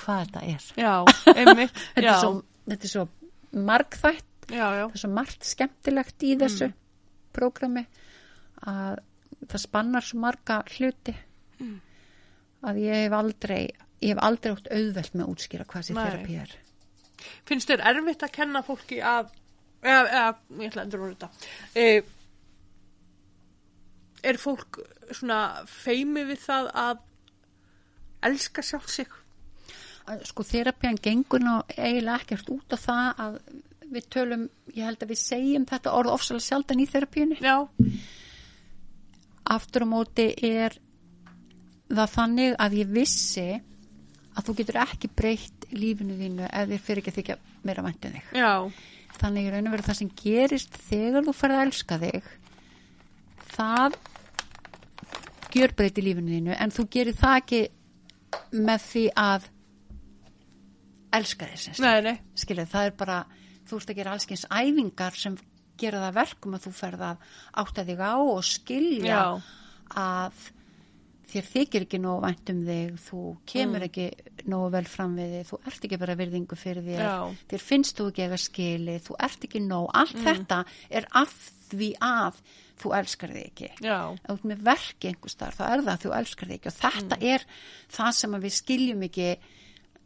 hvað 0.00 0.24
þetta 0.24 0.44
er. 0.50 0.68
Já, 0.74 0.94
þetta, 1.36 1.68
er 2.02 2.10
svo, 2.18 2.32
þetta 2.66 2.88
er 2.88 2.94
svo 2.96 3.06
margþætt 3.54 4.30
já, 4.48 4.66
já, 4.76 4.84
það 4.84 4.96
er 4.96 5.02
svo 5.02 5.12
margt 5.14 5.48
skemmtilegt 5.48 6.26
í 6.26 6.34
þessu 6.40 6.70
prógrami 7.34 7.86
að 8.64 9.00
það 9.44 9.62
spannar 9.64 10.06
svo 10.06 10.20
marga 10.22 10.60
hluti 10.76 11.14
að 12.64 12.80
ég 12.80 13.04
hef 13.04 13.16
aldrei 13.16 13.62
ég 14.04 14.12
hef 14.12 14.20
aldrei 14.24 14.52
átt 14.52 14.68
auðvelt 14.72 15.14
með 15.14 15.24
að 15.24 15.32
útskýra 15.34 15.66
hvað 15.68 15.82
þessi 15.82 15.96
terapi 15.98 16.36
er. 16.42 16.52
Finnst 17.48 17.70
þér 17.70 17.84
erfitt 17.90 18.24
að 18.26 18.34
kenna 18.34 18.60
fólki 18.66 19.00
að, 19.00 19.30
eða, 19.84 20.02
eða, 20.04 20.30
ég 20.60 20.68
ætla 20.68 20.82
að 20.82 20.86
endur 20.86 21.04
orða 21.06 21.14
þetta, 21.14 21.28
e, 21.80 21.84
er 24.30 24.40
fólk 24.40 24.80
svona 25.12 25.40
feimi 25.70 26.24
við 26.28 26.42
það 26.44 26.70
að 26.84 27.04
elska 28.28 28.64
sjálf 28.64 28.90
sig? 28.92 29.20
Sko 30.28 30.44
þerapian 30.44 31.00
gengur 31.00 31.40
ná 31.40 31.54
eiginlega 31.78 32.18
ekkert 32.20 32.50
út 32.52 32.76
á 32.76 32.78
það 32.80 33.22
að 33.24 33.38
við 33.94 34.08
tölum, 34.12 34.48
ég 34.74 34.88
held 34.88 35.04
að 35.04 35.12
við 35.14 35.20
segjum 35.22 35.66
þetta 35.70 35.94
orð 35.98 36.14
ofsalega 36.14 36.46
sjaldan 36.48 36.82
í 36.82 36.88
terapíunni 36.90 37.38
Já, 37.42 37.56
aftur 39.54 39.84
á 39.84 39.88
móti 39.88 40.30
er 40.48 40.76
það 41.90 42.14
þannig 42.14 42.56
að 42.64 42.76
ég 42.80 42.92
vissi 42.94 43.48
að 44.34 44.48
þú 44.48 44.56
getur 44.60 44.80
ekki 44.82 45.10
breytt 45.14 45.68
lífinu 45.74 46.16
þínu 46.18 46.48
ef 46.48 46.70
þér 46.70 46.82
fyrir 46.88 47.02
ekki 47.02 47.12
að 47.12 47.18
þykja 47.20 47.36
meira 47.64 47.84
væntum 47.86 48.16
þig. 48.16 48.32
Já, 48.34 48.52
þannig 49.20 49.50
raun 49.52 49.68
og 49.68 49.76
veru 49.76 49.86
það 49.86 50.00
sem 50.00 50.10
gerist 50.18 50.78
þegar 50.88 51.26
þú 51.26 51.34
ferð 51.38 51.56
að 51.58 51.64
elska 51.68 51.98
þig 52.02 52.30
það 53.54 53.98
gjör 55.54 55.74
breyti 55.78 56.04
lífinu 56.04 56.34
þínu 56.34 56.56
en 56.58 56.74
þú 56.74 56.86
gerir 56.96 57.18
það 57.18 57.36
ekki 57.42 57.62
með 58.64 58.86
því 58.88 59.04
að 59.22 59.50
elska 61.14 61.46
nei, 61.78 62.16
skilur, 62.34 62.66
það 62.66 62.88
er 62.88 62.96
bara 62.98 63.18
þú 63.74 63.80
ert 63.82 63.92
að 63.94 64.00
gera 64.00 64.14
allskyns 64.16 64.46
æfingar 64.50 65.18
sem 65.18 65.38
gera 65.76 66.00
það 66.06 66.18
verkum 66.20 66.54
að 66.54 66.66
þú 66.68 66.72
ferð 66.78 67.00
að 67.10 67.30
átta 67.64 67.84
þig 67.88 67.98
á 68.06 68.14
og 68.14 68.44
skilja 68.46 69.14
Já. 69.18 69.24
að 69.98 70.44
þér 71.34 71.46
þykir 71.50 71.84
ekki 71.88 71.98
nóg 71.98 72.20
vænt 72.22 72.50
um 72.52 72.60
þig 72.68 72.98
þú 73.08 73.20
kemur 73.50 73.80
Mm. 73.82 73.86
ekki 73.88 74.04
nógu 74.46 74.70
vel 74.70 74.84
fram 74.86 75.16
við 75.18 75.32
þig 75.34 75.48
þú 75.50 75.58
ert 75.66 75.84
ekki 75.88 75.98
bara 75.98 76.14
virðingu 76.20 76.56
fyrir 76.58 76.84
þér 76.86 77.00
Já. 77.02 77.16
þér 77.50 77.64
finnst 77.64 77.96
þú 77.98 78.06
ekki 78.12 78.26
að 78.28 78.36
skili 78.44 78.98
þú 79.02 79.16
ert 79.18 79.46
ekki 79.48 79.60
nóg, 79.66 79.88
allt 79.94 80.14
Mm. 80.14 80.24
þetta 80.28 80.64
er 80.90 81.06
af 81.12 81.34
því 81.70 81.88
að 81.98 82.34
þú 82.78 82.94
elskar 83.00 83.30
þig 83.34 83.44
ekki 83.50 83.70
ert 84.28 84.44
með 84.44 84.62
verki 84.62 85.08
einhvers 85.10 85.34
þar 85.40 85.54
þá 85.58 85.64
er 85.72 85.80
það 85.82 85.92
að 85.96 86.02
þú 86.04 86.14
elskar 86.20 86.48
þig 86.48 86.54
ekki 86.60 86.70
og 86.70 86.78
þetta 86.84 87.16
Mm. 87.18 87.26
er 87.34 87.44
það 87.90 88.12
sem 88.14 88.30
að 88.34 88.42
við 88.46 88.54
skiljum 88.60 89.02
ekki 89.08 89.28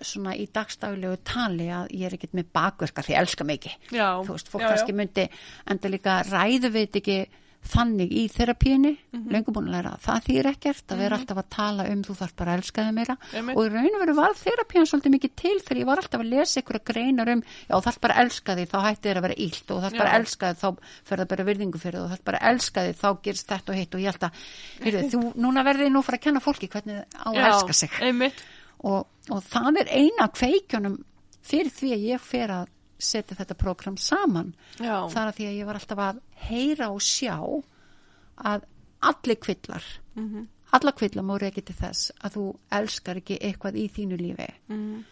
svona 0.00 0.36
í 0.36 0.46
dagstaglegu 0.52 1.18
tali 1.24 1.68
að 1.72 1.90
ég 1.96 2.06
er 2.06 2.14
ekkert 2.18 2.34
með 2.38 2.50
bakverkar 2.52 3.04
því 3.04 3.14
ég 3.14 3.20
elska 3.22 3.44
Já, 3.90 4.08
þú 4.24 4.32
veist, 4.32 4.48
fólk 4.48 4.62
já, 4.62 4.68
kannski 4.68 4.92
já. 4.92 4.96
myndi 4.96 5.28
enda 5.66 5.88
líka 5.88 6.22
ræðu 6.28 6.72
þetta 6.72 6.98
ekki 7.02 7.20
þannig 7.68 8.12
í 8.14 8.28
terapíunni 8.32 8.92
mm 8.94 9.18
Mhm. 9.18 9.32
löngu 9.34 9.52
búin 9.52 9.66
að 9.68 9.74
læra, 9.74 9.90
það 9.98 10.20
þýr 10.28 10.46
ekkert 10.52 10.92
að 10.94 10.98
vera 11.02 11.16
alltaf 11.18 11.38
að 11.38 11.48
tala 11.50 11.84
um 11.90 12.02
þú 12.06 12.14
þarf 12.16 12.34
bara 12.36 12.52
að 12.52 12.58
elska 12.58 12.82
þig 12.86 12.94
meira 12.94 13.16
Einmitt. 13.34 13.56
og 13.58 13.66
í 13.66 13.68
raun 13.74 13.94
og 13.96 14.00
veru 14.00 14.14
var 14.14 14.34
terapían 14.38 14.86
svolítið 14.86 15.12
mikið 15.16 15.32
til 15.36 15.58
þegar 15.60 15.80
ég 15.80 15.86
var 15.86 15.98
alltaf 15.98 16.20
að 16.22 16.28
lesa 16.30 16.60
ykkur 16.62 16.78
greinar 16.84 17.28
um 17.28 17.42
já 17.42 17.74
þarf 17.82 18.00
bara 18.00 18.14
að 18.14 18.22
elska 18.24 18.56
þig, 18.56 18.68
þá 18.70 18.78
hætti 18.86 19.08
þér 19.08 19.18
að 19.18 19.26
vera 19.26 19.34
illt 19.46 19.70
og 19.74 19.82
þarf 19.82 19.98
bara 19.98 20.08
Já. 20.08 20.14
að 20.14 20.20
elska 20.20 20.52
þig, 20.54 20.58
þá 20.62 20.68
fer 21.04 21.18
það 21.18 21.28
bara 21.28 21.44
virðingu 21.50 21.78
fyrir 21.82 22.00
og 22.04 22.10
þarf 22.14 22.24
bara 22.24 22.38
að 22.38 22.48
elska 22.54 22.80
þig, 22.86 22.96
þá 23.02 23.08
gerist 23.22 23.48
þetta 23.48 23.72
og 23.72 23.76
hitt 23.78 23.94
og 23.94 24.00
ég 24.00 24.12
held 24.12 24.22
að, 24.28 24.32
heyrðu, 24.84 25.02
þú, 25.12 25.20
núna 25.36 25.64
verðið 25.66 25.90
nú 25.92 25.98
að 25.98 26.04
fara 26.08 26.16
að 26.18 26.24
kenna 26.28 26.40
fólki 26.40 26.68
hvernig 26.68 27.04
á 27.18 27.28
að 27.28 27.42
elska 27.42 27.72
sig 27.74 27.90
einmitt, 28.00 28.38
og, 28.84 29.06
og 29.30 29.42
það 29.42 29.80
er 29.82 29.88
eina 29.92 30.28
kveikjunum 30.28 30.98
fyrir 31.42 31.70
því 31.70 31.92
að 31.96 32.04
ég 32.12 32.20
fer 32.20 32.48
að 32.50 32.68
setja 32.98 33.36
þetta 33.38 33.54
prógram 33.54 33.96
saman 33.96 34.54
já, 34.78 35.06
það 35.08 35.20
er 35.22 35.28
að 35.32 35.36
því 35.38 35.46
að 35.48 35.56
ég 35.58 35.66
var 35.66 35.74
alltaf 35.78 35.98
að 35.98 36.20
heyra 36.48 36.88
og 36.90 37.00
sjá 37.02 37.36
að 38.36 38.62
allir 39.02 39.36
kvillar 39.42 39.84
Mhm. 40.18 40.46
alla 40.72 40.92
kvillar 40.92 41.24
má 41.24 41.38
reykja 41.40 41.62
til 41.64 41.74
þess 41.78 42.10
að 42.22 42.32
þú 42.34 42.42
elskar 42.72 43.16
ekki 43.16 43.38
eitthvað 43.40 43.74
í 43.78 43.86
þínu 43.90 44.18
lífi 44.18 44.48
Mhm. 44.68 45.04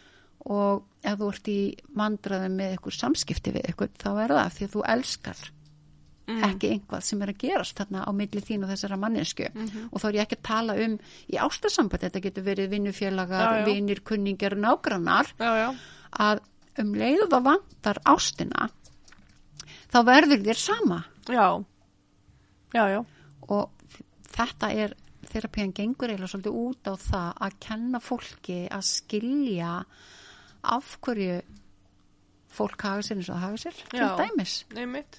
og 0.47 0.82
ef 1.02 1.18
þú 1.18 1.28
ert 1.32 1.48
í 1.48 1.76
vandraðum 1.97 2.56
með 2.59 2.74
eitthvað 2.76 2.98
samskipti 3.01 3.52
við 3.52 3.62
eitthvað 3.70 3.90
þá 3.98 4.10
er 4.24 4.28
það 4.34 4.44
af 4.47 4.55
því 4.59 4.64
að 4.66 4.74
þú 4.74 4.82
elskar 4.94 5.51
Mm. 6.26 6.42
ekki 6.42 6.68
einhvað 6.74 7.02
sem 7.06 7.20
er 7.22 7.28
að 7.30 7.38
gerast 7.38 7.76
þarna 7.78 8.00
á 8.02 8.10
milli 8.10 8.40
þín 8.42 8.64
og 8.64 8.70
þessara 8.72 8.96
mannesku 8.98 9.46
Mhm. 9.54 9.88
og 9.92 10.00
þá 10.00 10.04
er 10.08 10.12
ég 10.16 10.22
ekki 10.26 10.36
að 10.36 10.42
tala 10.42 10.74
um 10.84 10.98
í 11.30 11.36
ástasamband, 11.38 12.00
þetta 12.02 12.20
getur 12.24 12.42
verið 12.42 12.70
vinnufélagar, 12.70 13.64
vinnir, 13.64 14.00
kunningar, 14.02 14.56
nágrannar 14.58 15.26
já, 15.38 15.52
já, 15.54 15.76
að 16.18 16.40
um 16.78 16.92
leiðu 16.94 17.28
það 17.30 17.42
vantar 17.46 18.00
ástina 18.04 18.70
þá 19.92 19.98
verður 20.04 20.42
þér 20.44 20.58
sama. 20.58 21.04
Já, 21.28 21.64
já, 22.74 22.84
já, 22.90 23.04
og 23.48 23.70
þetta 24.34 24.72
er 24.74 24.94
þerapían 25.30 25.72
gengur 25.72 26.08
eiginlega 26.10 26.32
svolítið 26.34 26.58
út 26.58 26.90
á 26.90 26.94
það 26.96 27.30
að 27.46 27.56
kenna 27.60 28.00
fólki 28.00 28.58
að 28.68 28.82
skilja 28.82 29.84
af 30.64 30.98
hverju 31.00 31.38
fólk 32.56 32.82
hafa 32.82 33.02
sér 33.02 33.16
eins 33.20 33.30
og 33.30 33.38
hafa 33.42 33.56
sér 33.62 33.74
til 33.90 34.00
dæmis. 34.18 34.64
einmitt, 34.74 35.18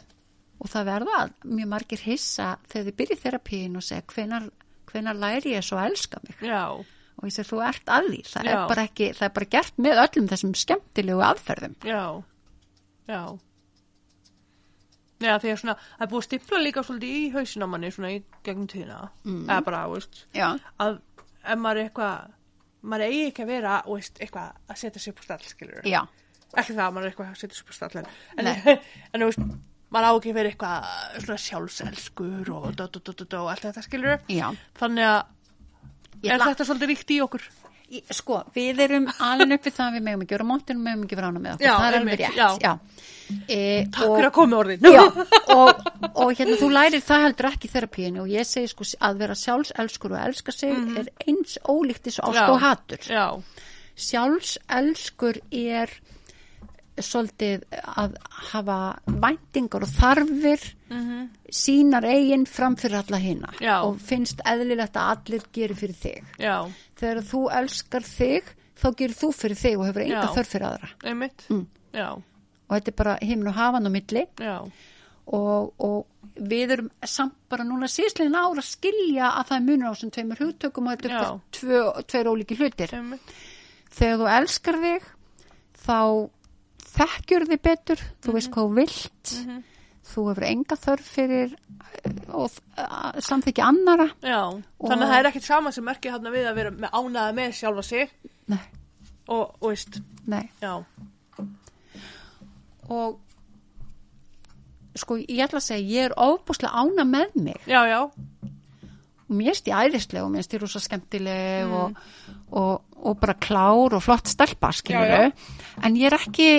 og 0.57 0.69
það 0.73 0.87
verða 0.91 1.17
mjög 1.45 1.71
margir 1.73 2.03
hissa 2.07 2.51
þegar 2.67 2.87
þið 2.89 2.97
byrja 3.01 3.17
þerapíin 3.23 3.75
og 3.79 3.83
segja 3.85 4.05
hvenar, 4.13 4.47
hvenar 4.91 5.19
læri 5.21 5.55
ég 5.55 5.65
svo 5.65 5.77
að 5.81 5.91
elska 5.91 6.21
mig 6.23 6.39
já, 6.49 6.61
og 6.77 7.25
ég 7.27 7.33
segi 7.35 7.49
þú 7.49 7.59
ert 7.67 7.91
að 7.97 8.07
því 8.11 8.21
það 8.29 8.47
Já. 8.49 8.53
er, 8.55 8.63
bara 8.71 8.85
ekki, 8.89 9.09
það 9.17 9.27
er 9.29 9.35
bara 9.39 9.49
gert 9.57 9.77
með 9.87 10.01
öllum 10.05 10.31
þessum 10.31 10.55
skemmtilegu 10.63 11.25
aðferðum 11.31 11.75
já, 11.85 12.01
já. 13.09 13.21
Já, 15.17 15.31
því 15.41 15.49
að 15.49 15.59
svona, 15.63 15.73
það 15.97 16.03
er 16.05 16.09
búið 16.11 16.19
að 16.21 16.25
stipla 16.27 16.57
líka 16.61 16.81
svolítið 16.85 17.13
í 17.17 17.21
hausin 17.33 17.65
á 17.65 17.67
manni 17.71 17.89
svona 17.89 18.09
í 18.13 18.17
gegnum 18.45 18.67
tíðina. 18.69 18.97
Mm. 19.25 19.39
Eða 19.47 19.63
bara, 19.65 19.79
veist, 19.89 20.19
já, 20.37 20.49
að 20.83 20.99
ef 21.41 21.57
maður 21.63 21.79
er 21.81 21.87
eitthvað, 21.87 22.27
maður 22.91 23.05
eigi 23.07 23.23
ekki 23.31 23.45
að 23.45 23.49
vera, 23.49 23.77
veist, 23.87 24.21
eitthvað 24.21 24.51
að 24.69 24.79
setja 24.83 25.03
upp 25.09 25.17
á 25.17 25.23
stall, 25.25 25.39
skilur. 25.49 25.81
já, 25.89 26.01
Ekki 26.53 26.75
það 26.77 26.83
að 26.85 26.93
maður 26.95 27.07
er 27.07 27.11
eitthvað 27.15 27.31
að 27.33 27.41
setja 27.41 27.63
upp 27.63 27.73
á 27.73 27.75
stall, 27.79 28.03
en, 28.03 28.11
en, 28.53 28.85
en, 29.17 29.25
veist, 29.25 29.41
maður 29.93 30.09
á 30.09 30.11
ekki 30.17 30.33
vera 30.35 30.51
eitthvað 30.51 30.89
svona 31.23 31.39
sjálfselskur 31.45 32.51
og 32.57 32.67
dó, 32.75 32.87
dó, 32.91 32.99
dó, 32.99 33.13
dó, 33.23 33.39
allt 33.47 33.63
þetta, 33.67 33.85
skilur. 33.85 34.19
já 34.31 34.49
Þannig 34.79 35.07
að, 35.11 35.21
er 36.27 36.43
þetta 36.43 36.67
svolítið 36.67 36.93
ríkt 36.93 37.15
í 37.15 37.21
okkur? 37.23 37.47
Sko, 38.11 38.41
við 38.51 38.81
erum 38.83 39.05
alveg 39.23 39.53
upp 39.55 39.67
við 39.69 39.75
það 39.77 39.85
að 39.85 39.93
við 39.95 40.01
megum 40.03 40.23
ekki 40.25 40.35
vera 40.35 40.47
móttin 40.49 40.79
og 40.81 40.83
megum 40.83 41.03
ekki 41.05 41.15
vera 41.15 41.29
ána 41.31 41.39
með 41.39 41.53
okkur. 41.53 41.67
Já, 41.69 41.75
það 41.77 41.87
er 41.87 41.95
alveg 42.01 42.17
rétt. 42.19 42.35
já. 42.35 42.47
Já. 42.65 42.73
E, 43.47 43.59
Takk 43.91 44.03
og, 44.03 44.11
fyrir 44.17 44.27
að 44.27 44.33
koma 44.35 44.59
orðin. 44.59 44.85
Og, 45.57 45.79
og 46.19 46.29
hérna 46.35 46.57
þú 46.59 46.67
lærir 46.71 47.03
það 47.03 47.23
heldur 47.25 47.47
ekki 47.49 47.69
þerapíinu 47.71 48.21
og 48.23 48.29
ég 48.31 48.47
segi 48.47 48.69
sko 48.71 48.85
að 49.07 49.17
vera 49.23 49.35
sjálfselskur 49.39 50.13
og 50.15 50.19
elska 50.25 50.53
sig 50.55 50.75
er 50.99 51.09
eins 51.23 51.55
ólíkt 51.63 52.07
þessu 52.07 52.23
ást 52.27 52.43
og 52.43 52.59
hatur. 52.63 53.07
Já, 53.07 53.25
Sjálfselskur 53.97 55.39
er 55.51 55.91
svolítið 57.03 57.63
að 57.83 58.15
hafa 58.51 58.77
væntingar 59.05 59.85
og 59.85 59.91
þarfir 59.93 60.63
sínar 61.53 62.05
eigin 62.07 62.45
framfyrir 62.49 63.01
alla 63.01 63.17
hina. 63.17 63.51
Já. 63.61 63.81
og 63.83 63.99
finnst 63.99 64.41
eðlilegt 64.45 64.95
að 64.97 65.11
allir 65.15 65.47
gerir 65.53 65.75
fyrir 65.75 65.95
þig. 65.95 66.23
já, 66.39 66.67
þegar 66.99 67.23
þú 67.23 67.41
elskar 67.61 68.03
þig 68.07 68.43
þá 68.77 68.87
gerir 68.97 69.15
þú 69.17 69.31
fyrir 69.33 69.57
þig 69.57 69.77
og 69.79 69.85
hefur 69.89 70.01
enga 70.05 70.27
þörf 70.35 70.51
fyrir 70.53 70.67
aðra. 70.67 70.89
Mm. 71.49 71.65
Og 72.67 72.75
þetta 72.75 72.91
er 72.91 72.97
bara 72.99 73.17
himn 73.21 73.47
og 73.47 73.53
hafan 73.57 73.87
á 73.87 73.91
milli 73.91 74.25
og, 75.27 75.73
og 75.79 76.05
við 76.37 76.71
erum 76.77 76.89
samt 77.03 77.35
bara 77.49 77.63
núna 77.67 77.87
síðslegin 77.91 78.35
ára 78.37 78.61
að 78.61 78.67
skilja 78.69 79.31
að 79.39 79.47
það 79.49 79.57
er 79.57 79.65
munur 79.67 79.87
á 79.87 79.93
þessum 79.95 80.11
tveimur 80.15 80.41
hugtökum 80.43 80.87
og 80.87 80.97
þetta 81.01 81.07
er 81.63 82.03
tveir 82.11 82.29
ólíki 82.31 82.57
hlutir 82.59 82.93
einmitt. 82.95 83.33
þegar 83.89 84.21
þú 84.21 84.27
elskar 84.37 84.79
þig 84.83 85.07
þá 85.87 85.99
þekkjur 86.97 87.47
þig 87.51 87.63
betur 87.67 88.03
þú 88.23 88.35
veist 88.37 88.53
hvað 88.53 88.69
þú 88.69 88.77
vilt. 88.81 89.33
Þú 90.07 90.23
hefur 90.29 90.47
enga 90.47 90.77
þörf 90.79 91.07
fyrir 91.17 91.53
uh, 91.53 92.11
og 92.39 92.59
uh, 92.79 93.17
samþykja 93.27 93.65
annara 93.67 94.05
Já, 94.23 94.39
þannig 94.79 95.03
að 95.03 95.09
það 95.11 95.17
er 95.17 95.29
ekkit 95.31 95.47
sama 95.49 95.73
sem 95.75 95.83
merkir 95.83 96.13
hann 96.15 96.29
við 96.31 96.47
að 96.47 96.59
vera 96.61 96.71
með 96.71 96.95
ánaða 96.95 97.35
með 97.35 97.55
sjálfa 97.57 97.83
sig. 97.83 98.13
Nei, 98.47 98.61
og, 99.27 99.57
og 99.59 99.73
veist, 99.73 99.99
nei. 100.31 100.45
Já, 100.63 100.77
og 102.87 103.19
sko 104.97 105.19
ég 105.19 105.43
ætla 105.43 105.59
að 105.59 105.67
segja 105.67 105.91
ég 105.91 106.07
er 106.07 106.17
ofbúslega 106.23 106.71
ána 106.71 107.03
með 107.05 107.35
mig. 107.49 107.59
Já, 107.67 107.81
já, 107.91 107.99
og 109.27 109.35
mér 109.35 109.51
erst 109.51 109.67
ég 109.67 109.75
æðislega 109.75 110.23
og 110.25 110.31
mér 110.31 110.43
erst 110.43 110.55
ég 110.55 110.63
rosa 110.63 110.81
skemmtileg 110.81 111.73
og, 111.75 111.99
og, 112.55 112.97
og 113.03 113.19
bara 113.19 113.35
klár 113.35 113.97
og 113.97 114.03
flott 114.03 114.31
stelpa 114.31 114.71
já. 114.87 115.31
en 115.83 115.97
ég 115.99 116.07
er 116.07 116.15
ekki 116.15 116.49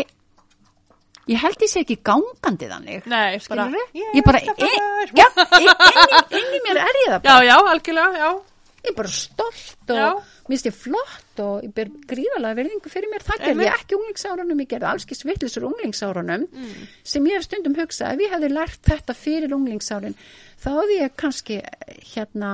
ég 1.28 1.38
held 1.42 1.62
ég 1.64 1.70
sé 1.72 1.80
ekki 1.84 1.96
gangandi 2.08 2.68
þannig 2.70 3.06
Nei, 3.06 3.38
bara, 3.38 3.40
Skilurðu? 3.44 3.82
ég 4.00 4.14
ég 4.18 4.24
bara, 4.28 4.38
ætla 4.38 4.54
að 4.54 4.62
inn, 4.64 4.78
fara- 4.78 5.16
já, 5.20 5.26
inn, 5.62 6.38
inn 6.40 6.54
í 6.58 6.60
mér 6.66 6.80
er 6.84 7.00
ég 7.04 7.10
það 7.12 7.18
Já, 7.18 7.32
bara 7.32 7.44
já, 7.50 7.56
algjörlega, 7.74 8.22
já. 8.22 8.30
Ég 8.84 8.90
er 8.92 8.96
bara 8.96 9.10
stolt 9.10 9.90
og 9.90 10.20
mér 10.48 10.52
finnst 10.54 10.66
ég 10.68 10.74
flott 10.76 11.40
og 11.42 11.64
ég 11.66 11.72
ber 11.74 11.88
gríðalega 12.08 12.56
verðingu 12.60 12.90
fyrir 12.92 13.10
mér. 13.12 13.24
Það 13.26 13.40
gerði 13.44 13.66
ekki 13.74 13.96
unglingsárunum 13.98 14.60
ég 14.62 14.68
gerði 14.70 14.86
alls 14.90 15.04
ekki 15.06 15.16
svitlisur 15.18 15.66
unglingsárunum 15.68 16.44
sem 17.02 17.26
ég 17.28 17.36
hef 17.38 17.46
stundum 17.48 17.74
hugsað 17.78 18.14
ef 18.14 18.22
ég 18.24 18.32
hefði 18.36 18.50
lært 18.54 18.80
þetta 18.86 19.16
fyrir 19.18 19.54
unglingsárin 19.56 20.14
þá 20.62 20.68
hefði 20.78 20.96
ég 21.00 21.16
kannski 21.20 21.58
hérna 22.14 22.52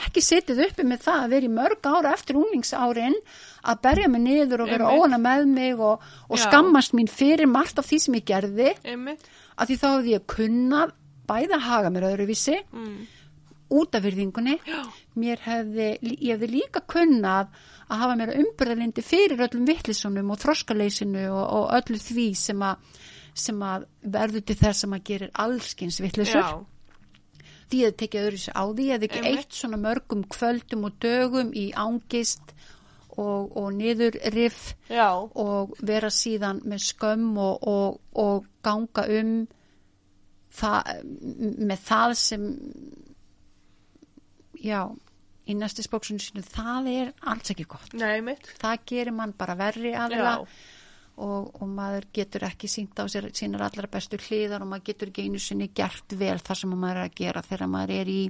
ekki 0.00 0.20
setið 0.24 0.64
uppi 0.66 0.84
með 0.90 1.04
það 1.06 1.22
að 1.24 1.30
vera 1.36 1.48
í 1.50 1.52
mörg 1.60 1.90
ára 1.92 2.14
eftir 2.16 2.40
unglingsárin 2.40 3.16
að 3.64 3.80
berja 3.84 4.08
mig 4.08 4.24
niður 4.24 4.64
og 4.64 4.72
vera 4.74 4.90
óana 4.96 5.20
með 5.20 5.46
mig 5.52 5.78
og, 5.80 6.00
og 6.28 6.38
skammast 6.40 6.92
mín 6.96 7.08
fyrir 7.12 7.46
margt 7.48 7.78
af 7.78 7.86
því 7.88 7.98
sem 8.00 8.14
ég 8.18 8.24
gerði. 8.32 8.72
Einmitt. 8.84 9.24
að 9.60 9.68
því 9.70 9.76
þá 9.80 9.88
hefði 9.92 10.14
ég 10.16 10.26
kunnað 10.34 10.92
bæða 11.30 11.58
haga 11.62 11.90
mér 11.94 12.08
öðruvísi 12.10 12.58
Mm. 12.72 13.06
Út 13.70 13.94
af 13.94 14.04
virðingunni. 14.04 14.56
Mér 15.20 15.44
hefði, 15.44 15.92
ég 16.16 16.34
hefði 16.34 16.50
líka 16.56 16.82
kunnað 16.90 17.52
að 17.90 18.02
hafa 18.02 18.18
mér 18.18 18.34
umburðalindi 18.40 19.04
fyrir 19.06 19.46
öllum 19.46 19.68
vittlisunum 19.68 20.34
og 20.34 20.42
þroskaleysinu 20.42 21.24
og, 21.30 21.46
og 21.60 21.72
öllu 21.80 22.02
því 22.02 22.28
sem 22.38 22.66
að 22.66 23.00
sem 23.40 23.62
að 23.62 23.86
verður 24.10 24.44
til 24.48 24.56
þess 24.58 24.84
að 24.84 24.92
maður 24.92 25.08
gerir 25.10 25.32
allskins 25.44 26.00
vittlisur 26.02 26.46
því 27.70 27.82
hefði 27.84 27.96
tekið 28.02 28.26
öðru 28.26 28.40
sér 28.42 28.58
á 28.58 28.64
því 28.66 28.86
hefði 28.90 29.08
ekki 29.08 29.20
Einmitt. 29.20 29.44
eitt 29.44 29.58
svona 29.60 29.80
mörgum 29.80 30.24
kvöldum 30.34 30.86
og 30.88 30.96
dögum 31.02 31.52
í 31.54 31.66
ángist 31.78 32.54
og, 33.20 33.56
og 33.56 33.68
niður 33.76 34.18
riff 34.34 34.72
já, 34.90 35.10
og 35.14 35.76
vera 35.86 36.10
síðan 36.14 36.62
með 36.66 36.84
skömm 36.88 37.38
og, 37.38 37.68
og, 37.70 38.00
og 38.18 38.48
ganga 38.66 39.06
um 39.20 39.34
það, 40.50 41.06
með 41.70 41.86
það 41.86 42.16
sem 42.18 42.48
já 44.64 44.82
í 45.50 45.56
næstu 45.58 45.84
spóksunni 45.84 46.22
sinu, 46.22 46.42
það 46.46 46.90
er 46.92 47.14
alls 47.32 47.52
ekki 47.52 47.66
gott. 47.70 47.94
nei, 47.96 48.20
mitt. 48.24 48.50
Það 48.60 48.84
gerir 48.92 49.16
mann 49.16 49.32
bara 49.38 49.56
verri 49.58 49.94
aðila 49.96 50.36
og, 51.20 51.48
og 51.60 51.64
maður 51.68 52.06
getur 52.16 52.46
ekki 52.48 52.70
sínt 52.70 53.00
á 53.00 53.04
sér 53.10 53.30
sínar 53.36 53.66
allra 53.66 53.90
bestu 53.90 54.20
hliðar 54.20 54.64
og 54.64 54.70
maður 54.70 54.86
getur 54.92 55.10
ekki 55.10 55.26
einu 55.26 55.40
sinni 55.42 55.70
gert 55.74 56.14
vel 56.20 56.38
það 56.38 56.62
sem 56.62 56.76
maður 56.76 57.02
er 57.02 57.08
að 57.08 57.18
gera 57.22 57.42
þegar 57.46 57.72
maður 57.72 57.94
er 57.96 58.12
í 58.12 58.20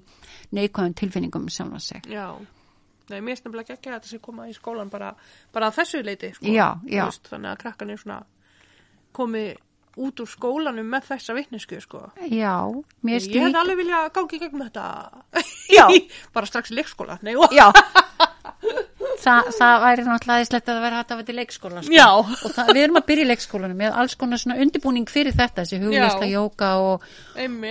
neikvæðum 0.56 0.96
tilfinningum 1.02 1.50
sjálfa 1.52 1.84
sig. 1.90 2.10
já. 2.10 2.30
Nei, 3.10 3.18
mér 3.26 3.34
er 3.34 3.40
nefnilega 3.42 3.74
ekki 3.74 3.90
að 3.90 3.96
þetta 3.96 4.08
sé 4.12 4.18
koma 4.22 4.44
í 4.46 4.52
skólan 4.54 4.90
bara, 4.90 5.08
bara 5.50 5.66
að 5.66 5.80
þessu 5.80 6.02
leiti, 6.06 6.28
sko. 6.36 6.46
Já, 6.46 6.68
já. 6.86 7.08
Veist, 7.08 7.26
þannig 7.26 7.50
að 7.50 7.62
krakkan 7.64 7.90
er 7.90 7.98
svona 7.98 8.18
komi 9.18 9.42
út 9.96 10.20
úr 10.22 10.28
skólanum 10.30 10.86
með 10.94 11.08
þessa 11.10 11.34
vitnesku, 11.34 11.80
sko. 11.82 12.04
Já, 12.30 12.54
mér 13.02 13.18
Ég 13.18 13.26
slík... 13.26 13.40
hefði 13.42 13.60
alveg 13.62 13.80
vilja 13.82 14.02
gangi 14.14 14.36
í 14.36 14.42
gegnum 14.44 14.66
þetta. 14.68 14.86
Já. 15.74 15.86
bara 16.36 16.46
strax 16.46 16.70
í 16.70 16.78
leikskóla. 16.78 17.18
Nei. 17.26 17.34
Já 17.56 17.70
Þa, 19.20 19.34
það 19.52 19.74
væri 19.82 20.04
náttúrulega 20.06 20.34
aðeinslegt 20.38 20.68
að 20.70 20.76
það 20.76 20.84
væri 20.84 20.96
hægt 20.96 21.10
að 21.12 21.18
vera 21.18 21.26
til 21.28 21.34
leikskóla 21.36 21.80
sko. 21.84 21.92
Já. 21.92 22.06
og 22.20 22.52
það, 22.54 22.70
við 22.76 22.82
erum 22.86 22.98
að 23.00 23.06
byrja 23.10 23.24
í 23.24 23.28
leikskólanum 23.28 23.80
með 23.82 23.96
alls 24.00 24.14
konar 24.20 24.40
svona 24.40 24.56
undirbúning 24.64 25.10
fyrir 25.12 25.36
þetta 25.36 25.64
þessi 25.64 25.80
hugleysla 25.82 26.28
Já. 26.28 26.32
jóka 26.38 26.70
og, 26.84 27.04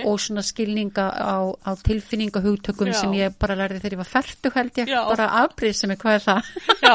og 0.04 0.20
svona 0.22 0.44
skilninga 0.46 1.06
á, 1.10 1.38
á 1.50 1.70
tilfinningahugtökum 1.86 2.92
Já. 2.92 2.98
sem 3.00 3.16
ég 3.18 3.34
bara 3.42 3.56
lærði 3.58 3.80
þegar 3.82 3.96
ég 3.96 4.02
var 4.02 4.10
fertu 4.12 4.52
held 4.54 4.78
ég 4.82 4.92
Já. 4.94 5.00
bara 5.10 5.28
afbrið 5.42 5.74
sem 5.80 5.94
er 5.94 6.00
hvað 6.04 6.18
er 6.20 6.26
það 6.28 6.52
Já, 6.86 6.94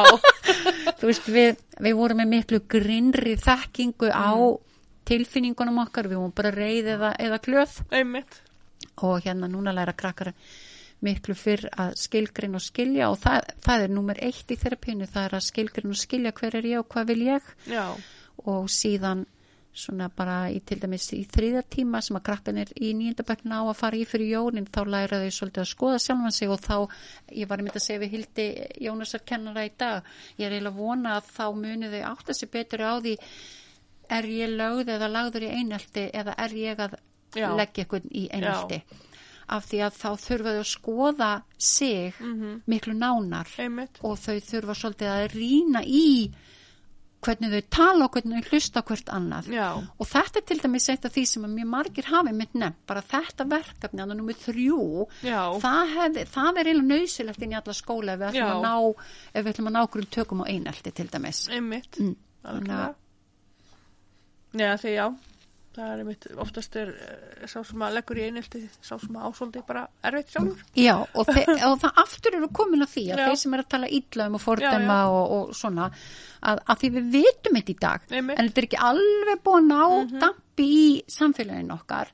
þú 1.02 1.11
veist 1.11 1.27
við, 1.35 1.60
við 1.89 1.99
vorum 1.99 2.23
með 2.23 2.31
miklu 2.38 2.61
grinnri 2.76 3.35
þekkingu 3.43 4.11
á 4.15 4.31
Mm. 4.35 4.64
Tilfinningunum 5.06 5.84
okkar 5.86 6.10
við 6.11 6.22
vorum 6.22 6.36
bara 6.36 6.53
reyð 6.56 6.94
eða, 6.95 7.11
eða 7.19 7.41
glöð. 7.45 7.82
Einmitt. 7.91 8.41
og 9.02 9.26
hérna 9.26 9.48
núna 9.52 9.73
læra 9.76 9.94
krakkar 9.94 10.34
miklu 11.03 11.36
fyrr 11.36 11.68
að 11.77 11.95
skilgrin 11.99 12.56
og 12.56 12.64
skilja 12.64 13.10
og 13.11 13.18
það, 13.19 13.49
það 13.65 13.84
er 13.84 13.94
númer 13.94 14.19
eitt 14.23 14.52
í 14.52 14.57
þerapínu, 14.57 15.07
það 15.11 15.26
er 15.27 15.36
að 15.38 15.48
skilgrin 15.49 15.91
og 15.91 15.99
skilja 15.99 16.32
hver 16.36 16.56
er 16.56 16.68
ég 16.69 16.82
og 16.82 16.88
hvað 16.94 17.10
vil 17.11 17.26
ég. 17.27 17.49
Já, 17.69 17.86
og 18.45 18.69
síðan 18.72 19.26
svona 19.76 20.07
bara 20.15 20.38
í 20.53 20.61
til 20.64 20.77
dæmis 20.80 21.10
í 21.15 21.26
þriða 21.27 21.65
tíma 21.76 21.99
sem 22.03 22.15
að 22.15 22.23
krakkanir 22.30 22.72
í 22.80 22.94
nýjendabækna 22.95 23.60
á 23.60 23.64
að 23.65 23.80
fara 23.82 23.99
í 23.99 24.06
fyrir 24.07 24.32
jónin 24.38 24.69
þá 24.72 24.80
læra 24.88 25.19
þau 25.19 25.34
svolítið 25.36 25.64
að 25.64 25.72
skoða 25.72 25.99
sjálfan 26.03 26.36
sig 26.38 26.53
og 26.53 26.61
þá, 26.64 26.77
ég 27.36 27.49
var 27.49 27.60
einmitt 27.60 27.76
að 27.76 27.84
segja 27.84 28.03
við 28.06 28.15
Hildi 28.15 28.48
Jónasar 28.86 29.26
kennara 29.27 29.65
í 29.68 29.73
dag 29.76 30.07
ég 30.40 30.48
er 30.48 30.56
eiginlega 30.56 30.72
að 30.72 30.80
vona 30.80 31.18
að 31.18 31.32
þá 31.36 31.45
muni 31.60 31.91
þau 31.91 32.02
átta 32.14 32.38
sig 32.40 32.52
betur 32.56 32.86
á 32.88 32.94
því 33.03 33.18
er 34.10 34.30
ég 34.30 34.56
lögð 34.56 34.94
eða 34.95 35.11
lagður 35.11 35.48
í 35.48 35.52
einelti 35.60 36.07
eða 36.14 36.38
er 36.45 36.56
ég 36.60 36.80
að 36.86 36.98
Já. 37.36 37.49
leggja 37.56 37.84
eitthvað 37.84 38.10
í 38.11 38.27
einelti 38.32 38.82
af 39.45 39.68
því 39.69 39.80
að 39.86 39.98
þá 39.99 40.10
þurfa 40.23 40.52
þau 40.56 40.61
að 40.64 40.72
skoða 40.72 41.32
sig 41.61 42.19
miklu 42.65 42.95
nánar 42.98 43.49
einmitt. 43.61 43.99
og 44.02 44.18
þau 44.18 44.40
þurfa 44.41 44.76
svolítið 44.80 45.11
að 45.11 45.26
rýna 45.36 45.84
í 45.86 46.07
hvernig 47.26 47.53
þau 47.53 47.61
tala 47.73 48.06
og 48.06 48.15
hvernig 48.15 48.41
þau 48.45 48.53
hlusta 48.53 48.84
hvert 48.86 49.11
annað 49.14 49.48
Já, 49.53 49.68
og 49.82 50.10
þetta 50.10 50.41
er 50.41 50.45
til 50.49 50.57
dæmis 50.61 50.90
eitt 50.94 51.06
af 51.07 51.14
því 51.15 51.23
sem 51.30 51.48
mjög 51.49 51.69
margir 51.72 52.10
hafi 52.10 52.34
mitt 52.38 52.53
nefn, 52.57 52.77
bara 52.86 53.02
þetta 53.06 53.48
verkefni 53.49 54.03
að 54.03 54.14
nummið 54.14 54.44
þrjú 54.44 54.82
það, 55.23 55.94
hef, 55.95 56.19
það 56.36 56.60
er 56.61 56.69
eiginlega 56.69 56.91
nöysilegt 56.91 57.45
inn 57.45 57.56
í 57.56 57.60
alla 57.61 57.77
skóla 57.77 58.14
ef 58.14 58.22
við 58.22 58.30
ætlum 58.30 58.45
Já. 58.45 58.52
að 58.53 58.68
ná 58.68 58.76
ef 59.34 59.40
við 59.41 59.52
ætlum 59.53 59.72
að 59.72 59.76
ná 59.77 59.82
okkur 59.88 60.10
tökum 60.18 60.45
á 60.45 60.49
einelti 60.49 60.94
til 60.94 61.10
dæmis 61.10 61.41
einmitt. 61.49 61.98
Mm. 62.02 62.15
Algjörlega. 62.45 62.94
Já, 64.56 64.76
því 64.82 64.94
já. 64.95 65.07
Það 65.76 65.90
er 65.91 66.02
einmitt, 66.06 66.26
oftast 66.40 66.76
er 66.80 66.90
eh, 66.95 67.48
sá 67.52 67.57
sem 67.68 67.82
að 67.84 67.95
leggur 67.98 68.19
í 68.22 68.27
einelti, 68.30 68.61
sá 68.80 68.94
sem 69.02 69.18
að 69.19 69.26
ásóldi 69.27 69.64
bara 69.68 69.82
erfitt 70.07 70.30
sjálfur. 70.32 70.61
Já, 70.80 70.94
og, 71.03 71.27
og 71.68 71.76
það 71.82 71.99
aftur 72.06 72.38
eru 72.38 72.48
komin 72.56 72.86
að 72.86 72.94
því 72.94 73.03
að 73.11 73.19
Já. 73.19 73.26
þeir 73.27 73.41
sem 73.41 73.57
er 73.57 73.64
að 73.65 73.68
tala 73.76 73.90
illa 73.99 74.27
um 74.30 74.38
og 74.40 74.44
já. 75.03 75.10
og, 75.11 75.34
og 75.36 75.52
svona 75.60 75.90
að, 75.91 76.61
að 76.72 76.80
því 76.86 76.91
við 76.95 77.10
vitum 77.18 77.60
þetta 77.60 77.73
í 77.76 77.77
dag 77.84 78.07
Einmitt. 78.15 78.40
en 78.40 78.48
þetta 78.48 78.64
er 78.64 78.69
ekki 78.69 78.82
alveg 78.88 79.44
búin 79.49 79.68
að 79.68 79.73
ná 79.76 79.84
Mhm. 80.06 80.19
dampi 80.23 80.69
í 80.80 80.88
samfélaginu 81.11 81.76
okkar 81.76 82.14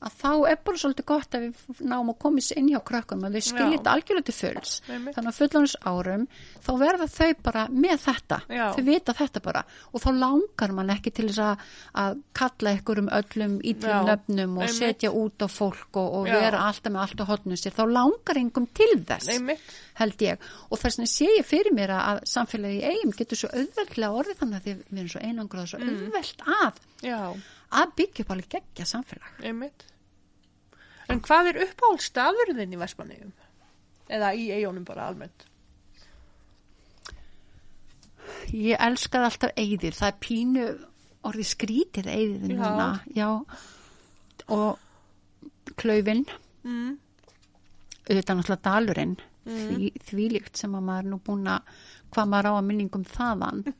að 0.00 0.12
þá 0.16 0.30
er 0.48 0.56
bara 0.64 0.78
svolítið 0.80 1.04
gott 1.10 1.34
að 1.36 1.42
við 1.44 1.80
náum 1.90 2.08
að 2.12 2.18
koma 2.22 2.40
sér 2.40 2.58
inn 2.62 2.68
hjá 2.72 2.78
krökkum 2.88 3.24
að 3.28 3.34
skilja 3.44 3.66
Já. 3.66 3.72
þetta 3.76 3.92
algjörlega 3.92 4.26
til 4.30 4.34
fulls 4.38 4.70
þannig 4.88 5.18
að 5.28 5.36
fullánus 5.36 5.74
árum 5.90 6.22
þá 6.64 6.70
verða 6.80 7.08
þau 7.12 7.28
bara 7.44 7.64
með 7.68 7.98
þetta 8.06 8.38
Já. 8.48 8.64
þau 8.76 8.84
vita 8.86 9.14
þetta 9.20 9.42
bara 9.44 9.62
og 9.92 10.00
þá 10.00 10.08
langar 10.22 10.72
mann 10.78 10.94
ekki 10.94 11.12
til 11.18 11.26
þess 11.28 11.42
að, 11.44 11.66
að 12.04 12.22
kalla 12.40 12.72
ykkur 12.78 13.02
um 13.04 13.10
öllum 13.20 13.58
ítlum 13.60 14.08
nöfnum 14.08 14.56
og 14.56 14.64
Einmitt. 14.64 14.78
setja 14.80 15.12
út 15.12 15.44
á 15.44 15.48
fólk 15.52 16.00
og, 16.00 16.08
og 16.22 16.30
vera 16.32 16.64
alltaf 16.70 16.92
með 16.96 17.04
allt 17.04 17.20
á 17.20 17.30
hotnum 17.34 17.60
sér 17.60 17.76
þá 17.76 17.84
langar 17.92 18.40
engum 18.40 18.70
til 18.72 18.90
þess 19.04 19.28
Einmitt. 19.36 19.60
held 20.00 20.24
ég 20.24 20.48
og 20.70 20.80
þess 20.80 20.96
vegna 20.96 21.12
sé 21.12 21.28
ég 21.36 21.44
fyrir 21.44 21.76
mér 21.76 21.92
að- 21.92 22.08
að 22.14 22.24
samfélagi 22.32 22.80
eigum 22.88 23.12
getur 23.20 23.36
svo 23.44 23.52
auðveldlega 23.52 24.16
orðið 24.22 24.40
þannig 24.40 24.56
að 24.56 24.64
því 24.64 24.74
við 24.80 24.98
erum 25.04 25.12
svo 25.12 25.20
einangrað 25.28 25.68
svo 25.74 25.78
Mm. 25.80 25.92
auðveld 25.92 26.42
að 26.48 27.40
að 27.70 27.92
byggja 28.00 28.24
upp 28.24 28.30
alveg 28.34 28.48
geggja 28.56 28.84
samfélag 28.90 29.44
einmitt. 29.46 29.84
En 31.10 31.22
hvað 31.26 31.52
er 31.52 31.62
uppáhald 31.66 32.02
staðurðin 32.04 32.74
í 32.76 32.80
Vestmannegjum? 32.80 33.32
Eða 34.10 34.34
í 34.38 34.50
eigunum 34.54 34.84
bara 34.86 35.08
almennt? 35.10 35.50
ég 38.54 38.80
elskaði 38.80 39.28
alltaf 39.28 39.58
eigðir 39.58 39.96
það 39.96 40.10
er 40.10 40.18
pínu 40.24 40.66
orðið 41.28 41.48
skrítið 41.50 42.08
eigðir 42.10 42.54
núna. 42.56 42.88
Já. 43.14 43.28
Og 44.50 45.74
klaufin. 45.80 46.24
Mm. 46.64 46.96
auðvitað 48.10 48.38
náttúrulega 48.38 48.64
dalurinn. 48.66 49.16
Því, 49.50 49.90
þvílíkt 50.06 50.58
sem 50.60 50.74
að 50.76 50.84
maður 50.86 51.06
er 51.06 51.10
nú 51.10 51.18
búin 51.24 51.48
að 51.48 51.70
hvað 52.12 52.30
maður 52.32 52.50
á 52.50 52.52
að 52.52 52.66
minningum 52.70 53.08
þaðan. 53.08 53.64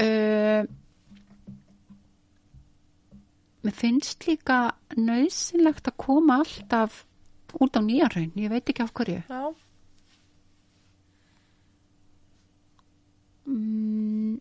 Uh, 0.00 0.62
mér 3.64 3.74
finnst 3.76 4.24
líka 4.28 4.58
nöðsynlegt 4.96 5.88
að 5.90 5.96
koma 6.00 6.38
alltaf 6.42 7.02
út 7.60 7.76
á 7.76 7.80
nýjarraun, 7.82 8.30
ég 8.38 8.48
veit 8.52 8.68
ekki 8.72 8.82
af 8.86 8.92
hverju 8.96 9.20
Já, 9.28 9.42
mm, 13.46 14.40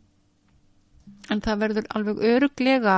en 1.33 1.41
það 1.45 1.61
verður 1.65 1.89
alveg 1.97 2.23
öruglega 2.31 2.97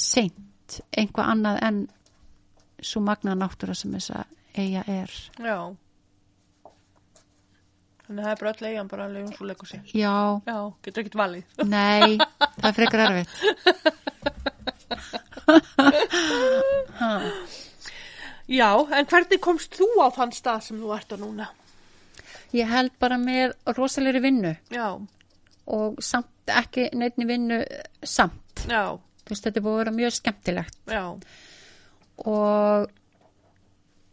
seint 0.00 0.80
einhvað 0.96 1.30
annað 1.34 1.60
en 1.66 1.80
svo 2.80 3.02
magna 3.04 3.34
náttúra 3.36 3.74
sem 3.76 3.92
þess 3.98 4.14
að 4.16 4.60
eiga 4.60 4.84
er 4.88 5.12
já. 5.38 5.56
Þannig 8.06 8.24
að 8.24 8.26
það 8.26 8.32
er 8.32 8.38
bara 8.40 8.52
öll 8.54 8.66
eigan 8.70 8.88
bara 8.90 9.04
alveg 9.06 9.26
um 9.28 9.34
svo 9.36 9.46
leikur 9.46 9.68
sig. 9.70 9.82
já, 9.94 10.14
Já, 10.46 10.56
getur 10.82 11.02
ekkert 11.04 11.18
valið. 11.20 11.44
nei, 11.70 12.16
það 12.18 12.70
er 12.70 12.78
frekar 12.78 13.04
erfitt. 13.04 13.34
Já, 18.50 18.70
en 18.74 19.06
hvernig 19.06 19.40
komst 19.42 19.76
þú 19.78 19.86
á 20.02 20.10
þann 20.14 20.32
stað 20.34 20.64
sem 20.66 20.78
þú 20.82 20.94
ert 20.96 21.12
á 21.14 21.16
núna? 21.20 21.46
ég 22.50 22.66
held 22.66 22.90
bara 22.98 23.14
með 23.20 23.52
rosalegri 23.76 24.20
vinnu 24.24 24.50
Já, 24.74 24.88
og 25.70 26.00
samt 26.02 26.50
ekki 26.50 26.88
neittni 26.98 27.28
vinnu 27.28 27.60
samt. 28.02 28.64
Já, 28.66 28.98
Þú 29.22 29.30
veist, 29.36 29.44
þetta 29.46 29.60
er 29.60 29.62
búið 29.62 29.76
að 29.76 29.80
vera 29.84 29.92
mjög 29.94 30.14
skemmtilegt 30.16 30.78
já, 30.90 31.04
og 32.26 32.88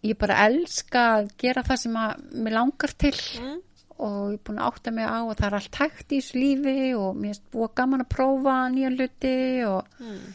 ég 0.05 0.19
bara 0.21 0.43
elska 0.45 1.05
að 1.15 1.31
gera 1.41 1.63
það 1.65 1.81
sem 1.81 1.95
að 1.97 2.27
mér 2.37 2.55
langar 2.59 2.93
til 3.01 3.15
mm. 3.41 3.55
og 3.97 4.19
ég 4.29 4.37
er 4.37 4.43
búin 4.45 4.61
að 4.61 4.67
átta 4.69 4.93
mig 4.93 5.09
á 5.09 5.17
að 5.17 5.33
það 5.39 5.47
er 5.49 5.57
allt 5.57 5.79
hægt 5.81 6.13
í 6.13 6.19
þessu 6.21 6.37
lífi 6.43 6.75
og 6.99 7.17
mér 7.17 7.33
er 7.33 7.41
búið 7.55 7.73
gaman 7.81 8.05
að 8.05 8.11
prófa 8.13 8.59
nýja 8.75 8.93
hluti 8.93 9.33
og, 9.65 9.97
Mm. 9.97 10.27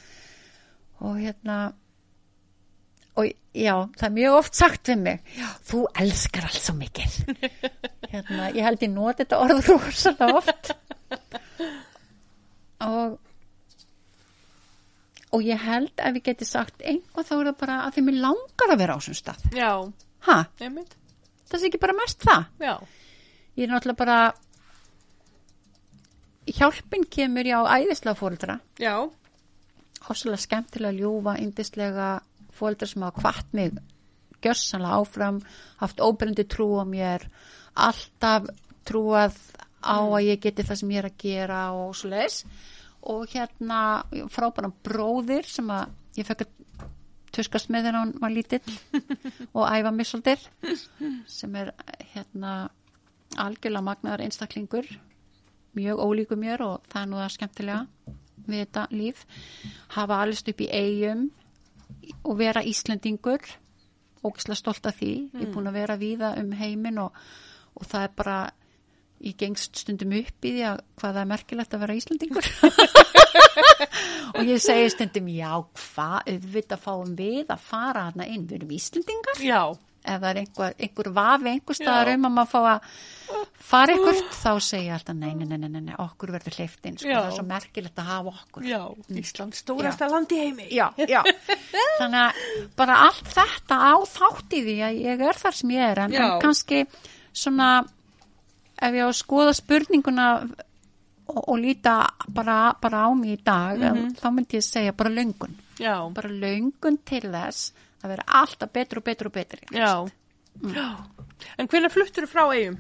Og 1.03 1.19
hérna 1.19 1.57
og 3.19 3.29
já, 3.53 3.75
það 3.99 4.07
er 4.07 4.15
mjög 4.17 4.37
oft 4.39 4.57
sagt 4.57 4.89
við 4.89 5.03
mig, 5.03 5.19
já, 5.37 5.49
þú 5.69 5.83
elskar 6.01 6.47
allt 6.49 6.63
svo 6.63 6.75
mikið. 6.79 7.19
Hérna, 8.13 8.47
ég 8.53 8.65
held 8.65 8.83
ég 8.85 8.91
noti 8.93 9.23
þetta 9.23 9.41
orð 9.41 9.69
rosalega 9.69 10.39
oft. 10.39 10.73
Og 12.83 13.19
og 15.33 15.45
ég 15.47 15.61
held 15.65 15.93
ef 15.97 16.17
ég 16.19 16.25
geti 16.27 16.45
sagt 16.45 16.83
einhvað 16.85 17.29
þá 17.29 17.35
er 17.37 17.47
það 17.49 17.61
bara 17.63 17.77
að 17.87 17.95
því 17.95 18.03
mér 18.09 18.19
langar 18.27 18.73
að 18.75 18.81
vera 18.83 18.97
á 18.97 18.99
þessum 19.01 19.17
stað. 19.17 19.45
Já, 19.57 19.71
ha, 20.29 20.37
einmitt, 20.61 20.97
það 21.49 21.63
sé 21.63 21.71
ekki 21.71 21.81
bara 21.81 21.97
mest 21.97 22.27
það. 22.27 22.43
Já, 22.61 22.75
ég 23.57 23.65
er 23.65 23.73
náttúrulega 23.73 24.03
bara 24.03 24.19
hjálpin 26.53 27.07
kemur 27.09 27.49
já 27.49 27.59
æðislega 27.65 28.19
fóreldra. 28.19 28.59
Já, 28.83 28.97
hósalega 30.09 30.45
skemmtilega 30.45 30.99
ljúfa, 30.99 31.37
indislega 31.43 32.13
fóreldra 32.53 32.89
sem 32.89 33.03
hafa 33.03 33.21
kvart 33.21 33.57
mig 33.57 33.79
gjörsanlega 34.43 34.99
áfram, 34.99 35.41
haft 35.79 36.01
óbrendi 36.03 36.45
trú 36.51 36.75
á 36.83 36.85
mér, 36.85 37.29
alltaf 37.75 38.49
trúað 38.87 39.37
á 39.83 39.99
að 40.03 40.27
ég 40.27 40.43
geti 40.43 40.67
það 40.67 40.81
sem 40.81 40.93
ég 40.95 41.03
er 41.03 41.09
að 41.11 41.21
gera 41.23 41.61
og 41.79 41.95
svo 41.99 42.11
leis 42.13 42.43
og 43.03 43.31
hérna 43.33 44.03
frábæran 44.31 44.75
bróðir 44.87 45.47
sem 45.51 45.71
að 45.75 46.19
ég 46.19 46.27
fekk 46.29 46.45
að 46.45 46.53
tuskast 47.33 47.71
með 47.73 47.89
þegar 47.89 47.99
hann 47.99 48.13
var 48.23 48.35
lítill 48.35 48.63
og 49.57 49.67
æfa 49.67 49.93
svolítið 50.07 50.47
sem 51.27 51.57
er 51.59 51.73
hérna 52.13 52.53
algjörlega 53.41 53.87
magnaðar 53.87 54.27
einstaklingur 54.27 54.87
mjög 55.79 56.03
ólíku 56.05 56.37
mér 56.37 56.63
og 56.67 56.83
það 56.93 57.03
er 57.03 57.11
nú 57.11 57.23
það 57.23 57.35
skemmtilega 57.37 58.19
við 58.47 58.65
þetta 58.65 58.87
líf 58.91 59.27
hafa 59.97 60.23
allist 60.25 60.49
upp 60.51 60.63
í 60.65 60.71
eigum 60.73 61.29
og 62.23 62.39
vera 62.39 62.65
Íslendingur 62.67 63.45
ógislega 64.23 64.59
stolt 64.59 64.87
af 64.87 64.99
því. 64.99 65.13
Ég 65.35 65.47
er 65.47 65.55
búin 65.55 65.71
að 65.71 65.79
vera 65.81 65.99
víða 65.99 66.35
um 66.41 66.53
heiminn 66.55 67.01
og, 67.03 67.15
og 67.75 67.89
það 67.89 68.07
er 68.07 68.13
bara 68.17 68.37
ég 69.23 69.39
gengst 69.39 69.79
stundum 69.83 70.15
upp 70.19 70.47
í 70.47 70.55
því 70.57 70.65
að 70.67 70.83
hvað 70.99 71.17
það 71.17 71.23
er 71.23 71.31
merkilegt 71.33 71.75
að 71.75 71.85
vera 71.85 71.97
Íslendingur. 71.99 72.51
Og 74.33 74.49
ég 74.49 74.63
segi 74.65 74.89
stundum 74.95 75.29
já 75.29 75.51
hvað, 75.61 76.31
auðvitað 76.33 76.81
fáum 76.81 77.11
við 77.19 77.51
að 77.53 77.65
fara 77.67 78.07
hana 78.09 78.27
inn, 78.27 78.47
við 78.49 78.57
erum 78.61 78.73
Íslendingar. 78.79 79.43
Já, 79.45 79.63
ef 80.03 80.19
það 80.19 80.29
er 80.29 80.39
einhver, 80.41 80.73
einhver 80.83 81.11
vafi 81.15 81.51
einhver 81.53 81.79
staðar 81.79 82.11
um 82.17 82.27
að 82.27 82.35
maður 82.37 82.51
fá 82.53 82.59
að 82.73 82.89
fara 83.73 83.95
einhvert, 83.95 84.35
þá 84.35 84.51
segja 84.67 84.97
alltaf 84.97 85.17
nei, 85.17 85.31
nei, 85.39 85.47
nei, 85.47 85.69
nei, 85.69 85.81
nei, 85.87 85.95
okkur 86.03 86.33
verður 86.35 86.59
hleyft 86.59 86.89
inn 86.91 86.99
sko, 86.99 87.13
það 87.13 87.29
er 87.29 87.37
svo 87.37 87.47
merkilegt 87.49 88.03
að 88.03 88.11
hafa 88.11 88.35
okkur. 88.35 88.67
Já, 88.67 88.81
Ísland 89.23 89.57
stórasta 89.57 90.09
land 90.11 90.35
í 90.35 90.41
heimi. 90.43 90.67
já, 90.75 90.89
já. 90.99 91.21
þannig 92.01 92.21
að 92.25 92.43
bara 92.81 92.99
allt 93.07 93.33
þetta 93.37 93.79
á 93.79 93.95
þátt 94.17 94.59
í 94.59 94.65
því 94.67 94.77
að 94.89 95.01
ég 95.07 95.25
er 95.31 95.41
þar 95.45 95.59
sem 95.61 95.75
ég 95.77 95.87
er. 95.87 96.03
En, 96.05 96.19
en 96.19 96.37
kannski 96.43 96.83
svona 97.33 97.71
ef 98.83 98.99
ég 98.99 99.07
á 99.07 99.09
að 99.09 99.19
skoða 99.21 99.55
spurninguna 99.57 100.29
og, 100.43 101.39
og 101.47 101.57
líta 101.63 101.97
bara, 102.29 102.75
bara 102.83 103.07
á 103.07 103.11
mig 103.17 103.39
í 103.39 103.41
dag 103.47 103.87
þá 104.19 104.29
myndi 104.35 104.59
ég 104.59 104.67
segja 104.67 104.97
bara 104.97 105.15
löngun. 105.15 105.55
Já, 105.81 105.97
bara 106.13 106.29
löngun 106.29 106.99
til 107.07 107.25
þess 107.31 107.73
að 108.03 108.09
vera 108.15 108.25
alltaf 108.41 108.73
betur 108.73 108.99
og 108.99 109.05
betur 109.05 109.27
og 109.31 109.33
betur 109.37 109.61
já, 109.71 109.93
já. 110.63 110.89
En 111.59 111.67
hvernig 111.69 111.91
fluttur 111.95 112.27
þú 112.27 112.31
frá 112.33 112.45
eigum? 112.55 112.77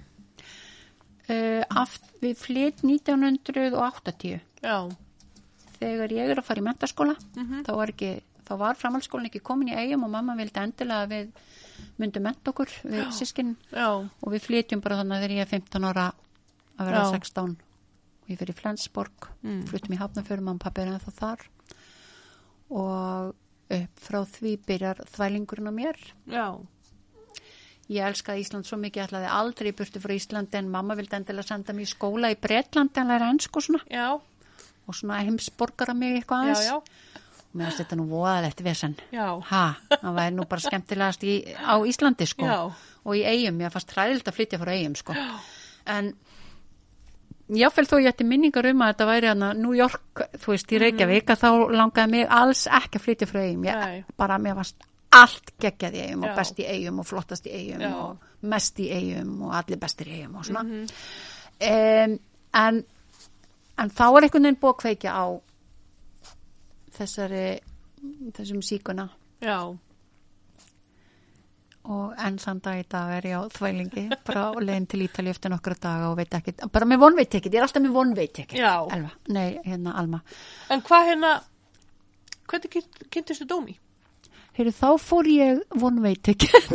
uh, 1.30 1.62
aft, 1.82 2.02
við 2.22 2.36
flytt 2.42 2.82
1980 2.84 4.40
Já, 4.62 4.76
þegar 5.80 6.12
ég 6.14 6.30
er 6.30 6.38
að 6.42 6.46
fara 6.46 6.60
í 6.62 6.66
mentaskóla 6.66 7.16
Mhm. 7.36 7.64
þá 7.66 7.72
var 7.76 7.88
ekki 7.94 8.12
þá 8.46 8.56
var 8.58 8.74
framhaldsskólinn 8.74 9.30
ekki 9.30 9.40
komin 9.42 9.68
í 9.70 9.76
eigum 9.78 10.04
og 10.04 10.10
mamma 10.10 10.34
vildi 10.36 10.60
endilega 10.60 11.06
að 11.06 11.12
við 11.14 11.28
myndum 11.98 12.22
menta 12.26 12.50
okkur 12.52 12.68
við 12.84 13.10
sískin 13.14 13.56
já, 13.72 13.88
og 14.22 14.32
við 14.32 14.42
flytjum 14.46 14.80
bara 14.82 14.96
þannig 15.00 15.16
að 15.16 15.22
þegar 15.22 15.36
ég 15.36 15.40
er 15.46 15.52
15 15.52 15.84
ára 15.88 16.06
að 16.78 16.86
vera 16.88 17.02
Já. 17.04 17.10
16 17.18 17.56
og 18.22 18.28
ég 18.30 18.38
fyrir 18.38 18.54
Flensborg 18.54 19.28
Mm. 19.42 19.64
flyttum 19.66 19.94
í 19.94 19.98
Hafnafjörðum 19.98 20.50
og 20.54 20.58
pappi 20.60 20.82
er 20.82 20.92
ennþá 20.92 21.12
þar 21.18 21.40
og 22.70 23.34
upp 23.78 24.02
frá 24.06 24.20
því 24.36 24.52
byrjar 24.68 25.02
þvælingurinn 25.14 25.70
á 25.70 25.74
mér 25.74 25.98
já, 26.30 26.46
Ég 27.92 28.06
elskaði 28.06 28.40
Ísland 28.44 28.64
svo 28.64 28.78
mikið, 28.80 29.00
ég 29.02 29.08
ætlaði 29.10 29.30
aldrei 29.36 29.68
í 29.72 29.74
burtu 29.76 30.00
frá 30.00 30.12
Íslandi 30.14 30.56
en 30.60 30.68
mamma 30.72 30.94
vildi 30.96 31.16
endilega 31.18 31.44
senda 31.50 31.74
mig 31.76 31.88
í 31.88 31.90
skóla 31.90 32.30
í 32.32 32.36
Bretlandi 32.40 33.02
en 33.02 33.10
læra 33.10 33.26
ennsku 33.34 33.58
og 33.60 33.64
svona 33.66 33.82
já, 33.90 34.06
og 34.86 34.96
svona 34.96 35.18
heimsborgara 35.26 35.92
mig 35.98 36.14
eitthvað 36.20 36.46
já, 36.46 36.54
aðeins. 36.54 36.68
já, 36.70 37.18
Og 37.52 37.58
mér 37.60 37.66
finnst 37.68 37.82
þetta 37.82 37.96
nú 38.00 38.06
voðalegt 38.08 38.62
vesen. 38.64 38.94
já, 39.12 39.26
Ha, 39.50 39.64
það 39.90 40.14
væri 40.16 40.34
nú 40.38 40.46
bara 40.48 40.64
skemmtilegast 40.64 41.26
í, 41.28 41.34
á 41.58 41.74
Íslandi 41.84 42.24
sko 42.30 42.46
Já. 42.48 42.60
og 43.04 43.12
í 43.18 43.26
eigum, 43.28 43.60
ég 43.60 43.74
fannst 43.74 43.92
hræðilt 43.92 44.30
að 44.30 44.38
flytja 44.38 44.58
frá 44.62 44.72
eigum 44.72 44.94
sko. 44.96 45.12
En 45.84 46.14
jáfnvel 47.58 47.86
þó 47.88 47.96
ég 48.00 48.12
ætti 48.12 48.26
minningar 48.28 48.68
um 48.70 48.82
að 48.84 48.92
þetta 48.92 49.08
væri 49.08 49.30
hana 49.32 49.52
New 49.58 49.74
York, 49.76 50.24
þú 50.40 50.54
veist, 50.54 50.72
í 50.72 50.80
Reykjavík 50.82 51.32
að 51.34 51.42
þá 51.42 51.50
langaði 51.76 52.12
mig 52.14 52.26
alls 52.40 52.64
ekki 52.80 53.00
að 53.00 53.06
flytja 53.06 53.28
frá 53.30 53.42
eigum. 53.42 53.68
Ég, 53.68 54.02
bara 54.16 54.38
mér 54.42 54.58
fannst 54.60 54.88
allt 55.12 55.52
geggjað 55.60 55.96
í 55.98 56.04
eigum 56.06 56.26
og 56.26 56.36
best 56.38 56.60
í 56.62 56.66
eigum 56.68 57.00
og 57.02 57.08
flottast 57.08 57.48
í 57.48 57.54
eigum 57.56 57.84
Já. 57.84 57.92
og 58.00 58.48
mest 58.52 58.80
í 58.80 58.88
eigum 58.92 59.34
og 59.46 59.56
allir 59.58 59.80
bestir 59.80 60.08
í 60.08 60.18
eigum 60.20 60.38
og 60.40 60.46
svona. 60.48 60.62
Mhm. 60.62 60.86
um, 61.68 62.18
en, 62.62 62.84
en 63.78 63.90
þá 63.90 64.04
er 64.08 64.26
einhvern 64.26 64.48
veginn 64.48 64.60
búið 64.62 64.74
að 64.74 64.80
kveikja 64.84 65.16
á 65.16 65.24
þessari 66.96 67.46
þessum 68.36 68.62
síkuna 68.64 69.08
já, 69.40 69.56
og 71.90 72.12
enn 72.22 72.36
þann 72.38 72.60
dag 72.62 72.78
í 72.78 72.84
dag 72.90 73.10
er 73.16 73.24
ég 73.26 73.38
á 73.38 73.42
þvælingi 73.50 74.04
bara 74.28 74.44
leiðin 74.62 74.86
til 74.92 75.00
Ítali 75.06 75.32
eftir 75.32 75.50
nokkra 75.50 75.74
daga 75.82 76.10
og 76.12 76.18
veit 76.20 76.34
ekki, 76.38 76.54
bara 76.70 76.86
með 76.86 77.00
vonveit 77.02 77.34
ekkert, 77.34 77.54
ég 77.56 77.58
er 77.58 77.66
alltaf 77.66 77.82
með 77.82 77.96
vonveit 77.96 78.42
Já. 78.54 78.74
Elva, 78.94 79.10
nei, 79.34 79.48
hérna 79.66 79.96
Alma. 79.98 80.20
En 80.70 80.82
hvað 80.86 81.08
hérna, 81.10 81.32
hvernig 82.46 82.70
kynnt- 82.76 83.02
kynntistu 83.10 83.48
dómi? 83.50 83.74
Heyrðu, 84.52 84.74
þá 84.76 84.88
fór 85.00 85.28
ég 85.32 85.62
vonveit 85.80 86.28
ekkert 86.28 86.70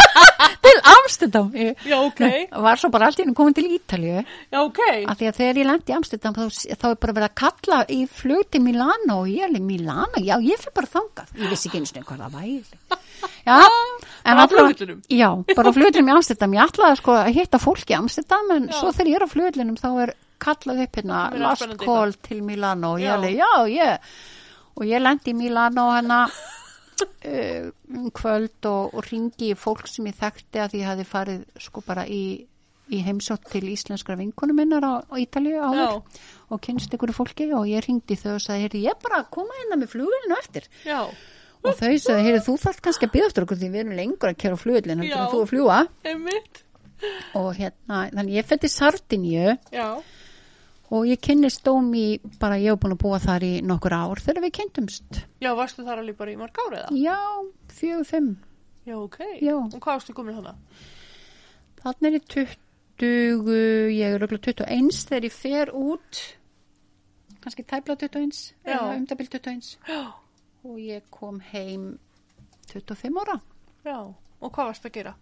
til 0.64 0.78
Amsterdam. 0.88 1.50
Já, 1.84 1.96
ok, 2.00 2.22
var 2.64 2.80
svo 2.80 2.88
bara 2.92 3.06
allt 3.10 3.20
í 3.20 3.26
einu 3.26 3.34
komin 3.36 3.54
til 3.56 3.66
Ítalíu. 3.76 4.22
Já, 4.50 4.58
ok, 4.64 4.80
af 5.04 5.18
því 5.20 5.28
að 5.28 5.36
þegar 5.40 5.60
ég 5.60 5.68
lendi 5.68 5.92
í 5.92 5.96
Amsterdam 5.98 6.34
þá, 6.36 6.42
þá 6.80 6.86
er 6.90 6.98
bara 7.04 7.16
verið 7.18 7.28
að 7.28 7.36
kalla 7.42 7.80
í 7.92 8.00
flug 8.08 8.48
til 8.50 8.62
Milano 8.64 9.20
og 9.22 9.28
ég 9.30 9.44
er 9.44 9.50
alveg 9.52 9.66
Milano, 9.68 10.22
já 10.24 10.38
ég 10.42 10.58
fyrir 10.64 10.76
bara 10.80 10.90
þangað. 10.96 11.34
Ég 11.38 11.52
vissi 11.52 11.68
ekki 11.70 11.82
eins 11.84 11.92
og 12.00 12.08
hvað 12.08 12.24
það 12.24 12.38
væri 12.40 12.56
já, 13.46 13.56
en 14.24 14.36
Bara 14.36 14.44
á 14.44 14.50
flugvellinum? 14.52 15.00
já, 15.10 15.28
bara 15.56 15.70
á 15.70 15.76
flugvöldunum 15.76 16.10
í 16.10 16.14
Amsterdam. 16.16 16.54
Ég 16.58 16.68
ætlaði 16.70 16.98
sko 17.00 17.16
að 17.20 17.32
hitta 17.38 17.60
fólk 17.62 17.90
í 17.90 17.96
Amsterdam 17.98 18.50
en 18.56 18.68
Já. 18.70 18.76
svo 18.80 18.92
þegar 18.92 19.10
ég 19.12 19.16
er 19.20 19.24
á 19.26 19.32
flugvöldunum 19.34 19.78
þá 19.80 19.88
er 20.04 20.14
kallað 20.40 20.84
upp 20.86 20.96
hérna 21.00 21.24
last 21.40 21.74
call 21.84 22.14
til 22.24 22.42
Milano. 22.46 22.94
Og 22.96 23.02
ég 23.04 23.12
alveg, 23.12 23.36
já, 23.40 23.50
ég 23.68 24.14
og 24.80 24.86
ég 24.88 25.02
lendi 25.02 25.34
í 25.34 25.36
Milano 25.36 25.88
hérna 25.92 26.20
uh, 26.28 27.70
um 27.96 28.10
kvöld 28.14 28.68
og, 28.70 28.94
og 28.94 29.04
ringi 29.10 29.54
fólk 29.58 29.88
sem 29.90 30.06
ég 30.08 30.16
þekkti 30.20 30.62
að 30.64 30.78
ég 30.80 30.88
hafi 30.88 31.04
farið 31.08 31.42
sko 31.60 31.82
bara 31.86 32.06
í, 32.08 32.46
í 32.90 33.00
heimsótt 33.06 33.48
til 33.52 33.66
íslenskra 33.72 34.16
vinkunum 34.20 34.56
minnar 34.56 34.84
á, 34.86 34.94
á 35.04 35.14
Ítalíu 35.20 35.60
áður 35.60 36.00
og 36.50 36.60
kynst 36.64 36.92
ykkur 36.96 37.12
fólki 37.14 37.50
og 37.54 37.68
ég 37.70 37.84
ringdi 37.86 38.16
þau 38.18 38.34
og 38.38 38.42
sagði, 38.44 38.80
ég 38.86 38.94
er 38.96 39.02
bara 39.02 39.20
að 39.22 39.28
koma 39.36 39.54
hérna 39.60 39.78
með 39.82 39.92
flugvélinu 39.96 40.38
eftir. 40.40 40.66
Já, 40.88 41.04
og 41.60 41.76
þau 41.76 41.92
sagði, 42.00 42.24
heyrðu, 42.26 42.42
þú 42.46 42.54
þarf 42.64 42.80
kannski 42.86 43.06
að 43.08 43.12
byggja 43.14 43.28
eftir 43.30 43.46
okkur 43.46 43.60
því 43.60 43.70
við 43.70 43.82
erum 43.82 43.98
lengur 43.98 44.32
að 44.32 44.56
flugvélinu 44.62 45.04
heldur 45.04 45.16
Já. 45.16 45.22
en 45.24 45.32
þú 45.34 45.42
að 45.44 45.50
fljúa 45.52 45.78
og 47.40 47.50
hérna, 47.56 48.00
þannig 48.12 48.34
ég 48.36 48.48
fætti 48.48 48.68
Sardinju 48.68 49.54
já, 49.72 49.88
og 50.90 51.06
ég 51.08 51.20
kynnist 51.24 51.62
Dómi 51.64 52.20
bara, 52.40 52.58
ég 52.60 52.74
hef 52.74 52.80
búin 52.82 52.96
að 52.96 53.02
búa 53.04 53.20
þar 53.22 53.46
í 53.46 53.52
nokkur 53.64 53.94
ár 53.96 54.20
þegar 54.20 54.44
við 54.44 54.54
kynntumst 54.58 55.20
já, 55.40 55.50
varstu 55.56 55.84
þar 55.86 56.02
alveg 56.02 56.18
bara 56.18 56.34
í 56.34 56.38
marg 56.40 56.60
ára 56.66 56.82
eða? 56.84 56.96
já, 57.00 57.18
fjögur, 57.80 58.08
fimm 58.08 58.30
Já, 58.88 58.96
ok, 58.96 59.18
Já. 59.44 59.54
og 59.60 59.76
hvað 59.76 59.98
varstu 59.98 60.14
komin 60.16 60.38
hana? 60.38 60.54
Þannig 61.82 62.06
er 62.08 62.14
ég 62.16 62.28
20, 62.32 63.50
ég 63.92 64.14
er 64.14 64.16
örugglega 64.16 64.64
21 64.64 65.02
þegar 65.10 65.26
ég 65.28 65.34
fer 65.36 65.72
út, 65.76 66.20
kannski 67.44 67.64
tæpla 67.68 67.96
21, 68.00 68.40
Já. 68.64 68.72
eða 68.72 68.96
umdabil 68.96 69.28
21 69.28 69.68
Já, 69.84 70.00
og 70.64 70.76
ég 70.80 71.06
kom 71.10 71.40
heim 71.52 71.98
25 72.72 73.20
ára. 73.22 73.40
já, 73.84 73.98
og 74.40 74.52
hvað 74.52 74.70
varstu 74.70 74.88
að 74.88 74.96
gera? 74.98 75.14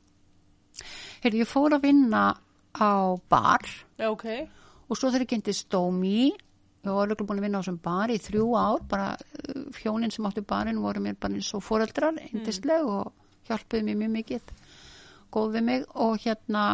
Heyrðu, 1.23 1.39
ég 1.43 1.49
fór 1.49 1.75
að 1.75 1.87
vinna 1.89 2.25
á 2.79 2.93
bar. 3.31 3.65
Já, 3.99 4.11
ok, 4.11 4.27
og 4.89 4.97
svo 4.99 5.11
þegar 5.11 5.27
ég 5.27 5.33
kynntist 5.33 5.71
Dómi 5.73 6.31
við 6.89 6.95
vorum 6.95 7.11
örugglega 7.11 7.29
búin 7.29 7.41
að 7.41 7.47
vinna 7.47 7.59
á 7.59 7.63
þessum 7.63 7.81
bar 7.83 8.13
í 8.13 8.19
þrjú 8.23 8.45
ár, 8.57 8.83
bara 8.89 9.09
uh, 9.19 9.79
hjónin 9.83 10.13
sem 10.15 10.29
áttu 10.29 10.45
barinn 10.47 10.83
voru 10.83 11.03
mér 11.03 11.19
bara 11.21 11.35
eins 11.35 11.51
og 11.57 11.65
foreldrar, 11.67 12.19
indisleg 12.31 12.87
og 12.87 13.13
hjálpuðu 13.49 13.87
mér 13.87 13.99
mjög 14.03 14.13
mikið, 14.15 14.53
góð 15.35 15.57
við 15.57 15.67
mig. 15.69 15.89
Og 15.95 16.19
hérna, 16.23 16.65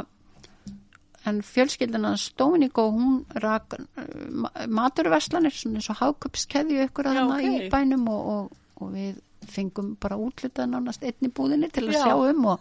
en 1.26 1.40
fjölskyldina 1.42 2.14
Stónik 2.20 2.78
og 2.78 2.92
hún 2.98 3.14
rak 3.42 3.76
uh, 3.78 4.66
maturverslanir, 4.68 5.54
svona 5.56 5.80
eins 5.80 5.90
og 5.94 6.00
háköpskeðju 6.02 6.82
ykkur 6.88 7.08
að 7.10 7.20
hana 7.20 7.38
ok. 7.38 7.46
í 7.46 7.70
bænum 7.72 8.08
og, 8.12 8.26
og, 8.34 8.58
og 8.84 8.92
við 8.96 9.22
fengum 9.54 9.90
bara 10.00 10.16
útlitað 10.16 10.70
nánast 10.72 11.02
einn 11.04 11.26
í 11.28 11.32
búðinni 11.36 11.68
til 11.72 11.86
að 11.90 11.96
Já. 11.98 12.04
sjá 12.06 12.14
um 12.30 12.46
og 12.54 12.60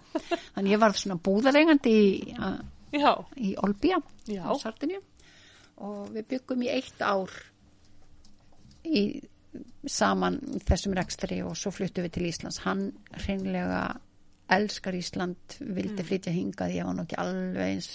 þannig 0.56 0.74
ég 0.76 0.82
var 0.84 0.96
svona 1.00 1.16
búðareigandi 1.24 1.94
í, 1.96 2.34
að- 2.36 2.64
í 3.40 3.54
Olbía 3.64 4.02
Já. 4.28 4.44
á 4.44 4.52
Sardinju 4.60 5.00
og 5.84 6.10
við 6.14 6.28
byggum 6.34 6.66
í 6.68 6.72
eitt 6.76 7.00
ár 7.02 7.32
í 8.84 9.04
saman 9.88 10.40
þessum 10.66 10.96
rekstri 10.98 11.40
og 11.46 11.56
svo 11.60 11.72
fluttum 11.74 12.06
við 12.08 12.14
til 12.18 12.28
Íslands 12.30 12.60
hann 12.66 12.88
hreinlega 13.24 13.84
elskar 14.52 14.98
Ísland 14.98 15.58
vildi 15.60 16.04
flytja 16.06 16.34
hingað 16.36 16.76
ég 16.76 16.88
var 16.88 16.98
nú 16.98 17.06
ekki 17.06 17.20
alveg 17.22 17.64
eins 17.64 17.90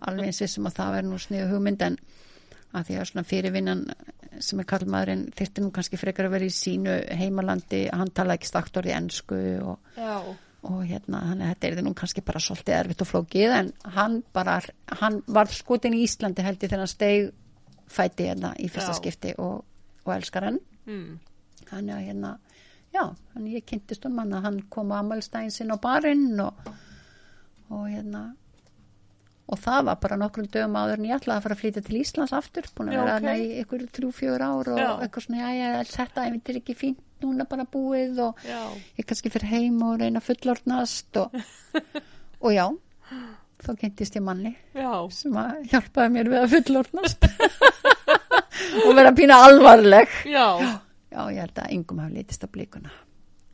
alveg 0.00 0.30
eins 0.30 0.42
sem 0.42 0.68
að 0.68 0.78
það 0.78 0.94
verður 0.96 1.10
nú 1.12 1.20
sniðu 1.22 1.50
hugmynd 1.52 1.86
en 1.86 1.98
að 2.72 2.86
því 2.88 2.98
að 2.98 3.08
svona 3.10 3.28
fyrirvinnan 3.28 3.82
sem 4.42 4.62
er 4.62 4.68
kallmaðurinn 4.68 5.26
þyrfti 5.36 5.62
nú 5.62 5.72
kannski 5.76 6.00
frekar 6.00 6.28
að 6.28 6.34
vera 6.38 6.48
í 6.48 6.54
sínu 6.56 6.94
heimalandi 7.20 7.82
hann 7.92 8.14
talaði 8.16 8.40
ekki 8.40 8.48
stakt 8.48 8.80
orðið 8.80 8.96
ensku 8.96 9.42
og 9.60 9.92
og 10.62 10.82
hérna, 10.86 11.24
að 11.32 11.40
þetta 11.42 11.68
er 11.68 11.82
nú 11.82 11.92
kannski 11.98 12.22
bara 12.22 12.40
svolítið 12.42 12.76
erfitt 12.76 13.02
og 13.02 13.08
flókið 13.10 13.54
en 13.56 13.70
hann 13.96 14.20
bara, 14.34 14.60
hann 15.00 15.18
var 15.26 15.50
skotin 15.50 15.96
í 15.98 16.04
Íslandi 16.06 16.44
held 16.46 16.62
ég 16.62 16.70
þegar 16.70 16.84
hann 16.84 16.92
steig 16.92 17.32
fæti 17.90 18.28
hérna 18.30 18.52
í 18.62 18.68
fyrsta 18.70 18.94
Já. 18.94 18.98
skipti 19.00 19.32
og, 19.42 19.64
og 20.06 20.12
elskar 20.14 20.46
hann 20.46 20.60
mm. 20.86 21.08
þannig 21.66 21.96
að 21.96 22.06
hérna, 22.06 22.32
já 22.92 23.02
þannig 23.32 23.58
ég 23.58 23.66
kynntist 23.68 24.06
um 24.08 24.20
hann 24.20 24.36
að 24.36 24.46
hann 24.48 24.62
kom 24.72 24.92
á 24.92 25.00
amalstæðin 25.00 25.54
sinn 25.54 25.74
á 25.74 25.76
barinn 25.82 26.40
og, 26.44 26.72
og 27.72 27.86
hérna 27.88 28.30
og 29.52 29.60
það 29.60 29.86
var 29.88 29.98
bara 30.02 30.18
nokkrum 30.20 30.48
dögum 30.52 30.76
áður 30.78 31.00
en 31.00 31.08
ég 31.08 31.16
ætlaði 31.18 31.38
að 31.38 31.46
fara 31.46 31.56
að 31.56 31.62
flytja 31.62 31.84
til 31.86 31.98
Íslands 32.00 32.34
aftur 32.36 32.68
búin 32.76 32.92
að 32.92 33.00
vera 33.00 33.16
ok. 33.16 33.24
okay. 33.26 33.42
í 33.42 33.62
ykkur 33.62 33.86
þrjú, 33.96 34.12
fjögur 34.16 34.44
ár 34.46 34.70
og 34.72 34.78
Já. 34.80 34.90
eitthvað 35.04 35.26
svona, 35.26 35.42
já, 35.42 35.50
já, 35.58 35.96
þetta 35.96 36.28
er 36.28 36.60
ekki 36.62 36.76
fínt 36.78 37.02
núna 37.22 37.46
bara 37.48 37.66
búið 37.68 38.22
og 38.24 38.46
já, 38.46 38.60
ég 38.98 39.06
kannski 39.06 39.30
fyrir 39.32 39.50
heim 39.52 39.82
og 39.86 40.00
reyna 40.00 40.22
að 40.22 40.30
fullorðnast 40.30 41.20
og, 41.22 41.36
og 42.44 42.54
já 42.54 42.66
þá 43.62 43.70
kynntist 43.78 44.16
ég 44.18 44.24
manni 44.26 44.54
sem 45.14 45.36
að 45.38 45.68
hjálpaði 45.70 46.14
mér 46.16 46.30
við 46.32 46.40
að 46.40 46.54
fullorðnast 46.56 47.28
og 48.86 48.96
vera 48.98 49.12
pína 49.14 49.38
alvarleg 49.46 50.16
já, 50.26 50.46
já 51.12 51.22
ég 51.32 51.40
held 51.44 51.58
að 51.62 51.72
yngum 51.76 51.98
hafi 52.02 52.14
litist 52.18 52.44
á 52.44 52.48
blíkuna 52.52 52.90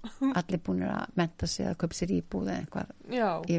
allir 0.38 0.60
búin 0.64 0.84
að 0.86 1.16
menta 1.18 1.46
sig 1.50 1.66
að 1.66 1.76
köpa 1.82 1.94
sér 1.98 2.12
íbúð 2.20 2.48
eða 2.52 2.60
eitthvað 2.62 2.88
já, 3.18 3.30
í 3.50 3.58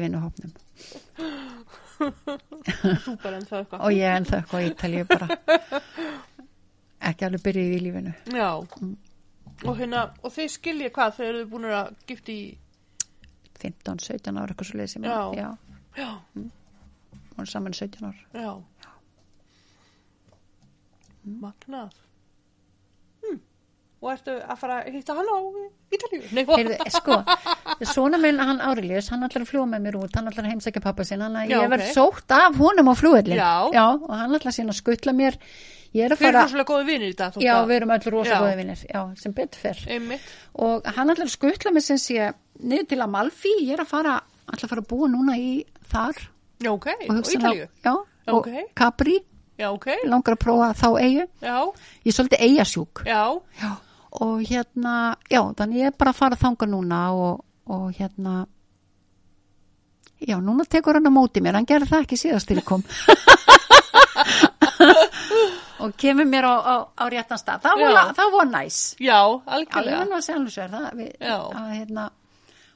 eitthvað. 3.60 3.80
og 3.84 3.92
ég 3.92 4.16
en 4.16 4.24
það 4.24 4.38
eitthvað 4.40 4.64
í 4.64 4.70
Ítalíu 4.70 5.04
bara. 5.10 5.26
Ekki 7.10 7.26
alveg 7.26 7.42
byrjuð 7.44 7.74
í 7.76 7.80
lífinu. 7.84 8.12
Já, 8.32 8.48
Mm. 9.60 9.68
og 9.68 9.76
hérna, 9.76 10.00
og 10.24 10.32
þeir 10.32 10.48
skilja 10.48 10.88
hvað 10.96 11.10
þegar 11.18 11.36
þau 11.42 11.48
búin 11.52 11.64
að 11.68 11.88
gifta 12.08 12.32
í, 12.32 12.44
15-17 13.60 14.38
ára 14.40 14.48
eitthvað 14.54 14.68
svo 14.70 14.78
leið 14.80 14.88
sem 14.94 15.04
Já. 15.04 15.18
já, 15.36 15.48
já, 16.00 16.10
hún 16.32 17.42
er 17.44 17.50
saman 17.52 17.76
17 17.76 18.06
ára 18.08 18.40
já, 18.40 18.54
magnað. 21.24 21.92
Og 24.00 24.08
ertu 24.14 24.32
að 24.40 24.56
fara 24.56 24.76
að 24.80 24.94
hitta 24.96 25.12
hann 25.18 25.28
á 25.28 25.38
Ítalíu? 25.92 26.20
Nei, 26.32 26.44
hvað? 26.48 26.60
Heyrðu, 26.60 26.92
sko, 26.94 27.16
svona 27.90 28.16
minn 28.22 28.38
hann 28.40 28.60
Árilius, 28.64 29.10
hann 29.12 29.26
ætlar 29.26 29.42
að 29.44 29.50
fljúa 29.50 29.66
með 29.68 29.82
mér 29.84 29.98
út, 30.00 30.14
hann 30.16 30.30
ætlar 30.30 30.46
að 30.46 30.54
heimsækja 30.54 30.80
pappa 30.84 31.04
sinn, 31.04 31.20
hann 31.20 31.36
að 31.36 31.50
ég 31.52 31.66
verð 31.68 31.84
ok. 31.84 31.92
sótt 31.98 32.32
af 32.32 32.56
honum 32.56 32.88
á 32.88 32.94
flugvellin. 32.96 33.36
Já. 33.36 33.84
og 34.00 34.14
hann 34.16 34.32
ætlar 34.38 34.54
síðan 34.56 34.72
að 34.72 34.78
skutla 34.80 35.12
mér, 35.12 35.36
ég 35.92 36.06
er 36.06 36.14
að 36.14 36.22
Þeir 36.22 36.28
eru 36.30 36.38
fara, 36.38 36.44
rosalega 36.46 36.70
góði 36.70 36.86
vinir 36.88 37.10
í 37.12 37.16
dag. 37.18 37.34
þótt 37.34 37.44
já, 37.44 37.52
að- 37.58 37.68
við 37.68 37.76
erum 37.76 37.92
öll 37.96 38.10
rosa 38.14 38.30
Já. 38.30 38.40
góði 38.40 38.56
vinnir, 38.62 38.84
já, 38.94 39.02
sem 39.20 39.32
betur 39.36 39.60
fyrr. 39.66 39.82
Einmitt. 39.98 40.20
Og 40.54 40.86
hann 40.96 41.08
ætlar 41.12 41.26
að 41.28 41.34
skutla 41.36 41.70
mér 41.76 41.82
sem 41.90 41.96
sé 42.00 42.32
niður 42.64 42.88
til 42.88 43.00
Amalfi, 43.04 43.52
ég 43.66 43.72
er 43.76 43.84
að 43.84 43.90
fara, 43.92 44.16
ætla 44.48 44.64
að 44.64 44.72
fara 44.72 44.80
að 44.80 44.88
búa 44.94 45.10
núna 45.12 45.36
í 45.36 45.64
þar. 45.92 46.16
Já, 46.64 46.70
ok, 46.72 46.88
Og 47.10 47.20
Ítalíu. 47.36 47.68
Já, 47.84 47.94
og 48.32 48.48
Capri, 48.74 49.18
Já, 49.60 49.68
ok, 49.76 49.86
langar 50.08 50.38
að 50.38 50.40
prófa 50.40 50.72
þá 50.72 50.88
eigu, 51.04 51.28
já, 51.44 51.56
ég 52.00 52.08
er 52.08 52.16
svolítið 52.16 52.40
eigasjúk. 52.48 53.04
já, 53.04 53.40
Já, 53.60 53.76
og 54.10 54.40
hérna, 54.42 54.94
já, 55.30 55.42
þannig 55.58 55.84
ég 55.84 55.92
er 55.92 55.98
bara 55.98 56.10
að 56.14 56.18
fara 56.18 56.38
þanga 56.40 56.66
núna 56.70 57.00
og, 57.14 57.44
og 57.70 57.90
hérna, 57.94 58.46
já, 60.18 60.36
núna 60.42 60.66
tekur 60.66 60.98
hann 60.98 61.06
á 61.06 61.12
móti 61.14 61.42
mér, 61.44 61.60
hann 61.60 61.68
gerði 61.68 61.90
það 61.92 62.06
ekki 62.06 62.18
síðast 62.18 62.50
til 62.50 62.58
ég 62.58 62.66
kom. 62.66 62.82
og 65.80 65.94
kemur 66.00 66.26
mér 66.28 66.44
á, 66.44 66.54
á, 66.60 66.74
á 66.96 67.04
réttan 67.12 67.40
stað. 67.40 67.62
Það 67.64 67.82
Já. 67.82 67.90
var, 67.94 68.14
það 68.18 68.32
var 68.34 68.48
næs. 68.50 68.80
já, 69.00 69.18
algjörlega. 69.56 70.00
það, 70.74 70.88
við, 70.98 71.12
Já. 71.20 71.36
að, 71.38 71.70
hérna, 71.76 72.10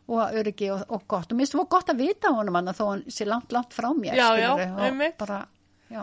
og 0.09 0.23
að 0.25 0.39
öryggi 0.41 0.71
og, 0.75 0.87
og 0.89 1.05
gott. 1.09 1.29
Og 1.33 1.37
mér 1.37 1.45
finnst 1.45 1.59
það 1.59 1.69
gott 1.77 1.93
að 1.93 2.03
vita 2.05 2.33
honum 2.37 2.59
hann 2.61 2.73
þó 2.77 2.85
hann 2.93 3.05
sé 3.13 3.29
langt, 3.29 3.53
langt 3.53 3.77
frá 3.77 3.91
mér. 3.93 4.15
Já, 4.15 4.29
já, 4.39 4.51
skilurðu, 4.55 4.73
og 4.79 4.89
einmitt. 4.89 5.17
Bara, 5.21 5.41
já. 5.93 6.03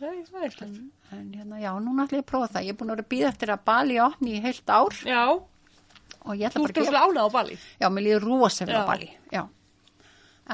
Það 0.00 0.44
er 0.44 0.56
slett. 0.56 0.80
En 1.14 1.26
hérna, 1.34 1.58
já, 1.62 1.70
núna 1.80 2.06
ætla 2.06 2.18
ég 2.20 2.24
að 2.24 2.30
prófa 2.30 2.48
það. 2.54 2.64
Ég 2.66 2.74
er 2.74 2.78
búin 2.80 2.90
að 2.92 2.96
vera 2.96 3.04
að 3.06 3.10
býða 3.14 3.28
eftir 3.32 3.52
að 3.54 3.64
Bali 3.70 3.98
opni 4.02 4.32
í 4.34 4.40
heilt 4.44 4.72
ár 4.74 4.96
Já, 5.06 5.20
og 6.24 6.32
ég 6.40 6.46
ætla 6.48 6.58
þú 6.58 6.64
bara 6.64 6.72
ert 6.72 6.78
að 6.78 6.80
gefa 6.80 6.90
rosalega 6.90 7.04
ánað 7.10 7.28
á 7.28 7.34
Bali. 7.36 7.58
Já, 7.82 7.86
mér 7.94 8.06
líður 8.08 8.26
rosalega 8.30 8.78
Já. 8.78 8.82
á 8.82 8.90
Bali, 8.90 9.10
já. 9.34 9.42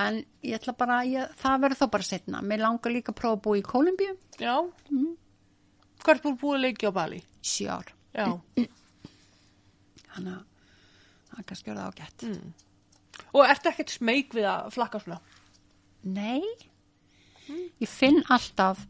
En 0.00 0.20
ég 0.46 0.58
ætla 0.60 0.74
bara, 0.78 1.00
ég, 1.08 1.32
það 1.40 1.64
verður 1.64 1.80
þá 1.80 1.86
bara 1.96 2.06
setna. 2.10 2.42
Mér 2.46 2.62
langar 2.62 2.94
líka 2.94 3.10
að 3.14 3.18
prófa 3.22 3.38
að 3.38 3.42
búa 3.46 3.58
í 3.58 3.64
Kólumbíu, 3.66 4.16
Já. 4.38 4.54
Hvað 6.00 6.14
er 6.14 6.22
búin 6.24 6.38
búið 6.40 6.62
lengi 6.64 6.88
á 6.88 6.92
Bali? 6.96 7.22
sjö 7.44 7.68
ár. 7.72 7.88
Já. 8.14 8.26
Þannig 10.12 10.32
að 10.34 10.44
það 11.30 11.38
er 11.40 11.46
kannski 11.48 11.70
verið 11.70 11.86
ágætt. 11.88 12.24
Mm. 12.28 12.52
Og 13.30 13.44
ertu 13.46 13.70
ekkert 13.70 13.92
smeyk 13.94 14.34
við 14.36 14.48
að 14.50 14.70
flakka 14.74 15.00
svona? 15.02 15.20
Nei, 16.02 16.42
ég 17.80 17.90
finn 17.90 18.22
alltaf 18.32 18.86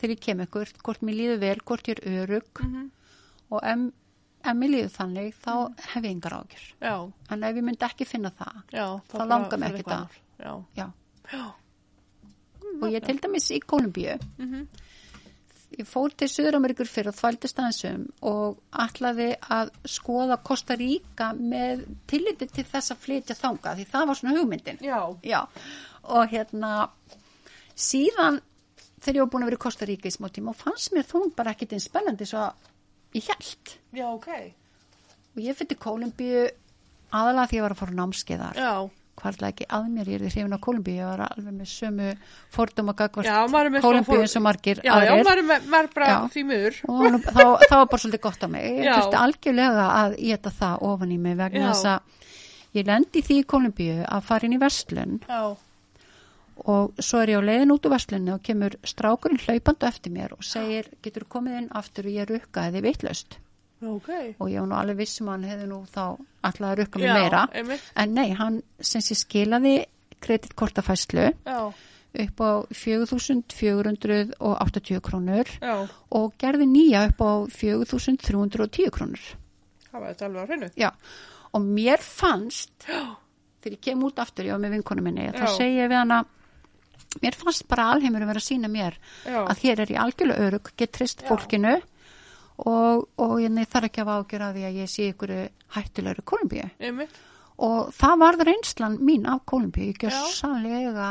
þegar 0.00 0.14
ég 0.16 0.20
kem 0.24 0.40
ykkur, 0.46 0.72
hvort 0.82 1.02
mér 1.06 1.18
líður 1.20 1.40
vel, 1.44 1.56
hvort 1.68 1.88
ég 1.92 1.98
er 2.00 2.24
örug 2.24 2.62
Mhm. 2.64 2.90
og 3.50 3.60
ef, 3.62 4.54
mér 4.56 4.70
líður 4.74 4.92
þannig, 4.96 5.34
þá 5.44 5.54
hef 5.94 6.02
ég 6.04 6.10
engar 6.10 6.32
ágjur. 6.32 6.66
Já, 6.80 7.12
En 7.30 7.42
ef 7.44 7.56
ég 7.56 7.62
myndi 7.64 7.84
ekki 7.86 8.06
finna 8.06 8.30
það, 8.30 8.62
já. 8.72 9.00
Þá 9.12 9.26
langar 9.28 9.58
mig 9.58 9.70
fyrir 9.72 9.84
ekkert 9.84 9.86
eitthvað 9.86 9.98
að- 9.98 10.08
annað. 10.40 10.64
Já. 10.76 10.82
já. 10.82 10.92
Já. 11.32 11.52
Og 12.82 12.88
ég 12.92 13.04
til 13.04 13.18
dæmis 13.18 13.50
í 13.50 13.58
Kólumbíu, 13.60 14.20
Mhm. 14.38 14.66
ég 15.78 15.86
fór 15.86 16.10
til 16.16 16.28
Suður-Ameríkur 16.28 16.86
fyrir 16.88 17.08
og 17.08 17.14
þvældist 17.14 17.58
aðeinsum 17.58 18.08
og 18.22 18.58
ætlaði 18.72 19.38
að 19.38 19.70
skoða 19.84 20.42
Kosta 20.42 20.74
Ríka 20.76 21.32
með 21.38 21.84
tilliti 22.06 22.46
til 22.50 22.64
þess 22.64 22.90
að 22.92 22.96
flytja 23.04 23.36
þanga 23.36 23.76
því 23.76 23.86
það 23.86 24.06
var 24.06 24.14
svona 24.14 24.36
hugmyndin. 24.38 24.78
Já. 24.80 25.16
Já, 25.22 25.46
og 26.04 26.28
hérna 26.28 26.90
síðan 27.76 28.40
þegar 29.00 29.18
ég 29.18 29.24
var 29.24 29.32
búin 29.32 29.44
að 29.44 29.50
vera 29.50 29.58
í 29.60 29.64
Kosta 29.64 29.88
Ríka 29.88 30.10
í 30.10 30.14
smá 30.14 30.28
tíma 30.32 30.52
og 30.52 30.60
fannst 30.60 30.94
mér 30.94 31.08
þú 31.08 31.24
bara 31.36 31.54
ekkit 31.54 31.74
einn 31.76 31.84
spennandi 31.84 32.28
svo 32.28 32.46
ég 33.16 33.28
held. 33.32 33.74
Já, 33.96 34.06
ok. 34.12 34.30
Og 35.36 35.42
ég 35.44 35.56
fyrir 35.58 35.72
til 35.72 35.80
Kólumbíu 35.80 36.46
aðalega 37.10 37.50
því 37.50 37.60
ég 37.60 37.64
var 37.66 37.74
að 37.74 37.80
fara 37.82 38.00
námskeiðar. 38.00 38.58
Já. 38.60 38.72
Hvarlega 39.20 39.50
ekki 39.52 39.66
að 39.76 39.88
mér, 39.92 40.08
ég 40.08 40.16
er 40.16 40.22
því 40.24 40.30
hrifin 40.32 40.56
á 40.56 40.64
Kólumbíu, 40.64 40.96
ég 40.96 41.08
var 41.10 41.22
alveg 41.26 41.56
með 41.58 41.68
sömu 41.68 42.10
fordum 42.54 42.92
að 42.92 42.96
gagvart 43.02 43.28
Já, 43.28 43.36
eins 44.24 44.36
og 44.38 44.44
margir 44.46 44.80
Já, 44.80 44.92
já, 44.94 45.10
aðrir. 45.10 45.26
maður 45.26 45.42
er, 45.42 45.46
með, 45.50 45.66
bara 45.96 46.08
Já. 46.08 46.14
og 46.88 47.18
þá, 47.26 47.42
þá 47.66 47.74
var 47.74 47.90
bara 47.92 48.02
svolítið 48.04 48.22
gott 48.24 48.46
á 48.46 48.48
mig 48.48 48.64
ég 48.70 48.86
Já. 48.86 48.94
þurfti 48.96 49.18
algjörlega 49.20 49.88
að 49.98 50.16
geta 50.30 50.54
það 50.60 50.86
ofan 50.88 51.12
í 51.12 51.18
mig 51.20 51.36
vegna 51.42 51.66
Já. 51.66 51.68
þess 51.68 51.90
að 51.92 52.78
ég 52.80 52.88
lendi 52.88 53.24
því 53.26 53.38
í 53.42 53.46
Kolumbíu 53.52 53.98
að 54.06 54.26
fara 54.30 54.48
inn 54.48 54.56
í 54.56 54.62
verslun 54.62 55.20
Já. 55.28 55.42
Og 56.68 56.92
svo 57.00 57.18
er 57.22 57.28
ég 57.34 57.38
á 57.40 57.42
leiðin 57.48 57.72
út 57.74 57.86
úr 57.86 57.90
verslunni 57.94 58.32
og 58.34 58.42
kemur 58.42 58.72
strákurinn 58.84 59.40
hlaupandi 59.44 59.86
eftir 59.88 60.12
mér 60.12 60.32
og 60.36 60.42
segir, 60.44 60.84
getur 61.02 61.24
komið 61.28 61.56
inn 61.62 61.70
aftur 61.72 62.04
og 62.06 62.12
ég 62.18 62.28
rukka 62.30 62.60
eða 62.70 62.82
vitlaust 62.84 63.38
Ok. 63.80 64.08
og 64.38 64.48
ég 64.52 64.60
var 64.60 64.68
nú 64.68 64.74
alveg 64.76 64.96
vissum 65.00 65.28
að 65.28 65.32
hann 65.38 65.48
hefði 65.50 65.66
nú 65.70 65.78
þá 65.88 66.04
alltaf 66.42 66.68
að 66.68 66.76
rukka 66.82 66.98
mig 67.00 67.12
meira 67.16 67.46
einmitt. 67.54 67.80
en 67.96 68.14
nei, 68.14 68.30
hann 68.36 68.62
sem 68.80 69.00
sé 69.00 69.14
skilaði 69.16 69.86
kreditkortafæslu 70.20 71.30
upp 72.20 72.40
á 72.42 72.50
4.480 72.74 75.00
krónur 75.00 75.46
Já. 75.62 75.86
og 76.10 76.32
gerði 76.38 76.66
nýja 76.66 77.06
upp 77.08 77.20
á 77.22 77.30
4.310 77.48 78.90
krónur 78.90 79.20
Það 79.90 80.00
var 80.00 80.08
þetta 80.12 80.24
alveg 80.28 80.42
á 80.42 80.46
hreinu. 80.46 80.68
Já, 80.78 80.90
og 81.52 81.60
mér 81.66 81.98
fannst 82.04 82.70
Já. 82.86 83.16
þegar 83.62 83.74
ég 83.76 83.80
kem 83.82 84.04
út 84.06 84.18
aftur, 84.22 84.44
ég 84.46 84.52
var 84.54 84.60
með 84.62 84.70
vinkonu 84.78 85.02
minni 85.02 85.24
þá 85.34 85.46
segi 85.56 85.80
ég 85.80 85.88
við 85.90 85.98
hana 86.04 86.20
mér 87.22 87.34
fannst 87.34 87.66
bara 87.68 87.88
alheimur 87.94 88.22
að 88.22 88.30
vera 88.32 88.42
að 88.42 88.48
sína 88.48 88.68
mér 88.70 88.96
Já. 89.26 89.40
að 89.46 89.58
hér 89.64 89.80
er 89.80 89.92
ég 89.94 90.00
algjörlega 90.04 90.46
örug, 90.48 90.70
get 90.76 90.92
trist 90.92 91.22
fólkinu 91.26 91.74
og, 92.66 93.08
og 93.18 93.34
ég 93.40 93.56
þarf 93.72 93.88
ekki 93.90 94.04
að 94.04 94.12
ágjöra 94.18 94.52
því 94.54 94.64
að 94.68 94.78
ég 94.82 94.88
sé 94.92 95.08
ykkur 95.12 95.32
hættulegur 95.76 96.22
Kolumbíu 96.28 96.68
einmitt. 96.78 97.10
og 97.58 97.90
það 97.96 98.18
varð 98.24 98.44
reynslan 98.50 98.98
mín 99.00 99.26
af 99.26 99.44
Kolumbíu, 99.46 99.90
ég 99.92 99.98
gjör 100.04 100.14
Já. 100.14 100.22
sannlega 100.36 101.10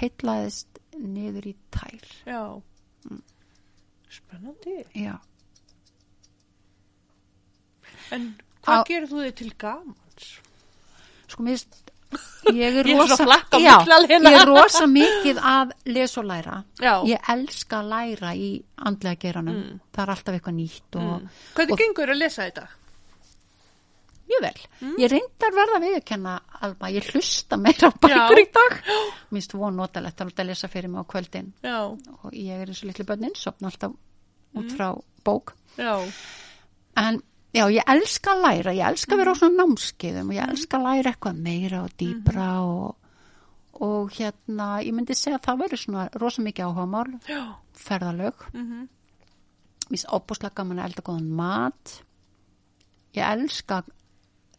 heitlaðist 0.00 0.80
niður 0.98 1.46
í 1.52 1.56
tær 1.70 2.08
Já. 2.26 2.42
Spennandi. 4.12 4.78
já, 4.94 5.18
En 8.12 8.34
hvað 8.64 8.84
þú 9.08 9.22
þig 9.24 9.34
til 9.38 9.52
gamans? 9.58 10.26
sko 11.32 11.42
mér 11.46 11.56
finnst- 11.56 11.91
ég 12.52 12.76
er 12.80 12.86
er 12.86 12.96
rosa 12.98 13.24
já, 13.60 13.76
alveg. 13.78 14.10
ég 14.10 14.40
er 14.40 14.46
rosa 14.48 14.86
mikið 14.86 15.38
að 15.38 15.72
lesa 15.86 16.20
og 16.20 16.26
læra 16.26 16.64
Já. 16.80 16.94
ég 17.06 17.18
elska 17.28 17.80
að 17.82 17.88
læra 17.94 18.34
í 18.34 18.62
andlega 18.76 19.16
geranum 19.20 19.54
Mm. 19.56 19.80
það 19.92 20.02
er 20.02 20.10
alltaf 20.16 20.34
eitthvað 20.34 20.54
nýtt 20.58 20.96
og 20.96 21.22
Hvernig 21.54 21.72
Og- 21.72 21.78
gengur 21.78 22.08
að 22.10 22.18
lesa 22.18 22.42
þetta? 22.50 22.66
mjög 24.32 24.40
vel. 24.40 24.60
Mm. 24.80 24.94
Ég 25.02 25.10
reyndar 25.12 25.52
verða 25.52 25.76
að 25.78 25.82
viðurkenna 25.86 26.34
Alma, 26.62 26.88
ég 26.94 27.08
hlusta 27.12 27.56
meira 27.60 27.90
á 27.90 27.92
bækur 27.92 28.38
Já. 28.38 28.42
í 28.42 28.46
dag. 28.54 28.78
Minnst 29.30 29.52
von 29.52 29.76
notalegt 29.76 30.20
að 30.22 30.46
lesa 30.46 30.68
fyrir 30.68 30.88
mig 30.88 31.02
á 31.02 31.04
kvöldin 31.04 31.52
Já, 31.62 31.80
og 32.24 32.30
ég 32.32 32.62
er 32.62 32.66
eins 32.66 32.82
og 32.82 32.88
litlu 32.88 33.04
börnin, 33.04 33.34
sopna 33.36 33.68
alltaf 33.68 33.92
út 34.54 34.64
Mm. 34.70 34.76
frá 34.76 35.02
bók. 35.24 35.52
já, 35.76 36.00
En 36.96 37.22
já, 37.54 37.64
ég 37.70 37.82
elska 37.86 38.32
að 38.34 38.42
læra, 38.46 38.72
ég 38.74 38.86
elska 38.88 39.14
að 39.14 39.18
vera 39.22 39.32
á 39.32 39.34
Mm. 39.34 39.40
svona 39.42 39.58
námskeiðum 39.62 40.28
og 40.30 40.34
ég 40.36 40.48
elska 40.52 40.78
að 40.78 40.86
læra 40.88 41.12
eitthvað 41.12 41.36
meira 41.42 41.82
og 41.84 41.90
dýbra 41.98 42.48
Mm-hmm. 42.48 42.68
og, 42.68 42.96
og 43.82 44.10
hérna, 44.12 44.68
ég 44.84 44.92
myndi 44.94 45.14
segja 45.14 45.38
að 45.38 45.46
það 45.46 45.60
verður 45.62 45.82
svona 45.84 46.08
rosa 46.20 46.42
mikið 46.42 46.64
áhugamál, 46.66 47.20
já. 47.28 47.42
ferðalög. 47.76 48.34
Mér 48.52 48.88
finnst 49.88 50.06
óbúslega 50.08 50.54
gaman 50.54 50.78
að 50.78 50.84
elda 50.88 51.02
góðan 51.02 51.30
mat. 51.36 52.02
Ég 53.14 53.24
elska 53.28 53.82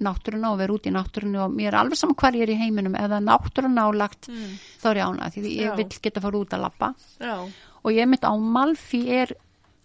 náttúruna 0.04 0.52
og 0.52 0.58
vera 0.60 0.74
út 0.74 0.86
í 0.90 0.92
náttúrunu 0.94 1.40
og 1.46 1.52
mér 1.56 1.68
er 1.72 1.78
alveg 1.80 1.98
saman 1.98 2.16
hvar 2.16 2.34
ég 2.36 2.44
er 2.44 2.52
í 2.54 2.58
heiminum 2.60 2.96
er 2.96 3.10
náttúruna 3.22 3.74
nálagt 3.74 4.28
Mm. 4.28 4.58
þá 4.82 4.86
er 4.90 4.98
ég 4.98 5.08
ánað 5.08 5.34
því 5.34 5.42
ég 5.58 5.70
Já. 5.70 5.76
vil 5.78 5.88
geta 6.02 6.22
fara 6.22 6.38
út 6.38 6.50
að 6.54 6.62
lappa 6.62 6.96
Já, 7.22 7.36
og 7.84 7.92
ég 7.92 8.08
mitt 8.10 8.22
á 8.26 8.34
Malfi 8.38 9.10
er 9.10 9.34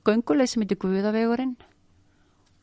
gönguleið 0.04 0.48
sem 0.48 0.62
heitir 0.62 0.78
Guðavegurinn 0.78 1.56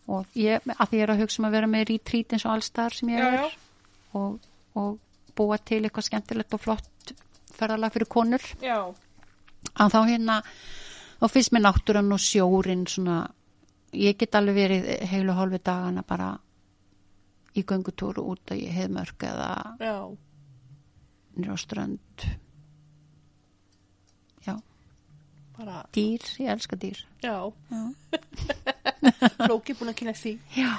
og 0.07 0.37
ég, 0.37 0.61
að 0.75 0.89
því 0.91 0.99
ég 0.99 1.05
er 1.07 1.13
að 1.15 1.21
hugsa 1.23 1.41
um 1.41 1.47
að 1.49 1.55
vera 1.57 1.69
með 1.71 1.87
retreat 1.89 2.35
eins 2.35 2.45
og 2.45 2.51
alls 2.55 2.69
þar 2.75 2.93
sem 2.97 3.09
ég 3.13 3.19
Já, 3.23 3.27
er. 3.27 3.39
já. 3.39 3.49
Og, 4.15 4.35
og 4.79 4.99
búa 5.35 5.57
til 5.59 5.81
eitthvað 5.83 6.07
skemmtilegt 6.07 6.53
og 6.55 6.61
flott 6.63 7.13
ferðalag 7.55 7.93
fyrir 7.95 8.07
konur. 8.11 8.43
Já, 8.63 8.77
að 9.75 9.95
þá 9.95 9.99
hérna 10.11 10.37
þá 11.19 11.25
finnst 11.31 11.53
mér 11.55 11.65
náttúran 11.65 12.13
og 12.15 12.21
sjórin 12.21 12.85
svona, 12.87 13.17
ég 13.95 14.17
get 14.19 14.35
alveg 14.35 14.55
verið 14.59 14.87
heilu 15.09 15.35
hálfi 15.35 15.59
dagana 15.63 16.03
bara 16.07 16.33
í 17.55 17.63
göngutúru 17.63 18.23
út 18.33 18.51
að 18.51 18.61
ég 18.65 18.75
heiðmörk 18.75 19.23
eða 19.23 19.49
já, 19.79 19.95
nýra 21.39 21.55
á 21.55 21.59
strönd 21.59 22.25
já, 24.45 24.55
bara, 25.57 25.83
dýr, 25.95 26.23
ég 26.39 26.49
elska 26.51 26.75
dýr 26.75 26.99
já, 27.23 27.35
já, 27.71 27.83
flóki 29.45 29.75
búin 29.77 29.91
að 29.91 29.97
kynna 29.99 30.13
því. 30.17 30.33
já. 30.57 30.71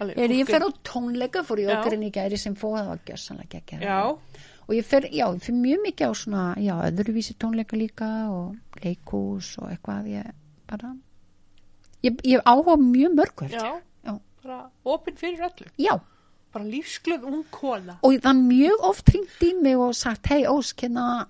Alveg, 0.00 0.18
Er, 0.18 0.30
ég 0.34 0.46
fólk 0.46 0.52
fer 0.54 0.64
á 0.66 0.70
tónleika, 0.86 1.42
fór 1.46 1.60
ég 1.62 1.68
Já. 1.70 1.78
okkurinn 1.80 2.06
í 2.06 2.10
gæri 2.14 2.38
sem 2.40 2.54
fóða 2.58 2.84
var 2.88 3.00
gjössanlega 3.06 3.60
ekki 3.60 3.78
Já, 3.82 3.98
og 4.68 4.74
ég 4.76 4.84
fer, 4.86 5.06
já, 5.10 5.26
ég 5.34 5.42
fer 5.44 5.54
mjög 5.56 5.82
mikið 5.86 6.10
á 6.10 6.12
svona 6.18 6.44
já, 6.62 6.74
öðruvísi 6.90 7.36
tónleika 7.40 7.76
líka 7.78 8.10
og 8.30 8.82
leikús 8.84 9.54
og 9.62 9.70
eitthvað 9.72 10.10
ég 10.12 10.30
bara 10.68 10.92
ég, 12.04 12.20
ég 12.24 12.44
áhuga 12.44 12.76
mjög 12.82 13.16
mörgur 13.18 13.50
já, 13.52 13.80
Já. 14.04 14.14
bara 14.44 14.60
opinn 14.84 15.16
fyrir 15.16 15.44
öllu. 15.48 15.70
já, 15.78 15.98
Bara 16.52 16.64
lífsglöð 16.64 17.24
ung 17.28 17.44
kona. 17.50 17.98
og 18.02 18.14
er 18.14 18.32
mjög 18.34 18.80
oft 18.88 19.08
hringt 19.10 19.42
í 19.44 19.52
mig 19.60 19.76
og 19.76 19.94
sagt, 19.94 20.26
hei 20.32 20.46
Ósk, 20.48 20.80
hérna 20.86 21.26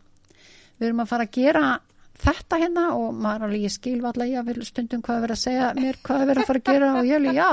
við 0.78 0.86
erum 0.93 1.01
að 1.02 1.09
fara 1.10 1.24
að 1.27 1.32
gera 1.35 1.81
þetta 2.19 2.59
hérna 2.59 2.85
og 2.99 3.15
maður 3.15 3.45
alveg, 3.47 3.65
ég 3.69 3.73
skil 3.74 3.99
allavega 4.01 4.40
ég 4.40 4.47
vil 4.49 4.66
stundum 4.66 5.03
hvað 5.07 5.16
er 5.19 5.24
verið 5.24 5.36
að 5.36 5.43
segja 5.45 5.69
mér 5.78 5.99
hvað 6.03 6.23
er 6.23 6.31
verið 6.31 6.43
að 6.43 6.49
fara 6.49 6.61
að 6.62 6.69
gera 6.69 6.90
og 6.99 7.09
ég 7.09 7.19
alveg, 7.19 7.39
já, 7.39 7.49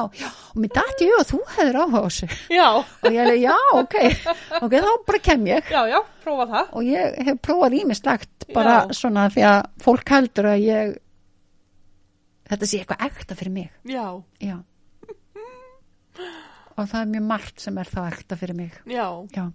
og 0.50 0.60
mér 0.64 0.74
dætti 0.78 1.10
ég 1.10 1.20
að 1.20 1.30
þú 1.32 1.40
hefur 1.56 1.80
áhuga 1.82 2.02
á 2.02 2.06
þessu. 2.06 2.30
Og 3.06 3.10
ég 3.14 3.22
alveg, 3.26 3.42
já, 3.46 3.56
ok. 3.82 3.98
Ok, 4.66 4.78
þá 4.86 4.92
bara 5.10 5.24
kem 5.30 5.48
ég. 5.52 5.72
Já, 5.76 5.82
já, 5.92 6.00
prófa 6.26 6.48
það. 6.54 6.70
og 6.80 6.90
ég 6.90 7.18
hef 7.30 7.42
prófað 7.46 7.78
ímislegt 7.82 8.48
bara 8.54 8.76
Já. 8.86 8.94
svona 8.98 9.28
því 9.34 9.46
að 9.50 9.60
fólk 9.86 10.14
heldur 10.16 10.50
að 10.52 10.64
ég 10.66 10.96
þetta 12.50 12.70
sé 12.70 12.82
eitthvað 12.82 13.06
ekta 13.10 13.38
fyrir 13.38 13.56
mig. 13.56 13.70
Já, 13.90 14.06
já. 14.42 14.58
Og 16.76 16.88
það 16.92 17.02
er 17.02 17.12
mjög 17.14 17.28
margt 17.30 17.62
sem 17.64 17.78
er 17.80 17.90
þá 17.90 18.00
ekta 18.10 18.38
fyrir 18.40 18.58
mig. 18.58 18.80
Já. 18.90 19.08
já, 19.36 19.46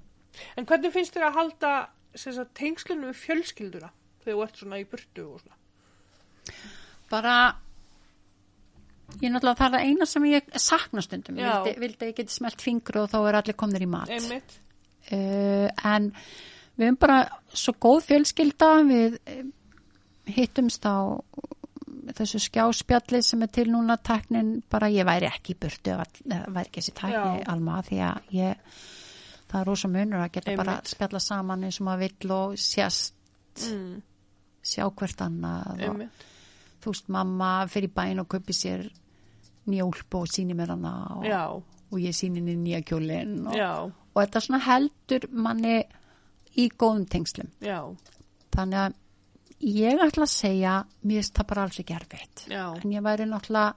En 0.56 0.66
hvernig 0.66 0.92
finnst 0.94 1.16
þér 1.16 1.28
að 1.28 1.38
halda 1.40 1.72
tengslunum 2.58 3.10
við 3.10 3.18
fjölskylduna 3.24 3.90
þegar 4.24 4.36
þú 4.36 4.44
ert 4.46 4.62
svona 4.62 4.78
í 4.80 4.86
burtu 4.90 5.26
og 5.26 5.42
svona? 5.42 5.56
bara 7.10 7.34
ég 9.20 9.32
náttúrulega 9.32 9.58
það 9.58 9.66
er 9.66 9.74
það 9.74 9.86
eina 9.88 10.06
sem 10.06 10.26
ég 10.30 10.50
sakna 10.62 11.02
stundum. 11.02 11.38
Ég 11.40 11.48
vildi, 11.50 11.80
vildi 11.82 12.10
ég 12.12 12.18
geti 12.20 12.34
smelt 12.34 12.62
fingur 12.62 13.00
og 13.02 13.10
þá 13.10 13.18
er 13.26 13.38
allir 13.40 13.56
komnir 13.58 13.82
í 13.82 13.88
mat. 13.90 14.12
Uh, 15.10 15.66
en 15.90 16.12
við 16.76 16.86
erum 16.86 16.98
bara 17.00 17.18
svo 17.50 17.74
góð 17.82 18.04
fjölskylda 18.06 18.68
við 18.86 19.16
eh, 19.26 19.42
hittumst 20.30 20.86
á 20.86 21.18
þessu 22.14 22.40
skjáspjalli 22.42 23.20
sem 23.24 23.42
er 23.42 23.50
til 23.52 23.66
núna 23.72 23.96
tæknin, 23.98 24.60
bara 24.70 24.88
ég 24.92 25.06
væri 25.08 25.28
ekki 25.28 25.54
í 25.56 25.58
burtu 25.60 25.96
væri 25.98 26.62
ekki 26.62 26.80
þessi 26.80 26.94
tækni 26.96 27.42
alma 27.50 27.80
því 27.86 27.98
að 28.06 28.30
ég 28.38 28.78
það 29.50 29.60
er 29.60 29.68
rosa 29.68 29.90
munur 29.90 30.22
að 30.22 30.32
geta 30.36 30.54
bara 30.56 30.76
Einmitt. 30.78 30.94
spjalla 30.94 31.20
saman 31.22 31.66
eins 31.66 31.80
og 31.82 31.88
maður 31.88 32.06
vill 32.06 32.36
og 32.38 32.54
sést 32.62 33.16
Mm, 33.60 34.00
sjá 34.62 34.86
hvert 34.90 35.22
annað 35.24 35.84
og 35.88 36.02
þú 36.80 36.92
veist, 36.94 37.08
mamma 37.12 37.50
fyrir 37.68 37.92
bæn 37.94 38.22
og 38.22 38.28
kaupi 38.32 38.56
sér 38.56 38.86
njólp 39.70 40.14
og 40.16 40.28
síni 40.32 40.56
mér 40.56 40.74
hana 40.74 40.94
og, 41.16 41.24
og 41.90 41.98
ég 42.00 42.16
síni 42.16 42.40
henni 42.40 42.56
nýja 42.56 42.80
kjólinn 42.88 43.46
og, 43.46 43.54
og 44.14 44.22
þetta 44.22 44.42
svona 44.46 44.62
heldur 44.64 45.28
manni 45.32 45.76
í 46.58 46.66
góðum 46.74 47.04
tengslum. 47.06 47.50
Já, 47.62 47.84
þannig 48.56 48.80
að 48.80 48.96
ég 49.70 50.00
ætla 50.02 50.26
að 50.26 50.32
segja 50.32 50.72
mér 51.04 51.20
finnst 51.20 51.36
það 51.36 51.48
bara 51.52 51.66
alls 51.68 51.78
ekki 51.82 51.94
erfitt. 51.94 52.46
Já, 52.50 52.64
en 52.74 52.96
ég 52.96 53.04
væri 53.04 53.28
náttúrulega 53.28 53.76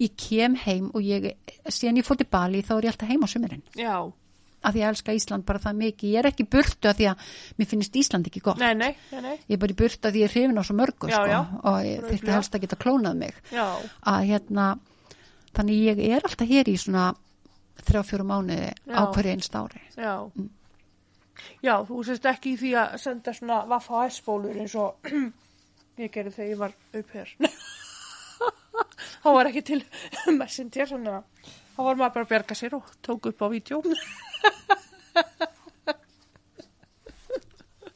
ég 0.00 0.16
kem 0.16 0.56
heim 0.64 0.88
og 0.94 1.04
ég 1.04 1.28
síðan 1.68 2.00
ég 2.00 2.06
fór 2.06 2.18
til 2.20 2.28
Bali 2.32 2.62
þá 2.64 2.72
er 2.78 2.86
ég 2.88 2.94
alltaf 2.94 3.10
heim 3.10 3.24
á 3.24 3.28
sumurinn 3.28 3.62
já. 3.76 3.96
Af 4.60 4.74
því 4.74 4.82
ég 4.82 4.90
elska 4.92 5.14
Ísland 5.16 5.46
bara 5.48 5.62
það 5.62 5.78
mikið 5.80 6.10
ég 6.12 6.18
er 6.20 6.28
ekki 6.30 6.44
burtu 6.52 6.90
af 6.90 6.98
því 6.98 7.06
að 7.12 7.24
mér 7.60 7.68
finnst 7.70 7.96
Ísland 7.96 8.28
ekki 8.28 8.42
gott 8.44 8.60
Nei, 8.60 8.74
nei, 8.76 8.92
nei, 9.12 9.20
nei. 9.24 9.34
ég 9.48 9.56
er 9.56 9.62
bara 9.62 9.72
í 9.74 9.78
burtu 9.80 10.08
af 10.08 10.12
því 10.14 10.22
ég 10.24 10.28
er 10.28 10.34
hrifin 10.36 10.60
á 10.60 10.64
svo 10.68 10.76
mörgu 10.78 11.08
Já, 11.10 11.16
sko, 11.16 11.26
já. 11.32 11.40
og 11.72 11.78
ég 11.86 12.06
þurfti 12.10 12.34
helst 12.36 12.54
að 12.58 12.64
geta 12.66 12.80
klónað 12.84 13.18
mig 13.22 13.40
Já, 13.54 13.66
að 14.12 14.28
hérna 14.30 14.68
þannig 15.56 15.82
ég 15.88 16.02
er 16.12 16.28
alltaf 16.28 16.48
hér 16.52 16.68
í 16.70 16.76
svona 16.78 17.08
þrjá 17.80 18.02
fjóru 18.10 18.26
mánuði 18.28 18.72
á 18.92 19.02
hverju 19.08 19.32
einst 19.36 19.56
ári 19.56 19.80
já. 19.96 20.14
Já, 21.64 21.74
þú 21.88 22.02
sést 22.04 22.26
ekki 22.28 22.52
því 22.60 22.74
að 22.76 22.98
senda 23.00 23.32
svona 23.32 23.62
Vaffa-S-bólur 23.70 24.58
eins 24.60 24.74
og 24.76 25.08
ég 26.04 26.12
gerði 26.12 26.34
þegar 26.36 26.50
ég 26.52 26.60
var 26.60 26.74
upp 27.00 27.14
hér. 27.16 27.32
Það 29.20 29.34
var 29.36 29.48
ekki 29.50 29.62
til 29.68 29.80
messenger, 30.40 30.88
svona 30.88 31.16
þá 31.80 31.86
var 31.86 31.96
maður 31.96 32.14
bara 32.16 32.26
að 32.26 32.32
berga 32.34 32.56
sér 32.58 32.74
og 32.76 32.88
tók 33.00 33.30
upp 33.30 33.40
á 33.40 33.46
vídeo. 33.48 33.80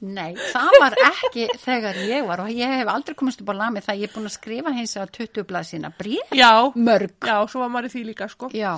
Nei, 0.04 0.34
það 0.52 0.74
var 0.82 0.94
ekki 1.00 1.46
þegar 1.62 1.96
ég 2.04 2.26
var 2.28 2.42
og 2.44 2.50
ég 2.52 2.72
hef 2.80 2.88
aldrei 2.92 3.14
komist 3.16 3.40
upp 3.40 3.52
á 3.56 3.60
lami 3.62 3.80
það 3.84 4.02
ég 4.02 4.10
er 4.10 4.12
búin 4.12 4.28
að 4.28 4.34
skrifa 4.34 4.72
hins 4.76 4.92
að 5.00 5.14
20 5.16 5.46
blað 5.48 5.68
sína 5.70 5.88
bréf 5.96 6.34
Já, 6.36 6.50
mörg 6.76 7.14
já, 7.24 7.38
svo 7.48 7.62
var 7.62 7.72
maður 7.72 7.88
í 7.88 7.92
því 7.94 8.02
líka, 8.10 8.28
sko. 8.28 8.50
Já, 8.52 8.74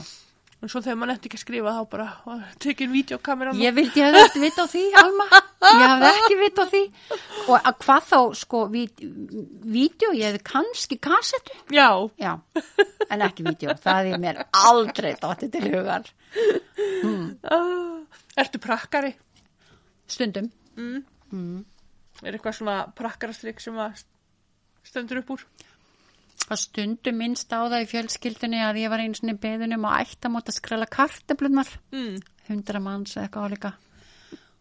En 0.67 0.71
svo 0.73 0.81
þegar 0.83 0.97
maður 0.99 1.13
nefndi 1.13 1.29
ekki 1.29 1.39
að 1.39 1.43
skrifa 1.45 1.73
þá 1.77 1.83
bara 1.93 2.05
var 2.25 2.39
tekin 2.65 2.91
vídeokameran 2.91 3.59
ég 3.63 3.75
vildi 3.77 4.03
að 4.03 4.17
þetta 4.17 4.41
vita 4.43 4.65
á 4.65 4.69
því, 4.73 4.81
Alma. 4.99 5.27
Ég 5.63 5.85
hafði 5.85 6.09
ekki 6.11 6.39
vita 6.41 6.65
á 6.65 6.67
því. 6.73 6.81
Og 7.45 7.53
að 7.71 7.77
hvað 7.85 8.09
þá, 8.09 8.19
sko 8.41 8.63
vídeo, 8.73 10.11
ég 10.11 10.25
hefði 10.27 10.41
kannski 10.51 10.99
kassettu 11.07 11.55
Já, 11.71 11.87
Já, 12.19 12.33
en 13.07 13.23
ekki 13.29 13.47
vídeo 13.47 13.77
það 13.85 14.11
er 14.11 14.25
mér 14.25 14.43
aldrei 14.51 15.13
dótti 15.23 15.53
til 15.55 15.63
hugar. 15.69 16.11
Uh, 16.35 18.03
ertu 18.35 18.59
prakkari? 18.67 19.15
stundum. 20.11 20.51
Er 22.25 22.35
eitthvað 22.35 22.59
svona 22.59 22.77
prakkarastrygg 22.97 23.63
sem 23.63 23.79
að 23.81 24.03
stendur 24.87 25.23
upp 25.23 25.35
úr? 25.37 25.47
Að 26.55 26.61
stundum 26.63 27.17
minnst 27.19 27.51
á 27.53 27.59
það 27.67 27.83
í 27.83 27.89
fjölskyldunni 27.91 28.61
að 28.63 28.79
ég 28.83 28.91
var 28.93 29.03
einu 29.03 29.19
svona 29.19 29.35
beðunum 29.43 29.85
og 29.89 29.97
ætti 29.99 30.29
að 30.29 30.33
móta 30.37 30.53
að 30.53 30.59
skrela 30.61 30.87
karteblunar 30.87 31.71
Mm. 31.93 32.17
hundra 32.49 32.81
manns 32.81 33.17
eða 33.17 33.27
eitthvað 33.27 33.47
álíka. 33.51 33.73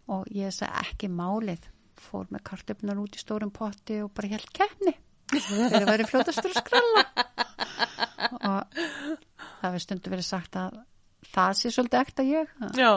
Og 0.07 0.26
ég 0.34 0.53
sagði 0.53 0.82
ekki 0.82 1.10
málið. 1.10 1.68
Fór 2.06 2.26
með 2.30 2.44
kartöfnar 2.49 2.98
út 3.02 3.16
í 3.16 3.22
stórum 3.22 3.52
potti 3.53 4.02
og 4.03 4.12
bara 4.14 4.28
held 4.34 4.49
keppni. 4.53 4.94
Þegar 5.32 5.72
það 5.80 5.88
væri 5.90 6.06
fljótastur 6.10 6.52
að 6.53 6.60
skralla 6.62 7.03
og 8.36 8.66
það 8.76 9.64
hefur 9.66 9.82
stundu 9.86 10.12
verið 10.14 10.28
sagt 10.28 10.57
að 10.62 10.76
það 11.34 11.53
sé 11.60 11.72
svolítið 11.74 12.02
ekta 12.03 12.26
ég 12.28 12.52
að 12.62 12.78
Já, 12.78 12.91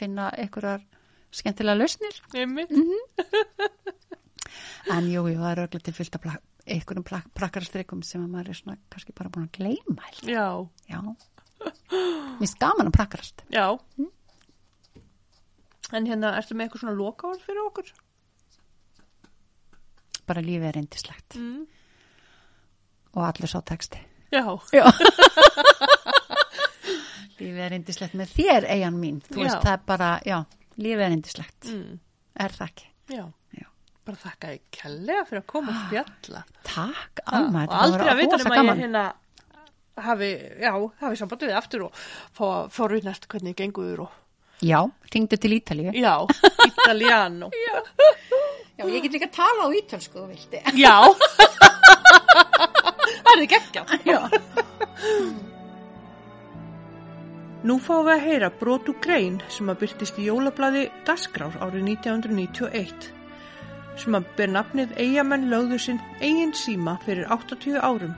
finna 0.00 0.26
einhverjar 0.36 0.82
skemmtilega 1.32 1.78
lausnir. 1.80 2.18
Einmitt. 2.34 2.74
en 4.90 5.08
jú, 5.10 5.22
jú, 5.30 5.38
það 5.38 5.50
er 5.54 5.62
örglega 5.64 5.84
til 5.88 5.94
fyllt 5.96 6.18
af 6.60 6.64
einhverjum 6.76 7.06
prakkarastrikum 7.34 8.02
sem 8.06 8.22
að 8.24 8.30
maður 8.34 8.48
er 8.52 8.58
svona 8.60 8.76
kannski 8.92 9.12
bara 9.16 9.30
búin 9.32 9.48
að 9.48 9.56
gleyma 9.58 10.02
held. 10.10 10.24
Já, 10.30 10.46
já 10.90 11.00
mér 12.40 12.52
gaman 12.62 12.88
að 12.88 12.94
prakkarast 12.96 13.38
já. 13.52 13.66
En 15.92 16.06
hérna, 16.06 16.30
ertu 16.38 16.54
með 16.54 16.64
eitthvað 16.68 16.82
svona 16.84 16.96
lokaord 17.00 17.40
fyrir 17.42 17.64
okkur? 17.66 17.88
bara 20.30 20.44
lífið 20.46 20.66
er 20.68 20.76
reyndislegt 20.78 21.34
Mm. 21.34 21.64
og 23.18 23.22
allir 23.26 23.50
sá 23.50 23.58
texti 23.66 23.98
Já, 24.30 24.44
Já. 24.70 24.84
lífið 27.40 27.58
er 27.64 27.72
reyndislegt 27.74 28.14
með 28.14 28.30
þér, 28.36 28.66
eigan 28.76 28.94
mín 29.00 29.18
þú 29.26 29.40
Já. 29.40 29.42
veist, 29.42 29.58
það 29.64 29.72
er 29.74 29.82
bara, 29.88 30.10
já, 30.28 30.38
lífið 30.78 31.02
er 31.06 31.10
reyndislegt 31.14 31.60
mm. 31.72 31.98
er 32.46 32.54
það 32.58 32.68
ekki? 32.70 32.86
já. 33.16 33.24
Já. 34.00 34.06
Bara 34.08 34.16
þakka 34.16 34.50
ég 34.54 34.60
kellega 34.72 35.24
fyrir 35.28 35.42
að 35.42 35.46
koma 35.52 35.72
og 35.72 35.80
spjalla. 35.86 36.40
Takk, 36.64 37.20
Alma, 37.26 37.64
og 37.68 37.74
aldrei 37.84 38.08
að 38.08 38.20
vita 38.22 38.38
rosa 38.38 38.54
gaman. 38.54 38.78
hérna 38.80 39.02
hafi, 40.00 40.30
já, 40.62 40.72
hafi 41.02 41.16
samband 41.20 41.42
við 41.44 41.56
aftur 41.58 41.82
og 41.88 41.92
fá, 42.32 42.46
fá 42.72 42.82
raunast 42.88 43.28
hvernig 43.28 43.54
gengur 43.58 44.00
og 44.06 44.16
Já, 44.60 44.80
ringdu 45.14 45.36
til 45.40 45.54
Ítalíu. 45.56 45.92
Já, 45.96 46.20
italiano. 46.70 47.48
Já, 48.76 48.84
ég 48.88 49.02
get 49.02 49.12
líka 49.12 49.28
að 49.28 49.36
tala 49.38 49.68
á 49.68 49.72
ítalsku, 49.72 50.20
þú 50.20 50.26
vilti 50.28 50.60
já. 50.76 50.96
Það 53.20 53.32
er 53.36 53.42
ekki 53.44 53.56
ekki 53.60 53.80
Já, 54.10 54.20
Nú 57.68 57.76
fáum 57.84 58.06
við 58.08 58.14
að 58.14 58.22
heyra 58.24 58.48
brotu 58.56 58.94
grein 59.04 59.40
sem 59.52 59.68
að 59.68 59.82
byrtist 59.82 60.16
í 60.20 60.28
jólablaði 60.30 60.86
Dasgrár 61.08 61.56
árið 61.60 61.84
1991 61.92 63.10
sem 64.00 64.16
að 64.16 64.28
ber 64.38 64.50
nafnið 64.54 64.96
Eyjamenn 65.04 65.48
lögðu 65.52 65.78
sinn 65.84 66.02
eigin 66.20 66.52
síma 66.56 66.96
fyrir 67.04 67.28
80 67.30 67.78
árum. 67.78 68.14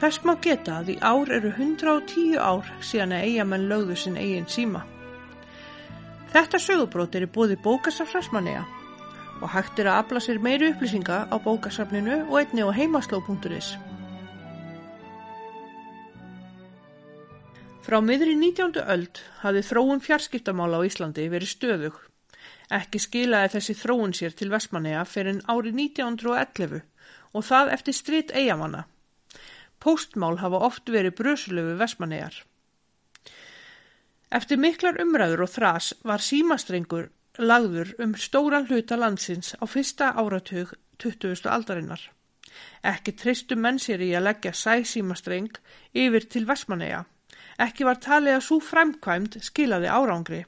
Þess 0.00 0.24
má 0.28 0.34
geta 0.44 0.80
að 0.80 0.92
í 0.92 0.96
ár 1.00 1.30
eru 1.32 1.52
110 1.54 2.36
ár 2.36 2.68
síðan 2.84 3.14
að 3.16 3.26
Eyjamenn 3.28 3.68
lögðu 3.70 3.96
sinn 4.02 4.18
eigin 4.20 4.48
síma. 4.48 4.82
Þetta 6.34 6.60
sögubrót 6.60 7.14
er 7.16 7.24
í 7.24 7.32
bóði 7.32 7.56
bókasafsfræsmanniða 7.64 8.64
og 9.40 9.52
hægt 9.52 9.80
er 9.80 9.90
að 9.92 10.00
afla 10.02 10.22
sér 10.24 10.40
meiri 10.42 10.72
upplýsinga 10.72 11.26
á 11.28 11.36
bókasafninu 11.44 12.22
og 12.26 12.38
einni 12.40 12.64
á 12.64 12.70
heimasló.is. 12.72 13.76
Frá 17.86 18.00
miðri 18.02 18.34
19. 18.34 18.80
öld 18.82 19.20
hafði 19.44 19.60
þróun 19.62 20.00
fjarskiptamála 20.02 20.80
á 20.82 20.86
Íslandi 20.88 21.28
verið 21.30 21.52
stöðug. 21.52 22.00
Ekki 22.74 22.98
skilaði 22.98 23.52
þessi 23.54 23.74
þróun 23.78 24.14
sér 24.16 24.34
til 24.34 24.50
Vestmanneja 24.50 25.04
fyrir 25.06 25.38
árið 25.46 25.78
1911 25.78 26.82
og 27.32 27.44
það 27.46 27.72
eftir 27.76 27.94
strit 27.94 28.32
eigamanna. 28.34 28.86
Póstmál 29.82 30.38
hafa 30.40 30.62
oft 30.66 30.90
verið 30.90 31.14
brösulegu 31.20 31.76
Vestmannejar. 31.78 32.40
Eftir 34.34 34.58
miklar 34.58 34.98
umræður 35.02 35.44
og 35.46 35.52
þras 35.52 35.92
var 36.02 36.24
símastrengur 36.24 37.10
lagður 37.38 37.92
um 38.02 38.16
stóran 38.18 38.66
hluta 38.66 38.96
landsins 38.98 39.54
á 39.62 39.64
fyrsta 39.68 40.10
áratug 40.18 40.72
20. 40.98 41.46
aldarinnar. 41.46 42.00
Ekki 42.82 43.12
treystu 43.12 43.56
menn 43.56 43.78
sér 43.78 44.02
í 44.02 44.10
að 44.16 44.26
leggja 44.30 44.52
sæsímastreng 44.56 45.60
yfir 45.94 46.26
til 46.32 46.46
Vestmanneja. 46.48 47.04
Ekki 47.60 47.86
var 47.88 48.00
talið 48.02 48.38
að 48.38 48.46
svo 48.48 48.58
framkvæmd 48.60 49.38
skilaði 49.44 49.92
árangri. 49.92 50.42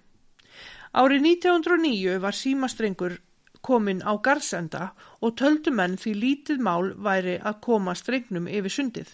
Árið 0.96 1.26
1909 1.28 2.18
var 2.22 2.32
símastrengur 2.32 3.18
komin 3.60 4.00
á 4.00 4.16
garðsenda 4.16 4.92
og 5.20 5.36
töldu 5.36 5.72
menn 5.74 5.98
því 6.00 6.12
lítið 6.22 6.62
mál 6.64 6.92
væri 6.96 7.36
að 7.38 7.60
koma 7.66 7.94
strengnum 7.98 8.48
yfir 8.48 8.72
sundið. 8.72 9.10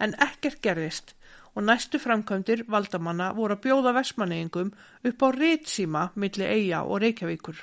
En 0.00 0.14
ekkert 0.16 0.62
gerðist 0.64 1.14
og 1.54 1.66
næstu 1.66 1.98
framkvæmdir 2.00 2.64
valdamanna 2.70 3.32
voru 3.36 3.56
að 3.56 3.64
bjóða 3.66 3.94
versmanneingum 3.98 4.70
upp 5.10 5.24
á 5.26 5.28
ritsíma 5.34 6.04
milli 6.14 6.46
Eyja 6.46 6.84
og 6.84 7.02
Reykjavíkur. 7.02 7.58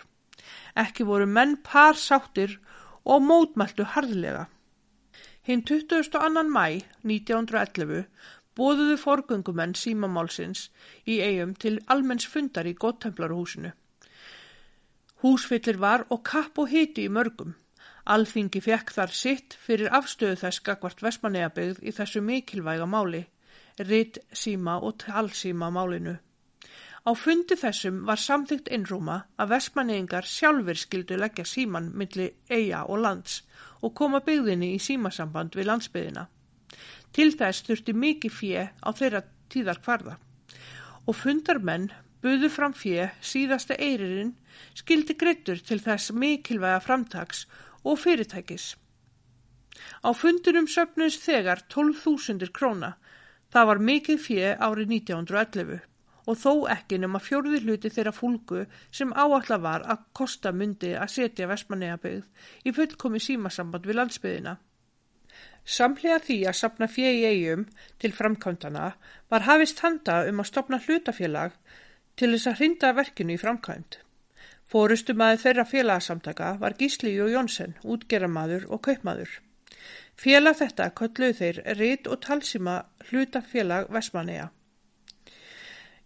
Ekki 0.76 1.08
voru 1.08 1.26
menn 1.26 1.58
par 1.64 1.98
sáttir 1.98 2.60
og 3.06 3.24
mótmæltu 3.24 3.86
harðlega. 3.96 4.46
Hinn 5.46 5.62
22. 5.62 6.44
mæ 6.50 6.82
1911 7.06 8.06
bóðuðu 8.56 8.96
forgöngumenn 9.02 9.76
símamálsins 9.80 10.70
í 11.06 11.20
eigum 11.22 11.54
til 11.60 11.78
almenns 11.92 12.28
fundar 12.32 12.68
í 12.70 12.76
Góttemplarhúsinu. 12.80 13.72
Húsfyllir 15.24 15.80
var 15.82 16.06
og 16.10 16.24
kapp 16.28 16.60
og 16.62 16.70
hiti 16.70 17.08
í 17.08 17.12
mörgum. 17.12 17.56
Alþingi 18.06 18.62
fekk 18.62 18.92
þar 18.94 19.14
sitt 19.18 19.56
fyrir 19.66 19.94
afstöðu 20.00 20.38
þess 20.44 20.62
gagvart 20.68 21.02
Vestmanneabegð 21.02 21.82
í 21.82 21.94
þessu 21.98 22.22
mikilvæga 22.22 22.86
máli, 22.86 23.24
ritt 23.80 24.20
síma 24.32 24.78
og 24.86 25.00
talsíma 25.02 25.72
málinu. 25.74 26.20
Á 27.06 27.12
fundi 27.14 27.58
þessum 27.58 28.04
var 28.06 28.22
samþygt 28.22 28.70
innrúma 28.78 29.18
að 29.38 29.52
Vestmanneingar 29.56 30.26
sjálfur 30.30 30.78
skildu 30.78 31.18
leggja 31.22 31.46
síman 31.46 31.92
milli 31.94 32.32
eiga 32.50 32.86
og 32.86 33.02
lands 33.06 33.42
og 33.82 33.94
koma 33.94 34.22
byggðinni 34.26 34.72
í 34.74 34.80
símasamband 34.82 35.58
við 35.58 35.70
landsbyðina. 35.70 36.24
Til 37.16 37.32
þess 37.40 37.64
þurfti 37.68 37.96
mikið 37.96 38.34
fjö 38.40 38.64
á 38.84 38.90
þeirra 39.00 39.22
tíðar 39.54 39.80
kvarða 39.84 40.18
og 41.06 41.16
fundarmenn 41.16 41.92
buðu 42.26 42.50
fram 42.50 42.74
fjö 42.76 43.08
síðasta 43.32 43.78
eiririnn 43.78 44.34
skildi 44.80 45.16
greittur 45.22 45.62
til 45.70 45.78
þess 45.86 46.12
mikilvæga 46.12 46.82
framtags 46.84 47.46
og 47.86 48.02
fyrirtækis. 48.02 48.74
Á 50.08 50.10
fundunum 50.18 50.68
söfnus 50.72 51.18
þegar 51.22 51.66
12.000 51.72 52.52
króna. 52.56 52.96
Það 53.54 53.68
var 53.70 53.84
mikið 53.90 54.22
fjö 54.28 54.54
árið 54.68 54.94
1911 54.98 55.84
og 56.26 56.40
þó 56.42 56.52
ekki 56.74 56.98
nema 57.02 57.22
fjórði 57.22 57.60
hluti 57.62 57.92
þeirra 57.94 58.14
fólku 58.16 58.64
sem 59.00 59.14
áallar 59.14 59.62
var 59.62 59.86
að 59.94 60.06
kosta 60.20 60.52
myndi 60.52 60.96
að 60.98 61.12
setja 61.16 61.50
Vestmanneabegð 61.52 62.66
í 62.66 62.74
fullkomi 62.74 63.22
símasamband 63.22 63.86
við 63.86 64.00
landsbyðina. 64.00 64.56
Samlega 65.66 66.20
því 66.22 66.38
að 66.46 66.58
sapna 66.60 66.88
fjö 66.88 67.12
í 67.18 67.22
eigum 67.26 67.66
til 68.02 68.12
framkvæmdana 68.14 68.90
var 69.34 69.46
hafist 69.48 69.82
handa 69.82 70.20
um 70.30 70.42
að 70.44 70.50
stopna 70.52 70.80
hlutafélag 70.86 71.56
til 72.16 72.30
þess 72.36 72.50
að 72.52 72.60
hrinda 72.60 72.92
verkinu 73.00 73.34
í 73.34 73.42
framkvæmd. 73.42 73.98
Fórustumæði 74.70 75.42
þeirra 75.42 75.66
félagsamtaka 75.70 76.52
var 76.62 76.78
Gísli 76.78 77.16
Jó 77.16 77.26
Jónsson, 77.34 77.76
útgeramaður 77.84 78.70
og 78.70 78.84
kaupmaður. 78.88 79.34
Félag 80.18 80.62
þetta 80.62 80.92
kölluð 81.00 81.42
þeir 81.42 81.60
Rit 81.80 82.08
og 82.08 82.22
Talsíma 82.26 82.78
hlutafélag 83.10 83.90
Vestmanneja. 83.94 84.48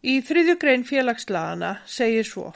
Í 0.03 0.19
þriðju 0.23 0.55
grein 0.59 0.87
félagslagana 0.87 1.75
segir 1.85 2.27
svo 2.27 2.53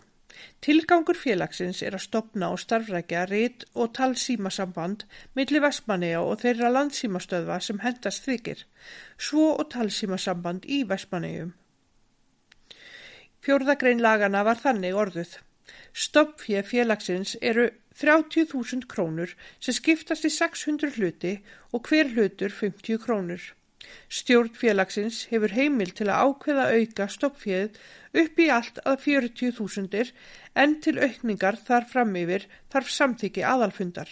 Tilgangur 0.64 1.18
félagsins 1.20 1.82
er 1.84 1.98
að 1.98 2.06
stopna 2.06 2.50
og 2.54 2.62
starfrækja 2.64 3.24
rit 3.30 3.66
og 3.74 3.94
talsímasamband 3.98 5.06
milli 5.40 5.62
Vestmanneja 5.64 6.22
og 6.24 6.40
þeirra 6.44 6.72
landsímastöðva 6.78 7.60
sem 7.62 7.82
hendast 7.84 8.28
þykir, 8.28 8.66
svo 9.18 9.50
og 9.54 9.70
talsímasamband 9.74 10.68
í 10.68 10.84
Vestmannejum. 10.90 11.54
Fjórðagrein 13.44 14.04
lagana 14.04 14.44
var 14.48 14.62
þannig 14.64 14.96
orðuð. 14.96 15.34
Stoppfjö 15.94 16.62
félagsins 16.68 17.36
eru 17.42 17.70
30.000 18.00 18.88
krónur 18.94 19.34
sem 19.60 19.76
skiptast 19.76 20.26
í 20.26 20.32
600 20.32 20.96
hluti 20.96 21.34
og 21.72 21.90
hver 21.90 22.10
hlutur 22.16 22.56
50 22.62 23.04
krónur. 23.04 23.44
Stjórn 24.08 24.54
félagsins 24.58 25.24
hefur 25.32 25.54
heimil 25.58 25.94
til 25.98 26.10
að 26.10 26.28
ákveða 26.28 26.66
auka 26.78 27.08
stoppfjöð 27.16 27.80
upp 28.24 28.40
í 28.40 28.50
allt 28.58 28.80
að 28.86 29.00
40.000 29.08 30.14
en 30.64 30.76
til 30.86 30.96
aukningar 31.00 31.58
þar 31.70 31.90
fram 31.94 32.16
yfir 32.22 32.48
þarf 32.74 32.94
samþyggi 32.98 33.44
aðalfundar. 33.54 34.10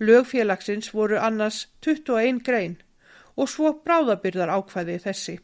Lögfélagsins 0.00 0.94
voru 0.96 1.18
annars 1.20 1.66
21 1.84 2.40
grein 2.46 2.78
og 3.36 3.50
svo 3.52 3.72
bráðabyrðar 3.84 4.52
ákvæði 4.56 4.96
þessi. 5.04 5.36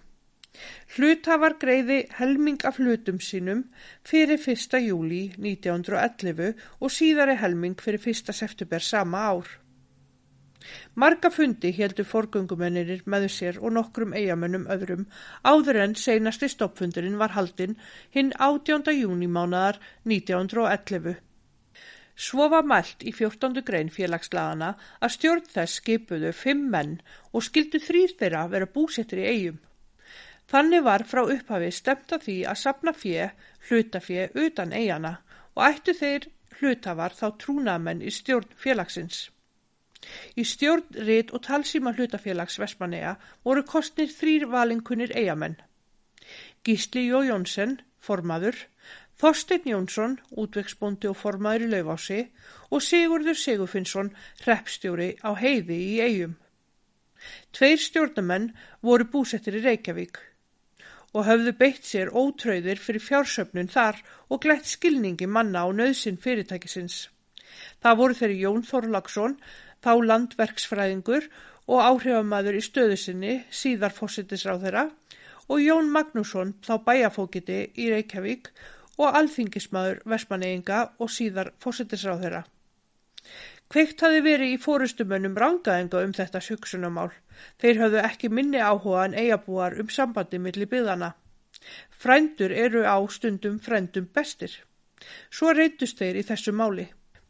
Hlutafar 0.94 1.58
greiði 1.60 1.98
helming 2.18 2.62
af 2.68 2.78
hlutum 2.80 3.18
sínum 3.20 3.62
fyrir 4.10 4.40
1. 4.40 4.78
júli 4.86 5.20
1911 5.36 6.54
og 6.80 6.94
síðari 6.98 7.36
helming 7.42 7.76
fyrir 7.82 8.00
1. 8.14 8.32
september 8.40 8.80
sama 8.80 9.26
ár. 9.32 9.50
Marga 11.02 11.30
fundi 11.34 11.70
heldur 11.76 12.06
forgöngumennir 12.12 13.02
með 13.14 13.26
sér 13.34 13.58
og 13.60 13.74
nokkrum 13.76 14.14
eigamönnum 14.16 14.64
öðrum 14.74 15.04
áður 15.50 15.82
en 15.82 15.94
seinasti 16.02 16.48
stoppfundurinn 16.52 17.18
var 17.20 17.34
haldinn 17.36 17.76
hinn 18.16 18.32
18. 18.48 18.92
júni 18.96 19.28
mánadar 19.36 19.78
1911. 20.14 21.16
Svo 22.16 22.48
var 22.48 22.64
mælt 22.64 23.04
í 23.04 23.12
14. 23.12 23.60
grein 23.68 23.92
félagslagana 23.92 24.70
að 25.04 25.14
stjórn 25.18 25.48
þess 25.52 25.82
skipuðu 25.82 26.32
fimm 26.32 26.64
menn 26.74 26.94
og 27.32 27.44
skildu 27.48 27.82
þrýr 27.88 28.16
þeirra 28.22 28.46
vera 28.54 28.72
búsettir 28.78 29.20
í 29.20 29.28
eigum. 29.34 29.58
Þannig 30.50 30.84
var 30.86 31.04
frá 31.10 31.24
upphafi 31.26 31.70
stemt 31.74 32.16
að 32.16 32.24
því 32.28 32.38
að 32.48 32.60
sapna 32.62 32.96
fjö, 32.96 33.28
hlutafjö 33.68 34.28
utan 34.46 34.72
eigana 34.72 35.16
og 35.54 35.64
ættu 35.68 35.96
þeir 36.00 36.30
hlutafar 36.58 37.16
þá 37.20 37.26
trúnamenn 37.42 38.00
í 38.00 38.12
stjórn 38.14 38.54
félagsins. 38.64 39.26
Í 40.36 40.44
stjórn, 40.44 40.84
rit 41.08 41.32
og 41.32 41.42
talsíma 41.46 41.92
hlutafélags 41.96 42.58
Vestmanneja 42.60 43.16
voru 43.44 43.64
kostnir 43.64 44.12
þrýr 44.12 44.46
valinkunir 44.52 45.14
eigamenn. 45.16 45.56
Gísli 46.66 47.06
Jó 47.08 47.22
Jónsson, 47.24 47.78
formaður, 48.02 48.58
Þorstein 49.16 49.64
Jónsson, 49.70 50.18
útvegsbóndi 50.36 51.08
og 51.08 51.16
formaður 51.16 51.64
í 51.64 51.68
Lauvási 51.72 52.18
og 52.68 52.82
Sigurður 52.84 53.38
Sigurfinnsson, 53.40 54.10
hreppstjóri 54.42 55.14
á 55.24 55.32
heiði 55.40 55.78
í 55.94 55.94
eigum. 56.04 56.34
Tveir 57.56 57.80
stjórnumenn 57.80 58.50
voru 58.84 59.06
búsettir 59.12 59.56
í 59.56 59.62
Reykjavík 59.64 60.20
og 61.16 61.24
höfðu 61.24 61.52
beitt 61.56 61.86
sér 61.88 62.10
ótröðir 62.12 62.80
fyrir 62.82 63.00
fjársöfnun 63.00 63.72
þar 63.72 64.02
og 64.28 64.42
glætt 64.44 64.68
skilningi 64.68 65.24
manna 65.26 65.64
á 65.64 65.68
nöðsinn 65.72 66.20
fyrirtækisins. 66.20 67.06
Það 67.80 67.98
voru 68.00 68.16
þeirri 68.18 68.36
Jón 68.42 68.66
Þorlagsson, 68.68 69.38
þá 69.84 69.92
landverksfræðingur 70.10 71.28
og 71.66 71.82
áhrifamaður 71.82 72.58
í 72.60 72.64
stöðu 72.64 72.96
sinni, 73.00 73.34
síðar 73.50 73.94
fósittisráð 73.96 74.66
þeirra, 74.66 74.84
og 75.50 75.62
Jón 75.62 75.90
Magnússon, 75.94 76.54
þá 76.62 76.74
bæjafókiti 76.86 77.58
í 77.78 77.90
Reykjavík 77.92 78.50
og 78.98 79.18
alþingismadur 79.20 80.02
Vestmanneginga 80.08 80.82
og 81.02 81.12
síðar 81.12 81.52
fósittisráð 81.62 82.22
þeirra. 82.24 82.42
Kveikt 83.66 84.02
hafi 84.06 84.20
verið 84.22 84.52
í 84.54 84.58
fórustumönnum 84.62 85.38
rangaðinga 85.42 86.02
um 86.06 86.12
þetta 86.14 86.42
sjöksunamál. 86.48 87.08
Þeir 87.62 87.80
hafðu 87.82 88.02
ekki 88.08 88.30
minni 88.30 88.60
áhuga 88.62 89.08
en 89.08 89.16
eigabúar 89.18 89.74
um 89.82 89.90
sambandi 89.90 90.38
millir 90.42 90.70
byggðana. 90.70 91.14
Frændur 91.90 92.54
eru 92.54 92.84
á 92.86 92.96
stundum 93.10 93.58
frændum 93.58 94.06
bestir. 94.14 94.54
Svo 95.30 95.50
reyndust 95.50 95.98
þeir 95.98 96.20
í 96.20 96.24
þessu 96.30 96.54
máli. 96.54 96.86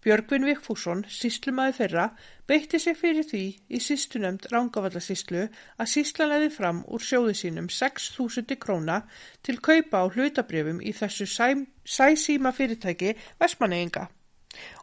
Björgvin 0.06 0.44
Vikfússon, 0.46 1.00
síslumaði 1.10 1.72
þeirra, 1.80 2.02
beitti 2.46 2.78
sig 2.78 2.94
fyrir 2.94 3.24
því 3.26 3.40
í 3.74 3.80
sístunemnd 3.82 4.44
Rángavallasíslu 4.52 5.40
að 5.82 5.90
síslan 5.90 6.30
leði 6.30 6.50
fram 6.54 6.84
úr 6.86 7.02
sjóði 7.02 7.32
sínum 7.34 7.66
6.000 7.66 8.54
króna 8.62 9.00
til 9.42 9.56
kaupa 9.58 10.04
á 10.04 10.06
hlutabrjöfum 10.06 10.78
í 10.78 10.92
þessu 10.94 11.26
sæsíma 11.26 12.54
fyrirtæki 12.54 13.16
Vestmanneginga. 13.42 14.06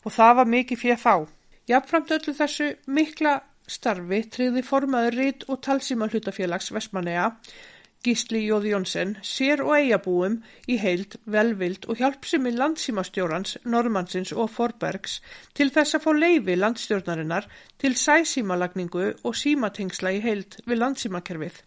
Og 0.04 0.12
það 0.12 0.36
var 0.42 0.52
mikið 0.58 0.82
fyrir 0.84 1.00
þá. 1.00 1.16
Jafnframt 1.72 2.12
öllu 2.18 2.36
þessu 2.42 2.70
mikla 2.92 3.38
starfi 3.64 4.26
triði 4.28 4.66
formaður 4.68 5.20
rít 5.22 5.48
og 5.48 5.64
talsíma 5.64 6.12
hlutafélags 6.12 6.68
Vestmannega 6.76 7.30
Gísli 8.04 8.42
Jóði 8.44 8.74
Jónsson 8.74 9.12
sér 9.24 9.62
og 9.64 9.78
eigabúum 9.78 10.34
í 10.68 10.76
heild, 10.82 11.16
velvild 11.24 11.86
og 11.88 12.02
hjálpsimi 12.02 12.52
landsímastjórans, 12.52 13.56
Normannsins 13.64 14.34
og 14.36 14.50
Forbergs 14.52 15.22
til 15.56 15.70
þess 15.72 15.96
að 15.96 16.04
fá 16.04 16.10
leifi 16.18 16.58
landstjórnarinnar 16.60 17.48
til 17.80 17.94
sæsímalagningu 17.96 19.06
og 19.24 19.38
símatengsla 19.40 20.18
í 20.18 20.20
heild 20.26 20.60
við 20.68 20.82
landsímakerfið 20.82 21.62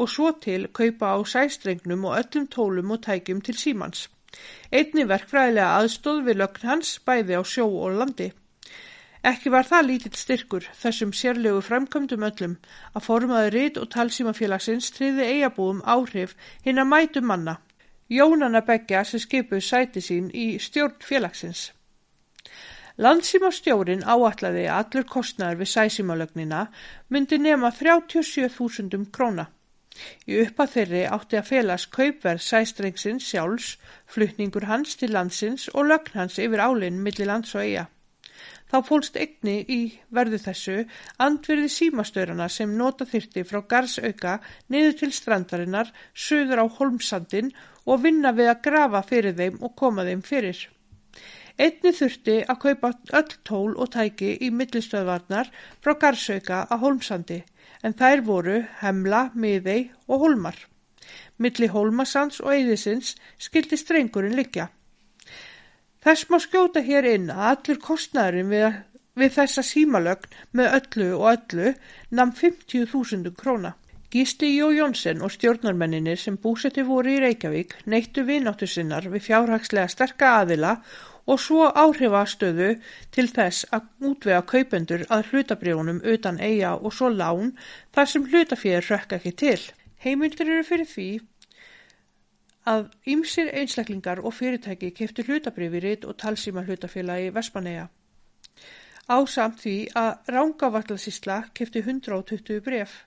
og 0.00 0.10
svo 0.10 0.32
til 0.42 0.66
kaupa 0.74 1.14
á 1.14 1.18
sæstrengnum 1.22 2.08
og 2.08 2.18
öllum 2.18 2.50
tólum 2.50 2.90
og 2.96 3.02
tækjum 3.06 3.40
til 3.44 3.54
símans. 3.62 4.08
Einni 4.72 5.04
verkfræðilega 5.06 5.78
aðstóð 5.78 6.22
við 6.26 6.40
lögn 6.42 6.68
hans 6.70 6.94
bæði 7.06 7.36
á 7.38 7.42
sjó 7.44 7.66
og 7.68 7.98
landi. 8.00 8.30
Ekki 9.20 9.50
var 9.52 9.66
það 9.68 9.86
lítill 9.86 10.16
styrkur 10.16 10.66
þessum 10.80 11.10
sérlegu 11.12 11.60
framkvæmdum 11.64 12.22
öllum 12.28 12.54
að 12.96 13.04
formaði 13.04 13.50
rít 13.54 13.80
og 13.80 13.90
talsímafélagsins 13.92 14.88
triði 14.96 15.26
eigabúum 15.32 15.82
áhrif 15.84 16.32
hinn 16.64 16.80
að 16.80 16.88
mætu 16.92 17.20
manna. 17.20 17.58
Jónanna 18.08 18.62
Beggja 18.64 19.04
sem 19.04 19.20
skipuð 19.20 19.60
sæti 19.66 20.00
sín 20.06 20.32
í 20.32 20.46
stjórn 20.58 20.96
félagsins. 21.04 21.66
Landsímastjórin 22.96 24.06
áallaði 24.08 24.64
að 24.64 24.78
allur 24.78 25.06
kostnæður 25.12 25.60
við 25.60 25.72
sæsímalögnina 25.74 26.64
myndi 27.08 27.38
nema 27.44 27.70
37.000 27.76 29.06
króna. 29.12 29.46
Í 30.24 30.40
uppa 30.46 30.64
þeirri 30.64 31.04
átti 31.12 31.36
að 31.36 31.48
félags 31.52 31.86
kaupverð 31.92 32.44
sæstrengsins 32.48 33.28
sjálfs, 33.28 33.76
flutningur 34.08 34.68
hans 34.72 34.96
til 34.96 35.12
landsins 35.12 35.68
og 35.74 35.92
lögn 35.92 36.22
hans 36.22 36.40
yfir 36.40 36.64
álinn 36.64 37.02
millir 37.04 37.28
lands 37.28 37.54
og 37.54 37.66
eiga. 37.68 37.88
Þá 38.70 38.76
fólst 38.86 39.16
egni 39.18 39.56
í 39.66 39.78
verðu 40.14 40.38
þessu 40.38 40.76
andverði 41.18 41.70
símastöðrana 41.74 42.46
sem 42.48 42.76
nota 42.78 43.06
þyrti 43.12 43.42
frá 43.48 43.64
garðsauka 43.72 44.36
niður 44.70 44.98
til 45.00 45.12
strandarinnar, 45.16 45.90
söður 46.14 46.62
á 46.62 46.66
holmsandin 46.78 47.50
og 47.86 48.04
vinna 48.04 48.30
við 48.36 48.52
að 48.52 48.62
grafa 48.68 49.02
fyrir 49.08 49.34
þeim 49.40 49.58
og 49.66 49.74
koma 49.82 50.06
þeim 50.06 50.22
fyrir. 50.22 50.60
Einni 51.60 51.92
þurfti 51.92 52.36
að 52.46 52.60
kaupa 52.62 52.92
öll 53.18 53.32
tól 53.44 53.72
og 53.74 53.90
tæki 53.92 54.36
í 54.46 54.52
millistöðvarnar 54.54 55.50
frá 55.82 55.96
garðsauka 56.04 56.62
að 56.70 56.84
holmsandi 56.86 57.40
en 57.82 57.96
þær 57.96 58.22
voru 58.24 58.60
hemla, 58.80 59.30
miðei 59.34 59.90
og 60.06 60.22
holmar. 60.24 60.56
Milli 61.40 61.68
holmasands 61.72 62.40
og 62.44 62.54
eðisins 62.54 63.16
skildi 63.40 63.76
strengurinn 63.80 64.36
likja. 64.38 64.70
Þess 66.00 66.30
má 66.32 66.38
skjóta 66.40 66.80
hér 66.80 67.06
inn 67.10 67.26
að 67.32 67.42
allur 67.46 67.78
kostnæðurinn 67.84 68.52
við, 68.54 68.76
við 69.20 69.34
þessa 69.34 69.64
símalögn 69.70 70.38
með 70.56 70.76
öllu 70.78 71.08
og 71.18 71.26
öllu 71.34 71.72
namn 72.16 72.32
50.000 72.38 73.34
króna. 73.36 73.74
Gísti 74.10 74.48
Jó 74.56 74.70
Jónsson 74.74 75.20
og 75.22 75.34
stjórnarmenninir 75.34 76.18
sem 76.18 76.38
búsetti 76.40 76.82
voru 76.88 77.12
í 77.12 77.20
Reykjavík 77.22 77.76
neittu 77.92 78.24
vináttu 78.26 78.66
sinnar 78.66 79.04
við 79.12 79.26
fjárhagslega 79.28 79.92
sterka 79.92 80.32
aðila 80.38 80.72
og 81.30 81.38
svo 81.44 81.68
áhrifastöðu 81.68 82.70
til 83.14 83.26
þess 83.36 83.68
að 83.76 84.08
útvega 84.10 84.40
kaupendur 84.54 85.04
að 85.14 85.28
hlutabrjónum 85.30 86.00
utan 86.14 86.40
eiga 86.40 86.72
og 86.80 86.96
svo 86.96 87.12
lán 87.12 87.52
þar 87.94 88.10
sem 88.14 88.24
hlutafér 88.32 88.88
rökk 88.88 89.18
ekki 89.20 89.36
til. 89.44 89.60
Heimildur 90.00 90.48
eru 90.48 90.64
fyrir 90.64 90.88
því 90.88 91.10
að 92.70 92.90
ýmsir 93.14 93.50
einstaklingar 93.60 94.20
og 94.22 94.34
fyrirtæki 94.36 94.92
keftu 94.94 95.24
hlutabrifi 95.26 95.80
ritt 95.84 96.04
og 96.04 96.18
talsíma 96.22 96.64
hlutafélagi 96.66 97.32
Vespanega. 97.34 97.88
Ásamt 99.10 99.62
því 99.64 99.76
að 99.98 100.34
Rángavallasísla 100.34 101.38
kefti 101.54 101.82
120 101.82 102.60
bref 102.66 103.00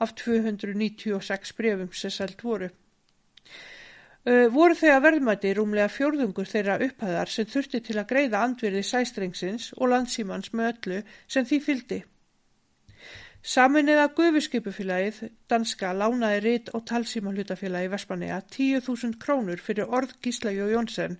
af 0.00 0.14
296 0.18 1.52
brefum 1.58 1.92
sem 1.92 2.10
sælt 2.10 2.42
voru. 2.42 2.70
Uh, 4.24 4.48
voru 4.48 4.74
að 4.88 5.02
verðmæti 5.04 5.52
rúmlega 5.52 5.90
fjórðungur 5.92 6.48
þeirra 6.48 6.78
upphæðar 6.86 7.28
sem 7.28 7.46
þurfti 7.46 7.80
til 7.84 7.98
að 8.00 8.08
greiða 8.08 8.40
andverði 8.46 8.82
sæstrengsins 8.88 9.72
og 9.76 9.90
landsímans 9.92 10.52
með 10.56 10.70
öllu 10.72 11.00
sem 11.28 11.44
því 11.44 11.58
fyldi. 11.66 11.98
Saminniða 13.44 14.06
gufuskipufélagið 14.16 15.16
danska 15.52 15.90
lánaði 15.92 16.38
rít 16.40 16.70
og 16.72 16.86
talsíma 16.88 17.28
hlutafélagi 17.34 17.90
Vespanega 17.92 18.38
10.000 18.54 19.18
krónur 19.20 19.60
fyrir 19.60 19.90
orð 19.98 20.14
Gísla 20.24 20.52
Jó 20.54 20.70
Jónsson. 20.70 21.18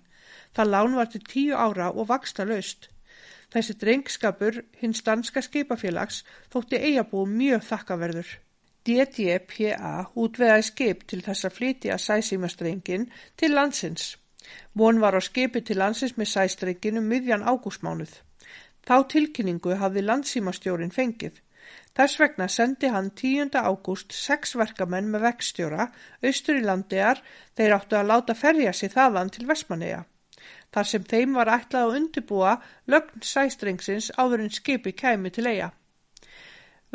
Það 0.57 0.71
lán 0.73 0.97
var 0.97 1.11
til 1.13 1.21
10 1.21 1.53
ára 1.53 1.91
og 1.93 2.09
vaksta 2.09 2.47
laust. 2.49 2.89
Þessi 3.53 3.77
drengskapur 3.77 4.57
hins 4.81 5.05
danska 5.05 5.45
skipafélags 5.45 6.23
þótti 6.49 6.81
eigabú 6.81 7.27
mjög 7.29 7.61
þakkaverður. 7.69 8.33
DDPA 8.89 9.93
útvegaði 10.17 10.67
skip 10.71 11.05
til 11.05 11.21
þess 11.21 11.45
að 11.45 11.57
flytja 11.61 12.01
sæsímastrengin 12.01 13.05
til 13.37 13.53
landsins. 13.53 14.15
Von 14.73 14.97
var 14.97 15.13
á 15.13 15.21
skipi 15.21 15.61
til 15.61 15.77
landsins 15.77 16.17
með 16.17 16.33
sæstrengin 16.33 16.97
um 16.97 17.05
miðjan 17.05 17.45
ágústmánuð. 17.45 18.17
Þá 18.81 18.97
tilkynningu 19.13 19.77
hafði 19.77 20.09
landsímastjórin 20.09 20.93
fengið. 20.93 21.44
Þess 21.95 22.19
vegna 22.19 22.47
sendi 22.51 22.89
hann 22.91 23.13
10. 23.15 23.53
ágúst 23.55 24.11
sex 24.11 24.57
verkamenn 24.59 25.07
með 25.13 25.29
vekstjóra 25.29 25.85
austur 26.27 26.57
í 26.59 26.63
landegar 26.65 27.21
þeir 27.55 27.75
áttu 27.77 27.95
að 27.99 28.09
láta 28.11 28.35
ferja 28.35 28.73
sig 28.75 28.91
þaðan 28.91 29.31
til 29.31 29.45
Vestmanneja. 29.47 30.01
Þar 30.75 30.89
sem 30.89 31.05
þeim 31.13 31.37
var 31.39 31.51
ætlað 31.53 31.85
að 31.85 31.95
undibúa 32.01 32.57
lögn 32.91 33.23
sæstrengsins 33.23 34.09
áður 34.19 34.43
en 34.43 34.51
skipi 34.57 34.91
kæmi 34.91 35.31
til 35.31 35.47
eiga. 35.47 35.69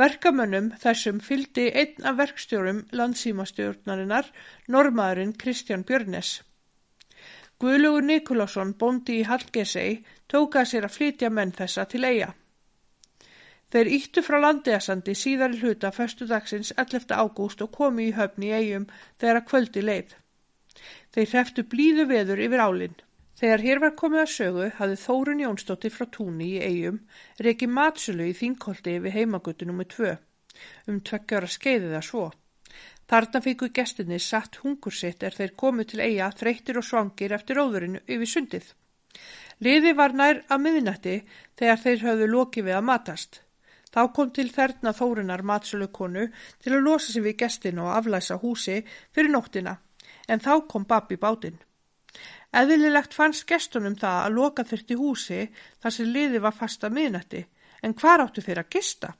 Verkamönnum 0.00 0.68
þessum 0.82 1.24
fyldi 1.24 1.66
einn 1.80 2.04
af 2.10 2.18
verkstjórum 2.20 2.84
landsímastjórnarinnar, 3.00 4.28
normaðurinn 4.68 5.32
Kristján 5.40 5.86
Björnes. 5.88 6.42
Guðlugur 7.60 8.04
Nikolásson, 8.04 8.76
bóndi 8.80 9.18
í 9.20 9.26
Hallgesei, 9.28 10.04
tóka 10.28 10.66
sér 10.68 10.88
að 10.88 10.96
flytja 10.98 11.32
menn 11.32 11.56
þessa 11.56 11.88
til 11.88 12.04
eiga. 12.04 12.30
Þeir 13.70 13.90
íttu 13.96 14.22
frá 14.26 14.40
landeasandi 14.42 15.14
síðar 15.14 15.52
í 15.54 15.60
hluta 15.60 15.92
förstu 15.94 16.26
dagsins 16.26 16.72
11. 16.76 17.12
ágúst 17.14 17.60
og 17.62 17.70
komi 17.76 18.08
í 18.08 18.14
höfni 18.16 18.48
í 18.50 18.56
eigum 18.56 18.88
þegar 19.20 19.38
að 19.40 19.46
kvöldi 19.50 19.84
leið. 19.84 20.16
Þeir 21.14 21.28
hreftu 21.34 21.64
blíðu 21.74 22.06
veður 22.10 22.42
yfir 22.46 22.64
álinn. 22.64 22.96
Þegar 23.40 23.62
hér 23.64 23.78
var 23.84 23.94
komið 24.00 24.22
að 24.24 24.32
sögu 24.34 24.64
hafði 24.78 24.96
Þórun 25.04 25.42
Jónsdóttir 25.44 25.94
frá 25.94 26.06
Túni 26.16 26.48
í 26.56 26.64
eigum 26.64 26.98
reiki 27.46 27.68
matsölu 27.70 28.26
í 28.28 28.34
þingkolti 28.36 28.96
við 29.04 29.16
heimagötu 29.16 29.68
nr. 29.68 29.86
2 29.94 30.10
um 30.90 30.98
tveggjara 31.08 31.48
skeiðið 31.54 31.94
að 31.96 32.06
svo. 32.08 32.24
Þarna 33.10 33.40
fíku 33.44 33.68
gestinni 33.74 34.18
satt 34.22 34.58
hungur 34.64 34.94
sitt 34.94 35.22
er 35.26 35.36
þeir 35.36 35.54
komið 35.62 35.92
til 35.92 36.00
eiga 36.04 36.32
þreyttir 36.42 36.80
og 36.82 36.86
svangir 36.86 37.36
eftir 37.38 37.62
óðurinu 37.62 38.02
yfir 38.06 38.32
sundið. 38.34 38.66
Liði 39.62 39.94
var 39.98 40.14
nær 40.16 40.42
að 40.48 40.62
miðnætti 40.66 41.16
þegar 41.58 41.80
þeir 41.86 42.04
höfðu 42.08 42.28
lokið 42.34 42.68
við 42.68 42.76
að 42.80 42.86
matast. 42.90 43.40
Þá 43.90 44.02
kom 44.14 44.30
til 44.30 44.48
þerna 44.54 44.94
Þórunar 44.94 45.42
matsölu 45.42 45.90
konu 45.92 46.28
til 46.62 46.74
að 46.74 46.84
losa 46.86 47.12
sig 47.12 47.24
við 47.26 47.38
gestinu 47.42 47.88
og 47.88 47.96
aflæsa 47.98 48.38
húsi 48.38 48.82
fyrir 49.10 49.32
nóttina 49.34 49.78
en 50.30 50.42
þá 50.42 50.52
kom 50.70 50.86
Babi 50.86 51.18
bátinn. 51.20 51.58
Eðlilegt 52.60 53.14
fannst 53.14 53.46
gestunum 53.46 53.96
það 53.98 54.20
að 54.24 54.36
loka 54.36 54.66
þurfti 54.66 54.98
húsi 54.98 55.40
þar 55.82 55.94
sem 55.96 56.12
liði 56.14 56.40
var 56.42 56.56
fasta 56.56 56.90
miðnætti, 56.90 57.44
en 57.82 57.94
hvar 57.94 58.24
áttu 58.24 58.42
þeir 58.46 58.62
að 58.62 58.72
gista? 58.74 59.12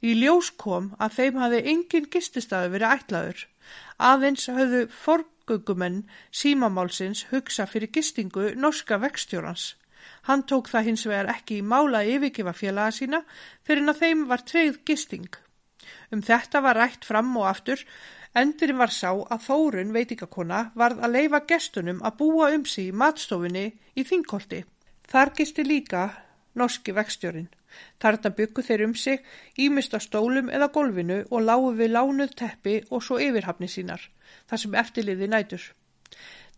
Í 0.00 0.14
ljós 0.16 0.48
kom 0.56 0.94
að 0.98 1.18
þeim 1.18 1.40
hafi 1.42 1.58
engin 1.72 2.08
gististafi 2.12 2.72
verið 2.72 2.94
ætlaður. 2.94 3.42
Aðeins 4.10 4.46
hafðu 4.48 4.86
forgöngumenn 5.02 5.98
símamálsins 6.40 7.26
hugsa 7.32 7.66
fyrir 7.68 7.92
gistingu 7.92 8.54
norska 8.56 8.96
vekstjórans. 9.02 9.74
Hann 10.26 10.42
tók 10.42 10.68
það 10.72 10.86
hins 10.90 11.06
vegar 11.06 11.32
ekki 11.34 11.60
í 11.60 11.66
mála 11.72 12.04
yfirgefa 12.04 12.54
félaga 12.56 12.94
sína 12.94 13.22
fyrir 13.66 13.88
að 13.88 14.00
þeim 14.02 14.26
var 14.28 14.44
treyð 14.44 14.80
gisting. 14.84 15.30
Um 16.12 16.22
þetta 16.24 16.60
var 16.64 16.76
rætt 16.76 17.04
fram 17.04 17.36
og 17.36 17.48
aftur 17.48 17.84
Endurinn 18.36 18.78
var 18.78 18.92
sá 18.92 19.08
að 19.10 19.44
Þórun 19.46 19.92
veitingakona 19.94 20.58
varð 20.78 21.00
að 21.04 21.14
leifa 21.16 21.40
gestunum 21.48 22.02
að 22.04 22.18
búa 22.18 22.50
um 22.54 22.64
sig 22.68 22.90
í 22.90 22.96
matstofunni 23.02 23.64
í 23.96 24.04
Þingkolti. 24.04 24.64
Þar 25.08 25.32
gisti 25.38 25.64
líka 25.64 26.02
norski 26.54 26.92
vekstjórin. 26.92 27.48
Þarna 28.02 28.32
byggu 28.36 28.64
þeir 28.64 28.84
um 28.86 28.94
sig, 28.94 29.24
ímist 29.56 29.96
á 29.96 29.98
stólum 30.00 30.50
eða 30.50 30.70
golfinu 30.76 31.18
og 31.30 31.44
lágu 31.44 31.72
við 31.80 31.92
lánuð 31.96 32.34
teppi 32.42 32.76
og 32.90 33.04
svo 33.04 33.18
yfirhafni 33.22 33.68
sínar, 33.68 34.00
þar 34.48 34.62
sem 34.62 34.78
eftirliði 34.82 35.28
nætur. 35.32 35.64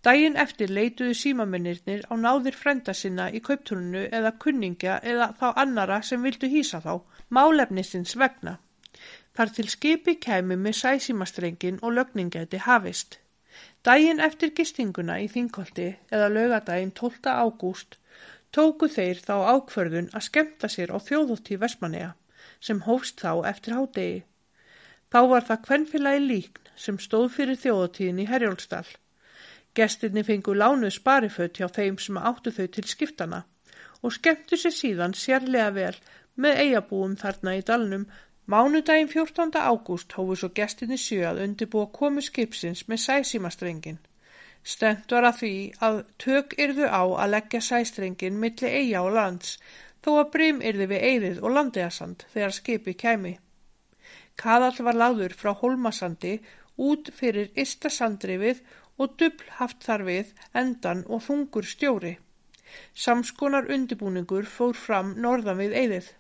Dægin 0.07 0.37
eftir 0.41 0.73
leituðu 0.73 1.15
símamennirnir 1.23 2.07
á 2.09 2.15
náðir 2.17 2.57
frenda 2.57 2.95
sinna 2.97 3.29
í 3.31 3.43
kauptúrunu 3.45 4.07
eða 4.09 4.37
kunningja 4.45 5.01
eða 5.13 5.33
þá 5.41 5.47
annara 5.65 6.01
sem 6.03 6.23
vildu 6.25 6.49
hýsa 6.49 6.81
þá, 6.81 6.95
málefnisins 7.29 8.17
vegna 8.17 8.57
þar 9.41 9.53
til 9.57 9.69
skipi 9.73 10.15
kæmi 10.25 10.57
með 10.61 10.75
sæsímastrengin 10.79 11.79
og 11.83 11.95
lögningæti 11.97 12.59
hafist. 12.67 13.19
Dægin 13.87 14.21
eftir 14.21 14.51
gistinguna 14.57 15.19
í 15.25 15.29
Þingkolti 15.35 15.87
eða 16.13 16.31
lögadaginn 16.35 16.93
12. 17.01 17.31
ágúst 17.45 17.97
tóku 18.57 18.89
þeir 18.97 19.23
þá 19.27 19.37
ákförðun 19.55 20.11
að 20.13 20.27
skemta 20.27 20.69
sér 20.75 20.93
á 20.93 20.99
þjóðótti 21.07 21.61
Vesmanega 21.63 22.11
sem 22.69 22.83
hófst 22.89 23.23
þá 23.23 23.47
eftir 23.53 23.77
hádegi. 23.79 24.19
Þá 25.13 25.21
var 25.33 25.47
það 25.49 25.65
kvennfélagi 25.69 26.27
líkn 26.27 26.73
sem 26.85 26.99
stóð 27.07 27.31
fyrir 27.37 27.61
þjóðóttíðin 27.63 28.23
í 28.25 28.29
Herjólstall. 28.31 28.91
Gestinni 29.79 30.25
fengu 30.27 30.55
lánuð 30.55 30.97
spariföt 30.97 31.61
hjá 31.61 31.69
þeim 31.77 31.99
sem 32.05 32.19
áttu 32.31 32.53
þau 32.57 32.67
til 32.77 32.87
skiptana 32.93 33.45
og 34.03 34.15
skemmtu 34.17 34.59
sér 34.59 34.75
síðan 34.75 35.15
sérlega 35.23 35.71
vel 35.77 35.97
með 36.45 36.63
eigabúum 36.65 37.17
þarna 37.21 37.57
í 37.59 37.65
dalnum 37.71 38.07
Mánudaginn 38.51 39.09
14. 39.09 39.61
ágúst 39.71 40.15
hófu 40.17 40.35
svo 40.41 40.49
gestinni 40.55 40.97
sjö 40.99 41.21
að 41.29 41.43
undirbúa 41.45 41.91
komu 41.99 42.23
skipsins 42.29 42.81
með 42.91 43.03
sæsímastrengin. 43.05 44.01
Stend 44.73 45.13
var 45.15 45.29
að 45.29 45.39
því 45.43 45.53
að 45.87 46.01
tök 46.25 46.57
yrðu 46.65 46.89
á 46.91 47.03
að 47.07 47.31
leggja 47.35 47.61
sæstrengin 47.67 48.41
milli 48.43 48.73
eiga 48.81 49.05
og 49.07 49.15
lands 49.19 49.53
þó 50.03 50.11
að 50.17 50.33
brim 50.35 50.59
yrði 50.71 50.89
við 50.91 51.07
eigðið 51.11 51.39
og 51.45 51.55
landegasand 51.57 52.27
þegar 52.33 52.57
skipi 52.59 52.97
kæmi. 53.05 53.35
Kaðall 54.43 54.83
var 54.89 54.99
láður 55.05 55.37
frá 55.37 55.53
Holmasandi 55.63 56.35
út 56.91 57.13
fyrir 57.21 57.53
Ista 57.55 57.93
sandrifið 57.93 58.65
og 59.01 59.17
dubl 59.21 59.53
haft 59.59 59.85
þar 59.87 60.05
við 60.09 60.33
endan 60.63 61.05
og 61.09 61.25
þungur 61.27 61.69
stjóri. 61.73 62.15
Samskonar 63.05 63.71
undibúningur 63.75 64.47
fór 64.57 64.77
fram 64.87 65.15
norðan 65.25 65.61
við 65.63 65.77
eigðið. 65.83 66.11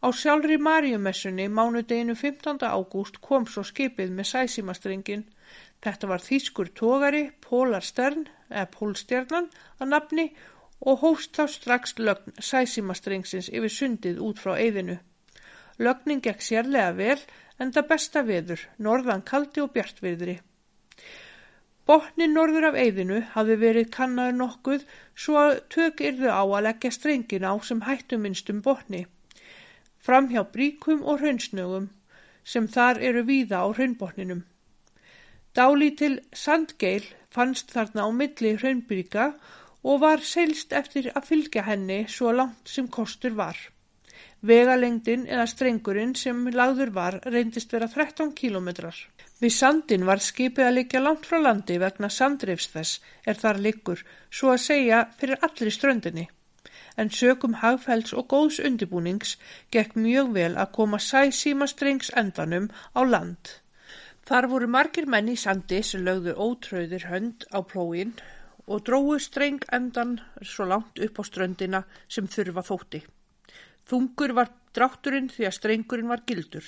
Á 0.00 0.08
sjálfri 0.16 0.56
Maríumessunni 0.66 1.48
mánudeginu 1.52 2.14
15. 2.16 2.62
ágúst 2.64 3.18
kom 3.26 3.46
svo 3.46 3.64
skipið 3.70 4.14
með 4.16 4.30
sæsímastrengin. 4.32 5.26
Þetta 5.84 6.08
var 6.12 6.24
þýskur 6.24 6.70
tógari, 6.76 7.24
Pólar 7.44 7.84
Stern, 7.84 8.24
eða 8.48 8.70
Pólstjarnan 8.76 9.50
að 9.80 9.92
nafni 9.92 10.26
og 10.80 11.02
hófst 11.04 11.36
þá 11.36 11.44
strax 11.52 11.96
lögn 12.00 12.36
sæsímastrengsins 12.50 13.50
yfir 13.52 13.74
sundið 13.76 14.20
út 14.24 14.40
frá 14.40 14.54
eyðinu. 14.56 14.96
Lögnin 15.80 16.22
gekk 16.24 16.44
sérlega 16.44 16.92
vel 16.96 17.18
en 17.60 17.72
það 17.72 17.90
besta 17.92 18.22
veður, 18.24 18.62
norðan 18.78 19.24
kaldi 19.24 19.60
og 19.64 19.72
bjartviðri. 19.74 20.38
Botnin 21.90 22.36
norður 22.38 22.70
af 22.70 22.80
eyðinu 22.80 23.22
hafi 23.36 23.60
verið 23.66 23.88
kannaður 23.96 24.36
nokkuð 24.40 24.90
svo 25.24 25.40
að 25.44 25.56
tök 25.76 26.04
yrðu 26.10 26.30
á 26.30 26.42
að 26.42 26.66
leggja 26.68 26.96
strengin 26.98 27.48
á 27.50 27.54
sem 27.66 27.80
hættuminstum 27.88 28.60
botni 28.66 29.06
fram 30.06 30.28
hjá 30.32 30.42
bríkum 30.54 31.02
og 31.04 31.20
hraunsnögum 31.20 31.88
sem 32.52 32.68
þar 32.76 33.00
eru 33.08 33.22
víða 33.28 33.60
á 33.64 33.66
hraunbotninum. 33.76 34.44
Dálítil 35.54 36.20
sandgeil 36.42 37.04
fannst 37.34 37.74
þarna 37.74 38.06
á 38.06 38.10
milli 38.20 38.54
hraunbríka 38.56 39.26
og 39.82 40.00
var 40.04 40.24
seilst 40.32 40.72
eftir 40.80 41.10
að 41.12 41.28
fylgja 41.32 41.66
henni 41.68 42.00
svo 42.08 42.32
langt 42.32 42.72
sem 42.74 42.88
kostur 42.88 43.36
var. 43.42 43.58
Vegalengdin 44.40 45.26
eða 45.28 45.46
strengurinn 45.52 46.14
sem 46.16 46.46
lagður 46.54 46.94
var 46.96 47.18
reyndist 47.26 47.72
vera 47.76 47.88
13 47.92 48.32
kílometrar. 48.40 48.96
Við 49.40 49.54
sandin 49.56 50.04
var 50.08 50.20
skipið 50.20 50.66
að 50.66 50.76
liggja 50.78 51.00
langt 51.00 51.28
frá 51.28 51.38
landi 51.40 51.78
vegna 51.80 52.10
sandreifs 52.12 52.68
þess 52.74 53.00
er 53.26 53.40
þar 53.40 53.62
liggur, 53.68 54.04
svo 54.30 54.52
að 54.52 54.64
segja 54.66 55.06
fyrir 55.20 55.40
allir 55.46 55.72
ströndinni 55.72 56.28
en 57.00 57.10
sökum 57.10 57.54
hagfælds 57.62 58.12
og 58.12 58.26
góðs 58.32 58.58
undibúnings 58.68 59.36
gekk 59.74 59.96
mjög 60.04 60.32
vel 60.36 60.52
að 60.62 60.72
koma 60.76 60.98
sæsímastrengs 61.00 62.10
endanum 62.22 62.68
á 62.98 63.00
land. 63.12 63.54
Þar 64.28 64.48
voru 64.52 64.68
margir 64.74 65.08
menn 65.14 65.30
í 65.32 65.36
sandi 65.44 65.80
sem 65.86 66.04
lögðu 66.06 66.34
ótröðir 66.46 67.06
hönd 67.12 67.46
á 67.56 67.58
plóin 67.72 68.12
og 68.66 68.84
dróðu 68.86 69.18
streng 69.26 69.64
endan 69.78 70.18
svo 70.42 70.68
langt 70.72 71.00
upp 71.06 71.18
á 71.20 71.24
ströndina 71.30 71.80
sem 72.08 72.28
þurfa 72.28 72.66
þótti. 72.68 73.00
Þungur 73.88 74.36
var 74.36 74.52
drátturinn 74.76 75.32
því 75.32 75.48
að 75.48 75.56
strengurinn 75.56 76.12
var 76.12 76.22
gildur. 76.26 76.66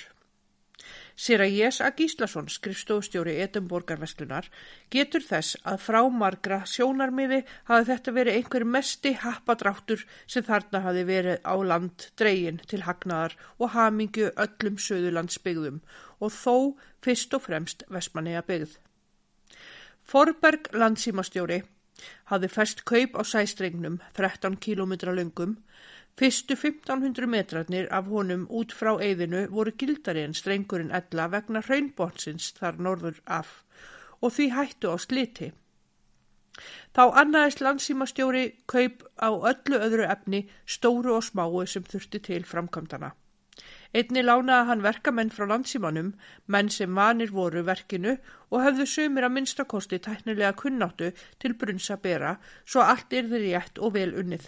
Sera 1.15 1.45
Jés 1.45 1.79
A. 1.81 1.91
Gíslason, 1.93 2.47
skrifstofustjóri 2.49 3.35
Edinborgarveslunar, 3.43 4.47
getur 4.89 5.21
þess 5.21 5.57
að 5.63 5.81
frá 5.85 5.99
margra 6.09 6.63
sjónarmiði 6.69 7.43
hafi 7.69 7.89
þetta 7.91 8.13
verið 8.15 8.39
einhver 8.39 8.65
mesti 8.75 9.13
happadráttur 9.21 10.05
sem 10.25 10.45
þarna 10.47 10.81
hafi 10.87 11.03
verið 11.09 11.45
á 11.45 11.55
land 11.61 12.07
dregin 12.17 12.57
til 12.65 12.81
hagnaðar 12.87 13.37
og 13.59 13.75
hamingju 13.75 14.31
öllum 14.45 14.79
söðurlandsbyggðum 14.81 15.83
og 16.19 16.33
þó 16.33 16.55
fyrst 17.05 17.37
og 17.37 17.45
fremst 17.45 17.85
Vestmanniða 17.93 18.41
byggð. 18.49 18.73
Forberg 20.03 20.73
landsímastjóri 20.73 21.61
hafi 22.31 22.49
fest 22.51 22.83
kaup 22.89 23.13
á 23.15 23.21
sæstrengnum 23.21 24.01
13 24.17 24.57
km 24.57 24.97
lungum 25.13 25.59
Fyrstu 26.21 26.55
1500 26.55 27.25
metrarnir 27.25 27.87
af 27.99 28.05
honum 28.13 28.45
út 28.59 28.73
frá 28.79 28.91
eyðinu 29.01 29.47
voru 29.55 29.71
gildari 29.83 30.21
en 30.27 30.35
strengurinn 30.37 30.93
ella 30.99 31.25
vegna 31.35 31.61
hraunbónsins 31.65 32.51
þar 32.59 32.77
norður 32.87 33.17
af 33.39 33.55
og 34.21 34.35
því 34.35 34.47
hættu 34.57 34.93
á 34.93 34.97
sliti. 35.05 35.49
Þá 36.93 37.03
annaðist 37.23 37.65
landsímastjóri 37.65 38.43
kaup 38.69 39.01
á 39.17 39.29
öllu 39.33 39.81
öðru 39.87 40.05
efni 40.15 40.45
stóru 40.77 41.17
og 41.17 41.25
smáu 41.31 41.65
sem 41.73 41.89
þurfti 41.89 42.21
til 42.29 42.45
framkvæmdana. 42.51 43.09
Einni 43.97 44.21
lánaði 44.25 44.69
hann 44.69 44.85
verkamenn 44.85 45.33
frá 45.33 45.49
landsímanum, 45.49 46.13
menn 46.47 46.69
sem 46.75 46.95
vanir 47.01 47.33
voru 47.33 47.65
verkinu 47.65 48.15
og 48.51 48.63
höfðu 48.67 48.87
sumir 48.95 49.25
að 49.25 49.35
minnstakosti 49.39 49.99
tæknilega 50.07 50.53
kunnáttu 50.61 51.11
til 51.41 51.57
brunsa 51.63 51.97
bera 52.05 52.37
svo 52.65 52.85
allt 52.85 53.13
yrði 53.21 53.47
rétt 53.47 53.81
og 53.81 53.97
vel 53.97 54.13
unnið. 54.21 54.47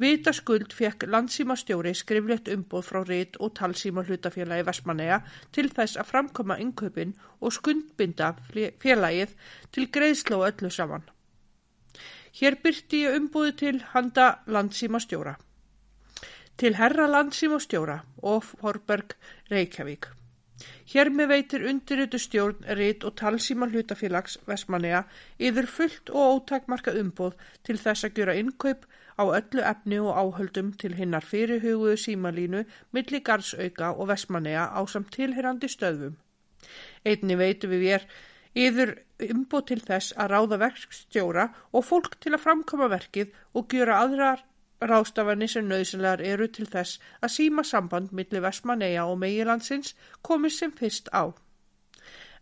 Vitaskuld 0.00 0.72
fekk 0.72 1.04
landsímastjóri 1.12 1.90
skriflegt 1.98 2.48
umboð 2.48 2.86
frá 2.88 3.02
rít 3.04 3.34
og 3.44 3.50
talsíma 3.58 4.00
hlutafélagi 4.06 4.64
Vestmanneja 4.64 5.18
til 5.52 5.68
þess 5.68 5.98
að 6.00 6.08
framkoma 6.08 6.56
innkaupin 6.62 7.10
og 7.40 7.52
skundbinda 7.52 8.30
félagið 8.54 9.34
til 9.76 9.84
greiðsla 9.92 10.38
og 10.38 10.46
öllu 10.46 10.70
saman. 10.72 11.04
Hér 12.32 12.56
byrti 12.62 13.02
ég 13.04 13.18
umboði 13.18 13.52
til 13.64 13.82
handa 13.92 14.30
landsímastjóra. 14.46 15.34
Til 16.56 16.78
herra 16.80 17.08
landsímastjóra 17.10 17.98
og 18.22 18.44
Forberg 18.44 19.12
Reykjavík. 19.52 20.08
Hér 20.92 21.10
með 21.12 21.28
veitir 21.34 21.66
undirritu 21.68 22.18
stjórn, 22.18 22.64
rít 22.78 23.04
og 23.04 23.18
talsíma 23.20 23.68
hlutafélags 23.68 24.38
Vestmanneja 24.48 25.04
yfir 25.38 25.68
fullt 25.68 26.08
og 26.10 26.40
ótakmarka 26.40 26.96
umbóð 26.96 27.36
til 27.68 27.76
þess 27.76 28.08
að 28.08 28.16
gjöra 28.16 28.38
innkaup 28.40 28.88
á 29.20 29.24
öllu 29.28 29.62
efni 29.72 30.00
og 30.00 30.16
áhöldum 30.22 30.72
til 30.80 30.96
hinnar 30.96 31.26
fyrirhuguðu 31.32 32.00
símalínu 32.04 32.64
milli 32.96 33.20
garðsauka 33.28 33.92
og 33.92 34.08
Vestmanneja 34.10 34.64
á 34.72 34.80
samt 34.88 35.12
tilherandi 35.16 35.68
stöðum. 35.68 36.16
Einni 37.04 37.36
veitum 37.36 37.72
við 37.74 37.86
vér 37.86 38.06
yfir 38.66 38.94
umbóð 39.30 39.66
til 39.70 39.80
þess 39.84 40.14
að 40.16 40.32
ráða 40.34 40.60
verkstjóra 40.64 41.48
og 41.72 41.86
fólk 41.86 42.16
til 42.20 42.34
að 42.34 42.44
framkoma 42.46 42.88
verkið 42.92 43.36
og 43.54 43.68
gjöra 43.74 44.00
aðrar 44.04 44.44
rástafanir 44.80 45.52
sem 45.52 45.68
nöðsynlegar 45.68 46.22
eru 46.24 46.48
til 46.48 46.66
þess 46.72 47.00
að 47.20 47.34
síma 47.36 47.64
samband 47.68 48.12
millir 48.16 48.44
Vestmanneja 48.44 49.04
og 49.06 49.18
Meilandsins 49.20 49.94
komist 50.22 50.62
sem 50.62 50.72
fyrst 50.72 51.12
á. 51.12 51.28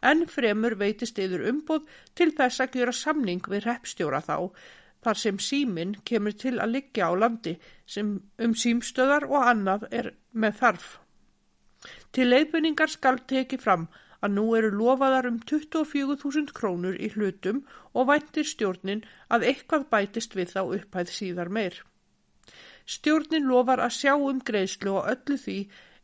En 0.03 0.27
fremur 0.31 0.77
veitist 0.79 1.19
yfir 1.19 1.43
umbúð 1.51 1.89
til 2.15 2.31
þess 2.39 2.63
að 2.63 2.77
gera 2.79 2.95
samning 2.95 3.43
við 3.51 3.67
repstjóra 3.67 4.21
þá, 4.23 4.37
þar 5.05 5.21
sem 5.23 5.39
símin 5.39 5.95
kemur 6.11 6.35
til 6.43 6.57
að 6.59 6.75
liggja 6.77 7.11
á 7.11 7.13
landi 7.15 7.55
sem 7.87 8.17
um 8.45 8.55
símstöðar 8.63 9.29
og 9.29 9.47
annað 9.53 9.87
er 10.01 10.11
með 10.33 10.59
þarf. 10.63 10.89
Til 12.13 12.29
leifinningar 12.33 12.91
skal 12.91 13.21
teki 13.31 13.59
fram 13.63 13.87
að 14.27 14.35
nú 14.35 14.47
eru 14.59 14.71
lofaðar 14.75 15.29
um 15.31 15.39
24.000 15.51 16.55
krónur 16.59 16.97
í 16.99 17.11
hlutum 17.15 17.61
og 17.95 18.09
væntir 18.11 18.49
stjórnin 18.51 19.05
að 19.35 19.47
eitthvað 19.53 19.87
bætist 19.93 20.35
við 20.39 20.55
þá 20.55 20.61
upphæð 20.65 21.15
síðar 21.19 21.53
meir. 21.59 21.79
Stjórnin 22.89 23.47
lofar 23.47 23.85
að 23.85 23.97
sjá 24.01 24.15
um 24.17 24.43
greiðslu 24.51 24.95
og 24.99 25.11
öllu 25.13 25.39
því 25.45 25.59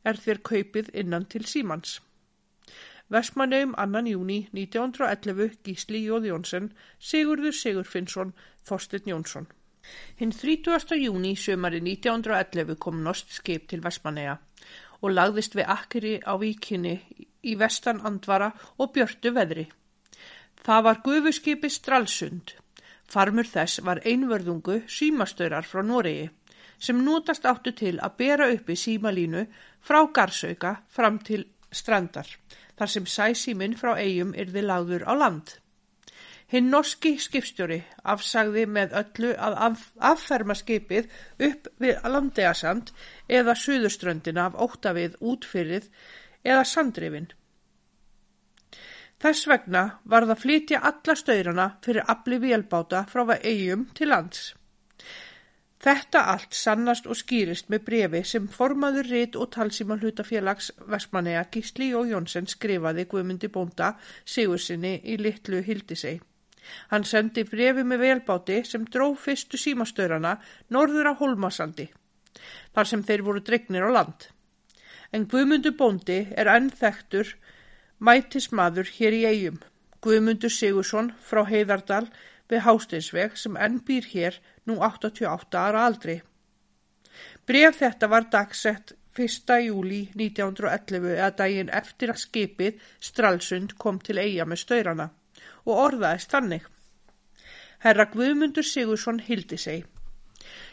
er 0.05 0.21
þér 0.25 0.43
kaupið 0.51 0.91
innan 1.03 1.27
til 1.33 1.47
símans. 1.49 1.99
Vestmanneum 3.15 3.75
2. 3.77 4.03
júni 4.09 4.39
1911 4.53 5.59
Gísli 5.65 6.05
Jóð 6.07 6.29
Jónsson, 6.31 6.71
Sigurður 6.99 7.57
Sigurfinnsson, 7.57 8.33
Þorstin 8.65 9.11
Jónsson. 9.11 9.47
Hinn 10.16 10.32
30. 10.32 10.97
júni 10.97 11.35
sömari 11.36 11.81
1911 11.85 12.78
kom 12.81 13.03
nost 13.05 13.32
skip 13.36 13.69
til 13.69 13.82
Vestmanneja 13.85 14.39
og 15.03 15.12
lagðist 15.12 15.57
við 15.59 15.70
akkeri 15.77 16.12
á 16.24 16.32
víkinni 16.41 16.95
í 17.45 17.57
vestan 17.61 18.01
andvara 18.01 18.51
og 18.78 18.95
björtu 18.95 19.35
veðri. 19.36 19.66
Það 20.65 20.85
var 20.86 21.03
gufuskipi 21.05 21.69
Stralsund. 21.69 22.55
Farmur 23.05 23.45
þess 23.45 23.82
var 23.85 24.01
einverðungu 24.09 24.81
símastörar 24.89 25.69
frá 25.69 25.82
Noregi 25.85 26.31
sem 26.78 27.03
nútast 27.05 27.45
áttu 27.47 27.73
til 27.77 27.99
að 28.01 28.16
bera 28.23 28.49
uppi 28.53 28.77
símalínu 28.77 29.45
frá 29.85 30.01
Garsauka 30.16 30.78
fram 30.89 31.19
til 31.19 31.45
strandar, 31.70 32.27
þar 32.78 32.91
sem 32.95 33.07
sæsíminn 33.07 33.77
frá 33.78 33.95
eigum 33.99 34.32
yrði 34.35 34.65
lagður 34.65 35.05
á 35.05 35.12
land. 35.20 35.59
Hinn 36.53 36.69
norski 36.71 37.15
skipstjóri 37.19 37.79
afsagði 38.15 38.66
með 38.69 38.93
öllu 39.01 39.31
að 39.47 39.55
af, 39.66 39.87
afferma 40.12 40.55
skipið 40.59 41.09
upp 41.49 41.71
við 41.81 42.03
landegasand 42.15 42.93
eða 43.39 43.55
suðuströndina 43.59 44.51
af 44.51 44.59
óttavið 44.66 45.16
útfyrið 45.21 45.89
eða 46.45 46.66
sandrifin. 46.69 47.31
Þess 49.25 49.47
vegna 49.49 49.85
var 50.05 50.27
það 50.29 50.43
flytja 50.43 50.83
alla 50.91 51.15
staurana 51.16 51.71
fyrir 51.87 52.05
afli 52.15 52.39
vélbáta 52.43 53.07
frá 53.09 53.39
eigum 53.41 53.87
til 53.97 54.11
lands. 54.12 54.51
Þetta 55.85 56.21
allt 56.33 56.57
sannast 56.57 57.09
og 57.09 57.16
skýrist 57.21 57.73
með 57.73 57.83
brefi 57.89 58.23
sem 58.29 58.47
formaður 58.49 59.09
rít 59.12 59.35
og 59.37 59.51
talsíman 59.57 60.01
hlutafélags 60.01 60.71
Vestmanneja 60.93 61.43
Gísli 61.53 61.91
og 61.97 62.09
Jónsson 62.12 62.49
skrifaði 62.49 63.05
Guðmundi 63.11 63.51
Bónda 63.53 63.91
Sigursinni 64.25 64.95
í 65.05 65.19
Littlu 65.21 65.61
Hildisei. 65.66 66.21
Hann 66.91 67.05
sendi 67.09 67.45
brefi 67.49 67.85
með 67.86 68.03
velbáti 68.05 68.61
sem 68.69 68.85
dró 68.97 69.11
fyrstu 69.19 69.61
símastöðrana 69.61 70.36
norður 70.77 71.11
á 71.11 71.19
Holmasandi, 71.20 71.89
þar 72.74 72.91
sem 72.91 73.05
þeir 73.07 73.24
voru 73.28 73.43
dregnir 73.45 73.86
á 73.86 73.91
land. 73.97 74.28
En 75.15 75.28
Guðmundu 75.31 75.74
Bóndi 75.78 76.20
er 76.36 76.51
enn 76.51 76.70
þektur 76.74 77.35
mætismadur 77.99 78.89
hér 78.97 79.15
í 79.15 79.23
eigum. 79.31 79.61
Guðmundur 80.03 80.53
Sigursson 80.53 81.12
frá 81.23 81.45
Heiðardal 81.49 82.09
við 82.51 82.65
Hásteinsveg 82.66 83.39
sem 83.41 83.57
enn 83.57 83.81
býr 83.86 84.09
hér 84.11 84.41
nú 84.69 84.81
88 84.82 85.61
ára 85.61 85.86
aldri. 85.89 86.20
Bref 87.47 87.78
þetta 87.81 88.11
var 88.11 88.28
dagsett 88.32 88.97
1. 89.15 89.59
júli 89.69 90.01
1911 90.19 91.12
eða 91.15 91.31
daginn 91.39 91.70
eftir 91.70 92.11
að 92.11 92.23
skipið 92.24 92.81
Stralsund 92.99 93.77
kom 93.78 94.01
til 94.03 94.19
eiga 94.19 94.49
með 94.49 94.65
staurana 94.65 95.12
og 95.65 95.81
orðaðist 95.89 96.31
þannig. 96.35 96.65
Herra 97.85 98.07
Guðmundur 98.12 98.65
Sigursson 98.65 99.20
hildi 99.24 99.59
seg. 99.61 99.85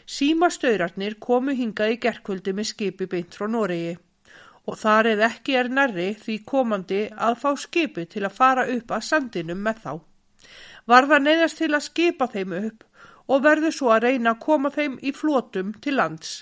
Síma 0.06 0.48
staurarnir 0.50 1.18
komu 1.20 1.54
hingað 1.56 1.94
í 1.94 1.98
gerkvöldi 2.04 2.54
með 2.56 2.70
skipi 2.72 3.08
beint 3.10 3.36
frá 3.36 3.48
Noregi 3.48 3.98
og 4.68 4.78
þar 4.78 5.08
eða 5.12 5.28
ekki 5.32 5.56
er 5.58 5.68
nærri 5.74 6.08
því 6.22 6.38
komandi 6.46 7.02
að 7.28 7.38
fá 7.42 7.50
skipi 7.58 8.06
til 8.10 8.24
að 8.26 8.36
fara 8.38 8.66
upp 8.76 8.94
að 8.94 9.06
sandinum 9.08 9.62
með 9.66 9.84
þá 9.84 9.92
var 10.86 11.08
það 11.10 11.24
neyðast 11.26 11.60
til 11.60 11.70
að 11.74 11.86
skipa 11.86 12.28
þeim 12.32 12.56
upp 12.58 12.84
og 13.32 13.44
verður 13.46 13.76
svo 13.76 13.92
að 13.94 14.04
reyna 14.06 14.34
að 14.34 14.42
koma 14.46 14.70
þeim 14.74 14.98
í 15.02 15.12
flótum 15.14 15.72
til 15.84 15.96
lands. 15.98 16.32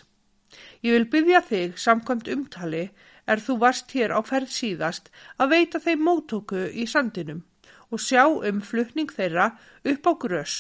Ég 0.85 0.97
vil 0.97 1.09
byggja 1.12 1.43
þig 1.51 1.78
samkvæmt 1.78 2.31
umtali 2.35 2.86
er 3.31 3.43
þú 3.44 3.59
varst 3.64 3.93
hér 3.94 4.14
á 4.16 4.20
ferð 4.24 4.52
síðast 4.55 5.10
að 5.36 5.55
veita 5.55 5.81
þeim 5.82 6.05
móttóku 6.06 6.66
í 6.72 6.86
sandinum 6.89 7.44
og 7.90 8.02
sjá 8.02 8.24
um 8.26 8.60
flutning 8.64 9.12
þeirra 9.12 9.50
upp 9.92 10.10
á 10.10 10.12
grös. 10.24 10.56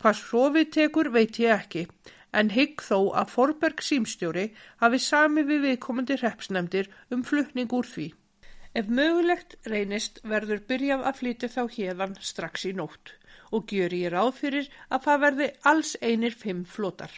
Hvað 0.00 0.20
svo 0.20 0.44
við 0.56 0.70
tekur 0.76 1.10
veit 1.14 1.38
ég 1.40 1.54
ekki, 1.54 1.86
en 2.34 2.50
hygg 2.50 2.82
þó 2.82 3.14
að 3.20 3.32
Forberg 3.34 3.82
símstjóri 3.84 4.48
hafi 4.82 5.00
sami 5.00 5.44
við 5.48 5.66
viðkomandi 5.68 6.18
repsnefndir 6.20 6.90
um 7.14 7.22
flutning 7.24 7.72
úr 7.72 7.88
því. 7.88 8.08
Ef 8.74 8.88
mögulegt 8.90 9.54
reynist 9.70 10.18
verður 10.26 10.64
byrjað 10.70 11.04
að 11.08 11.20
flytja 11.20 11.52
þá 11.56 11.62
hérðan 11.76 12.16
strax 12.20 12.64
í 12.66 12.72
nótt 12.74 13.14
og 13.54 13.70
gjör 13.70 13.94
ég 13.94 14.10
ráð 14.10 14.32
fyrir 14.40 14.72
að 14.90 15.04
það 15.06 15.22
verði 15.24 15.48
alls 15.70 15.92
einir 16.02 16.34
fimm 16.34 16.64
flotar. 16.66 17.12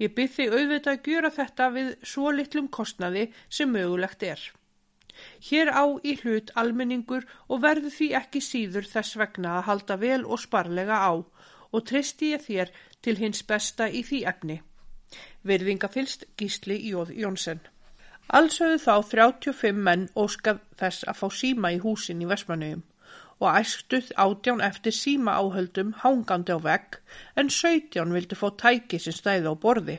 Ég 0.00 0.14
byrð 0.16 0.36
þig 0.36 0.54
auðvitað 0.56 0.94
að 0.94 1.10
gjöra 1.10 1.30
þetta 1.36 1.66
við 1.74 1.90
svo 2.12 2.32
litlum 2.32 2.70
kostnaði 2.72 3.26
sem 3.58 3.70
mögulegt 3.70 4.24
er. 4.26 4.40
Hér 5.48 5.72
á 5.74 5.84
í 6.02 6.16
hlut 6.22 6.52
almenningur 6.62 7.26
og 7.48 7.62
verður 7.64 7.94
því 7.96 8.08
ekki 8.20 8.44
síður 8.44 8.88
þess 8.92 9.18
vegna 9.22 9.56
að 9.58 9.66
halda 9.70 9.98
vel 10.04 10.22
og 10.24 10.42
sparlega 10.44 11.00
á 11.00 11.12
og 11.70 11.86
tristi 11.90 12.32
ég 12.34 12.46
þér 12.46 12.72
til 13.02 13.16
hins 13.22 13.42
besta 13.46 13.88
í 13.88 14.02
því 14.06 14.24
efni. 14.32 14.60
Verðingafylst 15.46 16.26
Gísli 16.38 16.78
Jóð 16.90 17.14
Jónsson 17.18 17.62
Alls 18.38 18.60
höfðu 18.62 18.78
þá 18.84 18.94
35 19.12 19.78
menn 19.86 20.02
óskað 20.14 20.60
þess 20.78 21.06
að 21.10 21.16
fá 21.20 21.28
síma 21.38 21.72
í 21.74 21.80
húsin 21.82 22.20
í 22.22 22.28
Vestmannauðum 22.30 22.84
og 23.40 23.56
æstuð 23.60 24.10
átján 24.24 24.60
eftir 24.66 24.94
síma 24.94 25.34
áhöldum 25.40 25.94
hángandi 26.02 26.54
á 26.54 26.58
vegg 26.66 26.98
en 27.40 27.50
17 27.56 28.14
vildi 28.16 28.38
fá 28.38 28.46
tæki 28.62 29.00
sem 29.02 29.16
stæði 29.16 29.50
á 29.50 29.54
borði. 29.64 29.96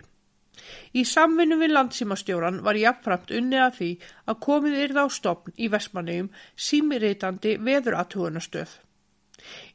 Í 0.93 1.03
samvinnu 1.07 1.57
við 1.61 1.73
landsímastjóran 1.75 2.61
var 2.65 2.79
jáfnframt 2.79 3.33
unni 3.39 3.59
að 3.61 3.75
því 3.79 3.89
að 4.31 4.39
komið 4.47 4.77
yrða 4.85 5.05
á 5.05 5.07
stopn 5.17 5.55
í 5.57 5.69
Vestmannauðum 5.73 6.31
símiritandi 6.67 7.57
veðuratúunastöð. 7.67 8.73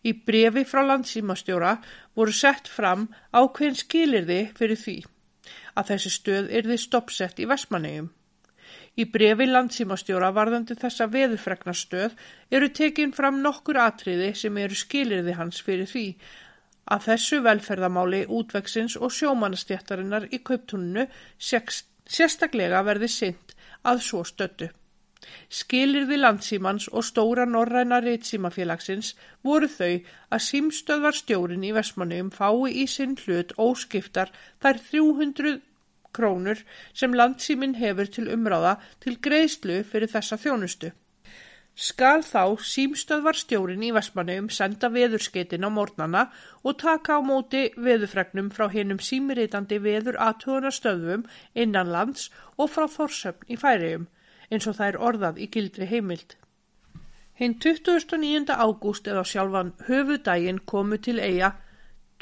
Í 0.07 0.13
brefi 0.27 0.65
frá 0.69 0.85
landsímastjóra 0.87 1.73
voru 2.19 2.35
sett 2.41 2.69
fram 2.71 3.09
ákveðin 3.33 3.81
skilirði 3.81 4.41
fyrir 4.59 4.83
því 4.83 4.99
að 5.77 5.91
þessi 5.91 6.13
stöð 6.15 6.55
yrði 6.61 6.79
stoppsett 6.81 7.43
í 7.43 7.49
Vestmannauðum. 7.51 8.13
Í 8.97 9.05
brefi 9.13 9.45
landsímastjóra 9.51 10.31
varðandi 10.33 10.77
þessa 10.81 11.07
veðufregnastöð 11.13 12.15
eru 12.57 12.71
tekinn 12.79 13.13
fram 13.17 13.43
nokkur 13.45 13.79
atriði 13.83 14.31
sem 14.41 14.57
eru 14.63 14.79
skilirði 14.79 15.35
hans 15.37 15.61
fyrir 15.67 15.91
því 15.91 16.07
að 16.95 17.07
þessu 17.11 17.43
velferðamáli 17.47 18.23
útveksins 18.39 18.97
og 18.97 19.15
sjómanastjættarinnar 19.19 20.29
í 20.31 20.41
kauptunnu 20.47 21.07
sérstaklega 21.39 22.83
verði 22.87 23.11
synd 23.11 23.55
að 23.87 24.03
svo 24.09 24.25
stöttu. 24.29 24.69
Skilirði 25.59 26.19
landsímans 26.21 26.87
og 26.93 27.05
stóra 27.09 27.47
norræna 27.51 27.99
reytsímafélagsins 28.05 29.15
voru 29.49 29.69
þau 29.73 29.95
að 30.37 30.45
símstöðvar 30.49 31.19
stjórin 31.19 31.65
í 31.67 31.73
Vestmannum 31.75 32.31
fái 32.35 32.71
í 32.83 32.85
sinn 32.91 33.17
hlut 33.25 33.55
óskiptar 33.67 34.31
þær 34.63 34.83
300 34.91 35.57
krónur 36.17 36.63
sem 36.95 37.17
landsýmin 37.21 37.75
hefur 37.81 38.13
til 38.19 38.29
umráða 38.37 38.77
til 39.03 39.17
greiðslu 39.29 39.83
fyrir 39.91 40.13
þessa 40.15 40.39
þjónustu. 40.45 40.93
Skal 41.77 42.23
þá 42.24 42.57
símstöðvar 42.65 43.36
stjórin 43.36 43.82
í 43.85 43.90
Vestmannum 43.93 44.47
senda 44.48 44.89
veðurskeitin 44.89 45.66
á 45.66 45.70
mórnana 45.70 46.23
og 46.65 46.78
taka 46.81 47.19
á 47.19 47.20
móti 47.20 47.66
veðufregnum 47.77 48.48
frá 48.48 48.70
hennum 48.73 49.03
símiritandi 49.09 49.77
veður 49.85 50.16
aðtöðunastöðum 50.27 51.27
innan 51.53 51.93
lands 51.93 52.31
og 52.57 52.73
frá 52.73 52.86
þorsöfn 52.89 53.53
í 53.53 53.61
færium, 53.61 54.09
eins 54.48 54.65
og 54.65 54.78
það 54.81 54.89
er 54.89 55.01
orðað 55.11 55.44
í 55.44 55.51
gildri 55.53 55.90
heimild. 55.93 56.39
Hinn 57.36 57.59
29. 57.61 58.48
ágúst 58.48 59.12
eða 59.12 59.28
sjálfan 59.28 59.77
höfudaginn 59.85 60.65
komu 60.65 60.97
til 60.97 61.20
eiga 61.20 61.53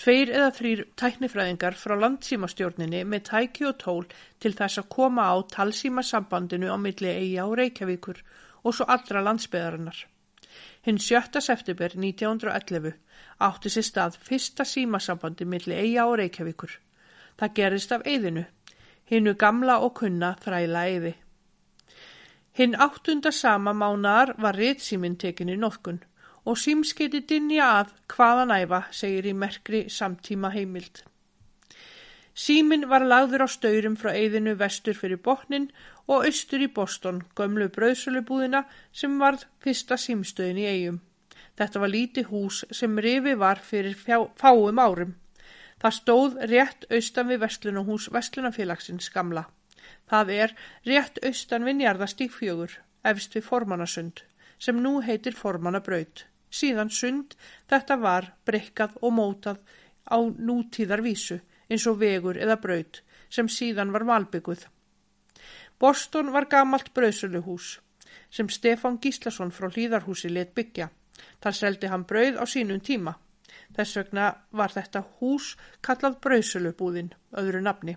tveir 0.03 0.33
eða 0.35 0.49
þrýr 0.57 0.83
tæknifræðingar 0.99 1.79
frá 1.79 1.95
landsímastjórninni 2.03 3.05
með 3.07 3.29
tæki 3.31 3.69
og 3.71 3.79
tól 3.79 4.09
til 4.43 4.51
þess 4.59 4.83
að 4.83 4.91
koma 4.97 5.31
á 5.31 5.39
talsímasambandinu 5.55 6.75
á 6.75 6.79
milli 6.83 7.15
eiga 7.15 7.47
og 7.47 7.55
Reykjavíkur 7.63 8.19
og 8.65 8.75
svo 8.75 8.87
allra 8.89 9.23
landsbyðarinnar. 9.25 9.99
Hinn 10.85 10.99
7. 10.99 11.41
september 11.41 11.95
1911 11.97 12.95
átti 13.49 13.73
sér 13.73 13.87
stað 13.89 14.19
fyrsta 14.29 14.65
símasambandi 14.69 15.47
milli 15.49 15.77
eiga 15.77 16.07
og 16.09 16.19
Reykjavíkur. 16.21 16.73
Það 17.39 17.55
gerist 17.59 17.93
af 17.93 18.05
eiðinu, 18.07 18.45
hinnu 19.11 19.35
gamla 19.35 19.79
og 19.87 19.95
kunna 20.01 20.35
þræla 20.45 20.85
eiði. 20.91 21.15
Hinn 22.59 22.77
áttunda 22.79 23.33
sama 23.33 23.73
mánar 23.73 24.35
var 24.39 24.57
ritsýminn 24.61 25.17
tekinni 25.19 25.57
nóðkun 25.59 26.03
og 26.45 26.61
símskeiti 26.61 27.25
dinja 27.29 27.71
að 27.81 27.97
hvaðan 28.15 28.53
æfa, 28.55 28.85
segir 28.93 29.27
í 29.27 29.35
merkri 29.35 29.87
samtíma 29.91 30.53
heimild. 30.55 31.03
Síminn 32.35 32.89
var 32.91 33.05
lagður 33.07 33.47
á 33.47 33.49
staurum 33.49 33.95
frá 33.95 34.11
eigðinu 34.11 34.57
vestur 34.59 34.97
fyrir 34.99 35.21
botnin 35.23 35.69
og 36.11 36.27
austur 36.27 36.65
í 36.67 36.71
Boston, 36.79 37.21
gömlu 37.39 37.69
bröðsölubúðina 37.77 38.65
sem 38.93 39.19
var 39.23 39.39
fyrsta 39.63 39.95
símstöðin 39.95 40.59
í 40.59 40.67
eigum. 40.67 40.97
Þetta 41.55 41.83
var 41.85 41.93
líti 41.93 42.25
hús 42.27 42.65
sem 42.75 42.99
rifi 42.99 43.37
var 43.39 43.63
fyrir 43.63 43.95
fjá, 43.95 44.19
fáum 44.35 44.83
árum. 44.83 45.15
Það 45.79 45.97
stóð 46.01 46.37
rétt 46.51 46.87
austan 46.91 47.31
við 47.31 47.41
Vestlunahús 47.45 48.11
Vestlunafélagsins 48.11 49.11
gamla. 49.15 49.47
Það 50.11 50.35
er 50.35 50.59
rétt 50.91 51.23
austan 51.23 51.67
við 51.69 51.81
njarðastík 51.85 52.35
fjögur, 52.35 52.75
efst 53.07 53.35
við 53.39 53.47
formannasund, 53.47 54.25
sem 54.59 54.83
nú 54.83 54.99
heitir 55.07 55.39
formannabraut. 55.39 56.27
Síðan 56.51 56.91
sund 56.91 57.39
þetta 57.71 57.97
var 58.03 58.33
brekkað 58.47 58.99
og 59.03 59.15
mótað 59.15 59.63
á 60.11 60.19
nútíðar 60.19 61.03
vísu, 61.07 61.39
eins 61.71 61.87
og 61.91 62.01
vegur 62.01 62.39
eða 62.41 62.59
braut, 62.61 63.03
sem 63.31 63.49
síðan 63.49 63.93
var 63.95 64.07
malbygguð. 64.09 64.67
Boston 65.81 66.33
var 66.33 66.49
gamalt 66.51 66.93
brauðsöluhús, 66.95 67.79
sem 68.31 68.49
Stefan 68.49 68.99
Gíslason 69.03 69.51
frá 69.51 69.69
Hlýðarhúsi 69.69 70.31
let 70.31 70.55
byggja. 70.55 70.91
Þar 71.43 71.59
seldi 71.61 71.91
hann 71.91 72.07
brauð 72.09 72.41
á 72.41 72.45
sínum 72.47 72.81
tíma. 72.81 73.15
Þess 73.75 73.97
vegna 73.99 74.31
var 74.51 74.71
þetta 74.71 75.05
hús 75.19 75.55
kallað 75.83 76.21
brauðsölubúðin, 76.23 77.13
öðru 77.39 77.63
nafni 77.63 77.97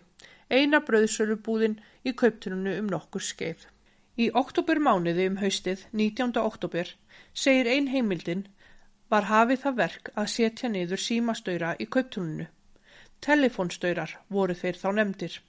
eina 0.50 0.80
bröðsölubúðin 0.84 1.78
í 2.08 2.14
kauptununu 2.16 2.76
um 2.80 2.92
nokkur 2.92 3.24
skeið. 3.24 3.66
Í 4.18 4.30
oktober 4.34 4.80
mánuði 4.82 5.28
um 5.30 5.40
haustið, 5.42 5.84
19. 5.94 6.38
oktober, 6.42 6.90
segir 7.34 7.70
ein 7.70 7.90
heimildin 7.92 8.48
var 9.12 9.28
hafið 9.30 9.62
það 9.66 9.78
verk 9.82 10.12
að 10.16 10.32
setja 10.34 10.72
niður 10.72 11.04
símastöura 11.04 11.76
í 11.80 11.86
kauptununu. 11.86 12.48
Telefónstöyrar 13.26 14.18
voru 14.30 14.56
þeir 14.56 14.80
þá 14.82 14.88
nefndir. 15.00 15.42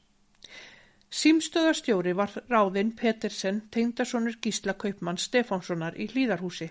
Símstöðarstjóri 1.21 2.13
var 2.17 2.35
ráðinn 2.53 2.91
Petersen 2.97 3.63
tengdarsonur 3.73 4.37
Gísla 4.45 4.75
Kaupmann 4.83 5.21
Stefánssonar 5.23 5.97
í 5.97 6.09
Hlýðarhúsi. 6.13 6.69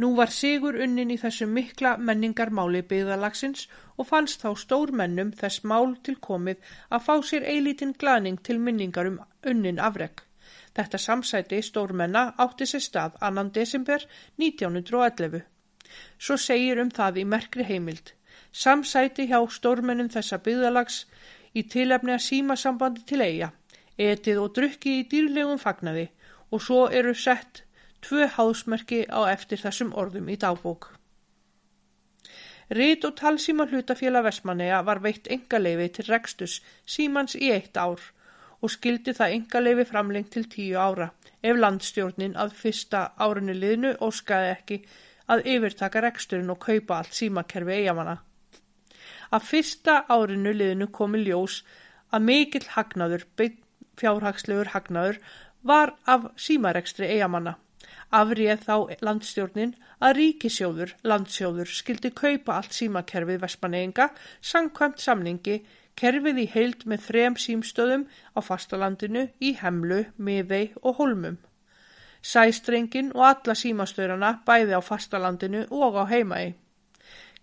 Nú 0.00 0.14
var 0.16 0.30
sigur 0.32 0.76
unnin 0.84 1.10
í 1.12 1.16
þessu 1.20 1.46
mikla 1.50 1.96
menningarmáli 2.08 2.80
byggðalagsins 2.92 3.66
og 3.96 4.06
fannst 4.10 4.44
þá 4.44 4.50
stór 4.62 4.92
mennum 5.00 5.32
þess 5.40 5.64
mál 5.72 5.96
til 6.06 6.14
komið 6.26 6.62
að 6.88 7.04
fá 7.08 7.14
sér 7.30 7.48
eilítinn 7.54 7.96
glaning 8.04 8.38
til 8.48 8.58
minningar 8.68 9.10
um 9.10 9.18
unnin 9.52 9.82
afreg. 9.88 10.22
Þetta 10.76 11.02
samsæti 11.06 11.58
stórmenna 11.66 12.22
átti 12.44 12.70
sér 12.70 12.86
stað 12.86 13.18
annan 13.28 13.50
desember 13.58 14.06
1911. 14.38 15.42
Svo 16.18 16.38
segir 16.38 16.80
um 16.80 16.94
það 17.00 17.20
í 17.24 17.28
merkri 17.34 17.66
heimild. 17.72 18.14
Samsæti 18.52 19.28
hjá 19.30 19.38
stórmennum 19.56 20.10
þessa 20.10 20.40
byggðalags 20.42 21.04
í 21.54 21.62
tilefni 21.70 22.14
að 22.16 22.24
síma 22.26 22.56
sambandi 22.58 23.04
til 23.06 23.20
eiga, 23.22 23.50
etið 23.98 24.40
og 24.44 24.54
drukki 24.56 24.96
í 25.00 25.08
dýrlegum 25.10 25.60
fagnaði 25.62 26.08
og 26.50 26.62
svo 26.66 26.86
eru 27.00 27.14
sett 27.14 27.62
tvö 28.02 28.26
hásmerki 28.36 29.04
á 29.06 29.20
eftir 29.30 29.60
þessum 29.62 29.92
orðum 29.94 30.30
í 30.34 30.36
dagbók. 30.44 30.88
Rít 32.70 33.04
og 33.06 33.16
talsíma 33.18 33.66
hlutafélag 33.66 34.26
Vestmanneja 34.28 34.82
var 34.86 35.00
veitt 35.02 35.26
engaleifi 35.34 35.88
til 35.96 36.06
rekstus 36.06 36.60
símans 36.86 37.34
í 37.34 37.50
eitt 37.50 37.76
ár 37.76 38.02
og 38.60 38.70
skildi 38.70 39.14
það 39.18 39.34
engaleifi 39.36 39.86
framlengt 39.90 40.30
til 40.34 40.46
tíu 40.52 40.78
ára 40.78 41.08
ef 41.42 41.58
landstjórnin 41.64 42.36
að 42.38 42.54
fyrsta 42.62 43.00
árinu 43.26 43.56
liðnu 43.58 43.94
óskaði 44.06 44.52
ekki 44.54 44.80
að 45.34 45.46
yfirtaka 45.54 46.02
reksturinn 46.04 46.54
og 46.54 46.60
kaupa 46.66 46.98
allt 46.98 47.16
símakerfi 47.18 47.78
eigamanna. 47.80 48.18
Að 49.30 49.46
fyrsta 49.52 49.96
árinu 50.10 50.52
liðnu 50.56 50.90
komi 50.92 51.22
ljós 51.24 51.62
að 52.10 52.26
mikill 52.28 52.66
hagnaður, 52.74 53.26
fjárhagslegur 54.00 54.74
hagnaður, 54.74 55.20
var 55.62 55.94
af 56.08 56.30
símarekstri 56.40 57.10
eigamanna 57.14 57.58
afrið 58.10 58.64
þá 58.66 58.76
landstjórnin 59.06 59.74
að 60.02 60.16
ríkisjóður, 60.18 60.94
landsjóður, 61.06 61.70
skildi 61.70 62.10
kaupa 62.10 62.56
allt 62.58 62.74
símakerfið 62.74 63.42
Vespaneinga 63.44 64.08
sangkvæmt 64.52 65.02
samningi 65.02 65.60
kerfið 66.00 66.40
í 66.42 66.46
heild 66.54 66.86
með 66.90 67.06
þrem 67.06 67.36
símstöðum 67.44 68.06
á 68.34 68.38
fastalandinu 68.42 69.28
í 69.38 69.54
Hemlu, 69.60 70.04
Miðvei 70.16 70.72
og 70.82 70.98
Holmum. 70.98 71.38
Sæstrengin 72.20 73.14
og 73.14 73.24
alla 73.30 73.56
símastöðurna 73.56 74.34
bæði 74.46 74.76
á 74.76 74.82
fastalandinu 74.84 75.64
og 75.70 75.96
á 75.96 76.04
heimaði. 76.10 76.54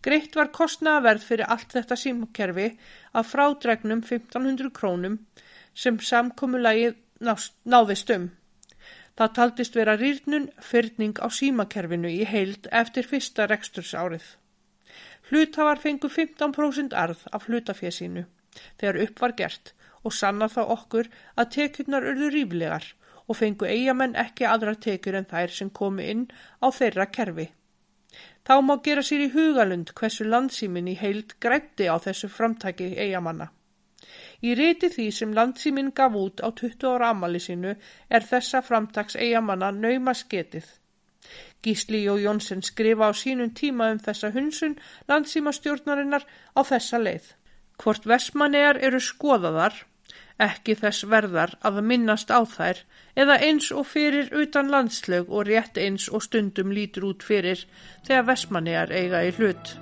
Greitt 0.06 0.36
var 0.38 0.52
kostnaverð 0.56 1.24
fyrir 1.26 1.50
allt 1.54 1.74
þetta 1.74 1.98
símakerfi 2.00 2.68
að 3.18 3.30
frádregnum 3.32 4.04
1500 4.06 4.74
krónum 4.80 5.18
sem 5.74 5.98
samkomulagið 6.10 6.98
náðist 7.74 8.14
um. 8.16 8.28
Það 9.18 9.34
taldist 9.38 9.78
vera 9.80 9.96
rýrnun 9.98 10.52
fyrning 10.62 11.18
á 11.18 11.28
símakerfinu 11.34 12.12
í 12.14 12.22
heild 12.30 12.70
eftir 12.82 13.10
fyrsta 13.10 13.48
rekstursárið. 13.50 14.28
Hlutafar 15.30 15.82
fengu 15.82 16.12
15% 16.14 16.94
arð 16.94 17.26
af 17.34 17.48
hlutafésínu 17.50 18.24
þegar 18.80 19.02
upp 19.06 19.22
var 19.26 19.34
gert 19.42 19.74
og 20.06 20.14
sanna 20.14 20.48
þá 20.54 20.62
okkur 20.78 21.10
að 21.36 21.52
tekjurnar 21.58 22.06
urðu 22.12 22.30
ríflegar 22.36 22.86
og 23.28 23.40
fengu 23.42 23.68
eigamenn 23.68 24.16
ekki 24.22 24.48
aðra 24.48 24.76
tekjur 24.86 25.18
en 25.20 25.28
þær 25.34 25.54
sem 25.60 25.74
komu 25.82 26.06
inn 26.14 26.28
á 26.64 26.68
þeirra 26.72 27.10
kerfi. 27.18 27.50
Þá 28.48 28.56
má 28.64 28.76
gera 28.84 29.02
sér 29.04 29.26
í 29.26 29.32
hugalund 29.34 29.90
hversu 30.00 30.26
landsýmin 30.32 30.86
í 30.88 30.96
heild 31.02 31.34
grætti 31.44 31.90
á 31.92 32.00
þessu 32.00 32.30
framtæki 32.32 32.94
eigamanna. 32.96 33.50
Í 34.48 34.54
riti 34.60 34.88
því 34.94 35.08
sem 35.18 35.34
landsýminn 35.36 35.90
gaf 35.98 36.16
út 36.16 36.44
á 36.46 36.48
20 36.62 36.88
ára 36.94 37.10
ammali 37.14 37.42
sínu 37.44 37.74
er 38.18 38.28
þessa 38.30 38.62
framtags 38.70 39.18
eigamanna 39.26 39.72
nauma 39.76 40.14
sketið. 40.16 40.70
Gísli 41.64 42.06
og 42.14 42.22
Jónsson 42.24 42.64
skrifa 42.64 43.10
á 43.10 43.14
sínum 43.22 43.52
tíma 43.60 43.90
um 43.92 44.00
þessa 44.08 44.32
hunsun 44.36 44.78
landsýmastjórnarinnar 45.12 46.24
á 46.56 46.62
þessa 46.72 47.02
leið. 47.04 47.26
Hvort 47.82 48.08
versmannegar 48.14 48.80
eru 48.90 49.02
skoðaðar, 49.04 49.76
ekki 50.44 50.76
þess 50.82 51.08
verðar 51.10 51.56
að 51.66 51.82
minnast 51.90 52.30
á 52.30 52.42
þær, 52.46 52.84
eða 53.16 53.40
eins 53.48 53.72
og 53.72 53.88
fyrir 53.90 54.30
utan 54.44 54.72
landslög 54.74 55.34
og 55.34 55.50
rétt 55.50 55.82
eins 55.82 56.08
og 56.10 56.26
stundum 56.28 56.72
lítur 56.76 57.10
út 57.12 57.26
fyrir 57.26 57.66
þegar 58.06 58.30
versmannegar 58.32 58.94
eiga 58.94 59.26
í 59.26 59.34
hlut. 59.40 59.78